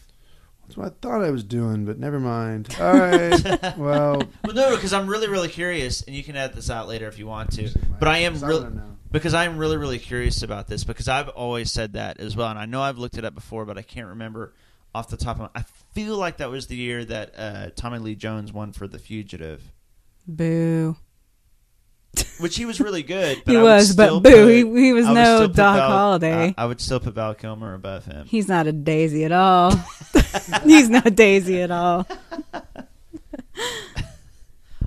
that's 0.63 0.77
what 0.77 0.87
I 0.87 0.91
thought 1.01 1.23
I 1.25 1.31
was 1.31 1.45
doing, 1.45 1.85
but 1.85 1.99
never 1.99 2.21
mind. 2.21 2.75
All 2.81 2.93
right, 2.93 3.43
well, 3.79 4.23
Well, 4.45 4.55
no, 4.55 4.75
because 4.77 4.93
I'm 4.93 5.07
really, 5.07 5.29
really 5.29 5.49
curious, 5.49 6.03
and 6.03 6.15
you 6.15 6.23
can 6.23 6.37
edit 6.37 6.55
this 6.57 6.71
out 6.71 6.89
later 6.89 7.07
if 7.09 7.19
you 7.19 7.27
want 7.27 7.53
to. 7.53 7.71
But 7.99 8.09
I 8.09 8.19
am 8.19 8.39
really 8.41 8.67
because 9.11 9.33
I'm 9.33 9.57
really, 9.57 9.79
really 9.79 9.99
curious 9.99 10.43
about 10.43 10.67
this 10.67 10.85
because 10.85 11.09
I've 11.09 11.31
always 11.31 11.73
said 11.73 11.95
that 11.95 12.21
as 12.21 12.37
well, 12.37 12.49
and 12.49 12.59
I 12.59 12.67
know 12.67 12.83
I've 12.83 12.99
looked 12.99 13.17
it 13.17 13.25
up 13.25 13.35
before, 13.35 13.65
but 13.65 13.79
I 13.79 13.83
can't 13.83 14.09
remember 14.09 14.53
off 14.95 15.09
the 15.09 15.17
top 15.17 15.37
of 15.37 15.43
my. 15.43 15.49
I 15.55 15.65
feel 15.95 16.17
like 16.17 16.39
that 16.39 16.51
was 16.51 16.67
the 16.67 16.77
year 16.77 17.05
that 17.05 17.35
uh, 17.37 17.71
Tommy 17.77 17.99
Lee 17.99 18.15
Jones 18.15 18.53
won 18.53 18.73
for 18.73 18.87
The 18.89 18.99
Fugitive, 18.99 19.63
boo. 20.27 20.97
which 22.41 22.57
he 22.57 22.65
was 22.65 22.81
really 22.81 23.03
good. 23.03 23.43
But 23.45 23.53
He 23.53 23.59
I 23.59 23.63
was, 23.63 23.95
but 23.95 24.23
boo, 24.23 24.31
put- 24.31 24.49
he- 24.49 24.83
he 24.87 24.93
was 24.93 25.07
I 25.07 25.13
no 25.15 25.47
Doc 25.47 25.55
Val- 25.77 25.91
Holliday. 25.91 26.55
I, 26.57 26.63
I 26.63 26.67
would 26.67 26.81
still 26.81 27.01
put 27.01 27.15
Val 27.15 27.35
Kilmer 27.35 27.75
above 27.75 28.05
him. 28.07 28.27
He's 28.27 28.49
not 28.49 28.67
a 28.67 28.73
daisy 28.73 29.25
at 29.25 29.33
all. 29.33 29.73
he's 30.65 30.89
not 30.89 31.15
daisy 31.15 31.61
at 31.61 31.71
all. 31.71 32.07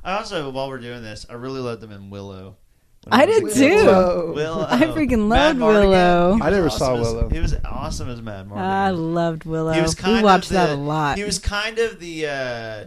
I 0.04 0.18
also, 0.18 0.50
while 0.50 0.68
we're 0.68 0.80
doing 0.80 1.04
this, 1.04 1.28
I 1.30 1.34
really 1.34 1.60
loved 1.60 1.84
him 1.84 1.92
in 1.92 2.10
Willow. 2.10 2.58
I 3.10 3.26
did 3.26 3.52
too. 3.54 3.70
Willow. 3.86 4.34
Willow. 4.34 4.68
I 4.70 4.78
freaking 4.86 5.28
loved 5.28 5.60
Willow. 5.60 6.38
I 6.42 6.50
never 6.52 6.68
awesome 6.68 6.78
saw 6.80 6.96
as- 6.96 7.02
Willow. 7.02 7.30
He 7.30 7.40
was 7.40 7.56
awesome 7.66 8.10
as 8.10 8.22
Madmartigan. 8.22 8.58
I 8.58 8.90
loved 8.92 9.46
Willow. 9.46 9.74
He 9.74 9.82
was 9.82 9.96
kind 9.96 10.18
we 10.18 10.24
watched 10.24 10.46
of 10.52 10.54
that 10.54 10.68
the- 10.68 10.76
a 10.76 10.76
lot. 10.76 11.18
He 11.18 11.24
was 11.24 11.40
kind 11.40 11.80
of 11.80 12.00
the 12.00 12.28
uh, 12.28 12.86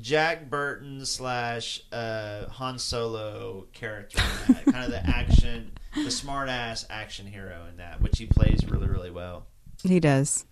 Jack 0.00 0.50
Burton 0.50 1.04
slash 1.06 1.80
uh, 1.92 2.46
Han 2.48 2.78
Solo 2.78 3.66
character, 3.72 4.20
in 4.48 4.54
that. 4.54 4.64
kind 4.72 4.84
of 4.84 4.90
the 4.90 5.06
action, 5.06 5.70
the 5.94 6.10
smart 6.10 6.48
ass 6.48 6.84
action 6.90 7.26
hero 7.26 7.66
in 7.70 7.76
that, 7.76 8.00
which 8.00 8.18
he 8.18 8.26
plays 8.26 8.64
really, 8.68 8.88
really 8.88 9.10
well. 9.12 9.46
He 9.84 10.00
does. 10.00 10.44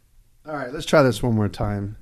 All 0.47 0.55
right, 0.55 0.73
let's 0.73 0.87
try 0.87 1.03
this 1.03 1.23
one 1.23 1.35
more 1.35 1.49
time. 1.49 1.97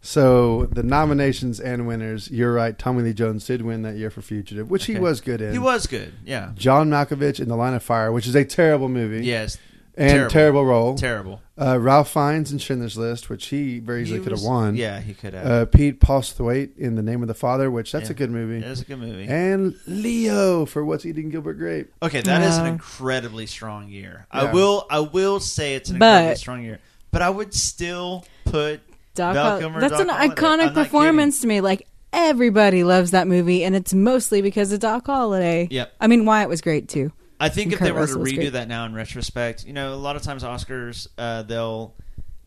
So 0.00 0.66
the 0.66 0.82
nominations 0.82 1.58
and 1.60 1.86
winners, 1.86 2.30
you're 2.30 2.52
right. 2.52 2.78
Tommy 2.78 3.02
Lee 3.02 3.12
Jones 3.12 3.44
did 3.46 3.62
win 3.62 3.82
that 3.82 3.96
year 3.96 4.10
for 4.10 4.22
Fugitive, 4.22 4.70
which 4.70 4.84
he 4.86 4.92
Okay. 4.94 5.00
was 5.00 5.20
good 5.20 5.40
in. 5.40 5.52
He 5.52 5.58
was 5.58 5.86
good, 5.86 6.12
yeah. 6.24 6.52
John 6.54 6.88
Malkovich 6.88 7.40
in 7.40 7.48
The 7.48 7.56
Line 7.56 7.74
of 7.74 7.82
Fire, 7.82 8.12
which 8.12 8.26
is 8.26 8.34
a 8.36 8.44
terrible 8.44 8.88
movie. 8.88 9.26
Yes, 9.26 9.58
and 9.96 10.10
terrible. 10.10 10.30
terrible, 10.30 10.64
role. 10.66 10.94
Terrible. 10.94 11.42
Uh, 11.60 11.80
Ralph 11.80 12.12
Fiennes 12.12 12.52
in 12.52 12.58
Schindler's 12.58 12.96
List, 12.96 13.28
which 13.28 13.46
he 13.46 13.80
very 13.80 14.02
easily 14.02 14.18
He 14.20 14.22
could 14.22 14.30
have 14.30 14.38
was- 14.40 14.46
won. 14.48 14.76
yeah, 14.76 15.00
he 15.00 15.12
could 15.12 15.34
have. 15.34 15.44
Uh, 15.46 15.64
Pete 15.66 15.98
Postlethwaite 16.00 16.78
in 16.78 16.94
The 16.94 17.02
Name 17.02 17.20
of 17.22 17.26
the 17.28 17.34
Father, 17.34 17.68
which 17.68 17.90
that's 17.90 18.04
Yeah. 18.08 18.12
a 18.12 18.14
good 18.14 18.30
movie. 18.30 18.58
It 18.64 18.70
is 18.70 18.80
a 18.80 18.84
good 18.84 19.00
movie. 19.00 19.26
And 19.26 19.74
Leo 19.88 20.64
for 20.64 20.84
What's 20.84 21.04
Eating 21.04 21.30
Gilbert 21.30 21.54
Grape. 21.54 21.92
Okay, 22.00 22.20
that 22.20 22.42
is 22.42 22.56
an 22.56 22.66
Uh, 22.66 22.68
incredibly 22.68 23.46
strong 23.46 23.88
year. 23.88 24.26
I 24.30 24.44
Yeah. 24.44 24.52
will, 24.52 24.86
I 24.88 25.00
will 25.00 25.40
say 25.40 25.74
it's 25.74 25.90
an 25.90 25.98
But- 25.98 26.06
incredibly 26.06 26.36
strong 26.36 26.62
year. 26.62 26.78
But 27.10 27.22
I 27.22 27.30
would 27.30 27.52
still 27.52 28.24
put 28.44 28.80
Doc 29.18 29.34
Malcolm 29.34 29.76
or 29.76 29.80
That's 29.80 29.92
Doc 29.92 30.00
an 30.00 30.08
Holliday. 30.08 30.34
iconic 30.34 30.52
I'm 30.52 30.58
not 30.66 30.74
performance 30.74 31.40
to 31.42 31.46
me. 31.46 31.60
Like 31.60 31.86
everybody 32.12 32.84
loves 32.84 33.10
that 33.10 33.26
movie, 33.28 33.64
and 33.64 33.76
it's 33.76 33.92
mostly 33.92 34.40
because 34.42 34.72
of 34.72 34.80
Doc 34.80 35.06
Holliday. 35.06 35.68
Yep. 35.70 35.94
I 36.00 36.06
mean, 36.06 36.24
Wyatt 36.24 36.48
was 36.48 36.60
great 36.60 36.88
too. 36.88 37.12
I 37.40 37.48
think 37.50 37.66
And 37.66 37.74
if 37.74 37.78
they 37.80 37.92
were 37.92 37.98
to 37.98 38.00
Russell 38.02 38.20
was 38.22 38.32
redo 38.32 38.36
great. 38.36 38.52
that 38.54 38.66
now 38.68 38.84
in 38.86 38.94
retrospect, 38.94 39.64
you 39.64 39.72
know, 39.72 39.94
a 39.94 39.96
lot 39.96 40.16
of 40.16 40.22
times 40.22 40.42
Oscars, 40.42 41.06
uh, 41.18 41.42
they'll. 41.42 41.94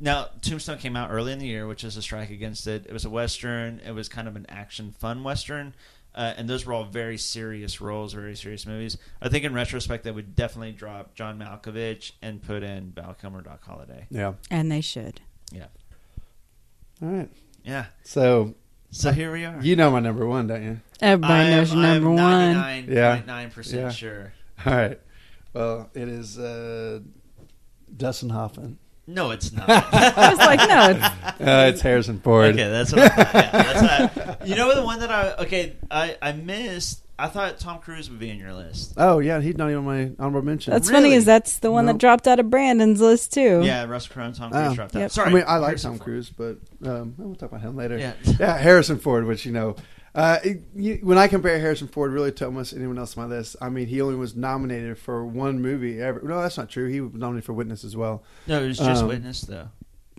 Now, 0.03 0.29
Tombstone 0.41 0.79
came 0.79 0.95
out 0.95 1.11
early 1.11 1.31
in 1.31 1.37
the 1.37 1.45
year, 1.45 1.67
which 1.67 1.83
is 1.83 1.95
a 1.95 2.01
strike 2.01 2.31
against 2.31 2.65
it. 2.65 2.87
It 2.87 2.91
was 2.91 3.05
a 3.05 3.09
western. 3.09 3.79
It 3.85 3.91
was 3.91 4.09
kind 4.09 4.27
of 4.27 4.35
an 4.35 4.47
action, 4.49 4.91
fun 4.97 5.23
western, 5.23 5.75
uh, 6.15 6.33
and 6.35 6.49
those 6.49 6.65
were 6.65 6.73
all 6.73 6.85
very 6.85 7.19
serious 7.19 7.79
roles, 7.79 8.13
very 8.13 8.35
serious 8.35 8.65
movies. 8.65 8.97
I 9.21 9.29
think 9.29 9.45
in 9.45 9.53
retrospect, 9.53 10.03
they 10.03 10.09
would 10.11 10.35
definitely 10.35 10.71
drop 10.71 11.13
John 11.13 11.37
Malkovich 11.37 12.13
and 12.23 12.41
put 12.41 12.63
in 12.63 12.93
Val 12.95 13.13
Kilmer, 13.13 13.41
Doc 13.41 13.63
Holliday. 13.63 14.07
Yeah. 14.09 14.33
And 14.49 14.71
they 14.71 14.81
should. 14.81 15.21
Yeah, 15.51 15.67
All 17.01 17.07
right. 17.09 17.29
yeah. 17.63 17.85
So, 18.03 18.55
So 18.91 19.11
here 19.11 19.31
we 19.31 19.45
are. 19.45 19.59
you 19.61 19.75
know 19.75 19.89
my 19.91 19.99
number 19.99 20.25
one, 20.25 20.47
don't 20.47 20.63
you? 20.63 20.79
Everybody 21.01 21.33
I 21.33 21.49
knows 21.51 21.71
am- 21.71 21.77
your 21.79 21.87
I 21.87 21.89
am 21.95 22.03
number 22.03 22.21
one. 22.21 22.55
99.9% 22.55 23.73
Yeah. 23.73 23.89
sure. 23.89 24.33
All 24.65 24.73
right. 24.73 24.99
Well, 25.53 25.89
it 25.93 26.07
is 26.07 26.37
uh, 26.39 26.99
Dustin 27.95 28.29
Hoffman. 28.29 28.77
No, 29.07 29.31
it's 29.31 29.51
not. 29.51 29.67
I 29.69 30.29
was 30.29 30.37
like, 30.39 30.59
no, 30.69 30.89
it's 30.91 31.01
Uh, 31.41 31.71
it's 31.73 31.81
Harrison 31.81 32.19
Ford. 32.21 32.53
Okay, 32.53 32.69
that's 32.69 32.91
what 32.93 33.01
I 33.01 33.09
thought. 33.09 33.33
Yeah, 33.33 33.51
that's 33.51 33.81
what 33.81 34.41
I, 34.41 34.45
you 34.45 34.55
know 34.55 34.73
the 34.75 34.83
one 34.83 34.99
that 34.99 35.09
I 35.11 35.33
okay 35.43 35.75
I 35.89 36.15
I 36.21 36.31
missed. 36.33 37.01
I 37.23 37.27
thought 37.27 37.59
Tom 37.59 37.79
Cruise 37.79 38.09
would 38.09 38.19
be 38.19 38.29
in 38.29 38.37
your 38.39 38.53
list. 38.53 38.93
Oh 38.97 39.19
yeah, 39.19 39.39
he's 39.41 39.55
not 39.57 39.69
even 39.69 39.79
on 39.79 39.85
my 39.85 40.11
honorable 40.19 40.41
mention. 40.45 40.71
that's 40.73 40.89
funny. 40.89 41.13
Is 41.13 41.25
that's 41.25 41.59
the 41.59 41.71
one 41.71 41.85
No. 41.85 41.91
that 41.93 41.99
dropped 41.99 42.27
out 42.27 42.39
of 42.39 42.49
Brandon's 42.49 42.99
list 42.99 43.33
too? 43.33 43.61
Yeah, 43.63 43.85
Russell 43.85 44.13
Crowe 44.13 44.25
and 44.25 44.35
Tom 44.35 44.51
Cruise 44.51 44.67
Oh. 44.71 44.75
dropped 44.75 44.95
out. 44.95 44.99
Yep. 44.99 45.11
Sorry, 45.11 45.29
I 45.29 45.33
mean, 45.33 45.43
I 45.47 45.57
like 45.57 45.67
Harrison 45.69 45.91
Tom 45.91 45.97
Ford. 45.99 46.05
Cruise, 46.05 46.29
but 46.29 46.57
um, 46.89 47.13
we'll 47.17 47.35
talk 47.35 47.49
about 47.51 47.61
him 47.61 47.75
later. 47.75 47.97
Yeah. 47.97 48.13
yeah, 48.39 48.57
Harrison 48.57 48.97
Ford, 48.99 49.25
which 49.25 49.45
you 49.45 49.51
know, 49.51 49.75
uh, 50.15 50.39
it- 50.43 50.63
you, 50.75 50.99
when 51.03 51.17
I 51.17 51.27
compare 51.27 51.59
Harrison 51.59 51.87
Ford 51.87 52.11
really 52.11 52.31
to 52.33 52.45
almost 52.45 52.73
anyone 52.73 52.97
else 52.97 53.15
on 53.17 53.29
my 53.29 53.35
list, 53.35 53.55
I 53.61 53.69
mean, 53.69 53.87
he 53.87 54.01
only 54.01 54.15
was 54.15 54.35
nominated 54.35 54.97
for 54.97 55.25
one 55.25 55.61
movie 55.61 56.01
ever. 56.01 56.21
No, 56.23 56.41
that's 56.41 56.57
not 56.57 56.69
true. 56.69 56.87
He 56.89 57.01
was 57.01 57.13
nominated 57.13 57.45
for 57.45 57.53
Witness 57.53 57.83
as 57.83 57.95
well. 57.95 58.23
No, 58.47 58.63
it 58.63 58.67
was 58.67 58.77
just 58.77 59.03
Um, 59.03 59.07
Witness 59.09 59.41
though. 59.41 59.69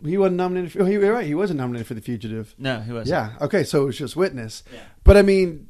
He 0.05 0.19
wasn't 0.19 0.37
nominated. 0.37 0.73
For, 0.73 0.83
oh, 0.83 0.85
he, 0.85 0.95
you're 0.95 1.13
right. 1.13 1.27
He 1.27 1.35
wasn't 1.35 1.59
nominated 1.59 1.87
for 1.87 1.95
The 1.95 2.01
Fugitive. 2.01 2.55
No, 2.59 2.81
he 2.81 2.93
wasn't. 2.93 3.11
Yeah. 3.11 3.45
Okay. 3.45 3.63
So 3.65 3.83
it 3.83 3.87
was 3.87 3.99
just 3.99 4.17
Witness. 4.17 4.65
Yeah. 4.73 4.81
But 5.05 5.17
I 5.17 5.23
mean, 5.23 5.69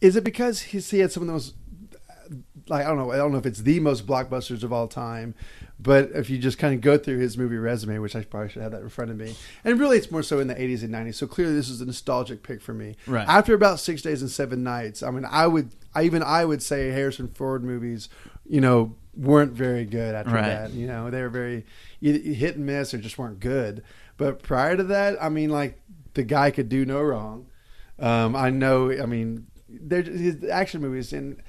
is 0.00 0.16
it 0.16 0.24
because 0.24 0.60
he's, 0.62 0.90
he 0.90 0.98
had 1.00 1.12
some 1.12 1.22
of 1.22 1.26
the 1.28 1.32
most 1.32 1.54
like 2.68 2.84
I 2.84 2.88
don't 2.88 2.98
know 2.98 3.10
I 3.10 3.16
don't 3.16 3.32
know 3.32 3.38
if 3.38 3.46
it's 3.46 3.60
the 3.62 3.80
most 3.80 4.06
blockbusters 4.06 4.62
of 4.62 4.72
all 4.72 4.86
time, 4.86 5.34
but 5.78 6.10
if 6.14 6.30
you 6.30 6.38
just 6.38 6.58
kind 6.58 6.72
of 6.74 6.80
go 6.80 6.96
through 6.96 7.18
his 7.18 7.36
movie 7.36 7.56
resume, 7.56 7.98
which 7.98 8.14
I 8.14 8.22
probably 8.22 8.48
should 8.50 8.62
have 8.62 8.72
that 8.72 8.82
in 8.82 8.88
front 8.88 9.10
of 9.10 9.16
me, 9.16 9.34
and 9.64 9.80
really 9.80 9.96
it's 9.98 10.10
more 10.10 10.22
so 10.22 10.38
in 10.38 10.46
the 10.46 10.54
80s 10.54 10.82
and 10.84 10.94
90s. 10.94 11.16
So 11.16 11.26
clearly 11.26 11.54
this 11.54 11.68
is 11.68 11.80
a 11.80 11.86
nostalgic 11.86 12.42
pick 12.42 12.60
for 12.62 12.72
me. 12.72 12.96
Right. 13.06 13.26
After 13.28 13.54
about 13.54 13.80
six 13.80 14.02
days 14.02 14.22
and 14.22 14.30
seven 14.30 14.62
nights, 14.62 15.02
I 15.02 15.10
mean 15.10 15.24
I 15.28 15.46
would 15.48 15.70
I 15.94 16.04
even 16.04 16.22
I 16.22 16.44
would 16.44 16.62
say 16.62 16.90
Harrison 16.90 17.28
Ford 17.28 17.64
movies, 17.64 18.08
you 18.46 18.60
know, 18.60 18.94
weren't 19.16 19.52
very 19.52 19.84
good 19.84 20.14
after 20.14 20.32
Right. 20.32 20.42
that. 20.46 20.72
You 20.72 20.86
know, 20.86 21.10
they 21.10 21.22
were 21.22 21.28
very 21.30 21.66
hit 22.00 22.56
and 22.56 22.64
miss 22.66 22.94
or 22.94 22.98
just 22.98 23.18
weren't 23.18 23.40
good. 23.40 23.82
But 24.16 24.42
prior 24.42 24.76
to 24.76 24.84
that, 24.84 25.20
I 25.20 25.28
mean, 25.30 25.50
like 25.50 25.80
the 26.14 26.22
guy 26.22 26.52
could 26.52 26.68
do 26.68 26.84
no 26.84 27.00
wrong. 27.02 27.46
Um, 27.98 28.36
I 28.36 28.50
know. 28.50 28.90
I 28.92 29.06
mean, 29.06 29.46
they're 29.70 30.02
his 30.02 30.44
action 30.44 30.80
movies, 30.80 31.12
and 31.12 31.42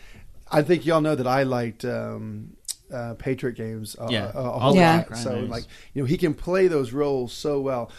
I 0.51 0.61
think 0.61 0.86
y'all 0.86 1.01
know 1.01 1.15
that 1.15 1.28
I 1.28 1.43
liked 1.43 1.86
um, 1.86 2.55
uh, 2.93 3.13
Patriot 3.15 3.53
games. 3.55 3.95
A, 3.99 4.11
Yeah. 4.11 4.32
a, 4.34 4.39
a 4.39 4.49
All 4.51 4.76
Yeah. 4.76 4.97
lot. 5.09 5.17
So 5.17 5.39
like, 5.39 5.65
you 5.93 6.01
know, 6.01 6.05
he 6.05 6.17
can 6.17 6.34
play 6.34 6.67
those 6.67 6.91
roles 6.93 7.32
so 7.34 7.59
well. 7.61 7.89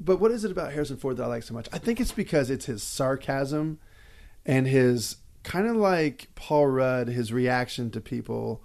But 0.00 0.20
what 0.20 0.30
is 0.30 0.44
it 0.44 0.50
about 0.52 0.72
Harrison 0.72 0.96
Ford 0.96 1.16
that 1.16 1.24
I 1.24 1.26
like 1.26 1.42
so 1.42 1.54
much? 1.54 1.68
I 1.72 1.78
think 1.78 2.00
it's 2.00 2.12
because 2.12 2.50
it's 2.50 2.66
his 2.66 2.82
sarcasm 2.82 3.78
and 4.46 4.66
his 4.66 5.16
kind 5.42 5.66
of 5.66 5.76
like 5.76 6.28
Paul 6.34 6.66
Rudd, 6.68 7.08
his 7.08 7.32
reaction 7.32 7.90
to 7.92 8.00
people. 8.00 8.62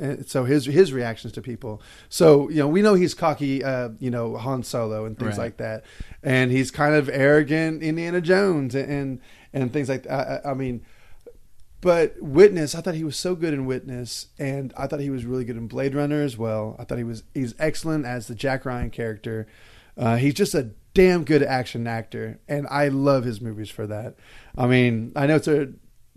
And 0.00 0.26
so 0.28 0.44
his 0.44 0.66
his 0.66 0.92
reactions 0.92 1.32
to 1.34 1.42
people. 1.42 1.80
So 2.08 2.48
you 2.48 2.56
know 2.56 2.66
we 2.68 2.82
know 2.82 2.94
he's 2.94 3.14
cocky, 3.14 3.62
uh, 3.62 3.90
you 4.00 4.10
know 4.10 4.36
Han 4.36 4.64
Solo 4.64 5.04
and 5.04 5.16
things 5.16 5.38
Right. 5.38 5.44
like 5.44 5.56
that, 5.58 5.84
and 6.24 6.50
he's 6.50 6.72
kind 6.72 6.96
of 6.96 7.08
arrogant 7.08 7.82
Indiana 7.84 8.20
Jones 8.20 8.74
and 8.74 8.90
and, 8.90 9.20
and 9.62 9.72
things 9.72 9.88
like 9.88 10.04
that. 10.04 10.44
I, 10.46 10.50
I 10.50 10.54
mean, 10.54 10.84
but 11.80 12.14
Witness, 12.20 12.74
I 12.74 12.80
thought 12.80 12.94
he 12.94 13.04
was 13.04 13.16
so 13.16 13.34
good 13.34 13.54
in 13.54 13.66
Witness, 13.66 14.28
and 14.38 14.72
I 14.76 14.86
thought 14.86 15.00
he 15.00 15.10
was 15.10 15.24
really 15.24 15.44
good 15.44 15.56
in 15.56 15.68
Blade 15.68 15.94
Runner 15.94 16.22
as 16.22 16.36
well. 16.36 16.74
I 16.78 16.84
thought 16.84 16.98
he 16.98 17.04
was 17.04 17.22
he's 17.34 17.54
excellent 17.58 18.06
as 18.06 18.26
the 18.28 18.34
Jack 18.34 18.64
Ryan 18.64 18.90
character. 18.90 19.46
Uh, 19.96 20.16
he's 20.16 20.34
just 20.34 20.54
a 20.54 20.70
damn 20.94 21.24
good 21.24 21.42
action 21.42 21.86
actor, 21.86 22.40
and 22.48 22.66
I 22.70 22.88
love 22.88 23.24
his 23.24 23.40
movies 23.40 23.70
for 23.70 23.86
that. 23.86 24.16
I 24.56 24.66
mean, 24.66 25.12
I 25.16 25.26
know 25.26 25.36
it's 25.36 25.48
a 25.48 25.68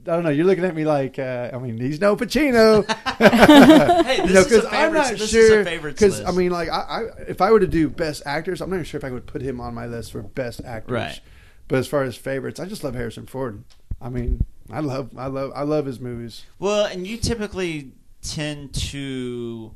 I 0.08 0.14
don't 0.16 0.24
know. 0.24 0.30
You're 0.30 0.46
looking 0.46 0.64
at 0.64 0.74
me 0.76 0.86
like, 0.86 1.20
uh, 1.20 1.52
I 1.54 1.58
mean, 1.60 1.78
he's 1.78 2.00
no 2.00 2.16
Pacino. 2.16 2.86
Hey, 3.20 4.18
this 4.22 4.28
You 4.30 4.34
know, 4.34 4.40
is 4.40 4.46
a 4.46 4.50
'cause 4.50 4.66
I'm 4.66 4.72
favorites- 4.94 5.10
not 5.10 5.20
this 5.20 5.22
is 5.22 5.34
a 5.34 5.48
sure. 5.54 5.64
favorites 5.66 6.00
Because 6.00 6.22
I 6.24 6.32
mean, 6.32 6.52
like, 6.52 6.70
I, 6.70 6.80
I, 6.80 7.02
if 7.28 7.42
I 7.42 7.52
were 7.52 7.60
to 7.60 7.68
do 7.68 7.90
best 7.90 8.24
actors, 8.26 8.62
I'm 8.62 8.70
not 8.70 8.78
even 8.78 8.86
sure 8.86 8.98
if 8.98 9.04
I 9.04 9.12
would 9.12 9.28
put 9.28 9.42
him 9.42 9.60
on 9.60 9.74
my 9.76 9.86
list 9.88 10.14
for 10.14 10.24
best 10.24 10.62
actors. 10.64 10.94
Right. 10.94 11.20
But 11.70 11.78
as 11.80 11.88
far 11.88 12.04
as 12.04 12.18
favorites, 12.18 12.60
I 12.60 12.66
just 12.66 12.84
love 12.84 12.96
Harrison 12.96 13.26
Ford. 13.28 13.64
I 14.02 14.10
mean, 14.10 14.44
I 14.72 14.82
love, 14.82 15.12
I 15.18 15.28
love, 15.28 15.52
I 15.56 15.62
love 15.64 15.86
his 15.86 16.00
movies. 16.02 16.44
Well, 16.60 16.86
and 16.86 17.08
you 17.08 17.16
typically 17.18 17.94
tend 18.22 18.74
to, 18.74 19.74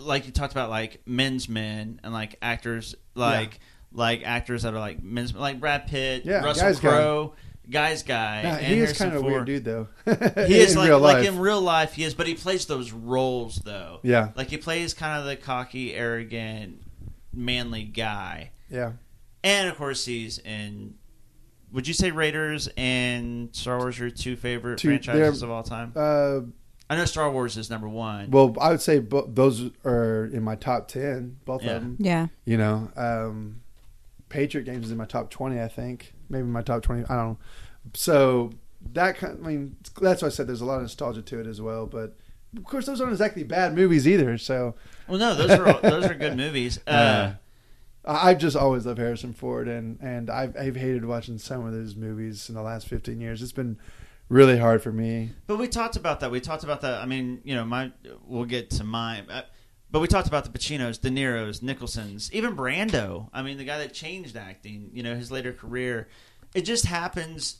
like 0.00 0.26
you 0.26 0.32
talked 0.32 0.52
about, 0.52 0.70
like 0.70 1.02
men's 1.06 1.48
men 1.48 2.00
and 2.02 2.12
like 2.12 2.36
actors, 2.42 2.94
like 3.14 3.60
like 3.92 4.22
actors 4.24 4.62
that 4.62 4.72
are 4.74 4.78
like 4.80 5.02
men's, 5.02 5.34
like 5.34 5.60
Brad 5.60 5.86
Pitt, 5.88 6.24
Yeah, 6.24 6.42
Russell. 6.44 6.74
Crowe, 6.76 7.34
guy's 7.68 8.02
guy. 8.02 8.42
Yeah, 8.42 8.56
and 8.56 8.66
he 8.74 8.80
is 8.80 8.96
kind 8.96 9.12
of 9.14 9.22
a 9.22 9.26
weird 9.26 9.46
dude, 9.46 9.64
though. 9.64 9.88
He 10.46 10.58
is 10.58 10.76
like, 10.76 10.90
like 10.92 11.26
in 11.26 11.38
real 11.38 11.60
life, 11.60 11.92
he 11.94 12.04
is, 12.04 12.14
but 12.14 12.26
he 12.26 12.34
plays 12.34 12.66
those 12.66 12.92
roles 12.92 13.56
though. 13.56 14.00
Yeah. 14.02 14.30
like 14.36 14.48
he 14.48 14.56
plays 14.56 14.94
kind 14.94 15.18
of 15.20 15.26
the 15.26 15.36
cocky, 15.36 15.92
arrogant, 15.94 16.82
manly 17.34 17.82
guy, 17.84 18.52
Yeah. 18.70 18.92
and 19.44 19.68
of 19.68 19.76
course 19.76 20.04
he's 20.06 20.38
in. 20.38 20.94
Would 21.72 21.86
you 21.86 21.94
say 21.94 22.10
Raiders 22.10 22.68
and 22.76 23.54
Star 23.54 23.78
Wars 23.78 23.98
are 24.00 24.04
your 24.04 24.10
two 24.10 24.36
favorite 24.36 24.78
Two- 24.78 24.88
franchises 24.88 25.42
of 25.42 25.50
all 25.50 25.62
time? 25.62 25.92
Uh, 25.94 26.40
I 26.88 26.96
know 26.96 27.04
Star 27.04 27.30
Wars 27.30 27.56
is 27.56 27.70
number 27.70 27.88
one. 27.88 28.30
well, 28.32 28.56
I 28.60 28.70
would 28.70 28.80
say 28.80 28.98
bo- 28.98 29.26
those 29.32 29.70
are 29.84 30.24
in 30.26 30.42
my 30.42 30.56
top 30.56 30.88
ten, 30.88 31.36
both 31.44 31.62
Yeah. 31.62 31.70
of 31.76 31.82
them. 31.82 31.96
Yeah. 32.00 32.26
You 32.44 32.56
know, 32.56 32.90
um, 32.96 33.60
Patriot 34.28 34.64
Games 34.64 34.86
is 34.86 34.90
in 34.92 34.98
my 34.98 35.04
top 35.04 35.30
twenty, 35.30 35.60
I 35.60 35.68
think. 35.68 36.12
Maybe 36.28 36.44
my 36.46 36.62
top 36.62 36.82
twenty. 36.82 37.04
I 37.08 37.14
don't 37.16 37.28
know. 37.28 37.38
So 37.94 38.50
that 38.92 39.16
kind. 39.18 39.38
I 39.44 39.46
mean, 39.48 39.76
that's 40.00 40.22
why 40.22 40.26
I 40.26 40.30
said 40.30 40.46
there's 40.48 40.60
a 40.60 40.64
lot 40.64 40.76
of 40.76 40.82
nostalgia 40.82 41.22
to 41.22 41.40
it 41.40 41.46
as 41.46 41.60
well. 41.60 41.86
But 41.86 42.16
of 42.56 42.64
course, 42.64 42.86
those 42.86 43.00
aren't 43.00 43.12
exactly 43.12 43.44
bad 43.44 43.74
movies 43.76 44.08
either. 44.08 44.36
So. 44.38 44.74
Well, 45.06 45.18
no, 45.18 45.34
those 45.36 45.50
are 45.52 45.68
all- 45.68 45.80
those 45.80 46.04
are 46.06 46.14
good 46.14 46.36
movies. 46.36 46.80
Uh, 46.88 46.90
I- 47.32 47.36
I've 48.04 48.38
just 48.38 48.56
always 48.56 48.86
loved 48.86 48.98
Harrison 48.98 49.32
Ford, 49.32 49.68
and 49.68 49.98
and 50.00 50.30
I've 50.30 50.56
I've 50.56 50.76
hated 50.76 51.04
watching 51.04 51.38
some 51.38 51.66
of 51.66 51.74
his 51.74 51.96
movies 51.96 52.48
in 52.48 52.54
the 52.54 52.62
last 52.62 52.88
fifteen 52.88 53.20
years. 53.20 53.42
It's 53.42 53.52
been 53.52 53.78
really 54.28 54.58
hard 54.58 54.82
for 54.82 54.92
me. 54.92 55.32
But 55.46 55.58
we 55.58 55.68
talked 55.68 55.96
about 55.96 56.20
that. 56.20 56.30
We 56.30 56.40
talked 56.40 56.64
about 56.64 56.80
that. 56.80 57.02
I 57.02 57.06
mean, 57.06 57.40
you 57.44 57.54
know, 57.54 57.64
my 57.64 57.92
we'll 58.26 58.46
get 58.46 58.70
to 58.70 58.84
mine. 58.84 59.26
Uh, 59.28 59.42
but 59.90 60.00
we 60.00 60.06
talked 60.06 60.28
about 60.28 60.44
the 60.44 60.56
Pacinos, 60.56 61.00
De 61.00 61.10
Niro's, 61.10 61.62
Nicholson's, 61.62 62.32
even 62.32 62.56
Brando. 62.56 63.28
I 63.32 63.42
mean, 63.42 63.58
the 63.58 63.64
guy 63.64 63.78
that 63.78 63.92
changed 63.92 64.36
acting. 64.36 64.90
You 64.94 65.02
know, 65.02 65.14
his 65.14 65.30
later 65.30 65.52
career. 65.52 66.08
It 66.54 66.62
just 66.62 66.86
happens 66.86 67.58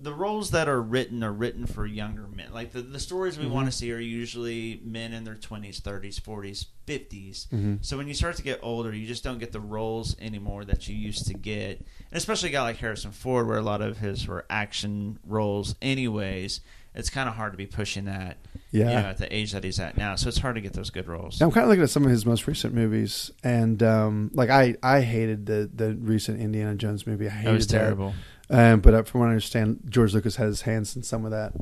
the 0.00 0.12
roles 0.12 0.50
that 0.50 0.68
are 0.68 0.80
written 0.82 1.24
are 1.24 1.32
written 1.32 1.66
for 1.66 1.86
younger 1.86 2.26
men. 2.28 2.52
Like 2.52 2.72
the, 2.72 2.82
the 2.82 2.98
stories 3.00 3.38
we 3.38 3.46
Mhm. 3.46 3.50
want 3.50 3.66
to 3.66 3.72
see 3.72 3.90
are 3.92 3.98
usually 3.98 4.80
men 4.84 5.12
in 5.12 5.24
their 5.24 5.34
twenties, 5.34 5.80
thirties, 5.80 6.18
forties, 6.18 6.66
50s 6.86 7.46
Mhm. 7.52 7.78
So 7.84 7.96
when 7.96 8.06
you 8.06 8.14
start 8.14 8.36
to 8.36 8.42
get 8.42 8.60
older, 8.62 8.94
you 8.94 9.06
just 9.06 9.24
don't 9.24 9.38
get 9.38 9.52
the 9.52 9.60
roles 9.60 10.14
anymore 10.20 10.64
that 10.66 10.86
you 10.86 10.94
used 10.94 11.26
to 11.28 11.34
get. 11.34 11.78
And 11.78 12.16
especially 12.18 12.50
a 12.50 12.52
guy 12.52 12.62
like 12.62 12.76
Harrison 12.76 13.10
Ford, 13.10 13.46
where 13.48 13.58
a 13.58 13.62
lot 13.62 13.80
of 13.80 13.98
his 13.98 14.26
were 14.28 14.44
action 14.50 15.18
roles, 15.26 15.74
anyways. 15.82 16.60
It's 16.94 17.10
kind 17.10 17.28
of 17.28 17.34
hard 17.34 17.52
to 17.52 17.58
be 17.58 17.66
pushing 17.66 18.06
that, 18.06 18.38
Yeah. 18.70 18.84
you 18.88 18.94
know, 18.94 19.08
at 19.10 19.18
the 19.18 19.34
age 19.34 19.52
that 19.52 19.64
he's 19.64 19.78
at 19.78 19.98
now. 19.98 20.14
So 20.16 20.28
it's 20.28 20.38
hard 20.38 20.54
to 20.54 20.62
get 20.62 20.72
those 20.72 20.88
good 20.88 21.06
roles. 21.06 21.42
I'm 21.42 21.50
kind 21.50 21.64
of 21.64 21.68
looking 21.68 21.82
at 21.82 21.90
some 21.90 22.04
of 22.04 22.10
his 22.10 22.24
most 22.24 22.46
recent 22.46 22.72
movies, 22.72 23.30
and 23.44 23.82
um, 23.82 24.30
like 24.32 24.48
I, 24.48 24.76
I 24.82 25.02
hated 25.02 25.44
the 25.44 25.68
the 25.74 25.94
recent 25.94 26.40
Indiana 26.40 26.74
Jones 26.74 27.06
movie. 27.06 27.26
I 27.26 27.30
hated 27.30 27.46
That 27.48 27.52
was 27.54 27.66
terrible. 27.66 28.14
Um, 28.48 28.80
but 28.80 28.94
uh, 28.94 29.02
from 29.02 29.20
what 29.20 29.26
I 29.26 29.30
understand, 29.30 29.80
George 29.88 30.14
Lucas 30.14 30.36
had 30.36 30.46
his 30.46 30.62
hands 30.62 30.94
in 30.96 31.02
some 31.02 31.24
of 31.24 31.32
that, 31.32 31.52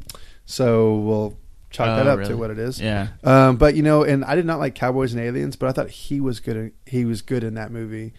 so 0.44 0.96
we'll 0.96 1.38
chalk 1.70 1.88
Oh, 1.88 1.96
that 1.96 2.06
up 2.06 2.18
really? 2.18 2.30
to 2.30 2.36
what 2.36 2.50
it 2.50 2.58
is. 2.58 2.80
Yeah. 2.80 3.08
Um, 3.22 3.56
but 3.56 3.74
you 3.74 3.82
know, 3.82 4.02
and 4.04 4.24
I 4.24 4.34
did 4.34 4.46
not 4.46 4.58
like 4.58 4.74
Cowboys 4.74 5.12
and 5.14 5.22
Aliens, 5.22 5.56
but 5.56 5.68
I 5.68 5.72
thought 5.72 5.90
he 5.90 6.20
was 6.20 6.40
good. 6.40 6.56
In, 6.56 6.72
he 6.86 7.04
was 7.04 7.22
good 7.22 7.42
in 7.44 7.54
that 7.54 7.70
movie. 7.72 8.12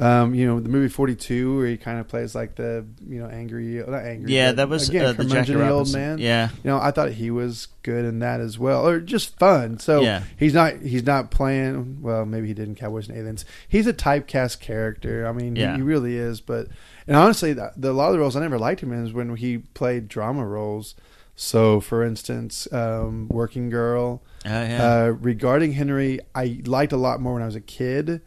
Um, 0.00 0.32
you 0.32 0.46
know, 0.46 0.60
the 0.60 0.68
movie 0.68 0.88
Forty 0.88 1.16
Two, 1.16 1.56
where 1.56 1.66
he 1.66 1.76
kind 1.76 1.98
of 1.98 2.06
plays 2.06 2.32
like 2.34 2.54
the 2.54 2.86
you 3.04 3.18
know 3.20 3.26
angry, 3.26 3.82
not 3.84 4.04
angry. 4.04 4.32
Yeah, 4.32 4.52
that 4.52 4.68
was, 4.68 4.88
again 4.88 5.06
uh, 5.06 5.12
the 5.12 5.24
Jackie 5.24 5.54
old 5.56 5.62
Robinson. 5.62 6.00
man. 6.00 6.18
Yeah. 6.18 6.50
you 6.62 6.70
know, 6.70 6.78
I 6.78 6.92
thought 6.92 7.10
he 7.10 7.32
was 7.32 7.66
good 7.82 8.04
in 8.04 8.20
that 8.20 8.40
as 8.40 8.60
well, 8.60 8.86
or 8.86 9.00
just 9.00 9.36
fun. 9.40 9.80
So 9.80 10.00
Yeah. 10.02 10.22
he's 10.36 10.54
not 10.54 10.76
he's 10.82 11.02
not 11.04 11.32
playing. 11.32 12.00
Well, 12.00 12.24
maybe 12.26 12.46
he 12.46 12.54
did 12.54 12.68
in 12.68 12.74
Cowboys 12.76 13.08
and 13.08 13.18
Aliens. 13.18 13.44
He's 13.68 13.88
a 13.88 13.92
typecast 13.92 14.60
character. 14.60 15.26
I 15.26 15.32
mean, 15.32 15.56
he- 15.56 15.62
he, 15.66 15.82
really 15.82 16.16
is. 16.16 16.40
But 16.40 16.68
and 17.08 17.16
honestly, 17.16 17.52
the, 17.52 17.72
the, 17.76 17.90
a 17.90 17.92
lot 17.92 18.06
of 18.08 18.12
the 18.12 18.20
roles 18.20 18.36
I 18.36 18.40
never 18.40 18.58
liked 18.58 18.80
him 18.82 18.92
in 18.92 19.04
is 19.04 19.12
when 19.12 19.34
he 19.34 19.58
played 19.58 20.06
drama 20.06 20.46
roles. 20.46 20.94
So, 21.34 21.80
for 21.80 22.04
instance, 22.04 22.66
um, 22.72 23.28
Working 23.28 23.70
Girl. 23.70 24.22
Oh, 24.44 24.48
yeah. 24.48 24.84
uh, 24.84 25.06
regarding 25.08 25.72
Henry, 25.72 26.20
I 26.34 26.60
liked 26.64 26.92
a 26.92 26.96
lot 26.96 27.20
more 27.20 27.34
when 27.34 27.42
I 27.42 27.46
was 27.46 27.56
a 27.56 27.60
kid. 27.60 28.20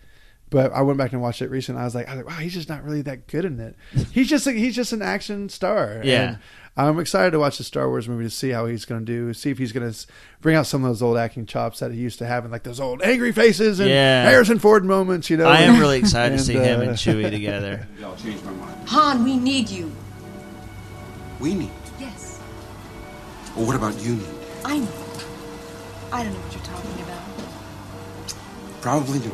But 0.49 0.73
I 0.73 0.81
went 0.81 0.97
back 0.97 1.13
and 1.13 1.21
watched 1.21 1.41
it 1.41 1.49
recently. 1.49 1.81
I 1.81 1.85
was 1.85 1.95
like, 1.95 2.09
I 2.09 2.15
was 2.15 2.25
like, 2.25 2.33
wow, 2.33 2.41
he's 2.41 2.53
just 2.53 2.67
not 2.67 2.83
really 2.83 3.01
that 3.03 3.27
good 3.27 3.45
in 3.45 3.57
it. 3.61 3.75
He's 4.11 4.29
just 4.29 4.45
a, 4.47 4.51
he's 4.51 4.75
just 4.75 4.91
an 4.91 5.01
action 5.01 5.47
star. 5.47 6.01
Yeah. 6.03 6.21
And 6.23 6.37
I'm 6.77 6.99
excited 6.99 7.31
to 7.31 7.39
watch 7.39 7.57
the 7.57 7.65
Star 7.65 7.89
Wars 7.89 8.07
movie 8.07 8.23
to 8.23 8.29
see 8.29 8.49
how 8.49 8.65
he's 8.65 8.85
going 8.85 9.01
to 9.01 9.05
do. 9.05 9.33
See 9.33 9.49
if 9.49 9.57
he's 9.57 9.73
going 9.73 9.91
to 9.91 10.07
bring 10.39 10.55
out 10.55 10.65
some 10.65 10.83
of 10.85 10.89
those 10.89 11.01
old 11.01 11.17
acting 11.17 11.45
chops 11.45 11.79
that 11.79 11.91
he 11.91 11.99
used 11.99 12.17
to 12.19 12.25
have, 12.25 12.45
and 12.45 12.51
like 12.51 12.63
those 12.63 12.79
old 12.79 13.01
angry 13.01 13.33
faces 13.33 13.79
and 13.81 13.89
Yeah. 13.89 14.23
Harrison 14.29 14.57
Ford 14.57 14.85
moments. 14.85 15.29
You 15.29 15.35
know, 15.37 15.47
I 15.47 15.59
am 15.61 15.79
really 15.79 15.99
excited 15.99 16.37
to 16.37 16.43
see 16.43 16.55
And, 16.55 16.65
him 16.65 16.79
uh, 16.79 16.83
and 16.83 16.91
Chewie 16.93 17.29
together. 17.29 17.87
I'll 18.03 18.15
change 18.15 18.41
my 18.43 18.51
mind. 18.53 18.87
Han, 18.87 19.23
we 19.25 19.35
need 19.37 19.69
you. 19.69 19.91
We 21.41 21.53
need. 21.55 21.71
Yes, 21.99 22.39
Well, 23.55 23.65
what 23.65 23.75
about 23.75 23.99
you 24.01 24.15
need? 24.15 24.25
I 24.63 24.77
know. 24.79 24.87
I 26.13 26.23
don't 26.23 26.33
know 26.33 26.39
what 26.39 26.53
you're 26.53 26.63
talking 26.63 27.03
about. 27.03 28.81
Probably 28.81 29.19
do. 29.19 29.31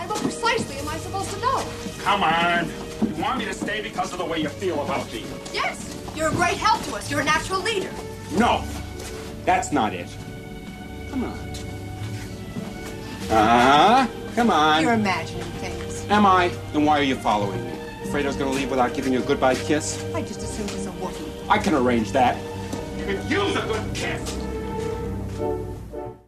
And 0.00 0.08
what 0.10 0.20
precisely 0.22 0.76
am 0.78 0.88
I 0.88 0.96
supposed 0.96 1.30
to 1.34 1.40
know? 1.40 1.64
Come 2.02 2.22
on. 2.22 2.68
You 3.16 3.22
want 3.22 3.38
me 3.38 3.44
to 3.44 3.54
stay 3.54 3.82
because 3.82 4.12
of 4.12 4.18
the 4.18 4.24
way 4.24 4.40
you 4.40 4.48
feel 4.48 4.82
about 4.82 5.12
me? 5.12 5.24
Yes, 5.52 5.99
you're 6.16 6.28
a 6.28 6.32
great 6.32 6.56
help 6.56 6.82
to 6.84 6.94
us. 6.94 7.10
You're 7.10 7.20
a 7.20 7.24
natural 7.24 7.60
leader. 7.60 7.90
No. 8.32 8.64
That's 9.44 9.72
not 9.72 9.94
it. 9.94 10.08
Come 11.10 11.24
on. 11.24 11.38
Uh-huh. 13.30 14.06
Come 14.34 14.50
on. 14.50 14.82
You're 14.82 14.94
imagining 14.94 15.44
things. 15.60 16.04
Am 16.10 16.26
I? 16.26 16.48
Then 16.72 16.84
why 16.84 16.98
are 16.98 17.02
you 17.02 17.16
following 17.16 17.64
me? 17.64 17.72
Afraid 18.04 18.24
I 18.24 18.28
was 18.28 18.36
gonna 18.36 18.50
leave 18.50 18.70
without 18.70 18.94
giving 18.94 19.12
you 19.12 19.20
a 19.20 19.26
goodbye 19.26 19.54
kiss? 19.54 20.04
I 20.14 20.22
just 20.22 20.40
assumed 20.40 20.70
he's 20.70 20.86
a 20.86 20.90
Wookiee. 20.92 21.48
I 21.48 21.58
can 21.58 21.74
arrange 21.74 22.12
that. 22.12 22.36
You 22.98 23.04
could 23.04 23.30
use 23.30 23.56
a 23.56 23.62
good 23.62 23.94
kiss. 23.94 24.36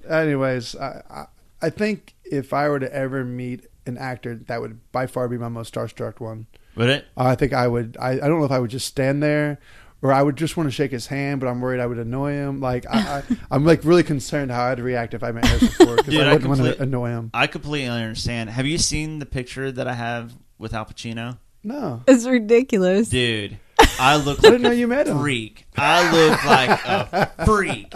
anyways, 0.09 0.77
I, 0.77 1.03
I 1.11 1.25
I 1.61 1.71
think 1.71 2.15
if 2.25 2.53
I 2.53 2.69
were 2.69 2.81
to 2.81 2.93
ever 2.95 3.25
meet 3.25 3.67
an 3.87 3.99
actor, 3.99 4.35
that 4.35 4.61
would 4.61 4.81
by 4.93 5.07
far 5.07 5.29
be 5.29 5.39
my 5.39 5.49
most 5.49 5.75
starstruck 5.75 6.21
one. 6.21 6.47
Would 6.77 6.89
it? 6.91 7.07
I 7.17 7.35
think 7.35 7.53
I 7.53 7.67
would. 7.69 7.97
I, 8.01 8.13
I 8.13 8.17
don't 8.29 8.39
know 8.39 8.45
if 8.45 8.51
I 8.51 8.59
would 8.59 8.71
just 8.71 8.87
stand 8.87 9.23
there, 9.23 9.59
or 10.01 10.13
I 10.13 10.23
would 10.23 10.37
just 10.37 10.57
want 10.57 10.67
to 10.69 10.71
shake 10.71 10.91
his 10.91 11.07
hand, 11.07 11.41
but 11.41 11.47
I'm 11.49 11.61
worried 11.61 11.81
I 11.81 11.87
would 11.87 11.99
annoy 11.99 12.33
him. 12.33 12.61
Like 12.61 12.87
I, 12.91 12.99
I 13.19 13.23
I'm 13.51 13.65
like 13.65 13.85
really 13.85 14.03
concerned 14.03 14.51
how 14.51 14.65
I'd 14.65 14.81
react 14.81 15.15
if 15.15 15.23
I 15.23 15.33
met 15.33 15.45
Harrison 15.47 15.69
Ford 15.87 15.97
because 15.99 16.15
Dude, 16.15 16.23
I 16.23 16.31
I 16.31 16.33
wouldn't 16.33 16.49
want 16.49 16.59
complete- 16.61 16.77
to 16.79 16.83
annoy 16.83 17.09
him. 17.11 17.31
I 17.35 17.47
completely 17.47 17.87
understand. 17.89 18.51
Have 18.51 18.67
you 18.67 18.79
seen 18.79 19.19
the 19.19 19.27
picture 19.27 19.71
that 19.71 19.87
I 19.87 19.95
have 19.95 20.33
with 20.59 20.73
Al 20.75 20.87
Pacino? 20.87 21.39
No. 21.65 22.03
It's 22.09 22.27
ridiculous. 22.27 23.09
Dude, 23.09 23.59
I 24.01 24.17
look 24.17 24.39
I 24.39 24.43
like 24.43 24.43
didn't 24.43 24.63
know 24.63 24.71
you 24.71 24.89
met 24.89 25.07
him. 25.09 25.19
freak. 25.21 25.67
I 25.77 26.13
look 26.13 26.45
like 26.45 26.85
a 26.85 27.45
freak. 27.47 27.93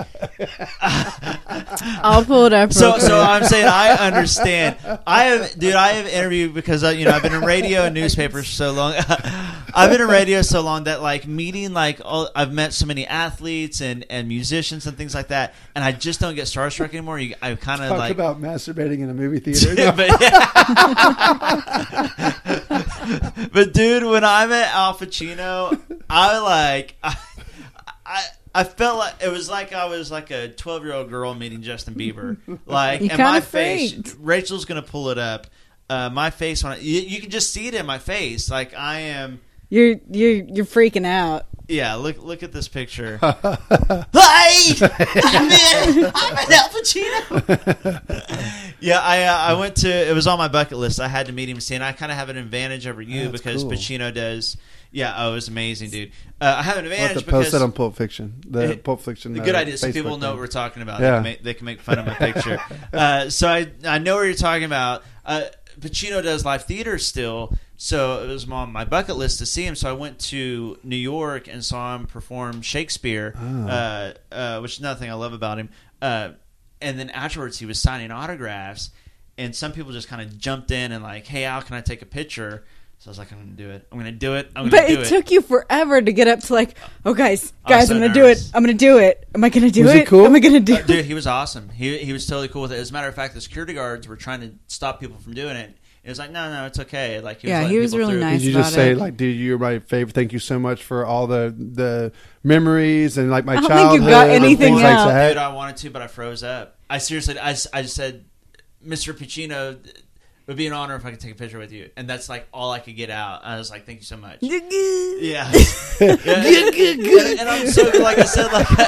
I'll 2.02 2.24
pull 2.24 2.46
it 2.46 2.52
up. 2.52 2.72
So, 2.72 2.98
so. 2.98 3.20
I'm 3.20 3.44
saying 3.44 3.66
I 3.66 3.90
understand. 4.06 4.76
I 5.06 5.24
have, 5.24 5.58
dude. 5.58 5.74
I 5.74 5.88
have 5.88 6.06
interviewed 6.06 6.54
because 6.54 6.82
uh, 6.82 6.88
you 6.88 7.04
know 7.04 7.10
I've 7.10 7.22
been 7.22 7.34
in 7.34 7.42
radio 7.42 7.82
and 7.82 7.94
newspapers 7.94 8.48
so 8.48 8.72
long. 8.72 8.94
I've 9.74 9.90
been 9.90 10.00
in 10.00 10.08
radio 10.08 10.40
so 10.40 10.62
long 10.62 10.84
that 10.84 11.02
like 11.02 11.26
meeting 11.26 11.74
like 11.74 12.00
all, 12.02 12.30
I've 12.34 12.52
met 12.52 12.72
so 12.72 12.86
many 12.86 13.06
athletes 13.06 13.82
and 13.82 14.06
and 14.08 14.26
musicians 14.26 14.86
and 14.86 14.96
things 14.96 15.14
like 15.14 15.28
that, 15.28 15.54
and 15.74 15.84
I 15.84 15.92
just 15.92 16.18
don't 16.18 16.34
get 16.34 16.46
starstruck 16.46 16.90
anymore. 16.90 17.18
You, 17.18 17.34
I 17.42 17.54
kind 17.56 17.82
of 17.82 17.90
Talk 17.90 17.98
like 17.98 18.12
about 18.12 18.40
masturbating 18.40 19.00
in 19.00 19.10
a 19.10 19.14
movie 19.14 19.38
theater. 19.52 19.74
Yeah, 19.74 19.90
but, 19.90 20.08
but 23.52 23.72
dude, 23.74 24.04
when 24.04 24.24
I 24.24 24.46
met 24.46 24.74
Al 24.74 24.94
Pacino, 24.94 25.78
I 26.08 26.38
like 26.38 26.96
I, 27.02 27.16
I 28.06 28.22
I 28.54 28.64
felt 28.64 28.98
like 28.98 29.14
it 29.22 29.28
was 29.30 29.50
like 29.50 29.72
I 29.72 29.86
was 29.86 30.10
like 30.10 30.30
a 30.30 30.48
twelve 30.48 30.84
year 30.84 30.94
old 30.94 31.10
girl 31.10 31.34
meeting 31.34 31.62
Justin 31.62 31.94
Bieber. 31.94 32.36
Like, 32.66 33.00
You 33.00 33.08
and 33.10 33.18
my 33.18 33.24
kinda 33.40 33.40
face, 33.42 33.92
freaked. 33.92 34.16
Rachael's 34.20 34.64
gonna 34.64 34.82
pull 34.82 35.10
it 35.10 35.18
up. 35.18 35.46
Uh, 35.88 36.10
my 36.10 36.30
face 36.30 36.64
when 36.64 36.72
I, 36.72 36.78
you, 36.78 37.00
you 37.00 37.20
can 37.20 37.30
just 37.30 37.52
see 37.52 37.68
it 37.68 37.74
in 37.74 37.86
my 37.86 37.98
face. 37.98 38.50
Like 38.50 38.74
I 38.74 39.00
am. 39.00 39.40
You're 39.68 39.96
you're 40.10 40.32
you're 40.44 40.64
freaking 40.64 41.06
out. 41.06 41.46
Yeah, 41.68 41.94
look 41.94 42.22
look 42.22 42.42
at 42.44 42.52
this 42.52 42.68
picture. 42.68 43.18
Hi, 43.20 44.76
I'm 45.24 45.98
in. 45.98 46.10
I'm 46.14 46.38
in 46.38 46.52
Al 46.52 46.68
Pacino. 46.68 48.00
yeah, 48.80 49.00
I 49.00 49.22
uh, 49.24 49.36
I 49.36 49.52
went 49.54 49.76
to. 49.76 49.88
It 49.88 50.14
was 50.14 50.26
on 50.26 50.38
my 50.38 50.48
bucket 50.48 50.78
list. 50.78 51.00
I 51.00 51.08
had 51.08 51.26
to 51.26 51.32
meet 51.32 51.48
him. 51.48 51.58
See, 51.60 51.74
and 51.74 51.82
I 51.84 51.92
kind 51.92 52.12
of 52.12 52.18
have 52.18 52.28
an 52.28 52.36
advantage 52.36 52.86
over 52.86 53.02
you 53.02 53.22
Yeah, 53.22 53.28
that's 53.28 53.42
because 53.42 53.62
cool. 53.62 53.72
Pacino 53.72 54.14
does. 54.14 54.56
Yeah, 54.90 55.14
oh, 55.16 55.32
it 55.32 55.34
was 55.34 55.48
amazing, 55.48 55.90
dude. 55.90 56.12
Uh, 56.40 56.56
I 56.58 56.62
have 56.62 56.76
an 56.78 56.84
I'll 56.84 56.90
have 56.90 57.00
advantage 57.00 57.24
to 57.24 57.30
post 57.30 57.52
that 57.52 57.62
on 57.62 57.72
Pulp 57.72 57.96
Fiction. 57.96 58.40
The 58.48 58.72
It- 58.72 58.84
Pulp 58.84 59.00
Fiction. 59.00 59.32
The 59.32 59.42
uh, 59.42 59.44
good 59.44 59.54
idea, 59.54 59.76
so 59.76 59.88
Facebook 59.88 59.92
people 59.92 60.18
know 60.18 60.30
what 60.30 60.38
we're 60.38 60.46
talking 60.46 60.82
about. 60.82 61.00
Yeah. 61.00 61.10
They, 61.10 61.14
can 61.16 61.22
make, 61.22 61.42
they 61.42 61.54
can 61.54 61.64
make 61.66 61.80
fun 61.80 61.98
of 61.98 62.06
my 62.06 62.14
picture. 62.14 62.58
uh, 62.92 63.30
so 63.30 63.48
I 63.48 63.70
I 63.84 63.98
know 63.98 64.16
what 64.16 64.22
you're 64.22 64.34
talking 64.34 64.64
about. 64.64 65.02
Uh, 65.24 65.44
Pacino 65.80 66.22
does 66.22 66.44
live 66.44 66.64
theater 66.64 66.98
still, 66.98 67.54
so 67.76 68.22
it 68.22 68.28
was 68.28 68.48
on 68.48 68.72
my 68.72 68.84
bucket 68.84 69.16
list 69.16 69.38
to 69.40 69.46
see 69.46 69.64
him. 69.64 69.74
So 69.74 69.90
I 69.90 69.92
went 69.92 70.18
to 70.20 70.78
New 70.82 70.96
York 70.96 71.48
and 71.48 71.64
saw 71.64 71.94
him 71.94 72.06
perform 72.06 72.62
Shakespeare, 72.62 73.34
uh, 73.36 74.12
uh, 74.32 74.60
which 74.60 74.74
is 74.74 74.80
another 74.80 74.98
thing 74.98 75.10
I 75.10 75.14
love 75.14 75.32
about 75.34 75.58
him. 75.58 75.68
Uh, 76.00 76.30
and 76.80 76.98
then 76.98 77.10
afterwards, 77.10 77.58
he 77.58 77.66
was 77.66 77.80
signing 77.80 78.10
autographs, 78.10 78.90
and 79.36 79.54
some 79.54 79.72
people 79.72 79.92
just 79.92 80.08
kind 80.08 80.22
of 80.22 80.38
jumped 80.38 80.70
in 80.70 80.92
and 80.92 81.02
like, 81.02 81.26
"Hey, 81.26 81.44
Al, 81.44 81.60
can 81.62 81.76
I 81.76 81.80
take 81.80 82.00
a 82.02 82.06
picture?" 82.06 82.64
So 82.98 83.09
I 83.09 83.10
was 83.10 83.18
like, 83.18 83.31
"I'm 83.31 83.39
gonna 83.39 83.51
do 83.52 83.70
it. 83.70 83.86
I'm 83.93 83.98
gonna 83.98 84.10
do 84.12 84.35
it. 84.35 84.51
I'm 84.56 84.64
gonna 84.64 84.70
But 84.70 84.86
do 84.89 84.93
it 84.94 84.97
But 84.97 85.06
it 85.06 85.09
took 85.10 85.31
you 85.31 85.40
forever 85.43 86.01
to 86.02 86.12
get 86.12 86.27
up 86.28 86.40
to 86.40 86.52
like, 86.55 86.77
oh 87.05 87.14
guys, 87.14 87.52
I 87.64 87.68
was 87.70 87.77
guys, 87.78 87.89
so 87.89 87.94
I'm 87.94 88.01
gonna 88.01 88.14
nervous. 88.14 88.43
do 88.44 88.48
it. 88.48 88.56
I'm 88.56 88.62
gonna 88.62 88.74
do 88.74 88.98
it. 88.98 89.28
Am 89.35 89.44
I 89.44 89.48
gonna 89.48 89.70
do 89.70 89.85
Was 89.85 89.93
it? 89.94 89.98
he 89.98 90.05
cool? 90.05 90.24
Am 90.27 90.35
I 90.35 90.40
gonna 90.40 90.60
do 90.60 90.74
Uh, 90.74 90.78
it? 90.78 90.86
dude, 90.86 91.05
he 91.05 91.14
was 91.14 91.27
awesome. 91.27 91.68
He 91.68 91.98
he 91.98 92.12
was 92.12 92.27
totally 92.27 92.48
cool 92.48 92.62
with 92.62 92.73
it. 92.73 92.78
As 92.78 92.90
a 92.90 92.93
matter 92.93 93.06
of 93.09 93.14
fact, 93.14 93.35
the 93.35 93.40
security 93.40 93.74
guards 93.74 94.09
were 94.09 94.16
trying 94.16 94.40
to 94.40 94.52
stop 94.66 94.98
people 94.98 95.18
from 95.18 95.35
doing 95.35 95.56
it. 95.56 95.77
It 96.02 96.09
was 96.09 96.18
like, 96.20 96.31
no, 96.31 96.48
no, 96.52 96.66
it's 96.66 96.78
okay. 96.78 97.20
Like, 97.20 97.40
he 97.40 97.48
was 97.48 97.51
Yeah, 97.51 97.56
letting 97.62 97.73
he 97.73 97.78
was 97.81 97.97
really 97.97 98.12
through. 98.12 98.20
nice 98.20 98.40
Did 98.40 98.47
you 98.47 98.52
just 98.55 98.70
about 98.73 98.77
say 98.81 98.90
it. 98.93 98.97
like, 98.98 99.16
"Dude, 99.16 99.36
you're 99.36 99.59
my 99.59 99.81
favorite. 99.81 100.14
Thank 100.14 100.32
you 100.32 100.39
so 100.39 100.56
much 100.56 100.85
for 100.85 101.05
all 101.05 101.27
the 101.27 101.52
the 101.56 102.12
memories 102.44 103.18
and 103.18 103.31
like 103.31 103.44
my 103.44 103.55
I 103.56 103.60
don't 103.60 103.68
childhood." 103.68 103.90
think 103.90 104.02
you 104.05 104.10
got 104.10 104.28
anything 104.31 104.56
things 104.77 104.82
out. 104.82 105.09
like. 105.09 105.31
Dude, 105.31 105.36
I 105.39 105.48
wanted 105.52 105.77
to, 105.78 105.90
but 105.90 106.02
I 106.02 106.06
froze 106.06 106.43
up. 106.44 106.78
I 106.89 106.98
seriously, 106.98 107.39
I 107.40 107.52
just 107.55 107.94
said, 107.97 108.24
Mr. 108.86 109.12
Pacino, 109.12 109.78
it 110.47 110.52
would 110.52 110.56
be 110.59 110.68
an 110.68 110.73
honor 110.73 110.94
if 110.94 111.05
I 111.05 111.10
could 111.10 111.18
take 111.18 111.32
a 111.32 111.35
picture 111.35 111.59
with 111.59 111.73
you. 111.73 111.90
And 111.97 112.09
that's 112.09 112.28
like 112.28 112.47
all 112.55 112.70
I 112.70 112.78
could 112.78 112.94
get 112.94 113.10
out. 113.10 113.44
I 113.44 113.59
was 113.59 113.68
like, 113.68 113.85
thank 113.85 113.98
you 113.98 114.05
so 114.05 114.16
much. 114.16 114.39
yeah. 114.43 114.60
yeah. 115.20 115.51
and, 115.52 117.40
and 117.40 117.48
I'm 117.48 117.66
so, 117.66 117.82
like 118.01 118.18
I 118.18 118.24
said, 118.24 118.52
like, 118.52 118.70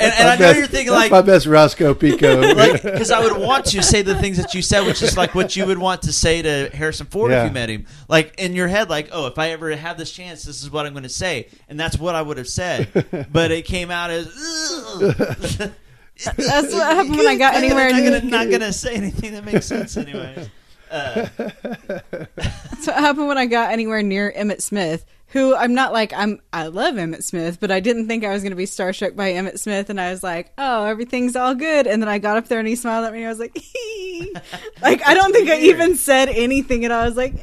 and 0.00 0.28
I 0.28 0.36
know 0.36 0.38
best, 0.38 0.58
you're 0.58 0.66
thinking, 0.66 0.94
like, 0.94 1.10
my 1.10 1.20
best 1.20 1.44
Roscoe 1.46 1.92
Pico. 1.92 2.40
like 2.54 2.82
because 2.82 3.10
I 3.10 3.20
would 3.20 3.36
want 3.36 3.66
to 3.66 3.82
say 3.82 4.00
the 4.00 4.14
things 4.14 4.38
that 4.38 4.54
you 4.54 4.62
said, 4.62 4.86
which 4.86 5.02
is 5.02 5.14
like 5.16 5.34
what 5.34 5.54
you 5.56 5.66
would 5.66 5.78
want 5.78 6.02
to 6.02 6.12
say 6.12 6.40
to 6.40 6.70
Harrison 6.72 7.06
Ford 7.06 7.30
Yeah. 7.30 7.42
if 7.44 7.50
you 7.50 7.54
met 7.54 7.68
him. 7.68 7.84
Like 8.08 8.34
in 8.38 8.54
your 8.54 8.68
head, 8.68 8.88
like, 8.88 9.10
oh, 9.12 9.26
if 9.26 9.38
I 9.38 9.50
ever 9.50 9.76
have 9.76 9.98
this 9.98 10.10
chance, 10.10 10.44
this 10.44 10.62
is 10.62 10.70
what 10.70 10.86
I'm 10.86 10.94
going 10.94 11.02
to 11.02 11.08
say, 11.10 11.48
and 11.68 11.78
that's 11.78 11.98
what 11.98 12.14
I 12.14 12.22
would 12.22 12.38
have 12.38 12.48
said. 12.48 13.28
but 13.30 13.50
it 13.50 13.66
came 13.66 13.90
out 13.90 14.10
as. 14.10 14.26
That's 16.24 16.72
what 16.72 16.96
happened 16.96 17.16
when 17.16 17.26
I 17.26 17.36
got 17.36 17.54
I'm 17.54 17.64
anywhere 17.64 17.90
gonna, 17.90 18.20
not 18.22 18.50
gonna 18.50 18.72
say 18.72 18.94
anything 18.94 19.32
that 19.32 19.44
makes 19.44 19.66
sense, 19.66 19.96
anyways. 19.96 20.48
Uh, 20.90 21.28
That's 21.36 22.86
what 22.86 22.96
happened 22.96 23.26
when 23.26 23.38
I 23.38 23.46
got 23.46 23.72
anywhere 23.72 24.02
near 24.02 24.32
Emmitt 24.32 24.62
Smith, 24.62 25.04
who 25.28 25.54
I'm 25.56 25.74
not 25.74 25.92
like 25.92 26.12
I'm 26.12 26.40
I 26.52 26.68
love 26.68 26.94
Emmitt 26.94 27.24
Smith, 27.24 27.58
but 27.58 27.72
I 27.72 27.80
didn't 27.80 28.06
think 28.06 28.24
I 28.24 28.32
was 28.32 28.42
going 28.42 28.52
to 28.52 28.56
be 28.56 28.64
starstruck 28.64 29.16
by 29.16 29.32
Emmitt 29.32 29.58
Smith, 29.58 29.90
and 29.90 30.00
I 30.00 30.10
was 30.10 30.22
like, 30.22 30.52
oh, 30.56 30.84
everything's 30.84 31.34
all 31.34 31.54
good. 31.56 31.88
And 31.88 32.00
then 32.00 32.08
I 32.08 32.18
got 32.18 32.36
up 32.36 32.46
there 32.46 32.60
and 32.60 32.68
he 32.68 32.76
smiled 32.76 33.04
at 33.06 33.12
me. 33.12 33.18
and 33.18 33.26
I 33.26 33.30
was 33.30 33.40
like, 33.40 33.56
like 34.82 35.06
I 35.06 35.14
don't 35.14 35.32
think 35.32 35.50
I 35.50 35.58
even 35.62 35.96
said 35.96 36.28
anything, 36.28 36.84
and 36.84 36.92
I 36.92 37.04
was 37.04 37.16
like, 37.16 37.34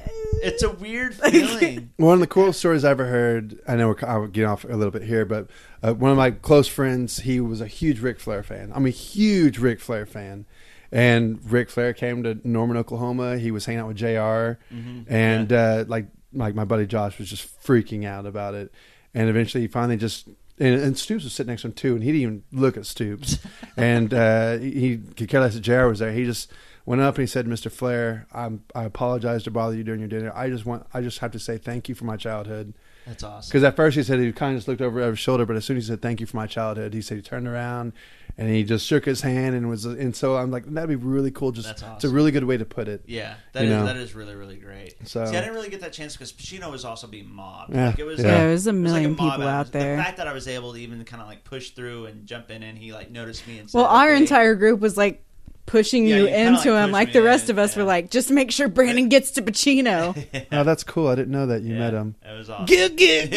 It's 0.42 0.64
a 0.64 0.72
weird 0.72 1.14
feeling. 1.32 1.92
One 1.98 2.16
of 2.16 2.20
the 2.20 2.28
coolest 2.28 2.60
stories 2.60 2.84
I 2.84 2.92
ever 2.92 3.06
heard. 3.06 3.60
I 3.68 3.76
know 3.76 3.90
we're, 3.90 4.08
I'll 4.08 4.28
get 4.28 4.46
off 4.46 4.64
a 4.64 4.68
little 4.70 4.92
bit 4.92 5.04
here, 5.04 5.26
but 5.26 5.48
uh, 5.84 5.94
one 5.94 6.12
of 6.12 6.18
my 6.18 6.32
close 6.32 6.68
friends, 6.68 7.20
he 7.20 7.40
was 7.40 7.62
a 7.62 7.68
huge 7.68 8.00
Ric 8.00 8.20
Flair 8.20 8.44
fan. 8.44 8.72
I'm 8.74 8.86
a 8.86 8.90
huge 8.92 9.58
Ric 9.60 9.80
Flair 9.80 10.06
fan. 10.06 10.46
And 10.92 11.40
Ric 11.50 11.70
Flair 11.70 11.94
came 11.94 12.24
to 12.24 12.40
Norman, 12.44 12.76
Oklahoma. 12.78 13.38
He 13.38 13.50
was 13.52 13.66
hanging 13.66 13.80
out 13.82 13.88
with 13.88 13.98
junior 13.98 14.60
Mhm. 14.74 15.06
and 15.10 15.54
uh, 15.54 15.86
like 15.88 16.08
like 16.34 16.56
my 16.56 16.66
buddy 16.66 16.86
Josh 16.86 17.18
was 17.18 17.30
just 17.30 17.48
freaking 17.64 18.06
out 18.06 18.26
about 18.26 18.54
it. 18.56 18.74
And 19.14 19.30
eventually, 19.30 19.62
he 19.62 19.68
finally 19.68 19.96
just 19.98 20.28
and, 20.60 20.80
and 20.82 20.98
Stoops 20.98 21.24
was 21.24 21.34
sitting 21.34 21.50
next 21.50 21.62
to 21.62 21.70
him 21.70 21.74
too, 21.74 21.94
and 21.96 22.04
he 22.04 22.12
didn't 22.12 22.22
even 22.22 22.44
look 22.52 22.76
at 22.78 22.86
Stoops. 22.86 23.40
and 23.78 24.14
uh, 24.14 24.58
he 24.58 24.98
could 24.98 25.30
care 25.30 25.40
less 25.42 25.54
that 25.54 25.62
Jr. 25.62 25.86
was 25.88 26.00
there. 26.00 26.12
He 26.12 26.26
just 26.26 26.52
went 26.86 27.02
up 27.02 27.16
and 27.16 27.24
he 27.24 27.28
said, 27.28 27.46
"Mr. 27.46 27.72
Flair, 27.72 28.28
I'm, 28.34 28.64
I 28.76 28.84
apologize 28.84 29.44
to 29.44 29.52
bother 29.52 29.76
you 29.76 29.84
during 29.84 30.00
your 30.00 30.10
dinner. 30.10 30.32
I 30.36 30.50
just 30.50 30.66
want, 30.66 30.86
I 30.94 31.02
just 31.02 31.20
have 31.20 31.32
to 31.32 31.40
say 31.40 31.58
thank 31.58 31.90
you 31.90 31.96
for 31.96 32.06
my 32.06 32.18
childhood." 32.18 32.74
That's 33.06 33.24
awesome. 33.24 33.50
Because 33.50 33.64
at 33.64 33.76
first 33.76 33.98
he 33.98 34.04
said 34.04 34.20
he 34.20 34.32
kind 34.32 34.54
of 34.54 34.60
just 34.60 34.68
looked 34.68 34.82
over 34.82 35.02
his 35.10 35.18
shoulder, 35.18 35.46
but 35.46 35.56
as 35.56 35.66
soon 35.66 35.78
as 35.78 35.86
he 35.86 35.92
said 35.92 36.02
thank 36.02 36.20
you 36.20 36.28
for 36.28 36.38
my 36.38 36.46
childhood, 36.48 36.94
he 36.94 37.02
said 37.02 37.18
he 37.18 37.24
turned 37.24 37.48
around 37.48 37.94
and 38.38 38.50
he 38.50 38.64
just 38.64 38.86
shook 38.86 39.06
his 39.06 39.22
hand 39.22 39.56
and 39.56 39.70
was, 39.70 39.86
and 39.86 40.16
so 40.16 40.38
I'm 40.38 40.52
like, 40.52 40.66
that'd 40.66 40.88
be 40.88 40.96
really 40.96 41.32
cool. 41.32 41.52
Just 41.52 41.68
That's 41.68 41.84
it's 41.96 42.04
a 42.04 42.10
really 42.10 42.32
good 42.32 42.44
way 42.44 42.58
to 42.58 42.66
put 42.66 42.88
it. 42.88 43.04
Yeah, 43.06 43.36
that 43.54 43.64
you 43.64 43.72
is 43.72 43.76
know? 43.76 43.86
that 43.86 43.98
is 43.98 44.16
really 44.16 44.36
really 44.36 44.58
great. 44.58 44.96
So- 45.08 45.26
See, 45.26 45.36
I 45.36 45.42
didn't 45.42 45.56
really 45.56 45.70
get 45.70 45.82
that 45.82 45.94
chance 45.94 46.14
because 46.14 46.32
Pacino 46.32 46.72
was 46.72 46.86
also 46.86 47.08
being 47.08 47.30
mobbed. 47.34 47.74
Yeah, 47.74 47.88
like 47.88 48.00
it 48.00 48.04
was, 48.04 48.20
yeah. 48.20 48.26
like- 48.26 48.34
Yeah, 48.34 48.44
there's 48.46 48.68
a 48.68 48.70
it 48.70 48.74
was 48.74 48.92
like 48.92 49.02
million 49.02 49.16
people 49.16 49.30
out. 49.30 49.68
out 49.68 49.72
there. 49.72 49.98
The 49.98 50.04
fact 50.04 50.18
that 50.18 50.28
I 50.28 50.34
was 50.34 50.48
able 50.48 50.74
to 50.74 50.80
even 50.80 51.04
kind 51.04 51.22
of 51.22 51.28
like 51.28 51.44
push 51.44 51.72
through 51.72 52.06
and 52.06 52.26
jump 52.28 52.52
in, 52.52 52.64
and 52.64 52.78
he 52.78 52.94
like 52.94 53.12
noticed 53.12 53.48
me 53.48 53.60
and 53.60 53.70
said, 53.70 53.78
well, 53.78 53.88
our 53.88 54.12
okay. 54.12 54.22
entire 54.22 54.56
group 54.56 54.80
was 54.80 54.96
like 54.96 55.24
pushing 55.66 56.06
Yeah, 56.08 56.18
you 56.18 56.22
you 56.24 56.28
into 56.36 56.72
like, 56.74 56.84
him, 56.86 56.92
like 56.92 57.14
the 57.14 57.22
rest 57.22 57.46
in, 57.46 57.52
of 57.52 57.58
us 57.60 57.76
were 57.76 57.84
like, 57.84 58.12
just 58.12 58.30
make 58.32 58.52
sure 58.52 58.68
Brandon 58.68 59.08
gets 59.10 59.32
to 59.32 59.42
Pacino. 59.42 60.16
Oh, 60.54 60.64
that's 60.66 60.84
cool. 60.84 61.08
I 61.08 61.16
didn't 61.16 61.32
know 61.32 61.46
that 61.48 61.62
you 61.62 61.76
met 61.76 61.94
him. 61.94 62.16
That 62.24 62.34
was 62.38 62.50
awesome. 62.50 62.66
Good, 62.66 62.98
good. 62.98 63.30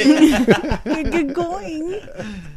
Good 1.12 1.32
going. 1.34 2.00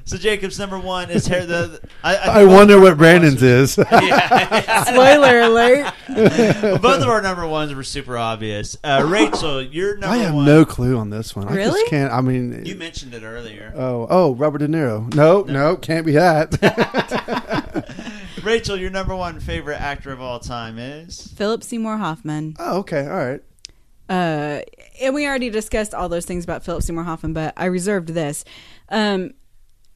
So 0.05 0.17
Jacob's 0.17 0.57
number 0.57 0.79
one 0.79 1.11
is 1.11 1.27
hair. 1.27 1.45
The 1.45 1.79
I, 2.03 2.15
I, 2.15 2.41
I 2.41 2.45
wonder 2.45 2.79
what 2.79 2.97
Brandon's 2.97 3.43
is. 3.43 3.73
Spoiler 3.73 5.39
alert. 5.41 5.93
Both 6.07 7.01
of 7.01 7.09
our 7.09 7.21
number 7.21 7.45
ones 7.47 7.73
were 7.73 7.83
super 7.83 8.17
obvious. 8.17 8.77
Uh, 8.83 9.05
Rachael, 9.07 9.61
your 9.61 9.97
number 9.97 10.15
I 10.15 10.17
have 10.19 10.33
one. 10.33 10.45
no 10.45 10.65
clue 10.65 10.97
on 10.97 11.09
this 11.11 11.35
one. 11.35 11.47
I 11.47 11.53
Really? 11.55 11.79
just 11.81 11.91
can't. 11.91 12.11
I 12.11 12.21
mean, 12.21 12.65
You 12.65 12.75
mentioned 12.75 13.13
it 13.13 13.23
earlier. 13.23 13.73
oh, 13.75 14.07
oh, 14.09 14.33
Robert 14.35 14.59
De 14.59 14.67
Niro. 14.67 15.13
No, 15.13 15.41
no, 15.43 15.75
can't 15.75 16.05
be 16.05 16.13
that. 16.13 16.51
Rachael, 18.47 18.77
your 18.77 18.89
number 18.89 19.13
one 19.13 19.41
favorite 19.41 19.81
actor 19.81 20.09
of 20.13 20.21
all 20.21 20.39
time 20.39 20.79
is 20.79 21.33
Philip 21.35 21.65
Seymour 21.65 21.97
Hoffman. 21.97 22.55
oh, 22.57 22.77
okay, 22.77 23.05
all 23.05 23.17
right. 23.17 23.41
uh, 24.07 24.61
and 25.01 25.13
we 25.13 25.27
already 25.27 25.49
discussed 25.49 25.93
all 25.93 26.07
those 26.07 26.25
things 26.25 26.45
about 26.45 26.63
Philip 26.63 26.81
Seymour 26.81 27.03
Hoffman, 27.03 27.33
but 27.33 27.53
I 27.57 27.65
reserved 27.65 28.07
this. 28.07 28.45
Um, 28.87 29.33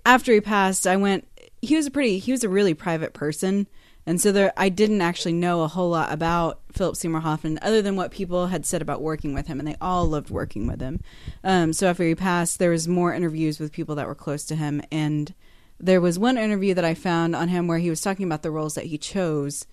after 0.05 0.33
he 0.33 0.41
passed, 0.41 0.85
I 0.85 0.97
went. 0.97 1.29
He 1.61 1.77
was 1.77 1.85
a 1.85 1.91
pretty. 1.91 2.19
He 2.19 2.33
was 2.33 2.43
a 2.43 2.49
really 2.49 2.73
private 2.73 3.13
person, 3.13 3.67
and 4.05 4.19
so 4.19 4.33
there, 4.33 4.51
I 4.57 4.67
didn't 4.67 5.01
actually 5.01 5.31
know 5.31 5.61
a 5.61 5.69
whole 5.69 5.91
lot 5.91 6.11
about 6.11 6.59
Philip 6.73 6.97
Seymour 6.97 7.21
Hoffman 7.21 7.57
other 7.61 7.81
than 7.81 7.95
what 7.95 8.11
people 8.11 8.47
had 8.47 8.65
said 8.65 8.81
about 8.81 9.01
working 9.01 9.33
with 9.33 9.47
him, 9.47 9.59
and 9.59 9.67
they 9.67 9.77
all 9.79 10.05
loved 10.07 10.29
working 10.29 10.67
with 10.67 10.81
him. 10.81 10.99
Um, 11.41 11.71
so 11.71 11.87
after 11.87 12.03
he 12.03 12.15
passed, 12.15 12.59
there 12.59 12.71
was 12.71 12.85
more 12.85 13.13
interviews 13.13 13.61
with 13.61 13.71
people 13.71 13.95
that 13.95 14.07
were 14.07 14.13
close 14.13 14.43
to 14.47 14.57
him, 14.57 14.81
and 14.91 15.33
there 15.81 16.01
was 16.01 16.19
one 16.19 16.37
interview 16.37 16.73
that 16.75 16.85
I 16.85 16.93
found 16.93 17.35
on 17.35 17.47
him 17.49 17.67
where 17.67 17.79
he 17.79 17.89
was 17.89 18.01
talking 18.01 18.25
about 18.25 18.43
the 18.43 18.51
roles 18.51 18.75
that 18.75 18.85
he 18.85 18.97
chose, 18.97 19.65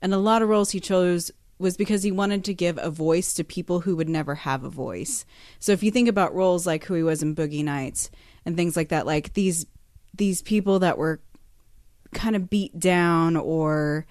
and 0.00 0.14
a 0.14 0.18
lot 0.18 0.42
of 0.42 0.48
roles 0.48 0.70
he 0.70 0.80
chose 0.80 1.30
was 1.58 1.76
because 1.76 2.02
he 2.02 2.12
wanted 2.12 2.44
to 2.44 2.54
give 2.54 2.78
a 2.78 2.90
voice 2.90 3.32
to 3.34 3.42
people 3.42 3.80
who 3.80 3.96
would 3.96 4.08
never 4.08 4.34
have 4.34 4.62
a 4.62 4.68
voice. 4.68 5.24
So 5.58 5.72
if 5.72 5.82
you 5.82 5.90
think 5.90 6.08
about 6.08 6.34
roles 6.34 6.66
like 6.66 6.84
who 6.84 6.94
he 6.94 7.02
was 7.02 7.22
in 7.22 7.34
Boogie 7.34 7.64
Nights 7.64 8.10
and 8.44 8.56
things 8.56 8.76
like 8.76 8.90
that, 8.90 9.06
like 9.06 9.32
these 9.32 9.66
these 10.14 10.42
people 10.42 10.78
that 10.80 10.98
were 10.98 11.20
kind 12.12 12.36
of 12.36 12.48
beat 12.50 12.78
down 12.78 13.36
or 13.36 14.06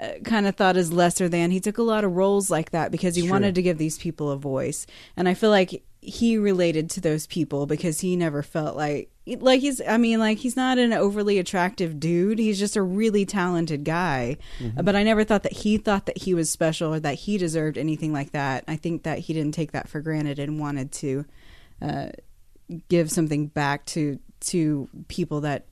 uh, 0.00 0.08
kind 0.24 0.46
of 0.46 0.56
thought 0.56 0.76
as 0.76 0.92
lesser 0.92 1.28
than, 1.28 1.50
he 1.50 1.60
took 1.60 1.78
a 1.78 1.82
lot 1.82 2.04
of 2.04 2.12
roles 2.12 2.50
like 2.50 2.70
that 2.70 2.90
because 2.90 3.14
he 3.14 3.22
Sure. 3.22 3.30
wanted 3.30 3.54
to 3.54 3.62
give 3.62 3.78
these 3.78 3.98
people 3.98 4.30
a 4.30 4.36
voice. 4.36 4.86
And 5.16 5.28
I 5.28 5.34
feel 5.34 5.50
like 5.50 5.82
he 6.04 6.36
related 6.36 6.90
to 6.90 7.00
those 7.00 7.26
people 7.26 7.66
because 7.66 8.00
he 8.00 8.16
never 8.16 8.42
felt 8.42 8.76
like 8.76 9.10
like 9.26 9.60
he's 9.60 9.80
I 9.80 9.96
mean 9.96 10.18
like 10.18 10.38
he's 10.38 10.56
not 10.56 10.78
an 10.78 10.92
overly 10.92 11.38
attractive 11.38 11.98
dude. 11.98 12.38
He's 12.38 12.58
just 12.58 12.76
a 12.76 12.82
really 12.82 13.24
talented 13.24 13.84
guy. 13.84 14.36
Mm-hmm. 14.58 14.84
But 14.84 14.96
I 14.96 15.02
never 15.02 15.24
thought 15.24 15.42
that 15.44 15.52
he 15.52 15.78
thought 15.78 16.06
that 16.06 16.18
he 16.18 16.34
was 16.34 16.50
special 16.50 16.94
or 16.94 17.00
that 17.00 17.14
he 17.14 17.38
deserved 17.38 17.78
anything 17.78 18.12
like 18.12 18.32
that. 18.32 18.64
I 18.68 18.76
think 18.76 19.04
that 19.04 19.20
he 19.20 19.32
didn't 19.32 19.54
take 19.54 19.72
that 19.72 19.88
for 19.88 20.00
granted 20.00 20.38
and 20.38 20.60
wanted 20.60 20.92
to 20.92 21.24
uh, 21.80 22.08
give 22.88 23.10
something 23.10 23.46
back 23.46 23.86
to 23.86 24.18
to 24.40 24.88
people 25.08 25.40
that 25.40 25.66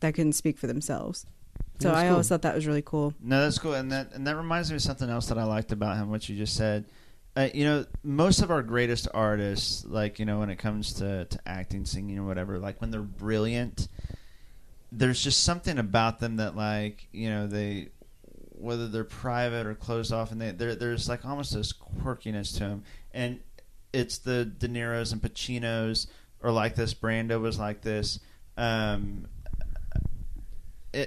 that 0.00 0.14
couldn't 0.14 0.32
speak 0.32 0.58
for 0.58 0.66
themselves. 0.66 1.26
So 1.80 1.88
That's 1.88 2.00
I 2.00 2.08
always 2.08 2.28
thought 2.28 2.42
that 2.42 2.54
was 2.54 2.66
really 2.66 2.82
cool. 2.82 3.14
No, 3.20 3.42
that's 3.42 3.58
cool, 3.58 3.74
and 3.74 3.90
that 3.92 4.12
and 4.12 4.26
that 4.26 4.36
reminds 4.36 4.70
me 4.70 4.76
of 4.76 4.82
something 4.82 5.10
else 5.10 5.26
that 5.26 5.38
I 5.38 5.44
liked 5.44 5.72
about 5.72 5.96
him, 5.96 6.08
what 6.08 6.28
you 6.28 6.36
just 6.36 6.56
said. 6.56 6.84
Uh, 7.36 7.48
you 7.52 7.64
know, 7.64 7.84
most 8.04 8.42
of 8.42 8.50
our 8.50 8.62
greatest 8.62 9.08
artists, 9.12 9.84
like 9.84 10.18
you 10.18 10.24
know, 10.24 10.38
when 10.38 10.50
it 10.50 10.56
comes 10.56 10.94
to, 10.94 11.24
to 11.24 11.38
acting, 11.46 11.84
singing, 11.84 12.18
or 12.18 12.24
whatever, 12.24 12.58
like 12.58 12.80
when 12.80 12.90
they're 12.90 13.00
brilliant, 13.00 13.88
there's 14.92 15.22
just 15.22 15.42
something 15.42 15.78
about 15.78 16.20
them 16.20 16.36
that, 16.36 16.54
like 16.56 17.08
you 17.12 17.28
know, 17.28 17.46
they 17.46 17.88
whether 18.50 18.88
they're 18.88 19.04
private 19.04 19.66
or 19.66 19.74
closed 19.74 20.12
off, 20.12 20.30
and 20.30 20.40
they 20.40 20.52
there's 20.52 21.08
like 21.08 21.24
almost 21.24 21.52
this 21.52 21.72
quirkiness 21.72 22.52
to 22.54 22.60
them, 22.60 22.84
and 23.12 23.40
it's 23.92 24.18
the 24.18 24.44
De 24.44 24.68
Niro's 24.68 25.12
and 25.12 25.20
Pacinos 25.20 26.06
or 26.40 26.52
like 26.52 26.76
this. 26.76 26.94
Brando 26.94 27.40
was 27.40 27.58
like 27.58 27.80
this. 27.80 28.20
Um, 28.56 29.26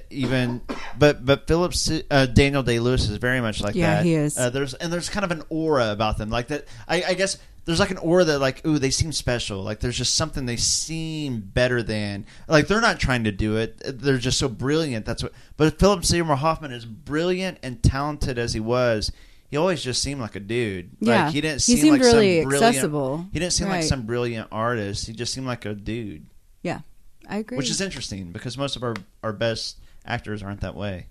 even 0.10 0.62
but 0.98 1.26
but 1.26 1.48
Phillips 1.48 1.92
uh, 2.12 2.26
Daniel 2.28 2.64
Day 2.64 2.80
Lewis 2.80 3.10
is 3.10 3.18
very 3.18 3.42
much 3.42 3.62
like 3.62 3.76
Yeah, 3.76 3.96
that. 3.98 4.06
he 4.06 4.14
is. 4.14 4.38
Uh, 4.38 4.50
there's 4.50 4.74
and 4.76 4.92
there's 4.92 5.10
kind 5.10 5.24
of 5.24 5.32
an 5.32 5.44
aura 5.50 5.92
about 5.92 6.18
them, 6.18 6.30
like 6.30 6.48
that. 6.48 6.66
I, 6.88 7.04
I 7.10 7.14
guess 7.14 7.38
there's 7.66 7.80
like 7.82 7.92
an 7.92 7.98
aura 7.98 8.24
that 8.24 8.40
like 8.40 8.66
ooh 8.66 8.80
they 8.80 8.90
seem 8.92 9.12
special. 9.12 9.62
Like 9.62 9.80
there's 9.82 9.98
just 9.98 10.14
something 10.16 10.46
they 10.46 10.56
seem 10.58 11.40
better 11.40 11.84
than. 11.84 12.26
Like 12.48 12.68
they're 12.68 12.82
not 12.82 13.00
trying 13.00 13.26
to 13.26 13.32
do 13.32 13.58
it. 13.58 13.82
They're 13.86 14.18
just 14.18 14.40
so 14.40 14.48
brilliant. 14.50 15.06
That's 15.06 15.24
what. 15.24 15.34
But 15.58 15.80
Philip 15.80 16.06
Seymour 16.06 16.36
Hoffman 16.38 16.72
is 16.72 16.86
brilliant 16.86 17.58
and 17.64 17.82
talented 17.84 18.38
as 18.38 18.54
he 18.54 18.60
was. 18.60 19.12
He 19.50 19.56
always 19.56 19.82
just 19.82 20.02
seemed 20.02 20.20
like 20.20 20.36
a 20.36 20.42
dude. 20.42 20.90
Yeah. 21.00 21.26
like, 21.26 21.34
he 21.34 21.40
didn't 21.42 21.56
He 21.56 21.60
seem 21.60 21.78
seemed 21.78 21.92
like 21.94 22.04
some 22.04 22.18
really 22.20 22.44
brilliant- 22.44 22.64
accessible. 22.76 23.26
He 23.32 23.40
didn't 23.40 23.54
seem 23.54 23.70
like 23.70 23.84
some 23.84 24.02
brilliant 24.06 24.50
artist. 24.52 25.08
He 25.08 25.14
just 25.14 25.34
seemed 25.34 25.48
like 25.48 25.66
a 25.66 25.74
dude. 25.74 26.26
Yeah, 26.64 26.82
I 27.28 27.38
agree. 27.38 27.58
Which 27.58 27.70
is 27.70 27.82
interesting 27.82 28.32
because 28.32 28.58
most 28.58 28.76
of 28.76 28.84
our, 28.84 28.96
our 29.24 29.34
best 29.34 29.78
actors 30.06 30.42
aren't 30.42 30.62
that 30.62 30.76
way. 30.76 31.08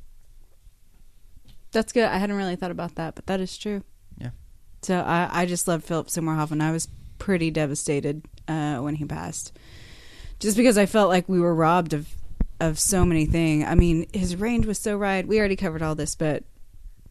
That's 1.73 1.93
good. 1.93 2.05
I 2.05 2.17
hadn't 2.19 2.37
really 2.37 2.57
thought 2.57 2.71
about 2.71 2.95
that, 2.95 3.15
but 3.15 3.27
that 3.27 3.41
is 3.41 3.57
true. 3.59 3.83
Yeah. 4.19 4.31
So 4.83 4.99
I, 5.01 5.29
I 5.31 5.47
just 5.47 5.69
love 5.69 5.85
Philip 5.85 6.09
Seymour 6.09 6.35
Hoffman. 6.35 6.61
I 6.61 6.73
was 6.73 6.89
pretty 7.19 7.51
devastated 7.51 8.23
uh, 8.49 8.79
when 8.79 8.95
he 8.95 9.05
passed, 9.05 9.53
just 10.41 10.57
because 10.57 10.79
I 10.79 10.87
felt 10.87 11.09
like 11.11 11.29
we 11.29 11.41
were 11.41 11.55
robbed 11.55 11.93
of 11.93 12.09
of 12.61 12.79
so 12.79 13.05
many 13.05 13.27
things. 13.27 13.65
I 13.67 13.75
mean, 13.75 14.07
his 14.15 14.35
range 14.37 14.65
was 14.65 14.79
so 14.79 14.97
wide. 14.97 15.27
We 15.27 15.39
already 15.39 15.57
covered 15.57 15.83
all 15.83 15.95
this, 15.95 16.15
but 16.15 16.45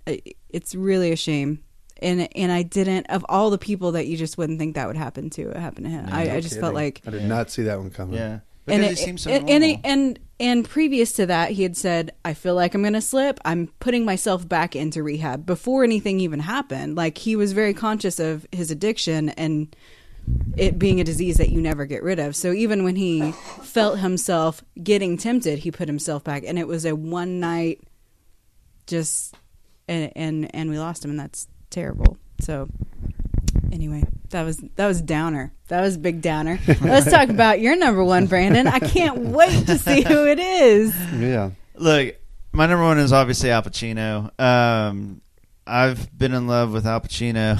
i- 0.08 0.22
it's 0.50 0.74
really 0.74 1.12
a 1.12 1.16
shame. 1.16 1.60
And 2.02 2.28
and 2.36 2.52
I 2.52 2.64
didn't 2.64 3.06
of 3.10 3.24
all 3.30 3.52
the 3.52 3.58
people 3.60 3.92
that 3.94 4.08
you 4.08 4.18
just 4.18 4.38
wouldn't 4.38 4.58
think 4.58 4.76
that 4.76 4.88
would 4.88 4.98
happen 4.98 5.30
to. 5.32 5.50
It 5.52 5.58
happened 5.58 5.86
to 5.86 5.92
him. 5.92 6.08
I, 6.12 6.32
I 6.38 6.40
just 6.42 6.60
felt 6.60 6.74
like 6.74 7.02
I 7.06 7.12
did 7.12 7.24
not 7.24 7.52
see 7.52 7.64
that 7.64 7.78
one 7.78 7.92
coming. 7.92 8.16
Yeah. 8.16 8.40
And 8.68 8.82
Because 8.82 9.00
it- 9.02 9.06
seems 9.06 9.22
so 9.24 9.30
and, 9.32 9.50
and, 9.50 9.80
and 9.84 10.20
and 10.38 10.68
previous 10.68 11.14
to 11.14 11.26
that, 11.28 11.52
he 11.52 11.64
had 11.64 11.78
said, 11.78 12.12
"I 12.26 12.34
feel 12.34 12.56
like 12.56 12.74
I'm 12.76 12.82
going 12.82 12.92
to 12.94 13.00
slip. 13.02 13.40
I'm 13.46 13.68
putting 13.80 14.04
myself 14.04 14.46
back 14.48 14.76
into 14.76 15.02
rehab." 15.02 15.46
Before 15.46 15.84
anything 15.86 16.20
even 16.20 16.42
happened, 16.42 16.96
like 16.98 17.18
he 17.20 17.36
was 17.38 17.54
very 17.54 17.74
conscious 17.74 18.20
of 18.20 18.46
his 18.52 18.70
addiction 18.70 19.30
and 19.30 19.74
it 20.58 20.78
being 20.80 21.00
a 21.00 21.04
disease 21.06 21.38
that 21.38 21.50
you 21.52 21.62
never 21.62 21.86
get 21.86 22.02
rid 22.04 22.20
of. 22.20 22.36
So 22.36 22.52
even 22.52 22.84
when 22.84 22.96
he 22.98 23.32
felt 23.62 24.00
himself 24.00 24.62
getting 24.84 25.18
tempted, 25.18 25.60
he 25.60 25.72
put 25.72 25.88
himself 25.88 26.24
back, 26.26 26.44
and 26.46 26.60
it 26.60 26.68
was 26.68 26.84
a 26.84 26.96
one 26.96 27.40
night, 27.40 27.80
just 28.88 29.36
and 29.88 30.12
and 30.18 30.54
and 30.54 30.70
we 30.70 30.78
lost 30.80 31.06
him, 31.06 31.12
and 31.12 31.20
that's 31.20 31.48
terrible. 31.70 32.18
So 32.42 32.68
anyway, 33.72 34.04
that 34.30 34.44
was 34.44 34.58
that 34.76 34.88
was 34.88 35.02
downer. 35.02 35.54
That 35.68 35.82
was 35.82 35.98
big 35.98 36.22
downer. 36.22 36.60
Let's 36.82 37.10
talk 37.10 37.30
about 37.30 37.60
your 37.60 37.76
number 37.76 38.04
one, 38.04 38.28
Brandon. 38.28 38.68
I 38.68 38.80
can't 38.80 39.18
wait 39.18 39.66
to 39.68 39.78
see 39.78 40.02
who 40.02 40.28
it 40.28 40.40
is. 40.40 40.96
Yeah. 41.14 41.52
Look, 41.76 42.16
my 42.52 42.68
number 42.68 42.84
one 42.84 43.00
is 43.00 43.12
obviously 43.12 43.52
Al 43.52 43.64
Pacino. 43.64 44.40
Um, 44.40 45.22
I've 45.68 46.16
been 46.18 46.34
in 46.34 46.48
love 46.48 46.72
with 46.72 46.86
Al 46.86 47.02
Pacino 47.02 47.60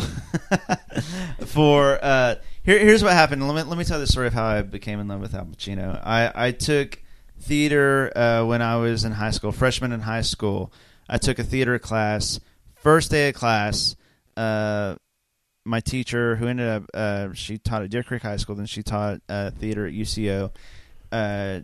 for 1.48 2.00
uh, 2.02 2.36
Here, 2.64 2.80
here's 2.80 3.04
what 3.04 3.14
happened. 3.14 3.48
Let 3.48 3.56
me 3.56 3.64
let 3.70 3.78
me 3.78 3.84
tell 3.84 4.00
the 4.00 4.08
story 4.08 4.28
of 4.28 4.34
how 4.34 4.46
I 4.46 4.62
became 4.62 5.00
in 5.00 5.08
love 5.08 5.22
with 5.22 5.34
Al 5.34 5.46
Pacino. 5.46 6.00
I 6.06 6.32
I 6.48 6.52
took 6.52 7.02
theater 7.40 8.12
uh, 8.16 8.46
when 8.46 8.62
I 8.62 8.78
was 8.78 9.04
in 9.04 9.12
high 9.12 9.32
school, 9.32 9.52
freshman 9.52 9.92
in 9.92 10.02
high 10.02 10.22
school. 10.22 10.72
I 11.10 11.18
took 11.18 11.40
a 11.40 11.44
theater 11.44 11.78
class. 11.80 12.40
First 12.76 13.10
day 13.10 13.30
of 13.30 13.36
class, 13.36 13.96
uh, 14.38 14.96
my 15.66 15.80
teacher, 15.80 16.36
who 16.36 16.48
ended 16.48 16.70
up 16.70 16.84
uh, 16.94 17.34
she 17.34 17.58
taught 17.58 17.82
at 17.82 17.90
Deer 17.90 18.04
Creek 18.04 18.22
High 18.22 18.38
School, 18.38 18.56
then 18.56 18.68
she 18.68 18.84
taught 18.84 19.20
uh, 19.28 19.50
theater 19.50 19.88
at 19.88 19.94
UCO. 19.94 20.52
Uh, 21.12 21.62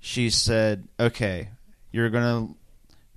she 0.00 0.30
said, 0.30 0.88
"Okay, 0.98 1.50
you're 1.92 2.08
gonna 2.08 2.48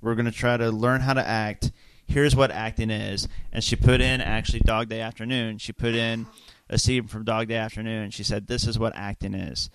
we're 0.02 0.16
gonna 0.16 0.32
try 0.32 0.58
to 0.58 0.70
learn 0.72 1.02
how 1.02 1.14
to 1.14 1.26
act. 1.26 1.72
Here's 2.06 2.36
what 2.36 2.52
acting 2.52 2.90
is." 2.90 3.28
And 3.54 3.64
she 3.64 3.76
put 3.78 4.02
in 4.02 4.20
actually 4.20 4.60
Dog 4.60 4.90
Day 4.90 5.00
Afternoon. 5.00 5.58
She 5.58 5.72
put 5.72 5.96
in 5.96 6.28
a 6.70 6.78
scene 6.78 7.08
from 7.08 7.24
Dog 7.24 7.48
Day 7.48 7.56
Afternoon. 7.56 8.12
She 8.12 8.24
said, 8.24 8.48
"This 8.48 8.68
is 8.68 8.78
what 8.78 8.94
acting 8.96 9.34
is." 9.34 9.70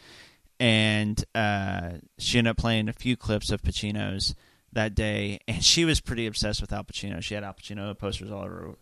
And 0.60 1.24
uh, 1.34 1.90
she 2.18 2.38
ended 2.38 2.52
up 2.52 2.58
playing 2.58 2.88
a 2.88 2.92
few 2.92 3.16
clips 3.16 3.50
of 3.50 3.62
Pacino's 3.62 4.34
that 4.72 4.94
day, 4.94 5.38
and 5.48 5.64
she 5.64 5.84
was 5.84 6.00
pretty 6.00 6.26
obsessed 6.26 6.60
with 6.60 6.72
Al 6.72 6.84
Pacino. 6.84 7.22
She 7.22 7.34
had 7.34 7.44
Al 7.44 7.54
Pacino 7.54 7.96
posters 7.98 8.30
all 8.30 8.44
over 8.44 8.76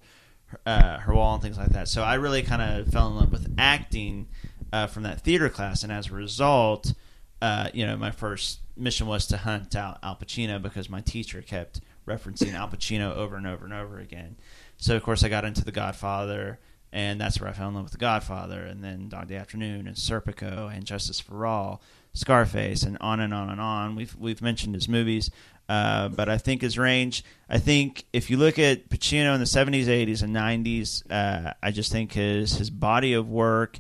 uh, 0.67 0.99
her 0.99 1.15
wall 1.15 1.35
and 1.35 1.43
things 1.43 1.59
like 1.59 1.71
that. 1.71 1.89
So 1.89 2.03
I 2.03 2.15
really 2.15 2.43
kind 2.43 2.63
of 2.63 2.89
fell 2.89 3.09
in 3.09 3.17
love 3.17 3.33
with 3.33 3.55
acting 3.59 4.29
uh, 4.73 4.87
from 4.87 5.03
that 5.03 5.21
theater 5.21 5.49
class, 5.49 5.83
and 5.83 5.93
as 5.93 6.09
a 6.09 6.15
result, 6.15 6.95
uh, 7.41 7.69
you 7.75 7.85
know, 7.85 7.97
my 7.97 8.11
first 8.11 8.61
mission 8.77 9.07
was 9.07 9.27
to 9.27 9.37
hunt 9.37 9.77
out 9.77 9.99
Al 10.03 10.17
Pacino 10.17 10.61
because 10.61 10.89
my 10.89 11.01
teacher 11.01 11.43
kept 11.43 11.81
referencing 12.07 12.55
Al 12.55 12.69
Pacino 12.69 13.15
over 13.15 13.37
and 13.37 13.47
over 13.47 13.65
and 13.65 13.75
over 13.75 13.99
again. 13.99 14.37
So 14.77 14.97
of 14.97 15.03
course 15.03 15.23
I 15.23 15.29
got 15.29 15.45
into 15.45 15.65
The 15.65 15.73
Godfather, 15.73 16.59
and 16.93 17.21
that's 17.21 17.41
where 17.41 17.51
I 17.51 17.53
fell 17.53 17.69
in 17.69 17.75
love 17.75 17.85
with 17.85 17.93
The 17.93 17.99
Godfather, 17.99 18.63
and 18.63 18.83
then 18.83 19.09
Dog 19.09 19.29
Day 19.29 19.37
Afternoon, 19.37 19.87
and 19.87 19.97
Serpico, 19.97 20.75
and 20.75 20.85
Justice 20.85 21.21
for 21.21 21.47
All, 21.47 21.83
Scarface, 22.15 22.83
and 22.83 22.99
on 23.01 23.21
and 23.21 23.33
on 23.33 23.51
and 23.51 23.61
on. 23.61 23.97
We've 23.97 24.15
we've 24.17 24.43
mentioned 24.43 24.75
his 24.75 24.89
movies. 24.89 25.31
Uh, 25.69 26.09
but 26.09 26.29
I 26.29 26.39
think 26.39 26.61
his 26.61 26.77
range. 26.77 27.25
I 27.49 27.59
think 27.59 28.05
if 28.13 28.29
you 28.29 28.37
look 28.37 28.59
at 28.59 28.89
Pacino 28.91 29.33
in 29.35 29.41
the 29.41 29.47
'70s, 29.47 29.87
'80s, 29.87 30.23
and 30.23 30.35
'90s, 30.35 31.03
uh, 31.11 31.55
I 31.63 31.71
just 31.71 31.91
think 31.91 32.13
his 32.13 32.55
his 32.55 32.69
body 32.69 33.15
of 33.15 33.29
work 33.29 33.79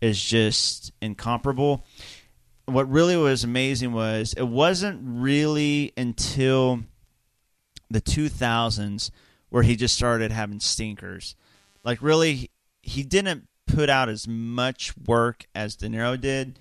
is 0.00 0.22
just 0.22 0.92
incomparable. 1.00 1.84
What 2.66 2.88
really 2.90 3.16
was 3.16 3.44
amazing 3.44 3.92
was 3.92 4.32
it 4.34 4.48
wasn't 4.48 5.00
really 5.02 5.92
until 5.96 6.80
the 7.90 8.00
2000s 8.00 9.10
where 9.50 9.62
he 9.62 9.76
just 9.76 9.94
started 9.94 10.32
having 10.32 10.60
stinkers. 10.60 11.36
Like 11.84 12.02
really, 12.02 12.50
he 12.82 13.02
didn't 13.02 13.48
put 13.66 13.88
out 13.88 14.08
as 14.08 14.26
much 14.26 14.96
work 14.96 15.44
as 15.54 15.76
De 15.76 15.88
Niro 15.88 16.20
did. 16.20 16.58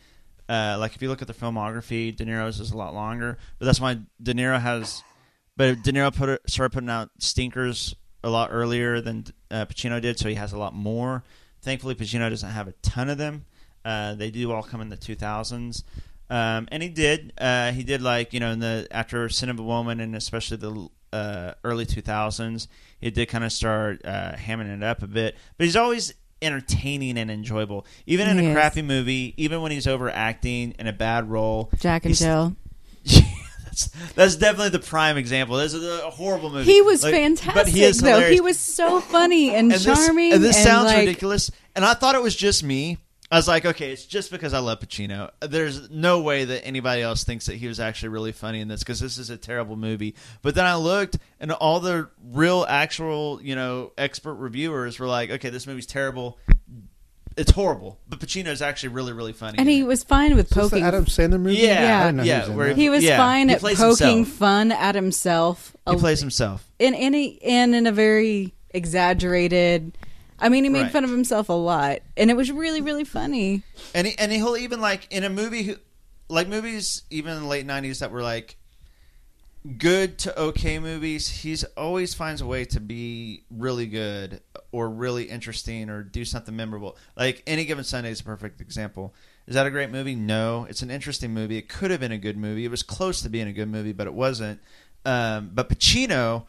Uh, 0.53 0.77
like 0.77 0.93
if 0.93 1.01
you 1.01 1.09
look 1.09 1.23
at 1.23 1.27
the 1.27 1.33
filmography, 1.33 2.15
De 2.15 2.23
Niro's 2.23 2.59
is 2.59 2.69
a 2.69 2.77
lot 2.77 2.93
longer, 2.93 3.39
but 3.57 3.65
that's 3.65 3.81
why 3.81 3.97
De 4.21 4.33
Niro 4.35 4.61
has. 4.61 5.03
But 5.57 5.81
De 5.81 5.91
Niro 5.91 6.15
put 6.15 6.47
started 6.47 6.71
putting 6.71 6.91
out 6.91 7.09
stinkers 7.17 7.95
a 8.23 8.29
lot 8.29 8.49
earlier 8.51 9.01
than 9.01 9.25
uh, 9.49 9.65
Pacino 9.65 9.99
did, 9.99 10.19
so 10.19 10.29
he 10.29 10.35
has 10.35 10.53
a 10.53 10.59
lot 10.59 10.75
more. 10.75 11.23
Thankfully, 11.63 11.95
Pacino 11.95 12.29
doesn't 12.29 12.51
have 12.51 12.67
a 12.67 12.73
ton 12.83 13.09
of 13.09 13.17
them. 13.17 13.45
Uh, 13.83 14.13
they 14.13 14.29
do 14.29 14.51
all 14.51 14.61
come 14.61 14.79
in 14.79 14.89
the 14.89 14.97
2000s, 14.97 15.83
um, 16.29 16.67
and 16.71 16.83
he 16.83 16.89
did. 16.89 17.33
Uh, 17.35 17.71
he 17.71 17.83
did 17.83 18.03
like 18.03 18.31
you 18.31 18.39
know 18.39 18.51
in 18.51 18.59
the 18.59 18.87
after 18.91 19.27
Scent 19.29 19.49
of 19.49 19.57
a 19.57 19.63
Woman 19.63 19.99
and 19.99 20.15
especially 20.15 20.57
the 20.57 20.87
uh, 21.11 21.53
early 21.63 21.87
2000s, 21.87 22.67
he 23.01 23.09
did 23.09 23.27
kind 23.27 23.43
of 23.43 23.51
start 23.51 24.01
uh, 24.05 24.33
hamming 24.33 24.71
it 24.71 24.83
up 24.83 25.01
a 25.01 25.07
bit. 25.07 25.35
But 25.57 25.65
he's 25.65 25.75
always 25.75 26.13
entertaining 26.43 27.17
and 27.17 27.31
enjoyable, 27.31 27.85
even 28.05 28.27
in 28.29 28.37
He 28.39 28.45
a 28.45 28.49
is. 28.49 28.53
crappy 28.55 28.81
movie, 28.81 29.33
even 29.37 29.61
when 29.61 29.71
he's 29.71 29.87
overacting 29.87 30.75
in 30.79 30.87
a 30.87 30.93
bad 30.93 31.29
role. 31.29 31.69
Jack 31.79 32.05
and 32.05 32.15
Jill. 32.15 32.55
that's, 33.05 33.87
that's 34.15 34.35
definitely 34.35 34.69
the 34.69 34.79
prime 34.79 35.17
example. 35.17 35.57
This 35.57 35.73
is 35.73 35.83
a 35.85 36.09
horrible 36.09 36.49
movie. 36.49 36.71
He 36.71 36.81
was 36.81 37.03
Like, 37.03 37.13
fantastic, 37.13 37.53
but 37.55 37.67
he 37.67 37.83
is 37.83 37.99
though. 37.99 38.29
He 38.29 38.41
was 38.41 38.59
so 38.59 38.99
funny 39.01 39.49
and, 39.49 39.71
and 39.71 39.81
this, 39.81 39.83
charming. 40.05 40.33
and 40.33 40.43
this 40.43 40.61
sounds 40.61 40.85
like, 40.87 40.99
ridiculous. 40.99 41.51
And 41.75 41.83
I 41.83 41.93
thought 41.93 42.15
it 42.15 42.21
was 42.21 42.35
just 42.35 42.63
me. 42.63 42.97
I 43.33 43.37
was 43.37 43.47
like, 43.47 43.65
okay, 43.65 43.91
it's 43.91 44.05
just 44.05 44.29
because 44.29 44.53
I 44.53 44.59
love 44.59 44.79
Pacino. 44.79 45.31
There's 45.41 45.89
no 45.89 46.21
way 46.21 46.45
that 46.45 46.63
anybody 46.65 47.01
else 47.01 47.23
thinks 47.23 47.47
that 47.47 47.55
he 47.55 47.67
was 47.67 47.79
actually 47.79 48.09
really 48.09 48.31
funny 48.31 48.61
in 48.61 48.67
this 48.67 48.81
because 48.81 48.99
this 48.99 49.17
is 49.17 49.31
a 49.31 49.37
terrible 49.37 49.75
movie. 49.75 50.13
But 50.43 50.53
then 50.53 50.65
I 50.65 50.75
looked, 50.75 51.17
and 51.39 51.51
all 51.51 51.79
the 51.79 52.09
real, 52.23 52.63
actual, 52.69 53.39
you 53.41 53.55
know, 53.55 53.91
expert 53.97 54.35
reviewers 54.35 54.99
were 54.99 55.07
like, 55.07 55.31
okay, 55.31 55.49
this 55.49 55.65
movie's 55.65 55.87
terrible. 55.87 56.37
It's 57.35 57.49
horrible, 57.49 57.97
but 58.07 58.19
Pacino's 58.19 58.61
actually 58.61 58.89
really, 58.89 59.13
really 59.13 59.33
funny. 59.33 59.57
And 59.57 59.67
he 59.67 59.81
was 59.81 60.03
fine 60.03 60.35
with 60.35 60.45
Is 60.45 60.49
this 60.51 60.65
the 60.65 60.69
poking. 60.69 60.83
Adam 60.83 61.05
Sandler 61.05 61.39
movie? 61.41 61.55
Yeah, 61.55 62.05
I 62.05 62.11
know 62.11 62.21
yeah, 62.21 62.33
he 62.35 62.39
was 62.41 62.49
in 62.49 62.55
where 62.55 62.73
he 62.75 62.89
was 62.91 63.03
Yeah, 63.03 63.17
fine 63.17 63.49
he 63.49 63.55
at 63.55 63.61
poking 63.61 64.17
himself. 64.17 64.27
fun 64.27 64.71
at 64.71 64.93
himself. 64.93 65.75
he 65.89 65.95
plays 65.95 66.19
himself. 66.19 66.69
in 66.77 66.93
any 66.93 67.41
and 67.41 67.73
in 67.73 67.87
a 67.87 67.91
very 67.91 68.53
exaggerated. 68.69 69.97
I 70.39 70.49
mean, 70.49 70.63
he 70.63 70.69
made 70.69 70.83
Right. 70.83 70.91
fun 70.91 71.03
of 71.03 71.09
himself 71.09 71.49
a 71.49 71.53
lot, 71.53 71.99
and 72.17 72.29
it 72.29 72.35
was 72.35 72.51
really, 72.51 72.81
really 72.81 73.03
funny. 73.05 73.63
and 73.95 74.07
he, 74.07 74.17
and 74.17 74.31
he'll 74.31 74.57
even 74.57 74.81
like 74.81 75.07
in 75.11 75.23
a 75.23 75.29
movie 75.29 75.75
like 76.29 76.47
movies 76.47 77.03
even 77.09 77.33
in 77.35 77.43
the 77.43 77.47
late 77.47 77.67
90s 77.67 77.99
that 77.99 78.09
were 78.11 78.23
like 78.23 78.55
good 79.77 80.17
to 80.17 80.37
okay 80.37 80.77
movies 80.77 81.29
he's 81.29 81.63
always 81.77 82.13
finds 82.13 82.41
a 82.41 82.45
way 82.45 82.65
to 82.65 82.81
be 82.81 83.43
really 83.49 83.85
good 83.85 84.41
or 84.73 84.89
really 84.89 85.23
interesting 85.25 85.89
or 85.89 86.03
do 86.03 86.25
something 86.25 86.55
memorable. 86.55 86.97
Like 87.15 87.43
any 87.47 87.63
given 87.63 87.83
sunday 87.85 88.11
is 88.11 88.19
a 88.19 88.23
perfect 88.23 88.59
example. 88.59 89.13
Is 89.47 89.55
that 89.55 89.65
a 89.65 89.69
great 89.69 89.89
movie? 89.91 90.15
No. 90.15 90.65
It's 90.69 90.81
an 90.81 90.89
interesting 90.89 91.33
movie. 91.33 91.57
It 91.57 91.69
could 91.69 91.91
have 91.91 91.99
been 91.99 92.11
a 92.11 92.17
good 92.17 92.37
movie. 92.37 92.65
It 92.65 92.71
was 92.71 92.81
close 92.83 93.21
to 93.21 93.29
being 93.29 93.47
a 93.47 93.53
good 93.53 93.69
movie 93.69 93.93
but 93.93 94.07
it 94.07 94.13
wasn't. 94.13 94.59
Um, 95.05 95.51
but 95.53 95.69
pacino 95.69 96.43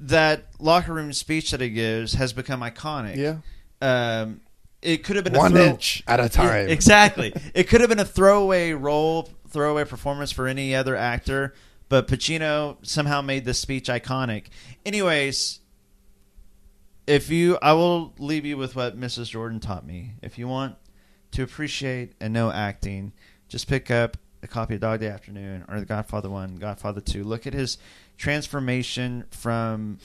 that 0.00 0.46
locker 0.60 0.92
room 0.92 1.12
speech 1.12 1.50
that 1.50 1.60
he 1.60 1.70
gives 1.70 2.14
has 2.14 2.32
become 2.32 2.60
iconic 2.60 3.16
Yeah. 3.16 3.38
um, 3.82 4.40
it 4.80 4.98
could 5.04 5.16
have 5.16 5.24
been 5.24 5.34
One 5.34 5.52
a 5.52 5.54
throw- 5.56 5.64
inch 5.66 6.02
at 6.06 6.20
a 6.20 6.28
time. 6.28 6.46
Yeah, 6.68 6.72
exactly. 6.72 7.32
it 7.54 7.64
could 7.68 7.80
have 7.80 7.90
been 7.90 7.98
a 7.98 8.04
throwaway 8.04 8.70
role, 8.72 9.28
throwaway 9.48 9.84
performance 9.84 10.30
for 10.30 10.46
any 10.46 10.72
other 10.74 10.94
actor, 10.94 11.52
but 11.88 12.06
Pacino 12.06 12.76
somehow 12.82 13.20
made 13.20 13.44
this 13.44 13.58
speech 13.58 13.88
iconic. 13.88 14.44
Anyways, 14.86 15.58
if 17.06 17.30
you, 17.30 17.58
I 17.62 17.72
will 17.72 18.14
leave 18.18 18.44
you 18.44 18.56
with 18.56 18.76
what 18.76 18.98
Mrs. 18.98 19.30
Jordan 19.30 19.60
taught 19.60 19.86
me. 19.86 20.12
If 20.22 20.38
you 20.38 20.46
want 20.46 20.76
to 21.32 21.42
appreciate 21.42 22.12
and 22.20 22.32
know 22.32 22.50
acting, 22.52 23.12
just 23.48 23.66
pick 23.66 23.90
up 23.90 24.16
a 24.42 24.46
copy 24.46 24.74
of 24.74 24.80
Dog 24.80 25.00
Day 25.00 25.08
Afternoon 25.08 25.64
or 25.68 25.80
The 25.80 25.86
Godfather 25.86 26.30
One, 26.30 26.56
Godfather 26.56 27.00
Two. 27.00 27.24
Look 27.24 27.46
at 27.46 27.54
his 27.54 27.78
transformation 28.18 29.24
from 29.30 29.98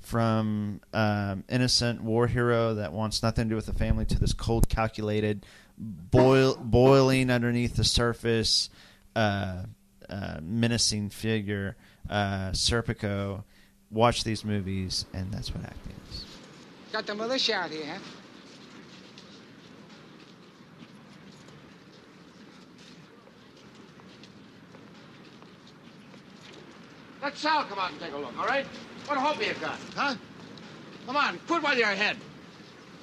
from 0.00 0.80
um, 0.94 1.44
innocent 1.50 2.02
war 2.02 2.26
hero 2.26 2.74
that 2.74 2.94
wants 2.94 3.22
nothing 3.22 3.44
to 3.44 3.50
do 3.50 3.56
with 3.56 3.66
the 3.66 3.74
family 3.74 4.06
to 4.06 4.18
this 4.18 4.32
cold, 4.32 4.66
calculated, 4.66 5.44
boil, 5.76 6.56
boiling 6.56 7.30
underneath 7.30 7.76
the 7.76 7.84
surface, 7.84 8.70
uh, 9.14 9.64
uh, 10.08 10.38
menacing 10.42 11.10
figure. 11.10 11.76
Uh, 12.08 12.50
Serpico. 12.52 13.44
Watch 13.90 14.24
these 14.24 14.44
movies, 14.44 15.06
and 15.14 15.30
that's 15.32 15.54
what 15.54 15.64
acting 15.64 15.94
is. 16.10 16.24
Got 16.92 17.06
the 17.06 17.14
militia 17.14 17.54
out 17.54 17.70
here, 17.70 17.86
huh? 17.86 17.98
Let 27.28 27.36
Sal 27.36 27.64
come 27.64 27.78
out 27.78 27.90
and 27.90 28.00
take 28.00 28.14
a 28.14 28.16
look, 28.16 28.32
all 28.38 28.46
right? 28.46 28.64
What 29.04 29.18
hope 29.18 29.38
you 29.46 29.52
got, 29.60 29.78
huh? 29.94 30.14
Come 31.04 31.14
on, 31.14 31.38
quit 31.46 31.62
while 31.62 31.76
you're 31.76 31.90
ahead. 31.90 32.16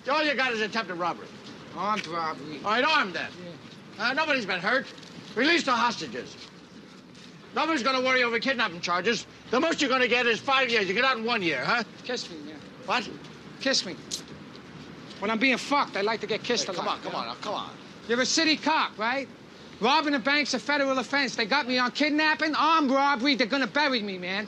All 0.09 0.23
you 0.23 0.33
got 0.33 0.51
is 0.51 0.61
attempted 0.61 0.95
robbery. 0.95 1.27
Armed 1.77 2.07
robbery. 2.07 2.59
All 2.65 2.71
right, 2.71 2.83
armed 2.83 3.13
then. 3.13 3.29
Uh, 3.99 4.13
nobody's 4.13 4.47
been 4.47 4.59
hurt. 4.59 4.87
Release 5.35 5.61
the 5.61 5.73
hostages. 5.73 6.35
Nobody's 7.55 7.83
gonna 7.83 8.01
worry 8.01 8.23
over 8.23 8.39
kidnapping 8.39 8.81
charges. 8.81 9.27
The 9.51 9.59
most 9.59 9.79
you're 9.79 9.91
gonna 9.91 10.07
get 10.07 10.25
is 10.25 10.39
five 10.39 10.71
years. 10.71 10.87
You 10.87 10.95
get 10.95 11.03
out 11.05 11.19
in 11.19 11.23
one 11.23 11.43
year, 11.43 11.63
huh? 11.63 11.83
Kiss 12.03 12.27
me, 12.31 12.37
man. 12.47 12.55
What? 12.87 13.07
Kiss 13.61 13.85
me. 13.85 13.95
When 15.19 15.29
I'm 15.29 15.37
being 15.37 15.57
fucked, 15.57 15.97
I 15.97 16.01
like 16.01 16.21
to 16.21 16.27
get 16.27 16.41
kissed 16.41 16.65
Hey, 16.65 16.73
a 16.73 16.75
come 16.75 16.87
lot. 16.87 16.97
on, 16.97 17.03
come 17.03 17.13
on, 17.13 17.35
come 17.41 17.53
on. 17.53 17.69
You're 18.09 18.21
a 18.21 18.25
city 18.25 18.57
cop, 18.57 18.97
right? 18.97 19.27
Robbing 19.81 20.13
a 20.15 20.19
bank's 20.19 20.53
a 20.53 20.59
federal 20.59 20.97
offense. 20.99 21.35
They 21.35 21.45
got 21.45 21.67
me 21.67 21.77
on 21.77 21.91
kidnapping, 21.91 22.55
armed 22.55 22.91
robbery. 22.91 23.35
They're 23.35 23.47
gonna 23.47 23.67
bury 23.67 24.01
me, 24.01 24.17
man. 24.17 24.47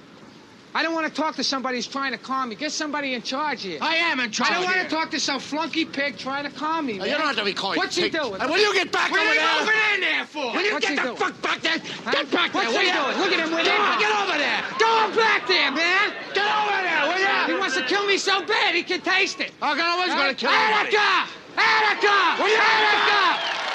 I 0.76 0.84
don't 0.84 0.94
want 0.94 1.08
to 1.08 1.14
talk 1.14 1.36
to 1.38 1.44
somebody 1.44 1.78
who's 1.78 1.88
trying 1.88 2.12
to 2.12 2.18
calm 2.20 2.50
me. 2.50 2.56
Get 2.56 2.72
somebody 2.72 3.14
in 3.16 3.24
charge 3.24 3.64
here. 3.64 3.80
I 3.82 3.96
am 3.96 4.20
in 4.20 4.30
charge 4.32 4.52
I 4.52 4.54
don't 4.56 4.66
want 4.66 4.78
to 4.78 4.88
talk 4.96 5.10
to 5.12 5.20
some 5.20 5.40
flunky 5.40 5.86
pig 5.86 6.18
trying 6.20 6.44
to 6.44 6.52
calm 6.52 6.86
me, 6.86 7.00
man. 7.00 7.08
you 7.08 7.14
don't 7.18 7.26
have 7.26 7.36
to 7.38 7.44
be 7.46 7.54
calling 7.54 7.78
What's 7.78 7.96
he 7.96 8.04
pig. 8.04 8.12
doing? 8.14 8.40
And 8.40 8.50
when 8.52 8.60
you 8.62 8.74
get 8.76 8.92
back 8.92 9.10
what 9.10 9.20
over 9.22 9.30
are 9.30 9.34
you 9.34 9.40
there- 9.40 9.60
moving 9.60 9.76
in 9.96 10.02
there 10.02 10.26
for? 10.26 10.54
When 10.54 10.64
you 10.66 10.74
What's 10.74 10.86
get 10.86 10.90
he 10.92 10.96
the 11.02 11.02
doing? 11.04 11.18
fuck 11.18 11.42
back 11.42 11.62
there, 11.62 11.80
Huh? 11.80 12.12
get 12.12 12.30
back 12.32 12.54
What's 12.54 12.72
there, 12.74 12.82
he 12.84 12.92
will 12.92 13.06
doing? 13.06 13.18
Look 13.18 13.32
at 13.34 13.40
him 13.48 13.56
with 13.56 13.66
Go 13.66 13.72
him. 13.74 13.82
on, 13.82 14.00
Get 14.00 14.12
over 14.22 14.38
there. 14.38 14.62
Go 14.78 14.86
on 15.02 15.16
back 15.16 15.48
there, 15.48 15.72
man. 15.72 16.14
Get 16.36 16.46
over 16.46 16.78
there, 16.84 17.02
will 17.10 17.20
ya? 17.26 17.48
He 17.48 17.54
wants 17.58 17.76
to 17.76 17.84
kill 17.84 18.06
me 18.06 18.18
so 18.20 18.46
bad 18.46 18.76
he 18.76 18.84
can 18.84 19.02
taste 19.02 19.40
it. 19.40 19.52
How 19.60 19.74
can 19.74 19.82
I 19.86 19.96
was 19.98 20.10
Huh? 20.14 20.18
gonna 20.20 20.36
kill 20.36 20.52
Attica! 20.52 20.78
anybody? 20.78 20.98
Attica! 20.98 21.58
Attica! 21.58 22.16
Attica! 22.38 23.24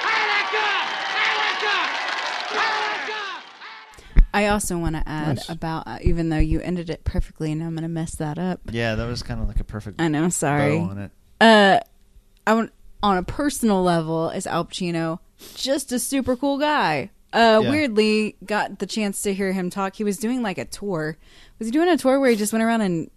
Attica! 0.07 0.69
Attica! 2.63 3.23
I 4.35 4.47
also 4.49 4.79
want 4.79 4.97
to 4.97 5.07
add 5.07 5.37
Nice. 5.37 5.49
about, 5.49 5.87
uh, 5.87 5.99
even 6.03 6.29
though 6.31 6.39
you 6.39 6.61
ended 6.61 6.89
it 6.91 7.05
perfectly, 7.05 7.53
and 7.53 7.63
I'm 7.63 7.71
going 7.75 7.83
to 7.83 7.89
mess 7.89 8.15
that 8.17 8.39
up. 8.39 8.61
Yeah, 8.71 8.95
that 8.95 9.07
was 9.07 9.23
kind 9.23 9.41
of 9.41 9.49
like 9.49 9.61
a 9.61 9.65
perfect. 9.65 10.01
I 10.01 10.09
know. 10.09 10.29
Sorry. 10.31 10.79
on 10.79 10.99
it. 10.99 11.11
Uh, 11.41 11.81
I 12.47 12.55
want 12.55 12.73
on 13.03 13.17
a 13.19 13.23
personal 13.23 13.83
level, 13.83 14.31
is 14.31 14.47
Al 14.47 14.65
Pacino 14.65 15.19
just 15.55 15.93
a 15.93 15.99
super 15.99 16.37
cool 16.37 16.59
guy? 16.59 17.11
Uh, 17.33 17.61
Yeah. 17.63 17.71
weirdly, 17.71 18.37
got 18.45 18.79
the 18.79 18.87
chance 18.87 19.23
to 19.23 19.35
hear 19.35 19.53
him 19.53 19.71
talk. 19.71 19.97
He 19.97 20.05
was 20.05 20.19
doing 20.19 20.43
like 20.43 20.59
a 20.59 20.65
tour. 20.65 21.17
Was 21.59 21.69
he 21.69 21.73
doing 21.73 21.89
a 21.89 21.97
tour 21.97 22.21
where 22.21 22.31
he 22.31 22.37
just 22.37 22.53
went 22.53 22.63
around 22.63 22.81
and 22.83 23.11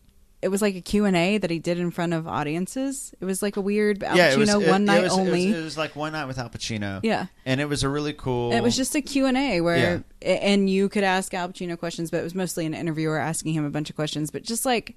it 0.45 0.49
was 0.49 0.61
like 0.61 0.75
a 0.75 0.81
Q 0.81 1.05
and 1.05 1.17
A 1.17 1.39
that 1.39 1.49
he 1.49 1.57
did 1.59 1.79
in 1.79 1.89
front 1.89 2.13
of 2.13 2.27
audiences? 2.27 3.13
It 3.19 3.25
was 3.25 3.41
like 3.41 3.57
a 3.57 3.61
weird 3.61 4.03
Al 4.03 4.15
yeah, 4.15 4.29
Pacino 4.31 4.35
it 4.35 4.39
was, 4.39 4.49
it- 4.49 4.69
one 4.69 4.81
it 4.83 4.85
night 4.85 5.01
was- 5.03 5.13
it 5.13 5.19
was- 5.19 5.27
only. 5.27 5.47
It 5.51 5.63
was, 5.63 5.77
like 5.77 5.95
one 5.95 6.13
night 6.13 6.25
with 6.25 6.37
Al 6.37 6.49
Pacino. 6.49 6.99
Yeah. 7.03 7.25
and 7.45 7.59
it 7.59 7.65
was 7.67 7.81
a 7.83 7.89
really 7.89 8.13
cool. 8.13 8.51
It 8.53 8.61
was 8.61 8.75
just 8.75 8.93
a 8.95 9.01
Q&A 9.01 9.59
where 9.61 10.03
and 10.21 10.69
you 10.69 10.87
could 10.89 11.03
ask 11.03 11.33
Al 11.33 11.49
Pacino 11.49 11.77
questions, 11.77 12.11
but 12.11 12.19
it 12.19 12.23
was 12.23 12.35
mostly 12.35 12.65
an 12.65 12.73
interviewer 12.73 13.17
asking 13.17 13.53
him 13.53 13.65
a 13.65 13.69
bunch 13.71 13.89
of 13.89 13.95
questions, 13.95 14.29
but 14.31 14.43
just 14.43 14.65
like 14.65 14.95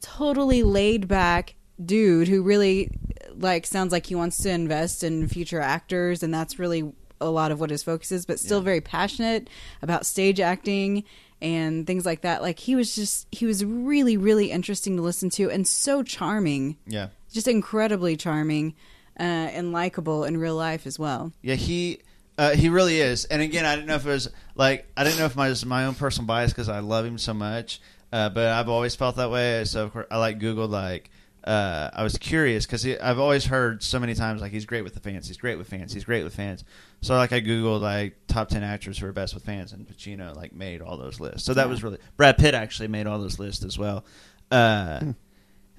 totally 0.00 0.62
laid 0.62 1.08
back 1.08 1.54
dude 1.84 2.28
who 2.28 2.42
really 2.42 2.90
like 3.38 3.66
sounds 3.66 3.92
like 3.92 4.06
he 4.06 4.14
wants 4.14 4.38
to 4.38 4.50
invest 4.50 5.02
in 5.04 5.28
future 5.28 5.60
actors 5.60 6.22
and 6.22 6.32
that's 6.32 6.58
really 6.58 6.90
a 7.20 7.28
lot 7.30 7.50
of 7.50 7.60
what 7.60 7.70
his 7.70 7.82
focus 7.82 8.12
is, 8.12 8.26
but 8.26 8.38
still 8.38 8.60
very 8.60 8.80
passionate 8.80 9.48
about 9.82 10.04
stage 10.04 10.38
acting 10.40 11.02
and 11.40 11.86
things 11.86 12.06
like 12.06 12.22
that. 12.22 12.42
Like 12.42 12.58
he 12.58 12.74
was 12.76 12.94
just 12.94 13.26
he 13.30 13.46
was 13.46 13.64
really 13.64 14.16
really 14.16 14.50
interesting 14.50 14.96
to 14.96 15.02
listen 15.02 15.30
to 15.30 15.50
and 15.50 15.66
so 15.66 16.02
charming. 16.02 16.76
Yeah. 16.86 17.08
Just 17.32 17.48
incredibly 17.48 18.16
charming 18.16 18.74
uh, 19.18 19.22
and 19.22 19.72
likable 19.72 20.24
in 20.24 20.38
real 20.38 20.56
life 20.56 20.86
as 20.86 20.98
well. 20.98 21.32
Yeah, 21.42 21.54
he 21.54 22.00
uh, 22.38 22.52
he 22.52 22.68
really 22.68 23.00
is. 23.00 23.24
And 23.26 23.42
again, 23.42 23.64
I 23.64 23.74
didn't 23.74 23.88
know 23.88 23.96
if 23.96 24.06
it 24.06 24.10
was 24.10 24.30
like 24.54 24.90
I 24.96 25.04
didn't 25.04 25.18
know 25.18 25.26
if 25.26 25.36
my 25.36 25.48
was 25.48 25.64
my 25.64 25.86
own 25.86 25.94
personal 25.94 26.26
bias 26.26 26.52
because 26.52 26.68
I 26.68 26.80
love 26.80 27.04
him 27.04 27.18
so 27.18 27.34
much. 27.34 27.80
Uh, 28.12 28.28
but 28.28 28.46
I've 28.46 28.68
always 28.68 28.94
felt 28.94 29.16
that 29.16 29.30
way. 29.30 29.64
So 29.64 29.84
of 29.84 29.92
course, 29.92 30.06
I 30.10 30.18
like 30.18 30.38
Googled 30.38 30.70
like. 30.70 31.10
Uh, 31.46 31.90
I 31.92 32.02
was 32.02 32.18
curious 32.18 32.66
because 32.66 32.84
I've 32.84 33.20
always 33.20 33.44
heard 33.44 33.82
so 33.82 34.00
many 34.00 34.14
times 34.14 34.40
like 34.40 34.50
he's 34.50 34.66
great 34.66 34.82
with 34.82 34.94
the 34.94 35.00
fans, 35.00 35.28
he's 35.28 35.36
great 35.36 35.56
with 35.56 35.68
fans, 35.68 35.92
he's 35.92 36.04
great 36.04 36.24
with 36.24 36.34
fans. 36.34 36.64
So 37.02 37.14
like 37.14 37.32
I 37.32 37.40
googled 37.40 37.82
like 37.82 38.16
top 38.26 38.48
ten 38.48 38.64
actors 38.64 38.98
who 38.98 39.06
are 39.06 39.12
best 39.12 39.32
with 39.32 39.44
fans, 39.44 39.72
and 39.72 39.86
Pacino 39.86 40.34
like 40.34 40.52
made 40.52 40.82
all 40.82 40.96
those 40.96 41.20
lists. 41.20 41.44
So 41.44 41.54
that 41.54 41.68
was 41.68 41.84
really 41.84 41.98
Brad 42.16 42.36
Pitt 42.36 42.54
actually 42.54 42.88
made 42.88 43.06
all 43.06 43.20
those 43.20 43.38
lists 43.38 43.64
as 43.64 43.78
well. 43.78 44.04
Uh, 44.50 45.12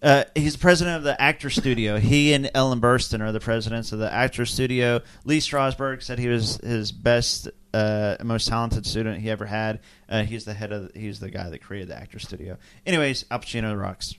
uh, 0.02 0.24
he's 0.36 0.54
the 0.54 0.60
president 0.60 0.98
of 0.98 1.04
the 1.04 1.20
Actor 1.22 1.50
Studio. 1.50 2.00
He 2.08 2.32
and 2.32 2.50
Ellen 2.54 2.80
Burstyn 2.80 3.22
are 3.22 3.32
the 3.32 3.40
presidents 3.40 3.92
of 3.92 4.00
the 4.00 4.12
Actor 4.12 4.46
Studio. 4.46 5.02
Lee 5.26 5.40
Strasberg 5.40 6.02
said 6.02 6.20
he 6.20 6.30
was 6.30 6.58
his 6.58 6.92
best, 6.94 7.50
uh, 7.74 8.16
most 8.24 8.48
talented 8.48 8.86
student 8.86 9.20
he 9.20 9.30
ever 9.30 9.46
had. 9.46 9.82
Uh, 10.08 10.24
he's 10.24 10.46
the 10.46 10.54
head 10.54 10.72
of. 10.72 10.92
He's 10.96 11.20
the 11.20 11.30
guy 11.30 11.50
that 11.50 11.62
created 11.62 11.90
the 11.90 11.98
Actor 11.98 12.20
Studio. 12.20 12.58
Anyways, 12.86 13.26
Al 13.30 13.40
Pacino 13.40 13.78
rocks. 13.78 14.16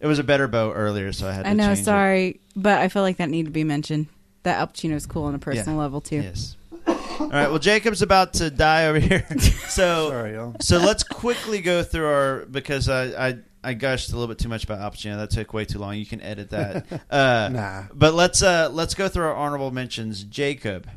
It 0.00 0.06
was 0.06 0.18
a 0.18 0.24
better 0.24 0.46
bow 0.48 0.72
earlier, 0.72 1.12
so 1.12 1.26
I 1.28 1.32
had. 1.32 1.42
to 1.44 1.48
I 1.50 1.52
know, 1.54 1.66
change 1.68 1.80
it. 1.80 1.84
sorry, 1.84 2.40
but 2.54 2.78
I 2.78 2.88
feel 2.88 3.02
like 3.02 3.16
that 3.16 3.28
needed 3.30 3.46
to 3.46 3.52
be 3.52 3.64
mentioned. 3.64 4.06
That 4.44 4.58
Al 4.58 4.68
Pacino's 4.68 5.06
cool 5.06 5.24
on 5.24 5.34
a 5.34 5.38
personal 5.38 5.74
Yeah. 5.76 5.80
level 5.82 6.00
too. 6.00 6.20
Yes. 6.22 6.56
All 6.86 7.28
right. 7.30 7.48
Well, 7.50 7.58
Jacob's 7.58 8.00
about 8.02 8.34
to 8.34 8.50
die 8.50 8.86
over 8.86 9.00
here, 9.00 9.26
so 9.68 10.10
Sorry, 10.10 10.34
y'all. 10.34 10.54
so 10.60 10.78
let's 10.78 11.02
quickly 11.02 11.60
go 11.60 11.82
through 11.82 12.06
our 12.06 12.46
because 12.46 12.88
I, 12.88 13.28
I 13.30 13.38
I 13.64 13.74
gushed 13.74 14.10
a 14.10 14.12
little 14.12 14.28
bit 14.28 14.38
too 14.38 14.48
much 14.48 14.62
about 14.62 14.78
Al 14.78 14.92
Pacino. 14.92 15.16
That 15.16 15.30
took 15.30 15.52
way 15.52 15.64
too 15.64 15.80
long. 15.80 15.96
You 15.96 16.06
can 16.06 16.20
edit 16.22 16.50
that. 16.50 16.86
Uh, 17.10 17.48
Nah. 17.52 17.82
But 17.92 18.14
let's 18.14 18.40
uh 18.42 18.68
let's 18.72 18.94
go 18.94 19.08
through 19.08 19.24
our 19.24 19.34
honorable 19.34 19.72
mentions. 19.72 20.22
Jacob. 20.22 20.88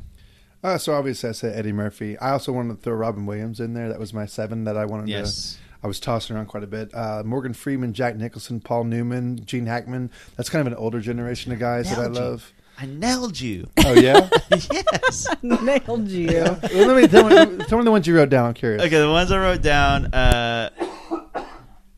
Uh, 0.62 0.78
so 0.78 0.94
obviously 0.94 1.28
I 1.28 1.32
said 1.32 1.58
Eddie 1.58 1.72
Murphy. 1.72 2.16
I 2.18 2.30
also 2.30 2.52
wanted 2.52 2.76
to 2.76 2.80
throw 2.82 2.94
Robin 2.94 3.26
Williams 3.26 3.58
in 3.58 3.74
there. 3.74 3.88
That 3.88 3.98
was 3.98 4.14
my 4.14 4.26
seven 4.26 4.62
that 4.64 4.76
I 4.76 4.84
wanted 4.84 5.08
Yes. 5.08 5.58
To. 5.82 5.86
I 5.86 5.88
was 5.88 6.00
tossing 6.00 6.36
around 6.36 6.46
quite 6.46 6.62
a 6.62 6.66
bit. 6.68 6.94
Uh, 6.94 7.22
Morgan 7.24 7.52
Freeman, 7.52 7.92
Jack 7.92 8.16
Nicholson, 8.16 8.60
Paul 8.60 8.84
Newman, 8.84 9.44
Gene 9.44 9.66
Hackman. 9.66 10.10
That's 10.36 10.48
kind 10.48 10.66
of 10.66 10.72
an 10.72 10.78
older 10.78 11.00
generation 11.00 11.52
of 11.52 11.58
guys 11.58 11.90
that 11.90 11.98
I 11.98 12.02
Nailed 12.02 12.16
you. 12.16 12.22
love. 12.22 12.52
I 12.78 12.86
nailed 12.86 13.40
you. 13.40 13.68
Oh 13.84 13.92
yeah. 13.92 14.28
yes. 14.50 15.26
Nailed 15.42 16.08
you. 16.08 16.28
Well, 16.32 16.58
let 16.88 17.02
me 17.02 17.06
tell 17.06 17.28
me, 17.28 17.64
tell 17.66 17.78
me 17.78 17.84
the 17.84 17.90
ones 17.90 18.06
you 18.06 18.16
wrote 18.16 18.30
down. 18.30 18.46
I'm 18.48 18.54
curious. 18.54 18.82
Okay, 18.82 18.98
the 18.98 19.10
ones 19.10 19.30
I 19.30 19.38
wrote 19.38 19.62
down. 19.62 20.06
Uh, 20.06 20.70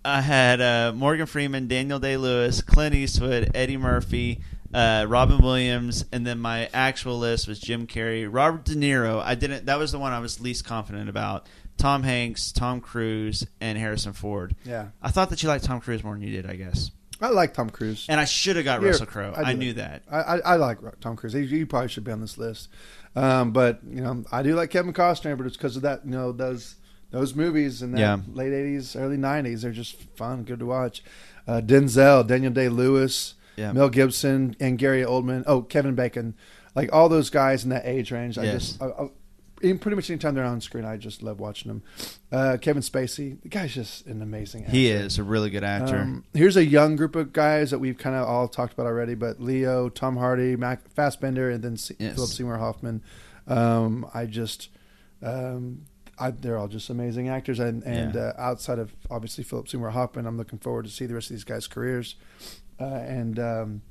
I 0.05 0.21
had 0.21 0.61
uh, 0.61 0.93
Morgan 0.95 1.27
Freeman, 1.27 1.69
Daniel 1.69 1.99
Day 1.99 2.17
Lewis, 2.17 2.61
Clint 2.61 2.95
Eastwood, 2.95 3.53
Eddie 3.55 3.79
Murphy, 3.79 4.41
uh, 4.75 5.07
Robin 5.09 5.39
Williams, 5.39 6.05
and 6.13 6.27
then 6.27 6.39
my 6.41 6.69
actual 6.75 7.19
list 7.19 7.49
was 7.49 7.59
Jim 7.59 7.87
Carrey, 7.87 8.29
Robert 8.31 8.65
De 8.65 8.75
Niro. 8.75 9.23
I 9.23 9.35
didn't. 9.37 9.67
That 9.67 9.79
was 9.79 9.93
the 9.93 9.99
one 9.99 10.13
I 10.13 10.19
was 10.19 10.41
least 10.41 10.65
confident 10.67 11.09
about. 11.09 11.47
Tom 11.85 12.03
Hanks, 12.03 12.51
Tom 12.51 12.81
Cruise, 12.81 13.47
and 13.61 13.77
Harrison 13.77 14.15
Ford. 14.15 14.57
Yeah. 14.65 14.87
I 15.03 15.11
thought 15.11 15.29
that 15.29 15.43
you 15.43 15.51
liked 15.51 15.65
Tom 15.65 15.83
Cruise 15.83 16.03
more 16.03 16.15
than 16.15 16.23
you 16.23 16.31
did. 16.31 16.49
I 16.49 16.57
guess. 16.57 16.91
I 17.21 17.29
like 17.29 17.53
Tom 17.53 17.69
Cruise. 17.69 18.07
And 18.09 18.19
I 18.19 18.25
should 18.25 18.57
have 18.57 18.65
got 18.65 18.81
You're- 18.81 18.93
Russell 18.93 19.05
Crowe. 19.07 19.35
I, 19.37 19.53
do. 19.53 19.59
knew 19.59 19.73
that. 19.75 20.03
I, 20.11 20.19
I, 20.19 20.37
I 20.39 20.57
like 20.57 20.79
Tom 21.01 21.15
Cruise. 21.15 21.35
He, 21.35 21.45
he 21.45 21.67
probably 21.67 21.89
should 21.91 22.05
be 22.05 22.11
on 22.11 22.23
this 22.23 22.39
list. 22.39 22.71
Um, 23.15 23.53
but 23.53 23.81
you 23.87 24.01
know, 24.01 24.25
I 24.33 24.43
do 24.43 24.55
like 24.55 24.71
Kevin 24.71 24.95
Costner, 24.95 25.37
but 25.37 25.47
it's 25.47 25.59
because 25.59 25.77
of 25.77 25.83
that. 25.83 26.07
You 26.07 26.13
know, 26.13 26.33
those 26.33 26.77
those 27.11 27.35
movies 27.35 27.83
in 27.83 27.93
the 27.93 28.01
Yeah. 28.01 28.19
late 28.33 28.53
'80s, 28.53 28.99
early 28.99 29.19
'90s. 29.19 29.61
They're 29.61 29.71
just 29.71 30.01
fun, 30.17 30.45
good 30.45 30.61
to 30.61 30.67
watch. 30.67 31.05
Uh, 31.47 31.61
Denzel, 31.61 32.27
Daniel 32.27 32.51
Day 32.53 32.71
Lewis, 32.71 33.35
Yeah. 33.57 33.73
Mel 33.73 33.91
Gibson, 33.91 34.57
and 34.59 34.79
Gary 34.79 35.03
Oldman. 35.03 35.45
Oh, 35.47 35.61
Kevin 35.61 35.95
Bacon. 35.95 36.35
Like 36.75 36.95
all 36.95 37.11
those 37.11 37.29
guys 37.29 37.63
in 37.63 37.69
that 37.71 37.85
age 37.85 38.11
range. 38.11 38.39
I 38.39 38.45
Yes. 38.45 38.71
just. 38.71 38.83
I, 38.83 38.87
I, 38.87 39.09
in 39.65 39.79
pretty 39.79 39.97
much 39.97 40.11
anytime 40.11 40.35
they're 40.35 40.45
on 40.45 40.61
screen, 40.61 40.85
I 40.85 40.97
just 40.97 41.23
love 41.23 41.41
watching 41.41 41.69
them. 41.69 41.83
Uh, 42.31 42.57
Kevin 42.61 42.83
Spacey, 42.83 43.41
the 43.43 43.49
guy's 43.49 43.75
just 43.75 44.07
an 44.07 44.23
amazing 44.23 44.63
actor. 44.65 44.73
He 44.77 44.89
is 44.89 45.19
a 45.19 45.25
really 45.25 45.51
good 45.51 45.65
actor. 45.65 45.99
Um, 45.99 46.25
here's 46.35 46.57
a 46.57 46.65
young 46.65 46.97
group 46.97 47.17
of 47.17 47.33
guys 47.33 47.71
that 47.71 47.79
we've 47.79 47.99
kind 47.99 48.15
of 48.15 48.29
all 48.29 48.47
talked 48.49 48.73
about 48.75 48.87
already, 48.87 49.15
but 49.15 49.41
Leo, 49.41 49.89
Tom 49.89 50.17
Hardy, 50.17 50.55
Mac, 50.57 50.89
Fassbender, 50.91 51.51
and 51.51 51.63
then 51.65 51.77
Se- 51.77 51.97
Yes. 51.99 52.15
Philip 52.15 52.31
Seymour 52.31 52.59
Hoffman. 52.59 53.03
Um, 53.47 54.07
I 54.15 54.27
just, 54.27 54.69
um, 55.23 55.83
I, 56.19 56.31
they're 56.31 56.57
all 56.59 56.69
just 56.69 56.91
amazing 56.91 57.29
actors, 57.29 57.59
and 57.59 57.83
and 57.83 58.15
Yeah. 58.15 58.21
uh, 58.21 58.35
outside 58.39 58.79
of 58.79 58.95
obviously 59.11 59.45
Philip 59.45 59.69
Seymour 59.69 59.91
Hoffman, 59.91 60.27
I'm 60.27 60.37
looking 60.37 60.59
forward 60.59 60.85
to 60.85 60.91
see 60.91 61.07
the 61.07 61.15
rest 61.15 61.31
of 61.31 61.37
these 61.37 61.45
guys' 61.45 61.67
careers, 61.67 62.15
uh, 62.81 62.85
and 62.85 63.39
um, 63.39 63.83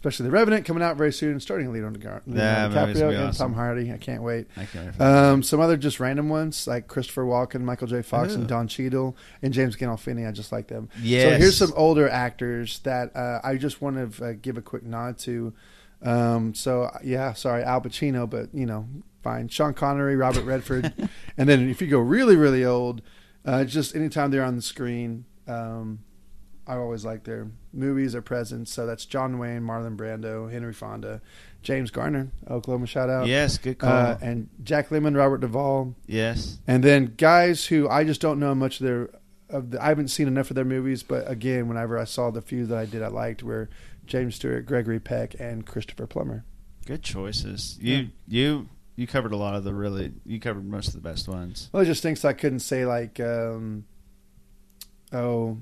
especially 0.00 0.24
the 0.24 0.30
Revenant 0.30 0.64
coming 0.64 0.82
out 0.82 0.96
very 0.96 1.12
soon, 1.12 1.38
starting 1.40 1.70
Leonardo, 1.70 1.98
Gar- 1.98 2.22
That 2.28 2.72
Leonardo 2.72 2.86
movie's 2.86 3.00
gonna 3.00 3.12
DiCaprio 3.12 3.18
and 3.18 3.28
awesome. 3.28 3.46
Tom 3.48 3.54
Hardy. 3.54 3.92
I 3.92 3.98
can't 3.98 4.22
wait. 4.22 4.46
I 4.56 4.64
can't 4.64 4.98
wait. 4.98 5.04
Um, 5.04 5.42
some 5.42 5.60
other 5.60 5.76
just 5.76 6.00
random 6.00 6.30
ones 6.30 6.66
like 6.66 6.88
Christopher 6.88 7.24
Walken, 7.26 7.60
Michael 7.60 7.86
J. 7.86 8.00
Fox, 8.00 8.34
and 8.34 8.46
Don 8.48 8.66
Cheadle, 8.66 9.14
and 9.42 9.52
James 9.52 9.76
Gandolfini. 9.76 10.26
I 10.26 10.32
just 10.32 10.52
like 10.52 10.68
them. 10.68 10.88
Yeah. 11.02 11.24
So 11.24 11.36
here's 11.36 11.58
some 11.58 11.74
older 11.76 12.08
actors 12.08 12.78
that 12.80 13.14
uh, 13.14 13.40
I 13.44 13.56
just 13.56 13.82
want 13.82 14.14
to 14.16 14.24
uh, 14.24 14.32
give 14.40 14.56
a 14.56 14.62
quick 14.62 14.84
nod 14.84 15.18
to. 15.18 15.52
Um, 16.02 16.54
so 16.54 16.90
yeah, 17.04 17.34
sorry, 17.34 17.62
Al 17.62 17.82
Pacino, 17.82 18.28
but 18.28 18.48
you 18.54 18.64
know, 18.64 18.88
fine. 19.22 19.48
Sean 19.48 19.74
Connery, 19.74 20.16
Robert 20.16 20.44
Redford, 20.44 20.94
and 21.36 21.46
then 21.46 21.68
if 21.68 21.82
you 21.82 21.88
go 21.88 21.98
really, 21.98 22.36
really 22.36 22.64
old, 22.64 23.02
uh, 23.44 23.64
just 23.64 23.94
anytime 23.94 24.30
they're 24.30 24.44
on 24.44 24.56
the 24.56 24.62
screen, 24.62 25.26
um, 25.46 25.98
I 26.66 26.76
always 26.76 27.04
like 27.04 27.24
their 27.24 27.48
movies 27.72 28.14
or 28.14 28.22
presence. 28.22 28.72
So 28.72 28.86
that's 28.86 29.04
John 29.04 29.38
Wayne, 29.38 29.62
Marlon 29.62 29.96
Brando, 29.96 30.50
Henry 30.50 30.72
Fonda, 30.72 31.20
James 31.62 31.90
Garner, 31.90 32.30
Oklahoma 32.48 32.86
shout 32.86 33.10
out. 33.10 33.26
Yes, 33.26 33.58
good 33.58 33.78
call. 33.78 33.90
Uh, 33.92 34.18
and 34.22 34.48
Jack 34.62 34.90
Lemmon, 34.90 35.16
Robert 35.16 35.38
Duvall. 35.38 35.94
Yes. 36.06 36.58
And 36.66 36.84
then 36.84 37.14
guys 37.16 37.66
who 37.66 37.88
I 37.88 38.04
just 38.04 38.20
don't 38.20 38.38
know 38.38 38.54
much 38.54 38.80
of 38.80 38.86
their 38.86 39.10
of 39.48 39.72
the, 39.72 39.82
I 39.82 39.88
haven't 39.88 40.08
seen 40.08 40.28
enough 40.28 40.50
of 40.50 40.54
their 40.54 40.64
movies, 40.64 41.02
but 41.02 41.28
again, 41.28 41.66
whenever 41.66 41.98
I 41.98 42.04
saw 42.04 42.30
the 42.30 42.40
few 42.40 42.66
that 42.66 42.78
I 42.78 42.86
did, 42.86 43.02
I 43.02 43.08
liked 43.08 43.42
were 43.42 43.68
James 44.06 44.36
Stewart, 44.36 44.64
Gregory 44.64 45.00
Peck, 45.00 45.34
and 45.40 45.66
Christopher 45.66 46.06
Plummer. 46.06 46.44
Good 46.86 47.02
choices. 47.02 47.76
You 47.80 47.94
Yeah. 47.96 48.04
you 48.28 48.68
you 48.96 49.06
covered 49.06 49.32
a 49.32 49.36
lot 49.36 49.54
of 49.54 49.64
the 49.64 49.74
really. 49.74 50.12
You 50.24 50.38
covered 50.40 50.68
most 50.68 50.88
of 50.88 50.94
the 50.94 51.00
best 51.00 51.26
ones. 51.26 51.68
Well, 51.72 51.82
it 51.82 51.86
just 51.86 52.02
thinks 52.02 52.24
I 52.24 52.32
couldn't 52.32 52.60
say 52.60 52.84
like, 52.86 53.18
um, 53.18 53.84
oh, 55.12 55.58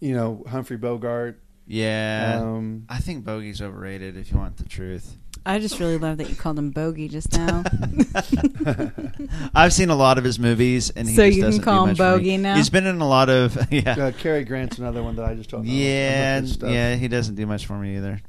you 0.00 0.14
know, 0.14 0.44
Humphrey 0.48 0.76
Bogart. 0.76 1.40
Yeah. 1.66 2.40
Um, 2.42 2.86
I 2.88 2.98
think 2.98 3.24
Bogey's 3.24 3.60
overrated. 3.60 4.16
If 4.16 4.32
you 4.32 4.38
want 4.38 4.56
the 4.56 4.64
truth. 4.64 5.16
I 5.46 5.58
just 5.60 5.78
really 5.80 5.96
love 5.98 6.18
that 6.18 6.28
you 6.28 6.36
called 6.36 6.58
him 6.58 6.70
Bogey 6.70 7.08
just 7.08 7.32
now. 7.32 7.62
I've 9.54 9.72
seen 9.72 9.88
a 9.90 9.94
lot 9.96 10.18
of 10.18 10.24
his 10.24 10.38
movies, 10.38 10.90
and 10.90 11.08
he 11.08 11.14
So 11.14 11.24
just 11.26 11.36
you 11.36 11.42
can 11.42 11.48
doesn't 11.50 11.60
do 11.60 11.64
call 11.64 11.82
him 11.84 11.88
much 11.90 11.96
for 11.96 12.02
me. 12.02 12.10
Bogey 12.18 12.36
now? 12.38 12.56
He's 12.56 12.70
been 12.70 12.86
in 12.86 13.00
a 13.00 13.08
lot 13.08 13.28
of 13.30 13.56
yeah, 13.72 13.92
Uh, 13.98 14.12
Cary 14.12 14.44
Grant's 14.44 14.78
another 14.78 15.02
one 15.02 15.16
that 15.16 15.24
I 15.24 15.34
just 15.34 15.50
don't 15.50 15.64
know. 15.64 15.72
yeah, 15.72 16.36
enough 16.36 16.38
of 16.38 16.44
his 16.44 16.52
stuff. 16.54 16.70
yeah. 16.70 16.94
He 16.96 17.08
doesn't 17.08 17.34
do 17.36 17.46
much 17.46 17.66
for 17.66 17.78
me 17.78 17.96
either. 17.96 18.20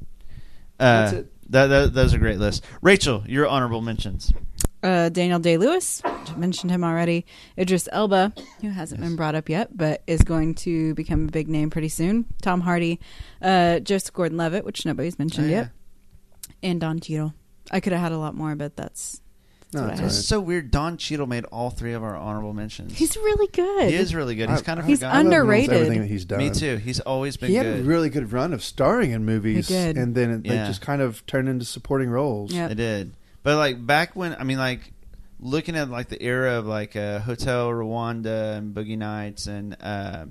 Uh, 0.80 1.02
That's 1.02 1.14
it. 1.14 1.34
That, 1.52 1.68
that 1.68 1.94
that's 1.96 2.14
a 2.14 2.20
great 2.20 2.38
list. 2.38 2.64
Rachael, 2.82 3.24
your 3.28 3.48
honorable 3.48 3.82
mentions. 3.82 4.32
Uh, 4.82 5.10
Daniel 5.10 5.40
Day 5.40 5.58
Lewis, 5.58 6.02
mentioned 6.38 6.72
him 6.72 6.86
already. 6.86 7.26
Idris 7.58 7.90
Elba, 7.92 8.32
who 8.62 8.70
hasn't 8.70 9.02
been 9.02 9.18
brought 9.18 9.36
up 9.36 9.50
yet, 9.50 9.76
but 9.76 10.02
is 10.08 10.22
going 10.22 10.56
to 10.56 10.94
become 10.94 11.28
a 11.28 11.32
big 11.32 11.50
name 11.50 11.70
pretty 11.70 11.90
soon. 11.90 12.26
Tom 12.42 12.62
Hardy, 12.62 13.00
uh, 13.42 13.80
Joseph 13.80 14.14
Gordon 14.14 14.38
Levitt, 14.38 14.64
which 14.64 14.86
nobody's 14.86 15.20
mentioned 15.20 15.48
Oh, 15.48 15.50
yeah. 15.50 15.56
yet, 15.58 15.70
and 16.64 16.80
Don 16.80 17.00
Cheadle. 17.02 17.34
I 17.72 17.82
could 17.82 17.92
have 17.92 18.02
had 18.02 18.12
a 18.14 18.18
lot 18.18 18.36
more, 18.36 18.56
but 18.56 18.78
that's, 18.78 19.20
that's 19.72 19.82
what 19.84 19.92
I 19.92 19.96
had. 19.98 20.06
It's 20.06 20.26
so 20.26 20.40
weird. 20.40 20.72
Don 20.72 20.96
Cheadle 20.96 21.28
made 21.28 21.44
all 21.46 21.70
three 21.72 21.92
of 21.92 22.02
our 22.02 22.16
honorable 22.16 22.54
mentions. 22.54 22.98
He's 22.98 23.18
really 23.18 23.48
good. 23.48 23.90
He 23.90 23.96
is 23.96 24.16
really 24.16 24.36
good. 24.36 24.50
He's 24.50 24.60
I- 24.60 24.64
kind 24.64 24.80
of 24.80 24.86
He's 24.86 25.00
forgotten. 25.00 25.26
underrated. 25.28 25.72
Everything 25.76 26.00
that 26.00 26.08
he's 26.08 26.24
done. 26.24 26.40
Me 26.40 26.52
too. 26.52 26.78
He's 26.78 27.02
always 27.02 27.36
been 27.36 27.50
he 27.50 27.56
had 27.56 27.66
good. 27.66 27.80
a 27.82 27.84
really 27.84 28.10
good 28.10 28.32
run 28.32 28.54
of 28.54 28.64
starring 28.64 29.12
in 29.12 29.26
movies, 29.26 29.68
He 29.68 29.74
did. 29.74 29.98
and 29.98 30.16
then 30.16 30.32
it, 30.32 30.44
they 30.44 30.56
just 30.66 30.80
kind 30.82 31.02
of 31.02 31.26
turned 31.26 31.50
into 31.50 31.66
supporting 31.66 32.10
roles. 32.10 32.54
Yep. 32.54 32.72
I 32.72 32.74
did. 32.76 33.14
But 33.44 33.58
like 33.58 33.86
back 33.86 34.16
when 34.16 34.36
I 34.36 34.44
mean 34.44 34.58
like 34.58 34.94
looking 35.40 35.76
at 35.76 35.90
like 35.90 36.10
the 36.10 36.22
era 36.22 36.54
of 36.54 36.66
like 36.66 36.96
uh, 36.96 37.20
Hotel 37.20 37.70
Rwanda 37.70 38.58
and 38.58 38.76
Boogie 38.76 38.98
Nights 38.98 39.48
and 39.48 39.78
uh, 39.82 40.26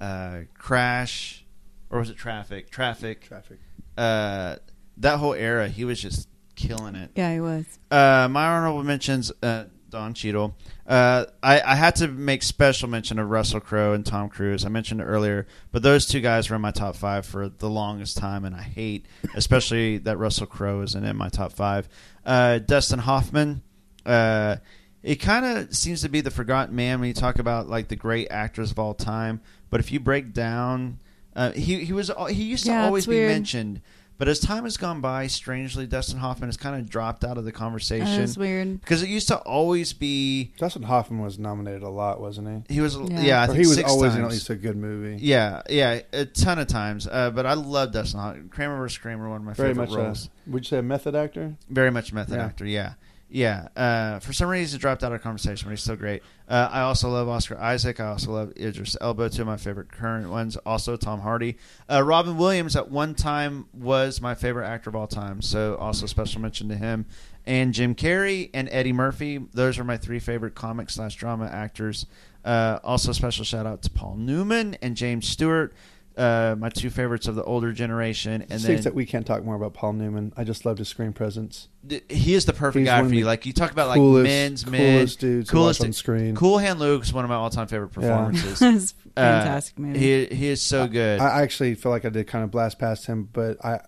uh, 0.00 0.40
Crash 0.54 1.44
or 1.90 2.00
was 2.00 2.10
it 2.10 2.16
Traffic? 2.16 2.70
Traffic. 2.70 3.22
Traffic. 3.22 3.58
Uh, 3.96 4.56
that 4.98 5.18
whole 5.18 5.34
era, 5.34 5.68
he 5.68 5.84
was 5.84 6.00
just 6.00 6.28
killing 6.54 6.94
it. 6.94 7.10
Yeah, 7.14 7.32
he 7.32 7.40
was. 7.40 7.64
Uh, 7.90 8.28
my 8.30 8.46
honorable 8.46 8.82
mentions: 8.82 9.32
uh, 9.42 9.64
Don 9.90 10.14
Cheadle. 10.14 10.56
Uh, 10.86 11.26
I, 11.42 11.60
I 11.60 11.74
had 11.74 11.96
to 11.96 12.08
make 12.08 12.42
special 12.42 12.88
mention 12.88 13.18
of 13.18 13.28
Russell 13.30 13.60
Crowe 13.60 13.92
and 13.92 14.04
Tom 14.04 14.28
Cruise. 14.28 14.64
I 14.64 14.68
mentioned 14.68 15.00
earlier, 15.02 15.46
but 15.72 15.82
those 15.82 16.06
two 16.06 16.20
guys 16.20 16.50
were 16.50 16.56
in 16.56 16.62
my 16.62 16.70
top 16.70 16.96
five 16.96 17.26
for 17.26 17.48
the 17.48 17.70
longest 17.70 18.16
time, 18.16 18.44
and 18.44 18.54
I 18.54 18.62
hate, 18.62 19.06
especially 19.34 19.98
that 19.98 20.16
Russell 20.18 20.46
Crowe 20.46 20.82
isn't 20.82 21.04
in 21.04 21.16
my 21.16 21.28
top 21.28 21.52
five. 21.52 21.88
Uh, 22.24 22.58
Dustin 22.58 23.00
Hoffman. 23.00 23.62
Uh, 24.04 24.56
it 25.02 25.16
kind 25.16 25.44
of 25.44 25.74
seems 25.74 26.02
to 26.02 26.08
be 26.08 26.20
the 26.20 26.30
forgotten 26.30 26.74
man 26.74 27.00
when 27.00 27.08
you 27.08 27.14
talk 27.14 27.38
about 27.38 27.68
like 27.68 27.88
the 27.88 27.96
great 27.96 28.28
actors 28.30 28.70
of 28.70 28.78
all 28.78 28.94
time. 28.94 29.40
But 29.70 29.80
if 29.80 29.92
you 29.92 30.00
break 30.00 30.32
down, 30.32 30.98
uh, 31.36 31.52
he 31.52 31.84
he 31.84 31.92
was 31.92 32.10
he 32.30 32.42
used 32.42 32.64
to 32.64 32.70
Yeah, 32.70 32.80
it's 32.80 32.86
always 32.86 33.06
be 33.06 33.20
mentioned. 33.20 33.80
But 34.18 34.26
as 34.26 34.40
time 34.40 34.64
has 34.64 34.76
gone 34.76 35.00
by, 35.00 35.28
strangely, 35.28 35.86
Dustin 35.86 36.18
Hoffman 36.18 36.48
has 36.48 36.56
kind 36.56 36.74
of 36.74 36.90
dropped 36.90 37.24
out 37.24 37.38
of 37.38 37.44
the 37.44 37.52
conversation. 37.52 38.04
That 38.06 38.20
is 38.20 38.36
weird. 38.36 38.80
Because 38.80 39.00
it 39.02 39.08
used 39.08 39.28
to 39.28 39.36
always 39.38 39.92
be. 39.92 40.52
Dustin 40.58 40.82
Hoffman 40.82 41.20
was 41.20 41.38
nominated 41.38 41.84
a 41.84 41.88
lot, 41.88 42.20
wasn't 42.20 42.66
he? 42.68 42.74
He 42.74 42.80
was, 42.80 42.96
Yeah. 42.96 43.20
yeah, 43.20 43.40
I 43.40 43.44
Or 43.44 43.46
think 43.46 43.58
he 43.60 43.66
was 43.68 43.76
six 43.76 43.88
always 43.88 44.14
in 44.16 44.22
times. 44.22 44.32
at 44.32 44.34
least 44.34 44.50
a 44.50 44.56
good 44.56 44.76
movie. 44.76 45.24
Yeah, 45.24 45.62
yeah, 45.70 46.00
a 46.12 46.24
ton 46.24 46.58
of 46.58 46.66
times. 46.66 47.06
Uh, 47.06 47.30
but 47.30 47.46
I 47.46 47.54
love 47.54 47.92
Dustin 47.92 48.18
Hoffman. 48.18 48.48
Kramer 48.48 48.76
vs. 48.78 48.98
Kramer, 48.98 49.28
one 49.28 49.38
of 49.38 49.44
my 49.44 49.52
Very 49.52 49.68
favorite 49.70 49.90
much. 49.90 49.98
A, 49.98 50.02
roles. 50.02 50.30
would 50.48 50.64
you 50.64 50.68
say 50.68 50.78
a 50.78 50.82
method 50.82 51.14
actor? 51.14 51.54
Very 51.70 51.92
much 51.92 52.12
method 52.12 52.34
Yeah. 52.36 52.44
actor. 52.44 52.66
Yeah, 52.66 52.94
yeah. 53.30 53.68
Uh, 53.76 54.18
for 54.20 54.32
some 54.32 54.48
reason, 54.48 54.78
he 54.78 54.80
dropped 54.80 55.04
out 55.04 55.12
of 55.12 55.22
conversation, 55.22 55.68
but 55.68 55.70
he's 55.70 55.82
still 55.82 55.96
great. 55.96 56.22
Uh, 56.48 56.68
I 56.72 56.80
also 56.80 57.10
love 57.10 57.28
Oscar 57.28 57.58
Isaac. 57.58 58.00
I 58.00 58.06
also 58.06 58.32
love 58.32 58.52
Idris 58.56 58.96
Elba, 59.00 59.28
two 59.28 59.42
of 59.42 59.48
my 59.48 59.58
favorite 59.58 59.92
current 59.92 60.30
ones. 60.30 60.56
Also, 60.64 60.96
Tom 60.96 61.20
Hardy. 61.20 61.58
Uh, 61.90 62.02
Robin 62.02 62.38
Williams 62.38 62.74
at 62.74 62.90
one 62.90 63.14
time 63.14 63.66
was 63.74 64.22
my 64.22 64.34
favorite 64.34 64.66
actor 64.66 64.88
of 64.88 64.96
all 64.96 65.06
time, 65.06 65.42
so 65.42 65.76
also 65.76 66.06
special 66.06 66.40
mention 66.40 66.68
to 66.70 66.76
him. 66.76 67.04
And 67.46 67.74
Jim 67.74 67.94
Carrey 67.94 68.50
and 68.54 68.68
Eddie 68.70 68.92
Murphy. 68.92 69.38
Those 69.52 69.78
are 69.78 69.84
my 69.84 69.96
three 69.98 70.18
favorite 70.18 70.54
comic 70.54 70.88
slash 70.90 71.16
drama 71.16 71.46
actors. 71.46 72.06
Uh, 72.44 72.78
also, 72.82 73.12
special 73.12 73.44
shout 73.44 73.66
out 73.66 73.82
to 73.82 73.90
Paul 73.90 74.16
Newman 74.16 74.76
and 74.80 74.96
James 74.96 75.28
Stewart. 75.28 75.74
Uh, 76.18 76.56
my 76.58 76.68
two 76.68 76.90
favorites 76.90 77.28
of 77.28 77.36
the 77.36 77.44
older 77.44 77.72
generation, 77.72 78.42
and 78.42 78.50
And 78.50 78.60
then 78.60 78.80
that 78.82 78.94
we 78.94 79.06
can't 79.06 79.24
talk 79.24 79.44
more 79.44 79.54
about 79.54 79.72
Paul 79.72 79.92
Newman. 79.92 80.32
I 80.36 80.42
just 80.44 80.66
loved 80.66 80.78
his 80.80 80.88
screen 80.88 81.12
presence. 81.12 81.68
th- 81.88 82.02
he 82.08 82.34
is 82.34 82.44
the 82.44 82.52
perfect 82.52 82.80
He's 82.80 82.88
guy 82.88 83.02
for 83.06 83.14
you. 83.14 83.24
Like 83.24 83.46
you 83.46 83.52
talk 83.52 83.70
about 83.70 83.86
like 83.88 83.98
coolest- 83.98 84.24
men's 84.26 84.66
men, 84.66 84.80
coolest 84.98 85.20
dudes 85.20 85.50
to 85.50 85.56
watch 85.56 85.80
on 85.80 85.92
screen. 85.92 86.34
Cool 86.34 86.58
Hand 86.58 86.80
Luke 86.80 87.04
is 87.04 87.12
one 87.12 87.24
of 87.24 87.28
my 87.30 87.36
all-time 87.36 87.68
favorite 87.68 87.92
Yeah. 87.96 88.00
performances. 88.00 88.60
It's 88.62 88.94
a 89.16 89.20
Uh, 89.20 89.40
fantastic 89.42 89.78
movie. 89.78 89.98
He 89.98 90.26
he 90.34 90.46
is 90.48 90.60
so 90.62 90.86
good. 90.88 91.20
I 91.20 91.42
actually 91.42 91.74
feel 91.76 91.92
like 91.92 92.04
I 92.04 92.08
did 92.08 92.26
kind 92.26 92.42
of 92.44 92.50
blast 92.50 92.78
past 92.78 93.06
him, 93.06 93.28
but 93.32 93.64
I, 93.64 93.80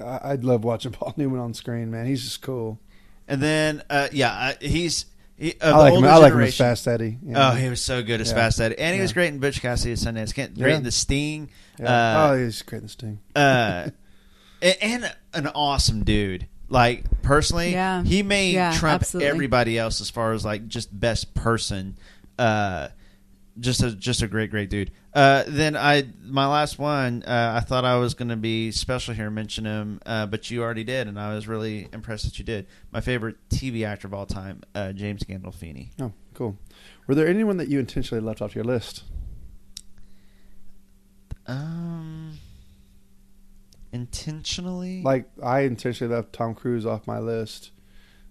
I 0.00 0.20
I'd 0.32 0.44
love 0.44 0.64
watching 0.64 0.92
Paul 0.98 1.12
Newman 1.16 1.38
on 1.40 1.54
screen. 1.54 1.90
Man, 1.90 2.06
he's 2.06 2.22
just 2.24 2.40
cool. 2.42 2.78
and 3.28 3.42
then 3.42 3.82
uh, 3.90 4.08
yeah, 4.12 4.30
uh, 4.32 4.52
he's. 4.60 5.06
He, 5.36 5.52
of 5.60 5.74
I 5.74 5.78
like 5.78 5.94
him. 5.94 6.04
I 6.04 6.16
like 6.18 6.32
him 6.32 6.40
as 6.42 6.56
Fast 6.56 6.86
Eddie. 6.86 7.18
Yeah. 7.24 7.50
Oh, 7.50 7.54
he 7.54 7.68
was 7.68 7.82
so 7.82 8.02
good 8.02 8.20
as 8.20 8.28
Yeah. 8.30 8.34
Fast 8.36 8.60
Eddie, 8.60 8.78
and 8.78 8.94
he 8.94 9.00
was 9.00 9.12
great 9.12 9.28
in 9.28 9.40
Butch 9.40 9.60
Cassidy 9.60 9.92
at 9.92 9.98
Sundance. 9.98 10.34
Great 10.34 10.54
great 10.54 10.70
Yeah. 10.70 10.76
in 10.76 10.82
The 10.84 10.92
Sting. 10.92 11.48
Yeah. 11.78 11.92
Uh, 11.92 12.28
oh, 12.30 12.44
he's 12.44 12.62
great 12.62 12.78
in 12.78 12.84
The 12.84 12.88
Sting. 12.90 13.18
uh, 13.34 13.90
and, 14.62 14.76
and 14.80 15.14
an 15.34 15.46
awesome 15.48 16.04
dude. 16.04 16.46
Like 16.68 17.04
personally, 17.22 17.72
Yeah. 17.72 18.02
he 18.04 18.22
may 18.22 18.52
Yeah, 18.52 18.72
trump 18.74 19.02
absolutely. 19.02 19.28
everybody 19.28 19.78
else 19.78 20.00
as 20.00 20.08
far 20.08 20.32
as 20.32 20.44
like 20.44 20.66
just 20.68 20.98
best 20.98 21.34
person. 21.34 21.96
Uh, 22.38 22.88
just 23.60 23.82
a 23.82 23.90
just 23.94 24.22
a 24.22 24.26
great 24.28 24.50
great 24.50 24.70
dude. 24.70 24.90
Uh, 25.14 25.44
then 25.46 25.76
I 25.76 26.08
my 26.24 26.46
last 26.46 26.78
one. 26.78 27.22
Uh, 27.22 27.52
I 27.56 27.60
thought 27.60 27.84
I 27.84 27.96
was 27.96 28.14
going 28.14 28.30
to 28.30 28.36
be 28.36 28.72
special 28.72 29.14
here, 29.14 29.26
and 29.26 29.34
mention 29.34 29.64
him, 29.64 30.00
uh, 30.04 30.26
but 30.26 30.50
you 30.50 30.60
already 30.62 30.82
did, 30.82 31.06
and 31.06 31.20
I 31.20 31.34
was 31.34 31.46
really 31.46 31.88
impressed 31.92 32.24
that 32.24 32.38
you 32.38 32.44
did. 32.44 32.66
My 32.90 33.00
favorite 33.00 33.36
TV 33.48 33.86
actor 33.86 34.08
of 34.08 34.14
all 34.14 34.26
time, 34.26 34.62
uh, 34.74 34.92
James 34.92 35.22
Gandolfini. 35.22 35.90
Oh, 36.00 36.12
cool. 36.34 36.58
Were 37.06 37.14
there 37.14 37.28
anyone 37.28 37.58
that 37.58 37.68
you 37.68 37.78
intentionally 37.78 38.24
left 38.24 38.42
off 38.42 38.56
your 38.56 38.64
list? 38.64 39.04
Um, 41.46 42.38
intentionally, 43.92 45.02
Like 45.02 45.28
I 45.42 45.60
intentionally 45.60 46.14
left 46.14 46.32
Tom 46.32 46.54
Cruise 46.54 46.86
off 46.86 47.06
my 47.06 47.18
list. 47.18 47.70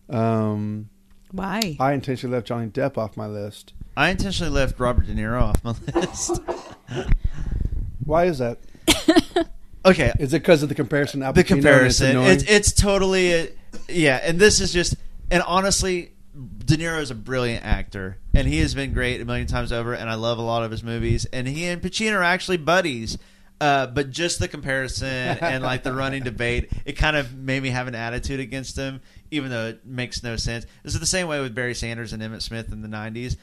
Um, 0.10 0.90
Why? 1.34 1.76
I 1.80 1.92
intentionally 1.94 2.36
left 2.36 2.48
Johnny 2.48 2.68
Depp 2.68 2.98
off 2.98 3.18
my 3.18 3.28
list. 3.28 3.74
I 3.98 4.10
intentionally 4.12 4.52
left 4.54 4.80
Robert 4.80 5.08
De 5.08 5.14
Niro 5.14 5.42
off 5.42 5.64
my 5.64 5.74
list. 6.00 6.40
Why 8.06 8.26
is 8.26 8.38
that? 8.38 8.60
okay, 9.86 10.14
Is 10.20 10.34
it 10.34 10.40
because 10.42 10.64
of 10.64 10.70
the 10.70 10.76
comparison? 10.76 11.20
to 11.22 11.26
Al 11.28 11.34
the 11.34 11.44
Pacino 11.44 11.52
and 11.52 11.56
it's 11.56 11.64
comparison. 11.64 12.10
annoying? 12.12 12.30
It's 12.32 12.44
it's 12.44 12.72
totally 12.74 13.34
a, 13.34 13.50
yeah, 13.90 14.20
and 14.24 14.40
this 14.40 14.60
is 14.60 14.72
just 14.72 14.96
and 15.32 15.42
honestly, 15.44 16.12
De 16.66 16.78
Niro 16.78 17.00
is 17.02 17.12
a 17.12 17.16
brilliant 17.16 17.66
actor, 17.66 18.18
and 18.34 18.48
he 18.48 18.60
has 18.60 18.76
been 18.76 18.94
great 18.94 19.20
a 19.22 19.26
million 19.26 19.48
times 19.48 19.72
over, 19.72 19.94
and 19.94 20.10
I 20.10 20.16
love 20.16 20.38
a 20.38 20.42
lot 20.44 20.64
of 20.64 20.72
his 20.72 20.84
movies. 20.84 21.26
And 21.26 21.48
he 21.48 21.66
and 21.66 21.82
Pacino 21.82 22.14
are 22.16 22.24
actually 22.24 22.58
buddies. 22.58 23.18
Uh, 23.64 23.88
but 23.88 24.10
just 24.11 24.40
the 24.40 24.48
comparison 24.49 25.07
and 25.07 25.64
like 25.64 25.84
the 25.84 25.94
running 26.03 26.22
debate, 26.22 26.69
it 26.84 26.94
kind 26.94 27.15
of 27.15 27.34
made 27.34 27.64
me 27.64 27.69
have 27.69 27.88
an 27.88 27.95
attitude 27.95 28.41
against 28.41 28.76
him, 28.77 28.99
even 29.31 29.49
though 29.49 29.68
it 29.68 29.85
makes 29.85 30.22
no 30.22 30.35
sense. 30.35 30.65
This 30.84 30.94
is 30.95 30.99
the 30.99 31.06
same 31.06 31.30
way 31.30 31.40
with 31.40 31.56
Barry 31.56 31.73
Sanders 31.73 32.11
and 32.11 32.22
Emmitt 32.22 32.41
Smith 32.41 32.73
in 32.73 32.81
the 32.81 32.90
'90s. 32.90 33.38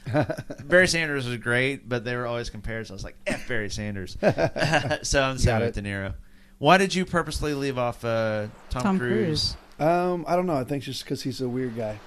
Barry 0.67 0.87
Sanders 0.87 1.25
was 1.25 1.37
great, 1.37 1.89
but 1.89 2.05
they 2.05 2.15
were 2.15 2.27
always 2.27 2.51
compared. 2.51 2.85
So 2.85 2.93
I 2.93 2.95
was 2.95 3.03
like, 3.03 3.15
"F 3.25 3.47
Barry 3.47 3.71
Sanders." 3.71 4.15
so 4.21 4.27
I'm 4.29 5.01
Got 5.01 5.39
saying 5.39 5.61
with 5.61 5.73
De 5.73 5.81
Niro. 5.81 6.13
Why 6.59 6.77
did 6.77 6.93
you 6.93 7.03
purposely 7.05 7.55
leave 7.55 7.79
off 7.79 8.05
uh, 8.05 8.45
Tom, 8.69 8.83
Tom 8.83 8.99
Cruise? 8.99 9.57
Um, 9.79 10.25
I 10.27 10.35
don't 10.35 10.45
know. 10.45 10.55
I 10.55 10.63
think 10.65 10.81
it's 10.81 10.85
just 10.85 11.03
because 11.03 11.23
he's 11.23 11.41
a 11.41 11.49
weird 11.49 11.75
guy. 11.75 11.97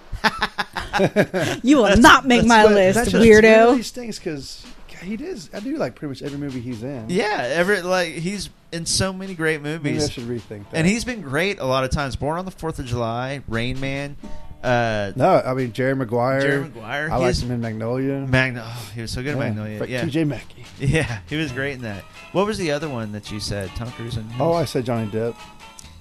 You 1.64 1.78
will 1.78 1.82
That's- 1.84 1.98
not 1.98 2.24
make 2.26 2.46
my 2.46 2.62
what- 2.64 2.74
list, 2.74 2.94
That's 2.96 3.10
just 3.10 3.24
weirdo. 3.26 3.42
Really 3.70 3.82
stinks 3.82 4.18
because 4.20 4.64
he 5.04 5.16
does. 5.16 5.50
I 5.54 5.60
do 5.60 5.76
like 5.76 5.94
pretty 5.94 6.10
much 6.10 6.22
every 6.22 6.38
movie 6.38 6.60
he's 6.60 6.82
in. 6.82 7.06
Yeah, 7.08 7.48
every 7.52 7.82
like 7.82 8.12
he's 8.14 8.50
in 8.72 8.86
so 8.86 9.12
many 9.12 9.34
great 9.34 9.62
Maybe 9.62 9.90
I 9.90 9.92
movies, 9.92 10.10
should 10.10 10.24
rethink 10.24 10.70
that. 10.70 10.74
and 10.74 10.86
he's 10.86 11.04
been 11.04 11.20
great 11.20 11.60
a 11.60 11.64
lot 11.64 11.84
of 11.84 11.90
times. 11.90 12.16
Born 12.16 12.38
on 12.38 12.44
the 12.44 12.50
Fourth 12.50 12.78
of 12.78 12.86
July, 12.86 13.42
Rain 13.48 13.78
Man, 13.80 14.16
uh, 14.62 15.12
no, 15.16 15.42
I 15.44 15.54
mean 15.54 15.72
Jerry 15.72 15.94
Maguire. 15.94 16.40
Jerry 16.40 16.60
Maguire, 16.62 17.08
I 17.12 17.16
liked 17.16 17.40
him 17.40 17.50
in 17.50 17.60
Magnolia. 17.60 18.26
Magnolia. 18.26 18.64
Oh, 18.74 18.90
he 18.94 19.00
was 19.02 19.10
so 19.10 19.22
good 19.22 19.32
in 19.34 19.38
Magnolia. 19.38 19.78
but 19.78 19.88
yeah, 19.88 20.04
T.J. 20.04 20.24
Mackey. 20.24 20.64
Yeah, 20.80 21.20
he 21.28 21.36
was 21.36 21.52
great 21.52 21.74
in 21.74 21.82
that. 21.82 22.02
What 22.32 22.46
was 22.46 22.58
the 22.58 22.72
other 22.72 22.88
one 22.88 23.12
that 23.12 23.30
you 23.30 23.38
said? 23.40 23.70
Tom 23.76 23.90
Cruise 23.92 24.16
and 24.16 24.28
Oh, 24.40 24.52
I 24.54 24.64
said 24.64 24.84
Johnny 24.86 25.08
Depp. 25.10 25.36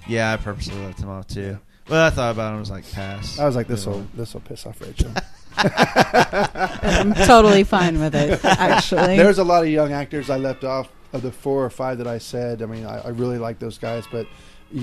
yeah, 0.08 0.32
I 0.32 0.36
purposely 0.36 0.76
left 0.84 1.00
him 1.00 1.08
off 1.10 1.28
too. 1.28 1.58
Well, 1.88 2.04
I 2.06 2.10
thought 2.10 2.32
about 2.32 2.50
him. 2.50 2.56
I 2.56 2.60
was 2.60 2.70
like, 2.70 2.90
pass. 2.92 3.38
I 3.38 3.44
was 3.44 3.54
like, 3.56 3.66
this 3.68 3.84
Move 3.86 3.94
will 3.94 4.00
on. 4.02 4.08
this 4.14 4.32
will 4.34 4.40
piss 4.40 4.64
off 4.66 4.80
Rachael. 4.80 5.12
I'm 5.56 7.14
totally 7.26 7.64
fine 7.64 7.98
with 8.00 8.14
it, 8.14 8.44
actually. 8.44 9.16
There's 9.16 9.38
a 9.38 9.44
lot 9.44 9.62
of 9.62 9.68
young 9.70 9.92
actors 9.92 10.30
I 10.30 10.36
left 10.36 10.64
off 10.64 10.88
of 11.12 11.22
the 11.22 11.32
four 11.32 11.64
or 11.64 11.70
five 11.70 11.98
that 11.98 12.06
I 12.06 12.18
said. 12.18 12.62
I 12.62 12.66
mean, 12.66 12.84
I, 12.86 13.00
I 13.00 13.08
really 13.08 13.38
like 13.38 13.58
those 13.58 13.78
guys, 13.78 14.04
but 14.10 14.26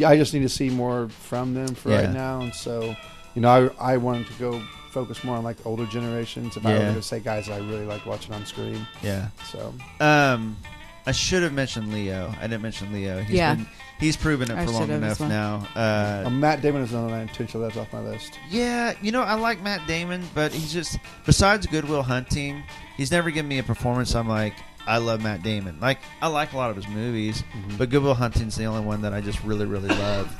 I 0.05 0.15
just 0.15 0.33
need 0.33 0.41
to 0.41 0.49
see 0.49 0.69
more 0.69 1.09
from 1.09 1.53
them 1.53 1.75
for 1.75 1.89
Yeah. 1.89 2.01
right 2.05 2.13
now. 2.13 2.41
And 2.41 2.53
so, 2.53 2.95
you 3.35 3.41
know, 3.41 3.69
I, 3.79 3.93
I 3.93 3.97
wanted 3.97 4.27
to 4.27 4.33
go 4.33 4.61
focus 4.91 5.23
more 5.23 5.35
on 5.37 5.43
like 5.43 5.57
the 5.57 5.63
older 5.65 5.85
generations. 5.85 6.57
If 6.57 6.65
I 6.65 6.73
were 6.77 6.93
to 6.93 7.01
say 7.01 7.19
guys 7.19 7.47
that 7.47 7.53
I 7.53 7.57
really 7.59 7.85
like 7.85 8.05
watching 8.05 8.33
on 8.33 8.45
screen. 8.45 8.85
Yeah. 9.01 9.27
So 9.51 9.73
Um, 9.99 10.57
I 11.05 11.11
should 11.13 11.43
have 11.43 11.53
mentioned 11.53 11.93
Leo. 11.93 12.33
I 12.39 12.41
didn't 12.43 12.61
mention 12.61 12.91
Leo. 12.93 13.21
He's 13.21 13.35
Yeah. 13.37 13.55
been, 13.55 13.67
he's 14.01 14.17
proven 14.17 14.51
it 14.51 14.57
I 14.57 14.65
for 14.65 14.71
long 14.71 14.81
should 14.81 14.89
have 14.89 15.01
enough 15.03 15.11
as 15.11 15.19
well. 15.21 15.29
now. 15.29 15.67
Uh, 15.73 16.23
um, 16.27 16.39
Matt 16.41 16.61
Damon 16.61 16.81
is 16.81 16.91
another 16.91 17.07
one 17.07 17.15
I 17.15 17.21
intentionally 17.21 17.65
left 17.67 17.77
off 17.77 17.93
my 17.93 18.01
list. 18.01 18.37
Yeah, 18.49 18.93
you 19.01 19.13
know, 19.13 19.21
I 19.21 19.35
like 19.35 19.61
Matt 19.61 19.87
Damon, 19.87 20.23
but 20.35 20.51
he's 20.51 20.73
just 20.73 20.97
besides 21.25 21.65
Good 21.67 21.85
Will 21.87 22.03
Hunting, 22.03 22.61
he's 22.97 23.11
never 23.11 23.31
given 23.31 23.47
me 23.47 23.59
a 23.59 23.63
performance 23.63 24.13
I'm 24.13 24.27
like, 24.27 24.55
I 24.87 24.97
love 24.97 25.21
Matt 25.23 25.43
Damon. 25.43 25.79
Like 25.79 25.99
I 26.21 26.27
like 26.27 26.51
a 26.51 26.57
lot 26.57 26.69
of 26.71 26.75
his 26.75 26.87
movies, 26.89 27.43
Mm-hmm. 27.55 27.77
but 27.77 27.89
Good 27.89 28.03
Will 28.03 28.13
Hunting's 28.15 28.55
the 28.57 28.65
only 28.65 28.81
one 28.85 29.01
that 29.03 29.13
I 29.13 29.21
just 29.21 29.41
really, 29.43 29.65
really 29.65 29.87
love. 29.95 30.35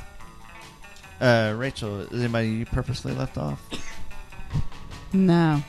Uh, 1.20 1.54
Rachael, 1.56 2.00
is 2.00 2.20
anybody 2.20 2.48
you 2.48 2.66
purposely 2.66 3.14
left 3.14 3.38
off? 3.38 3.62
No. 5.12 5.62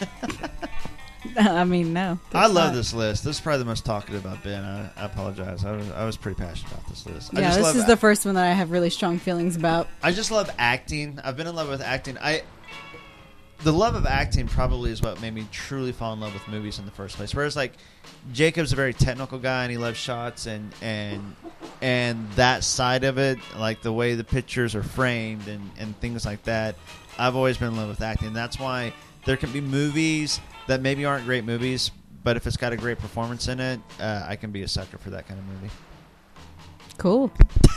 I 1.36 1.64
mean, 1.64 1.92
no. 1.92 2.18
I 2.32 2.46
love 2.46 2.68
not. 2.70 2.74
this 2.74 2.94
list. 2.94 3.24
This 3.24 3.36
is 3.36 3.40
probably 3.40 3.58
the 3.58 3.66
most 3.66 3.84
talkative 3.84 4.26
I've 4.26 4.42
been. 4.42 4.62
I, 4.62 4.90
I 4.96 5.04
apologize. 5.04 5.64
I 5.64 5.72
was, 5.72 5.90
I 5.90 6.04
was 6.04 6.16
pretty 6.16 6.40
passionate 6.40 6.72
about 6.72 6.88
this 6.88 7.06
list. 7.06 7.36
I 7.36 7.40
Yeah, 7.40 7.56
this 7.56 7.74
is 7.74 7.86
the 7.86 7.96
first 7.96 8.24
one 8.24 8.34
that 8.36 8.44
I 8.44 8.52
have 8.52 8.70
really 8.70 8.90
strong 8.90 9.18
feelings 9.18 9.56
about. 9.56 9.88
I 10.02 10.12
just 10.12 10.30
love 10.30 10.50
acting. 10.58 11.18
I've 11.22 11.36
been 11.36 11.46
in 11.46 11.54
love 11.54 11.68
with 11.68 11.82
acting. 11.82 12.16
I 12.18 12.42
the 13.62 13.72
love 13.72 13.94
of 13.94 14.06
acting 14.06 14.48
probably 14.48 14.90
is 14.90 15.02
what 15.02 15.20
made 15.20 15.34
me 15.34 15.46
truly 15.52 15.92
fall 15.92 16.14
in 16.14 16.20
love 16.20 16.32
with 16.32 16.46
movies 16.48 16.78
in 16.78 16.86
the 16.86 16.90
first 16.90 17.16
place. 17.16 17.34
Whereas 17.34 17.56
like 17.56 17.74
Jacob's 18.32 18.72
a 18.72 18.76
very 18.76 18.94
technical 18.94 19.38
guy 19.38 19.64
and 19.64 19.70
he 19.70 19.76
loves 19.76 19.98
shots 19.98 20.46
and 20.46 20.72
and 20.80 21.36
and 21.82 22.30
that 22.32 22.64
side 22.64 23.04
of 23.04 23.18
it, 23.18 23.38
like 23.58 23.82
the 23.82 23.92
way 23.92 24.14
the 24.14 24.24
pictures 24.24 24.74
are 24.74 24.82
framed 24.82 25.46
and 25.48 25.70
and 25.78 25.98
things 26.00 26.24
like 26.24 26.42
that. 26.44 26.76
I've 27.18 27.36
always 27.36 27.58
been 27.58 27.68
in 27.68 27.76
love 27.76 27.88
with 27.88 28.00
acting. 28.00 28.32
That's 28.32 28.58
why 28.58 28.94
there 29.26 29.36
can 29.36 29.52
be 29.52 29.60
movies 29.60 30.40
that 30.70 30.80
maybe 30.82 31.04
aren't 31.04 31.24
great 31.24 31.44
movies, 31.44 31.90
but 32.22 32.36
if 32.36 32.46
it's 32.46 32.56
got 32.56 32.72
a 32.72 32.76
great 32.76 32.98
performance 32.98 33.48
in 33.48 33.58
it, 33.60 33.80
uh, 34.00 34.24
I 34.26 34.36
can 34.36 34.50
be 34.52 34.62
a 34.62 34.68
sucker 34.68 34.98
for 34.98 35.10
that 35.10 35.26
kind 35.26 35.38
of 35.38 35.46
movie. 35.46 35.70
Cool. 36.96 37.32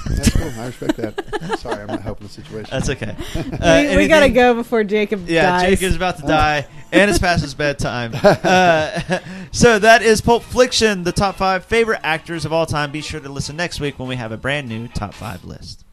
That's 0.06 0.30
cool. 0.32 0.52
I 0.60 0.66
respect 0.68 0.98
that. 0.98 1.58
Sorry, 1.60 1.82
I'm 1.82 1.88
not 1.88 2.02
helping 2.02 2.28
the 2.28 2.34
situation. 2.34 2.70
That's 2.72 2.90
okay. 2.90 3.16
we, 3.36 3.42
Uh, 3.58 3.98
we 3.98 4.08
gotta 4.08 4.30
go 4.30 4.54
before 4.54 4.84
Jacob 4.84 5.28
Yeah, 5.30 5.44
dies. 5.44 5.70
Jake 5.80 5.82
is 5.84 5.96
about 5.96 6.18
to 6.18 6.24
die, 6.24 6.68
and 6.92 7.10
it's 7.10 7.20
past 7.20 7.42
his 7.42 7.54
bedtime. 7.54 8.14
Uh, 8.44 9.20
so 9.52 9.80
that 9.80 10.02
is 10.02 10.20
Pulp 10.22 10.44
Fiction, 10.44 11.04
the 11.04 11.12
top 11.12 11.36
five 11.36 11.64
favorite 11.66 12.02
actors 12.04 12.46
of 12.46 12.52
all 12.52 12.66
time. 12.66 12.92
Be 12.92 13.02
sure 13.02 13.20
to 13.22 13.30
listen 13.30 13.56
next 13.56 13.80
week 13.80 13.98
when 13.98 14.10
we 14.10 14.18
have 14.18 14.32
a 14.32 14.38
brand 14.38 14.68
new 14.68 14.88
top 14.90 15.14
five 15.14 15.44
list. 15.46 15.86